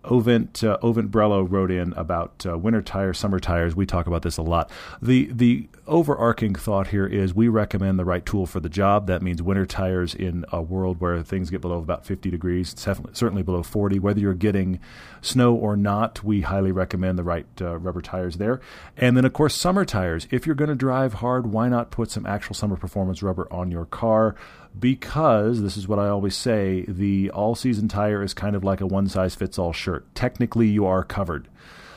Ovent 0.05 0.63
uh, 0.63 0.77
Ovent 0.81 1.11
Brello 1.11 1.45
wrote 1.49 1.71
in 1.71 1.93
about 1.93 2.45
uh, 2.47 2.57
winter 2.57 2.81
tires, 2.81 3.17
summer 3.17 3.39
tires. 3.39 3.75
We 3.75 3.85
talk 3.85 4.07
about 4.07 4.21
this 4.21 4.37
a 4.37 4.41
lot. 4.41 4.69
The 5.01 5.29
the 5.31 5.67
overarching 5.87 6.55
thought 6.55 6.87
here 6.87 7.05
is 7.05 7.33
we 7.33 7.47
recommend 7.47 7.99
the 7.99 8.05
right 8.05 8.25
tool 8.25 8.45
for 8.45 8.59
the 8.59 8.69
job. 8.69 9.07
That 9.07 9.21
means 9.21 9.41
winter 9.41 9.65
tires 9.65 10.15
in 10.15 10.45
a 10.51 10.61
world 10.61 10.99
where 10.99 11.21
things 11.21 11.49
get 11.49 11.61
below 11.61 11.77
about 11.77 12.05
50 12.05 12.29
degrees, 12.29 12.73
certainly 12.77 13.43
below 13.43 13.63
40. 13.63 13.99
Whether 13.99 14.19
you're 14.19 14.33
getting 14.33 14.79
snow 15.21 15.53
or 15.53 15.75
not, 15.75 16.23
we 16.23 16.41
highly 16.41 16.71
recommend 16.71 17.17
the 17.17 17.23
right 17.23 17.47
uh, 17.61 17.77
rubber 17.77 18.01
tires 18.01 18.37
there. 18.37 18.59
And 18.97 19.15
then 19.15 19.25
of 19.25 19.33
course 19.33 19.55
summer 19.55 19.85
tires. 19.85 20.27
If 20.31 20.45
you're 20.45 20.55
going 20.55 20.69
to 20.69 20.75
drive 20.75 21.15
hard, 21.15 21.47
why 21.47 21.69
not 21.69 21.91
put 21.91 22.11
some 22.11 22.25
actual 22.25 22.55
summer 22.55 22.75
performance 22.75 23.21
rubber 23.21 23.47
on 23.51 23.71
your 23.71 23.85
car? 23.85 24.35
Because 24.79 25.61
this 25.61 25.77
is 25.77 25.87
what 25.87 25.99
I 25.99 26.09
always 26.09 26.35
say 26.35 26.85
the 26.87 27.29
all 27.31 27.55
season 27.55 27.87
tire 27.87 28.23
is 28.23 28.33
kind 28.33 28.55
of 28.55 28.63
like 28.63 28.81
a 28.81 28.87
one 28.87 29.07
size 29.07 29.35
fits 29.35 29.57
all 29.57 29.73
shirt. 29.73 30.05
Technically, 30.15 30.67
you 30.67 30.85
are 30.85 31.03
covered. 31.03 31.47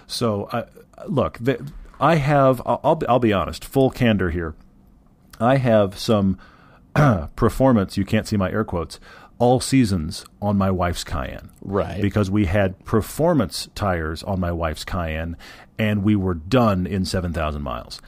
So, 0.07 0.45
uh, 0.45 0.67
look, 1.07 1.39
the, 1.39 1.71
I 2.01 2.17
have, 2.17 2.63
I'll, 2.65 2.81
I'll, 2.85 2.95
be- 2.97 3.07
I'll 3.07 3.19
be 3.19 3.33
honest, 3.33 3.65
full 3.65 3.91
candor 3.91 4.31
here. 4.31 4.55
I 5.41 5.57
have 5.57 5.99
some 5.99 6.39
performance, 7.37 7.97
you 7.97 8.05
can't 8.05 8.27
see 8.27 8.37
my 8.37 8.51
air 8.51 8.65
quotes, 8.65 8.99
all 9.39 9.61
seasons 9.61 10.25
on 10.43 10.57
my 10.57 10.71
wife's 10.71 11.05
Cayenne. 11.05 11.51
Right. 11.63 12.01
Because 12.03 12.31
we 12.31 12.47
had 12.47 12.85
performance 12.85 13.69
tires 13.75 14.23
on 14.25 14.41
my 14.41 14.51
wife's 14.51 14.85
Cayenne 14.85 15.37
and 15.79 16.03
we 16.03 16.17
were 16.17 16.35
done 16.35 16.87
in 16.87 17.05
7,000 17.05 17.63
miles. 17.63 18.01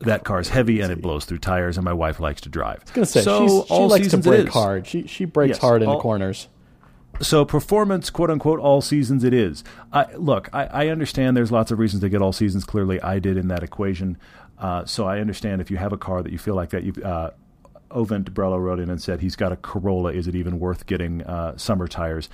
That 0.00 0.24
car's 0.24 0.48
heavy 0.50 0.80
and 0.80 0.92
it 0.92 1.00
blows 1.00 1.24
through 1.24 1.38
tires, 1.38 1.78
and 1.78 1.84
my 1.84 1.92
wife 1.94 2.20
likes 2.20 2.42
to 2.42 2.48
drive. 2.50 2.80
I 2.80 2.82
was 2.82 2.90
gonna 2.92 3.06
say 3.06 3.22
so 3.22 3.64
she 3.66 3.74
likes 3.74 4.08
to 4.08 4.18
brake 4.18 4.48
hard. 4.48 4.86
She 4.86 5.06
she 5.06 5.24
brakes 5.24 5.56
Yes, 5.56 5.58
hard 5.58 5.82
in 5.82 5.88
the 5.88 5.94
all- 5.94 6.00
corners. 6.00 6.48
So 7.22 7.46
performance, 7.46 8.10
quote 8.10 8.28
unquote, 8.30 8.60
all 8.60 8.82
seasons 8.82 9.24
it 9.24 9.32
is. 9.32 9.64
I, 9.90 10.12
look, 10.16 10.50
I, 10.52 10.66
I 10.66 10.88
understand 10.88 11.34
there's 11.34 11.50
lots 11.50 11.70
of 11.70 11.78
reasons 11.78 12.02
to 12.02 12.10
get 12.10 12.20
all 12.20 12.32
seasons. 12.32 12.64
Clearly, 12.64 13.00
I 13.00 13.18
did 13.20 13.38
in 13.38 13.48
that 13.48 13.62
equation. 13.62 14.18
Uh, 14.58 14.84
so 14.84 15.06
I 15.06 15.18
understand 15.20 15.62
if 15.62 15.70
you 15.70 15.78
have 15.78 15.94
a 15.94 15.96
car 15.96 16.22
that 16.22 16.30
you 16.30 16.36
feel 16.36 16.54
like 16.56 16.70
that. 16.70 16.82
You, 16.84 16.92
uh, 17.02 17.30
Ovent 17.90 18.34
Brello 18.34 18.60
wrote 18.60 18.80
in 18.80 18.90
and 18.90 19.00
said 19.00 19.20
he's 19.20 19.36
got 19.36 19.50
a 19.52 19.56
Corolla. 19.56 20.12
Is 20.12 20.26
it 20.28 20.34
even 20.34 20.58
worth 20.58 20.84
getting 20.84 21.22
uh, 21.22 21.56
summer 21.56 21.88
tires? 21.88 22.28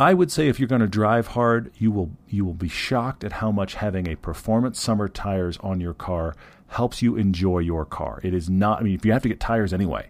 I 0.00 0.14
would 0.14 0.32
say 0.32 0.48
if 0.48 0.58
you're 0.58 0.66
going 0.66 0.80
to 0.80 0.88
drive 0.88 1.28
hard, 1.28 1.70
you 1.76 1.92
will 1.92 2.10
you 2.26 2.46
will 2.46 2.54
be 2.54 2.70
shocked 2.70 3.22
at 3.22 3.32
how 3.32 3.52
much 3.52 3.74
having 3.74 4.08
a 4.08 4.16
performance 4.16 4.80
summer 4.80 5.08
tires 5.08 5.58
on 5.58 5.78
your 5.78 5.92
car 5.92 6.34
helps 6.68 7.02
you 7.02 7.16
enjoy 7.16 7.58
your 7.58 7.84
car. 7.84 8.18
It 8.22 8.32
is 8.32 8.48
not. 8.48 8.80
I 8.80 8.84
mean, 8.84 8.94
if 8.94 9.04
you 9.04 9.12
have 9.12 9.22
to 9.22 9.28
get 9.28 9.40
tires 9.40 9.74
anyway, 9.74 10.08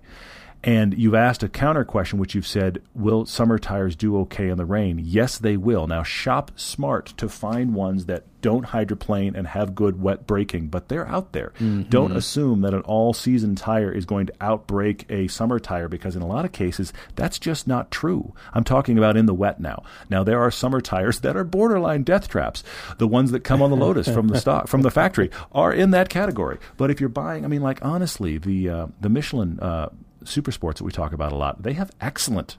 and 0.63 0.93
you've 0.99 1.15
asked 1.15 1.43
a 1.43 1.49
counter 1.49 1.85
question, 1.85 2.19
which 2.19 2.35
you've 2.35 2.47
said, 2.47 2.83
will 2.95 3.25
summer 3.25 3.59
tires 3.59 3.97
do 3.97 4.19
okay 4.21 4.49
in 4.49 4.59
the 4.59 4.65
rain? 4.65 5.01
Yes, 5.03 5.39
they 5.39 5.57
will. 5.57 5.87
Now, 5.87 6.03
shop 6.03 6.53
smart 6.57 7.07
to 7.17 7.29
find 7.29 7.75
ones 7.75 8.07
that 8.07 8.25
don't 8.43 8.67
hydroplane 8.67 9.37
and 9.37 9.47
have 9.49 9.75
good 9.75 10.01
wet 10.01 10.27
braking, 10.27 10.69
but 10.69 10.89
they're 10.89 11.07
out 11.07 11.33
there. 11.33 11.53
Don't 11.91 12.17
assume 12.17 12.63
that 12.63 12.73
an 12.73 12.81
all 12.83 13.13
season 13.13 13.55
tire 13.55 13.93
is 13.93 14.07
going 14.07 14.27
to 14.27 14.35
outbreak 14.41 15.05
a 15.11 15.29
summer 15.29 15.59
tire 15.59 15.89
because, 15.89 16.17
in 16.17 16.23
a 16.23 16.27
lot 16.27 16.47
of 16.47 16.53
cases, 16.53 16.93
that's 17.17 17.39
just 17.39 17.67
not 17.69 17.91
true. 17.91 18.35
I'm 18.55 18.65
talking 18.65 18.97
about 18.97 19.17
in 19.17 19.27
the 19.27 19.35
wet 19.35 19.61
now. 19.61 19.83
Now, 20.09 20.25
there 20.25 20.41
are 20.41 20.51
summer 20.51 20.81
tires 20.81 21.21
that 21.21 21.37
are 21.37 21.45
borderline 21.45 22.03
death 22.03 22.29
traps. 22.29 22.65
The 22.97 23.09
ones 23.09 23.31
that 23.33 23.45
come 23.45 23.61
on 23.61 23.71
the 23.71 23.77
Lotus 23.77 24.09
from 24.09 24.29
the 24.29 24.39
stock, 24.39 24.69
from 24.69 24.83
the 24.83 24.91
factory, 24.91 25.31
are 25.53 25.73
in 25.73 25.91
that 25.91 26.09
category. 26.09 26.59
But 26.79 26.91
if 26.91 26.99
you're 26.99 27.11
buying, 27.11 27.45
I 27.45 27.49
mean, 27.49 27.63
like, 27.63 27.85
honestly, 27.85 28.39
the, 28.39 28.69
uh, 28.71 28.87
the 29.01 29.11
Michelin, 29.11 29.61
uh, 29.61 29.91
super 30.25 30.53
sports 30.53 30.79
that 30.79 30.85
we 30.85 30.93
talk 30.93 31.13
about 31.13 31.33
a 31.33 31.37
lot, 31.37 31.63
they 31.63 31.73
have 31.75 31.91
excellent 32.01 32.57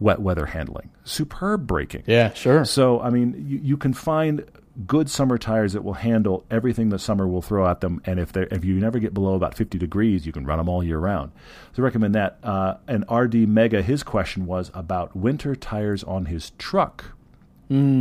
wet 0.00 0.20
weather 0.20 0.46
handling, 0.46 0.90
superb 1.04 1.66
braking. 1.66 2.02
Yeah, 2.06 2.32
sure. 2.32 2.64
So, 2.64 3.00
I 3.00 3.10
mean, 3.10 3.44
you, 3.48 3.58
you 3.62 3.76
can 3.76 3.92
find 3.92 4.44
good 4.86 5.10
summer 5.10 5.36
tires 5.36 5.74
that 5.74 5.84
will 5.84 5.94
handle 5.94 6.44
everything 6.50 6.88
the 6.88 6.98
summer 6.98 7.28
will 7.28 7.42
throw 7.42 7.68
at 7.68 7.82
them. 7.82 8.00
And 8.06 8.18
if 8.18 8.32
they 8.32 8.42
if 8.50 8.64
you 8.64 8.74
never 8.74 8.98
get 8.98 9.12
below 9.14 9.34
about 9.34 9.54
50 9.54 9.78
degrees, 9.78 10.26
you 10.26 10.32
can 10.32 10.44
run 10.44 10.58
them 10.58 10.68
all 10.68 10.82
year 10.82 10.98
round. 10.98 11.32
So, 11.72 11.82
I 11.82 11.84
recommend 11.84 12.14
that. 12.14 12.38
Uh, 12.42 12.76
and 12.88 13.04
RD 13.10 13.48
Mega, 13.48 13.82
his 13.82 14.02
question 14.02 14.46
was 14.46 14.70
about 14.74 15.14
winter 15.16 15.54
tires 15.54 16.02
on 16.04 16.26
his 16.26 16.50
truck. 16.58 17.04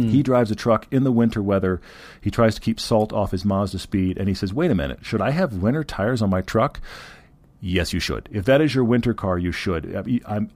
He 0.09 0.21
drives 0.21 0.51
a 0.51 0.55
truck 0.55 0.85
in 0.91 1.05
the 1.05 1.13
winter 1.13 1.41
weather. 1.41 1.79
He 2.19 2.29
tries 2.29 2.55
to 2.55 2.61
keep 2.61 2.77
salt 2.77 3.13
off 3.13 3.31
his 3.31 3.45
Mazdaspeed, 3.45 4.17
and 4.17 4.27
he 4.27 4.33
says, 4.33 4.53
"Wait 4.53 4.69
a 4.69 4.75
minute, 4.75 4.99
should 5.01 5.21
I 5.21 5.31
have 5.31 5.53
winter 5.53 5.85
tires 5.85 6.21
on 6.21 6.29
my 6.29 6.41
truck?" 6.41 6.81
Yes, 7.61 7.93
you 7.93 7.99
should. 7.99 8.27
If 8.31 8.45
that 8.45 8.59
is 8.59 8.75
your 8.75 8.83
winter 8.83 9.13
car, 9.13 9.37
you 9.37 9.51
should. 9.51 9.95
Uh, 9.95 10.03
I- 10.05 10.35
I'm, 10.35 10.49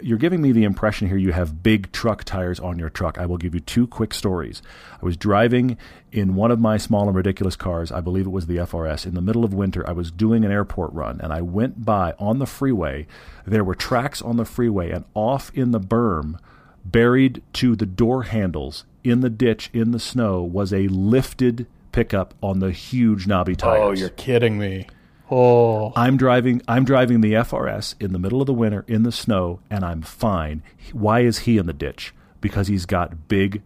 you're 0.00 0.18
giving 0.18 0.42
me 0.42 0.52
the 0.52 0.64
impression 0.64 1.08
here 1.08 1.16
you 1.16 1.32
have 1.32 1.62
big 1.62 1.92
truck 1.92 2.24
tires 2.24 2.58
on 2.58 2.78
your 2.78 2.90
truck. 2.90 3.18
I 3.18 3.26
will 3.26 3.36
give 3.36 3.54
you 3.54 3.60
two 3.60 3.86
quick 3.86 4.12
stories. 4.14 4.62
I 5.00 5.04
was 5.04 5.16
driving 5.16 5.76
in 6.10 6.34
one 6.34 6.50
of 6.50 6.58
my 6.58 6.76
small 6.76 7.06
and 7.06 7.14
ridiculous 7.14 7.56
cars. 7.56 7.92
I 7.92 8.00
believe 8.00 8.26
it 8.26 8.30
was 8.30 8.46
the 8.46 8.56
FRS. 8.56 9.06
In 9.06 9.14
the 9.14 9.20
middle 9.20 9.44
of 9.44 9.54
winter, 9.54 9.88
I 9.88 9.92
was 9.92 10.10
doing 10.10 10.44
an 10.44 10.50
airport 10.50 10.92
run, 10.92 11.20
and 11.22 11.32
I 11.32 11.40
went 11.40 11.84
by 11.84 12.14
on 12.18 12.38
the 12.38 12.46
freeway. 12.46 13.06
There 13.46 13.64
were 13.64 13.74
tracks 13.74 14.20
on 14.20 14.36
the 14.36 14.44
freeway, 14.44 14.90
and 14.90 15.04
off 15.14 15.52
in 15.54 15.70
the 15.70 15.80
berm, 15.80 16.38
buried 16.84 17.42
to 17.54 17.76
the 17.76 17.86
door 17.86 18.24
handles 18.24 18.84
in 19.04 19.20
the 19.20 19.30
ditch 19.30 19.70
in 19.72 19.92
the 19.92 20.00
snow, 20.00 20.42
was 20.42 20.72
a 20.72 20.88
lifted 20.88 21.66
pickup 21.92 22.34
on 22.42 22.58
the 22.58 22.72
huge 22.72 23.26
knobby 23.26 23.52
oh, 23.52 23.56
tires. 23.56 23.82
Oh, 23.82 23.92
you're 23.92 24.08
kidding 24.08 24.58
me. 24.58 24.86
Oh, 25.30 25.92
I'm 25.94 26.16
driving. 26.16 26.60
I'm 26.66 26.84
driving 26.84 27.20
the 27.20 27.34
FRS 27.34 27.94
in 28.00 28.12
the 28.12 28.18
middle 28.18 28.40
of 28.40 28.46
the 28.46 28.52
winter 28.52 28.84
in 28.88 29.04
the 29.04 29.12
snow, 29.12 29.60
and 29.70 29.84
I'm 29.84 30.02
fine. 30.02 30.62
Why 30.92 31.20
is 31.20 31.40
he 31.40 31.56
in 31.58 31.66
the 31.66 31.72
ditch? 31.72 32.12
Because 32.40 32.68
he's 32.68 32.86
got 32.86 33.28
big, 33.28 33.62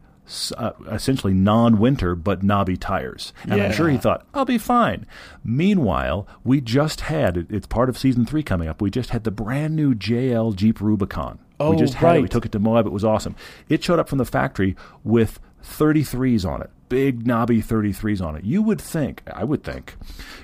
uh, 0.56 0.72
essentially 0.90 1.32
non-winter 1.32 2.14
but 2.14 2.42
knobby 2.42 2.76
tires, 2.76 3.32
and 3.44 3.54
I'm 3.62 3.72
sure 3.72 3.88
he 3.88 3.96
thought 3.96 4.26
I'll 4.34 4.44
be 4.44 4.58
fine. 4.58 5.06
Meanwhile, 5.42 6.26
we 6.42 6.60
just 6.60 7.02
had 7.02 7.46
it's 7.48 7.66
part 7.66 7.88
of 7.88 7.96
season 7.96 8.26
three 8.26 8.42
coming 8.42 8.68
up. 8.68 8.82
We 8.82 8.90
just 8.90 9.10
had 9.10 9.24
the 9.24 9.30
brand 9.30 9.74
new 9.74 9.94
JL 9.94 10.54
Jeep 10.54 10.80
Rubicon. 10.80 11.38
Oh, 11.60 11.70
we 11.70 11.76
just 11.76 11.94
had 11.94 12.16
it. 12.16 12.20
We 12.22 12.28
took 12.28 12.44
it 12.44 12.52
to 12.52 12.58
Moab. 12.58 12.84
It 12.86 12.92
was 12.92 13.04
awesome. 13.04 13.36
It 13.68 13.82
showed 13.82 13.98
up 14.00 14.08
from 14.08 14.18
the 14.18 14.24
factory 14.24 14.76
with 15.04 15.38
33s 15.62 16.44
on 16.44 16.60
it, 16.62 16.70
big 16.89 17.26
knobby 17.26 17.62
33s 17.62 18.20
on 18.24 18.37
it. 18.37 18.45
You 18.45 18.62
would 18.62 18.80
think, 18.80 19.22
I 19.32 19.45
would 19.45 19.62
think, 19.62 19.97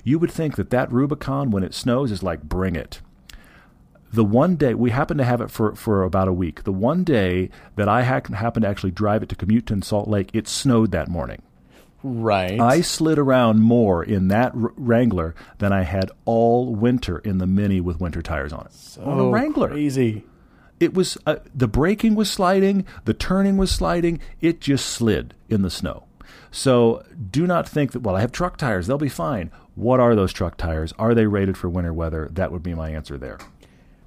you 0.05 0.19
would 0.19 0.31
think 0.31 0.57
that 0.57 0.71
that 0.71 0.91
Rubicon, 0.93 1.51
when 1.51 1.63
it 1.63 1.75
snows, 1.75 2.11
is 2.11 2.23
like 2.23 2.43
bring 2.43 2.77
it. 2.77 3.01
the 4.13 4.25
one 4.25 4.57
day 4.57 4.75
we 4.75 4.91
happened 4.91 5.19
to 5.19 5.25
have 5.25 5.41
it 5.41 5.51
for, 5.51 5.75
for 5.77 6.03
about 6.03 6.27
a 6.29 6.33
week. 6.33 6.65
The 6.65 6.73
one 6.73 7.05
day 7.05 7.51
that 7.77 7.89
I 7.89 8.03
ha- 8.03 8.21
happened 8.35 8.65
to 8.65 8.69
actually 8.69 8.91
drive 8.91 9.23
it 9.23 9.29
to 9.29 9.37
commute 9.37 9.67
to 9.67 9.81
Salt 9.83 10.09
Lake, 10.09 10.31
it 10.33 10.49
snowed 10.49 10.91
that 10.93 11.09
morning. 11.09 11.43
Right. 12.03 12.59
I 12.59 12.81
slid 12.81 13.19
around 13.19 13.61
more 13.61 14.03
in 14.03 14.29
that 14.29 14.53
R- 14.55 14.73
Wrangler 14.77 15.35
than 15.59 15.73
I 15.73 15.83
had 15.83 16.11
all 16.25 16.75
winter 16.75 17.19
in 17.19 17.39
the 17.39 17.47
Mini 17.47 17.81
with 17.81 18.01
winter 18.01 18.23
tires 18.23 18.53
on 18.53 18.67
it. 18.67 18.73
so 18.73 19.03
on 19.03 19.19
a 19.21 19.29
Wrangler. 19.31 19.69
Crazy. 19.69 20.25
It 20.81 20.95
was 20.95 21.19
uh, 21.27 21.37
the 21.55 21.69
braking 21.69 22.15
was 22.15 22.31
sliding, 22.31 22.87
the 23.05 23.13
turning 23.13 23.59
was 23.59 23.71
sliding. 23.71 24.19
It 24.41 24.63
just 24.63 24.87
slid 24.87 25.35
in 25.51 25.61
the 25.61 25.69
snow. 25.71 26.05
So 26.51 27.05
do 27.31 27.47
not 27.47 27.69
think 27.69 27.93
that 27.93 28.01
well, 28.01 28.17
I 28.17 28.21
have 28.21 28.33
truck 28.33 28.57
tires; 28.57 28.87
they'll 28.87 28.99
be 28.99 29.09
fine. 29.09 29.51
What 29.75 30.01
are 30.01 30.15
those 30.15 30.33
truck 30.33 30.57
tires? 30.57 30.93
Are 30.99 31.15
they 31.15 31.27
rated 31.27 31.57
for 31.57 31.69
winter 31.69 31.93
weather? 31.93 32.29
That 32.33 32.53
would 32.53 32.63
be 32.63 32.75
my 32.75 32.91
answer 32.91 33.17
there. 33.17 33.39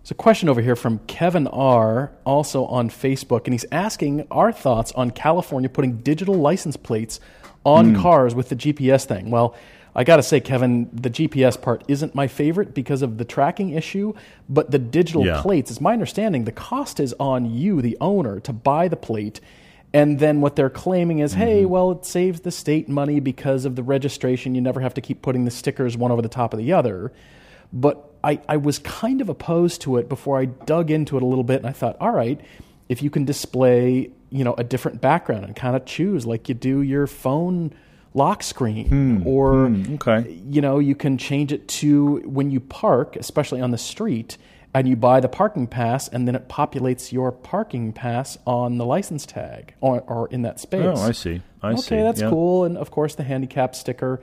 There's 0.04 0.12
a 0.12 0.16
question 0.16 0.50
over 0.50 0.62
here 0.62 0.76
from 0.76 1.00
Kevin 1.08 1.48
R, 1.48 2.12
also 2.26 2.66
on 2.66 2.90
Facebook, 2.90 3.46
and 3.46 3.54
he's 3.54 3.66
asking 3.72 4.28
our 4.30 4.52
thoughts 4.52 4.92
on 4.92 5.12
California 5.12 5.70
putting 5.70 6.00
digital 6.00 6.36
license 6.36 6.76
plates 6.76 7.22
on 7.66 7.96
hmm. 7.96 8.02
cars 8.02 8.36
with 8.36 8.50
the 8.50 8.56
GPS 8.56 9.06
thing. 9.06 9.32
Well, 9.32 9.56
I 9.96 10.04
got 10.04 10.18
to 10.18 10.24
say, 10.24 10.40
Kevin, 10.40 10.90
the 10.92 11.10
GPS 11.10 11.62
part 11.62 11.84
isn't 11.88 12.16
my 12.16 12.28
favorite 12.28 12.74
because 12.74 13.02
of 13.02 13.18
the 13.18 13.26
tracking 13.26 13.70
issue, 13.70 14.14
but 14.50 14.72
the 14.72 14.80
digital 14.80 15.26
Yeah. 15.26 15.42
plates, 15.42 15.70
is 15.70 15.80
my 15.80 15.94
understanding, 15.94 16.46
the 16.46 16.52
cost 16.52 17.00
is 17.00 17.14
on 17.20 17.46
you, 17.46 17.82
the 17.82 17.98
owner, 18.02 18.40
to 18.42 18.54
buy 18.54 18.88
the 18.88 18.96
plate. 18.96 19.40
And 19.94 20.18
then 20.20 20.42
what 20.42 20.56
they're 20.56 20.72
claiming 20.72 21.20
is, 21.20 21.34
hey, 21.34 21.62
mm-hmm. 21.62 21.70
well, 21.70 21.92
it 21.92 22.06
saves 22.06 22.42
the 22.42 22.52
state 22.52 22.90
money 22.90 23.20
because 23.20 23.66
of 23.66 23.76
the 23.76 23.84
registration. 23.84 24.56
You 24.56 24.62
never 24.62 24.80
have 24.80 24.96
to 24.96 25.02
keep 25.02 25.22
putting 25.22 25.46
the 25.46 25.52
stickers 25.52 25.96
one 25.96 26.12
over 26.12 26.22
the 26.22 26.30
top 26.30 26.54
of 26.54 26.58
the 26.58 26.74
other. 26.74 27.12
But 27.72 28.12
I, 28.24 28.40
I 28.50 28.58
was 28.58 28.80
kind 28.80 29.22
of 29.22 29.30
opposed 29.30 29.82
to 29.82 29.98
it 29.98 30.10
before 30.10 30.40
I 30.40 30.46
dug 30.46 30.90
into 30.90 31.18
it 31.18 31.24
a 31.24 31.26
little 31.26 31.44
bit, 31.44 31.58
and 31.58 31.68
I 31.68 31.74
thought, 31.74 31.98
all 32.00 32.12
right, 32.12 32.42
if 32.90 33.04
you 33.04 33.10
can 33.10 33.26
display, 33.26 34.10
you 34.30 34.44
know, 34.44 34.56
a 34.56 34.64
different 34.64 35.00
background 35.00 35.46
and 35.46 35.56
kind 35.56 35.76
of 35.76 35.86
choose 35.86 36.26
like 36.26 36.50
you 36.50 36.56
do 36.56 36.82
your 36.82 37.06
phone 37.06 37.74
lock 38.16 38.44
screen, 38.44 38.88
hmm. 38.88 39.28
or 39.28 39.68
hmm. 39.68 39.96
okay. 39.96 40.32
you 40.48 40.62
know, 40.62 40.80
you 40.80 40.96
can 40.96 41.18
change 41.18 41.52
it 41.52 41.68
to 41.68 42.18
when 42.26 42.52
you 42.52 42.60
park, 42.60 43.16
especially 43.16 43.62
on 43.62 43.72
the 43.72 43.78
street, 43.78 44.38
and 44.74 44.88
you 44.88 44.96
buy 44.96 45.20
the 45.20 45.30
parking 45.30 45.68
pass, 45.68 46.08
and 46.08 46.28
then 46.28 46.36
it 46.36 46.50
populates 46.50 47.12
your 47.12 47.32
parking 47.32 47.94
pass 47.94 48.38
on 48.46 48.78
the 48.78 48.86
license 48.86 49.26
tag 49.26 49.74
or, 49.82 50.02
or 50.02 50.28
in 50.30 50.42
that 50.44 50.56
oh, 50.56 50.58
space. 50.58 50.98
Oh, 50.98 51.02
I 51.02 51.12
see. 51.12 51.42
I 51.62 51.72
okay, 51.74 51.82
see. 51.82 51.96
that's 51.98 52.22
Yeah. 52.22 52.30
cool, 52.30 52.66
and 52.66 52.78
of 52.78 52.92
course 52.92 53.16
the 53.16 53.24
handicap 53.24 53.76
sticker. 53.76 54.22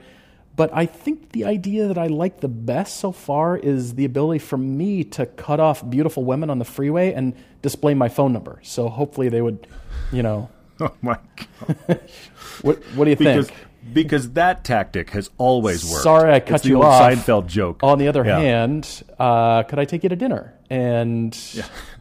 But 0.57 0.69
I 0.73 0.85
think 0.85 1.31
the 1.31 1.45
idea 1.45 1.87
that 1.87 1.97
I 1.97 2.07
like 2.07 2.41
the 2.41 2.49
best 2.49 2.97
so 2.97 3.13
far 3.13 3.55
is 3.55 3.95
the 3.95 4.03
ability 4.03 4.39
for 4.39 4.57
me 4.57 5.05
to 5.05 5.25
cut 5.25 5.61
off 5.61 5.89
beautiful 5.89 6.25
women 6.25 6.49
on 6.49 6.59
the 6.59 6.65
freeway 6.65 7.13
and 7.13 7.33
display 7.61 7.93
my 7.93 8.09
phone 8.09 8.33
number. 8.33 8.59
So 8.61 8.89
hopefully 8.89 9.29
they 9.29 9.41
would, 9.41 9.65
you 10.11 10.21
know, 10.21 10.49
Oh 10.81 10.91
my 11.01 11.17
god! 11.37 12.01
what 12.63 12.77
what 12.95 13.05
do 13.05 13.11
you 13.11 13.15
Because 13.15 13.47
think? 13.49 13.59
Because 13.93 14.31
that 14.31 14.63
tactic 14.63 15.09
has 15.11 15.29
always 15.37 15.83
worked. 15.89 16.03
Sorry, 16.03 16.31
I 16.33 16.39
cut 16.39 16.43
It's 16.43 16.49
cut 16.51 16.61
the 16.63 16.69
you 16.69 16.75
old 16.77 16.85
off. 16.85 17.01
Seinfeld 17.01 17.47
joke. 17.47 17.79
On 17.83 17.97
the 17.97 18.07
other 18.07 18.23
Yeah. 18.25 18.39
hand, 18.39 19.03
uh, 19.19 19.63
could 19.63 19.79
I 19.79 19.85
take 19.85 20.03
you 20.03 20.09
to 20.09 20.15
dinner? 20.15 20.53
And 20.69 21.35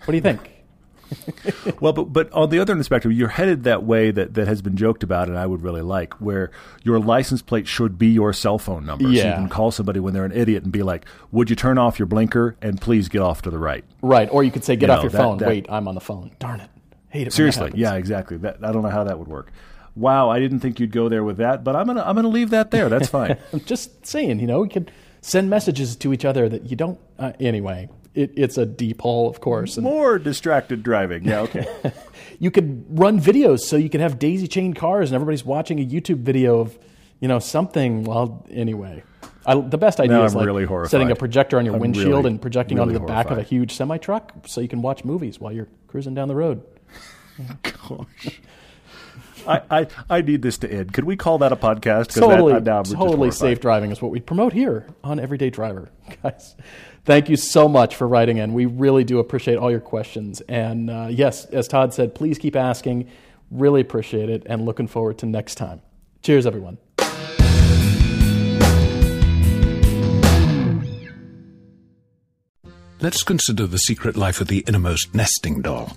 what 0.05 0.13
do 0.13 0.15
you 0.15 0.21
think? 0.21 0.41
Well, 1.81 1.93
but 1.93 2.05
but 2.13 2.33
on 2.33 2.51
the 2.51 2.61
other 2.61 2.71
end 2.73 2.79
of 2.79 2.79
the 2.79 2.85
spectrum, 2.85 3.13
you're 3.13 3.29
headed 3.31 3.65
that 3.65 3.83
way 3.83 4.13
that, 4.13 4.35
that 4.35 4.47
has 4.47 4.63
been 4.63 4.77
joked 4.77 5.03
about, 5.03 5.29
and 5.29 5.37
I 5.37 5.45
would 5.45 5.61
really 5.63 5.81
like, 5.83 6.15
where 6.21 6.53
your 6.85 7.01
license 7.01 7.43
plate 7.43 7.67
should 7.67 7.99
be 7.99 8.07
your 8.09 8.33
cell 8.33 8.59
phone 8.59 8.87
number, 8.87 9.07
so 9.07 9.11
you 9.11 9.23
can 9.23 9.49
call 9.49 9.73
somebody 9.73 9.99
when 9.99 10.15
they're 10.15 10.25
an 10.25 10.31
idiot 10.33 10.63
and 10.63 10.71
be 10.71 10.85
like, 10.85 11.05
"Would 11.33 11.51
you 11.51 11.57
turn 11.57 11.79
off 11.79 11.99
your 11.99 12.07
blinker 12.07 12.55
and 12.63 12.81
please 12.81 13.09
get 13.09 13.23
off 13.23 13.43
to 13.43 13.51
the 13.51 13.59
right?" 13.59 13.85
Right, 14.03 14.29
or 14.31 14.45
you 14.45 14.53
could 14.53 14.63
say, 14.63 14.77
"Get 14.77 14.87
You 14.89 14.93
off 14.93 14.99
know, 14.99 15.03
your 15.03 15.11
that- 15.11 15.19
phone." 15.19 15.39
that- 15.39 15.49
Wait, 15.49 15.67
I'm 15.69 15.89
on 15.89 15.97
the 15.97 16.01
phone. 16.01 16.31
Darn 16.39 16.61
it! 16.61 16.69
Hate 17.09 17.27
it. 17.27 17.33
Seriously, 17.33 17.73
yeah, 17.75 17.95
exactly. 17.95 18.37
That 18.37 18.59
I 18.63 18.71
don't 18.71 18.83
know 18.83 18.89
how 18.91 19.03
that 19.03 19.19
would 19.19 19.27
work. 19.29 19.51
Wow, 19.97 20.31
I 20.31 20.39
didn't 20.39 20.61
think 20.61 20.81
you'd 20.81 20.93
go 20.93 21.09
there 21.09 21.25
with 21.25 21.39
that, 21.39 21.65
but 21.65 21.77
I'm 21.77 21.87
gonna 21.87 22.03
I'm 22.03 22.15
gonna 22.17 22.29
leave 22.29 22.51
that 22.51 22.71
there. 22.71 22.89
That's 22.89 23.09
fine. 23.19 23.37
I'm 23.53 23.61
just 23.61 24.07
saying, 24.07 24.41
you 24.41 24.47
know, 24.47 24.61
we 24.61 24.69
could 24.69 24.91
send 25.21 25.51
messages 25.51 25.97
to 25.97 26.13
each 26.13 26.25
other 26.25 26.49
that 26.49 26.65
you 26.71 26.77
don't. 26.77 26.99
Uh, 27.19 27.33
anyway, 27.41 27.89
it, 28.15 28.33
it's 28.37 28.59
a 28.59 28.67
deep 28.67 29.01
hole, 29.01 29.29
of 29.29 29.41
course. 29.41 29.77
And 29.77 29.85
More 29.85 30.19
distracted 30.19 30.83
driving. 30.83 31.25
Yeah, 31.25 31.41
okay. 31.41 31.67
you 32.39 32.51
could 32.51 32.85
run 32.99 33.21
videos 33.21 33.61
so 33.61 33.77
you 33.77 33.91
could 33.91 34.01
have 34.01 34.19
daisy 34.19 34.49
chained 34.49 34.77
cars 34.77 35.11
and 35.11 35.15
everybody's 35.15 35.45
watching 35.45 35.79
a 35.81 35.87
YouTube 35.87 36.19
video 36.19 36.61
of, 36.61 36.79
you 37.21 37.29
know, 37.29 37.39
something. 37.39 38.05
Well, 38.05 38.47
anyway. 38.51 39.03
I, 39.47 39.59
the 39.59 39.79
best 39.79 40.01
idea 40.01 40.19
Now 40.19 40.25
is 40.25 40.35
I'm 40.35 40.39
like 40.39 40.47
really 40.47 40.89
setting 40.89 41.11
a 41.11 41.17
projector 41.17 41.59
on 41.59 41.65
your 41.65 41.75
I'm 41.75 41.81
windshield 41.81 42.09
really, 42.09 42.27
and 42.29 42.43
projecting 42.43 42.77
really 42.77 42.95
onto 42.95 43.01
the 43.01 43.07
back 43.07 43.31
of 43.31 43.39
a 43.39 43.43
huge 43.43 43.73
semi 43.73 43.97
truck 43.97 44.35
so 44.47 44.61
you 44.61 44.69
can 44.69 44.83
watch 44.83 45.05
movies 45.05 45.41
while 45.41 45.51
you're 45.51 45.69
cruising 45.89 46.15
down 46.15 46.29
the 46.29 46.35
road. 46.35 46.63
Gosh. 47.63 48.41
I, 49.47 49.63
I, 49.71 49.87
I 50.09 50.21
need 50.23 50.43
this 50.43 50.59
to 50.59 50.71
end. 50.73 50.93
Could 50.93 51.05
we 51.05 51.17
call 51.17 51.39
that 51.39 51.53
a 51.53 51.57
podcast? 51.57 52.09
'Cause 52.09 52.15
totally, 52.21 52.53
that, 52.55 52.65
now 52.65 52.83
totally 52.83 53.31
safe 53.31 53.61
driving 53.61 53.91
is 53.91 54.01
what 54.03 54.11
we 54.11 54.21
promote 54.21 54.53
here 54.53 54.87
on 55.05 55.19
Everyday 55.21 55.51
Driver, 55.51 55.91
guys. 56.23 56.57
Thank 57.05 57.29
you 57.29 57.37
so 57.37 57.69
much 57.69 57.97
for 57.97 58.07
writing 58.07 58.37
in. 58.39 58.53
We 58.53 58.67
really 58.67 59.05
do 59.05 59.19
appreciate 59.19 59.57
all 59.57 59.71
your 59.71 59.81
questions. 59.81 60.41
And 60.43 60.91
uh, 60.91 61.09
yes, 61.11 61.47
as 61.47 61.67
Todd 61.69 61.95
said, 61.95 62.15
please 62.15 62.39
keep 62.39 62.55
asking. 62.57 63.09
Really 63.51 63.81
appreciate 63.81 64.29
it, 64.31 64.43
and 64.47 64.65
looking 64.65 64.87
forward 64.87 65.19
to 65.19 65.27
next 65.27 65.57
time. 65.57 65.81
Cheers, 66.23 66.47
everyone. 66.47 66.79
Let's 73.01 73.23
consider 73.23 73.67
the 73.67 73.79
secret 73.79 74.17
life 74.17 74.41
of 74.43 74.49
the 74.49 74.59
innermost 74.69 75.15
nesting 75.15 75.63
doll. 75.63 75.97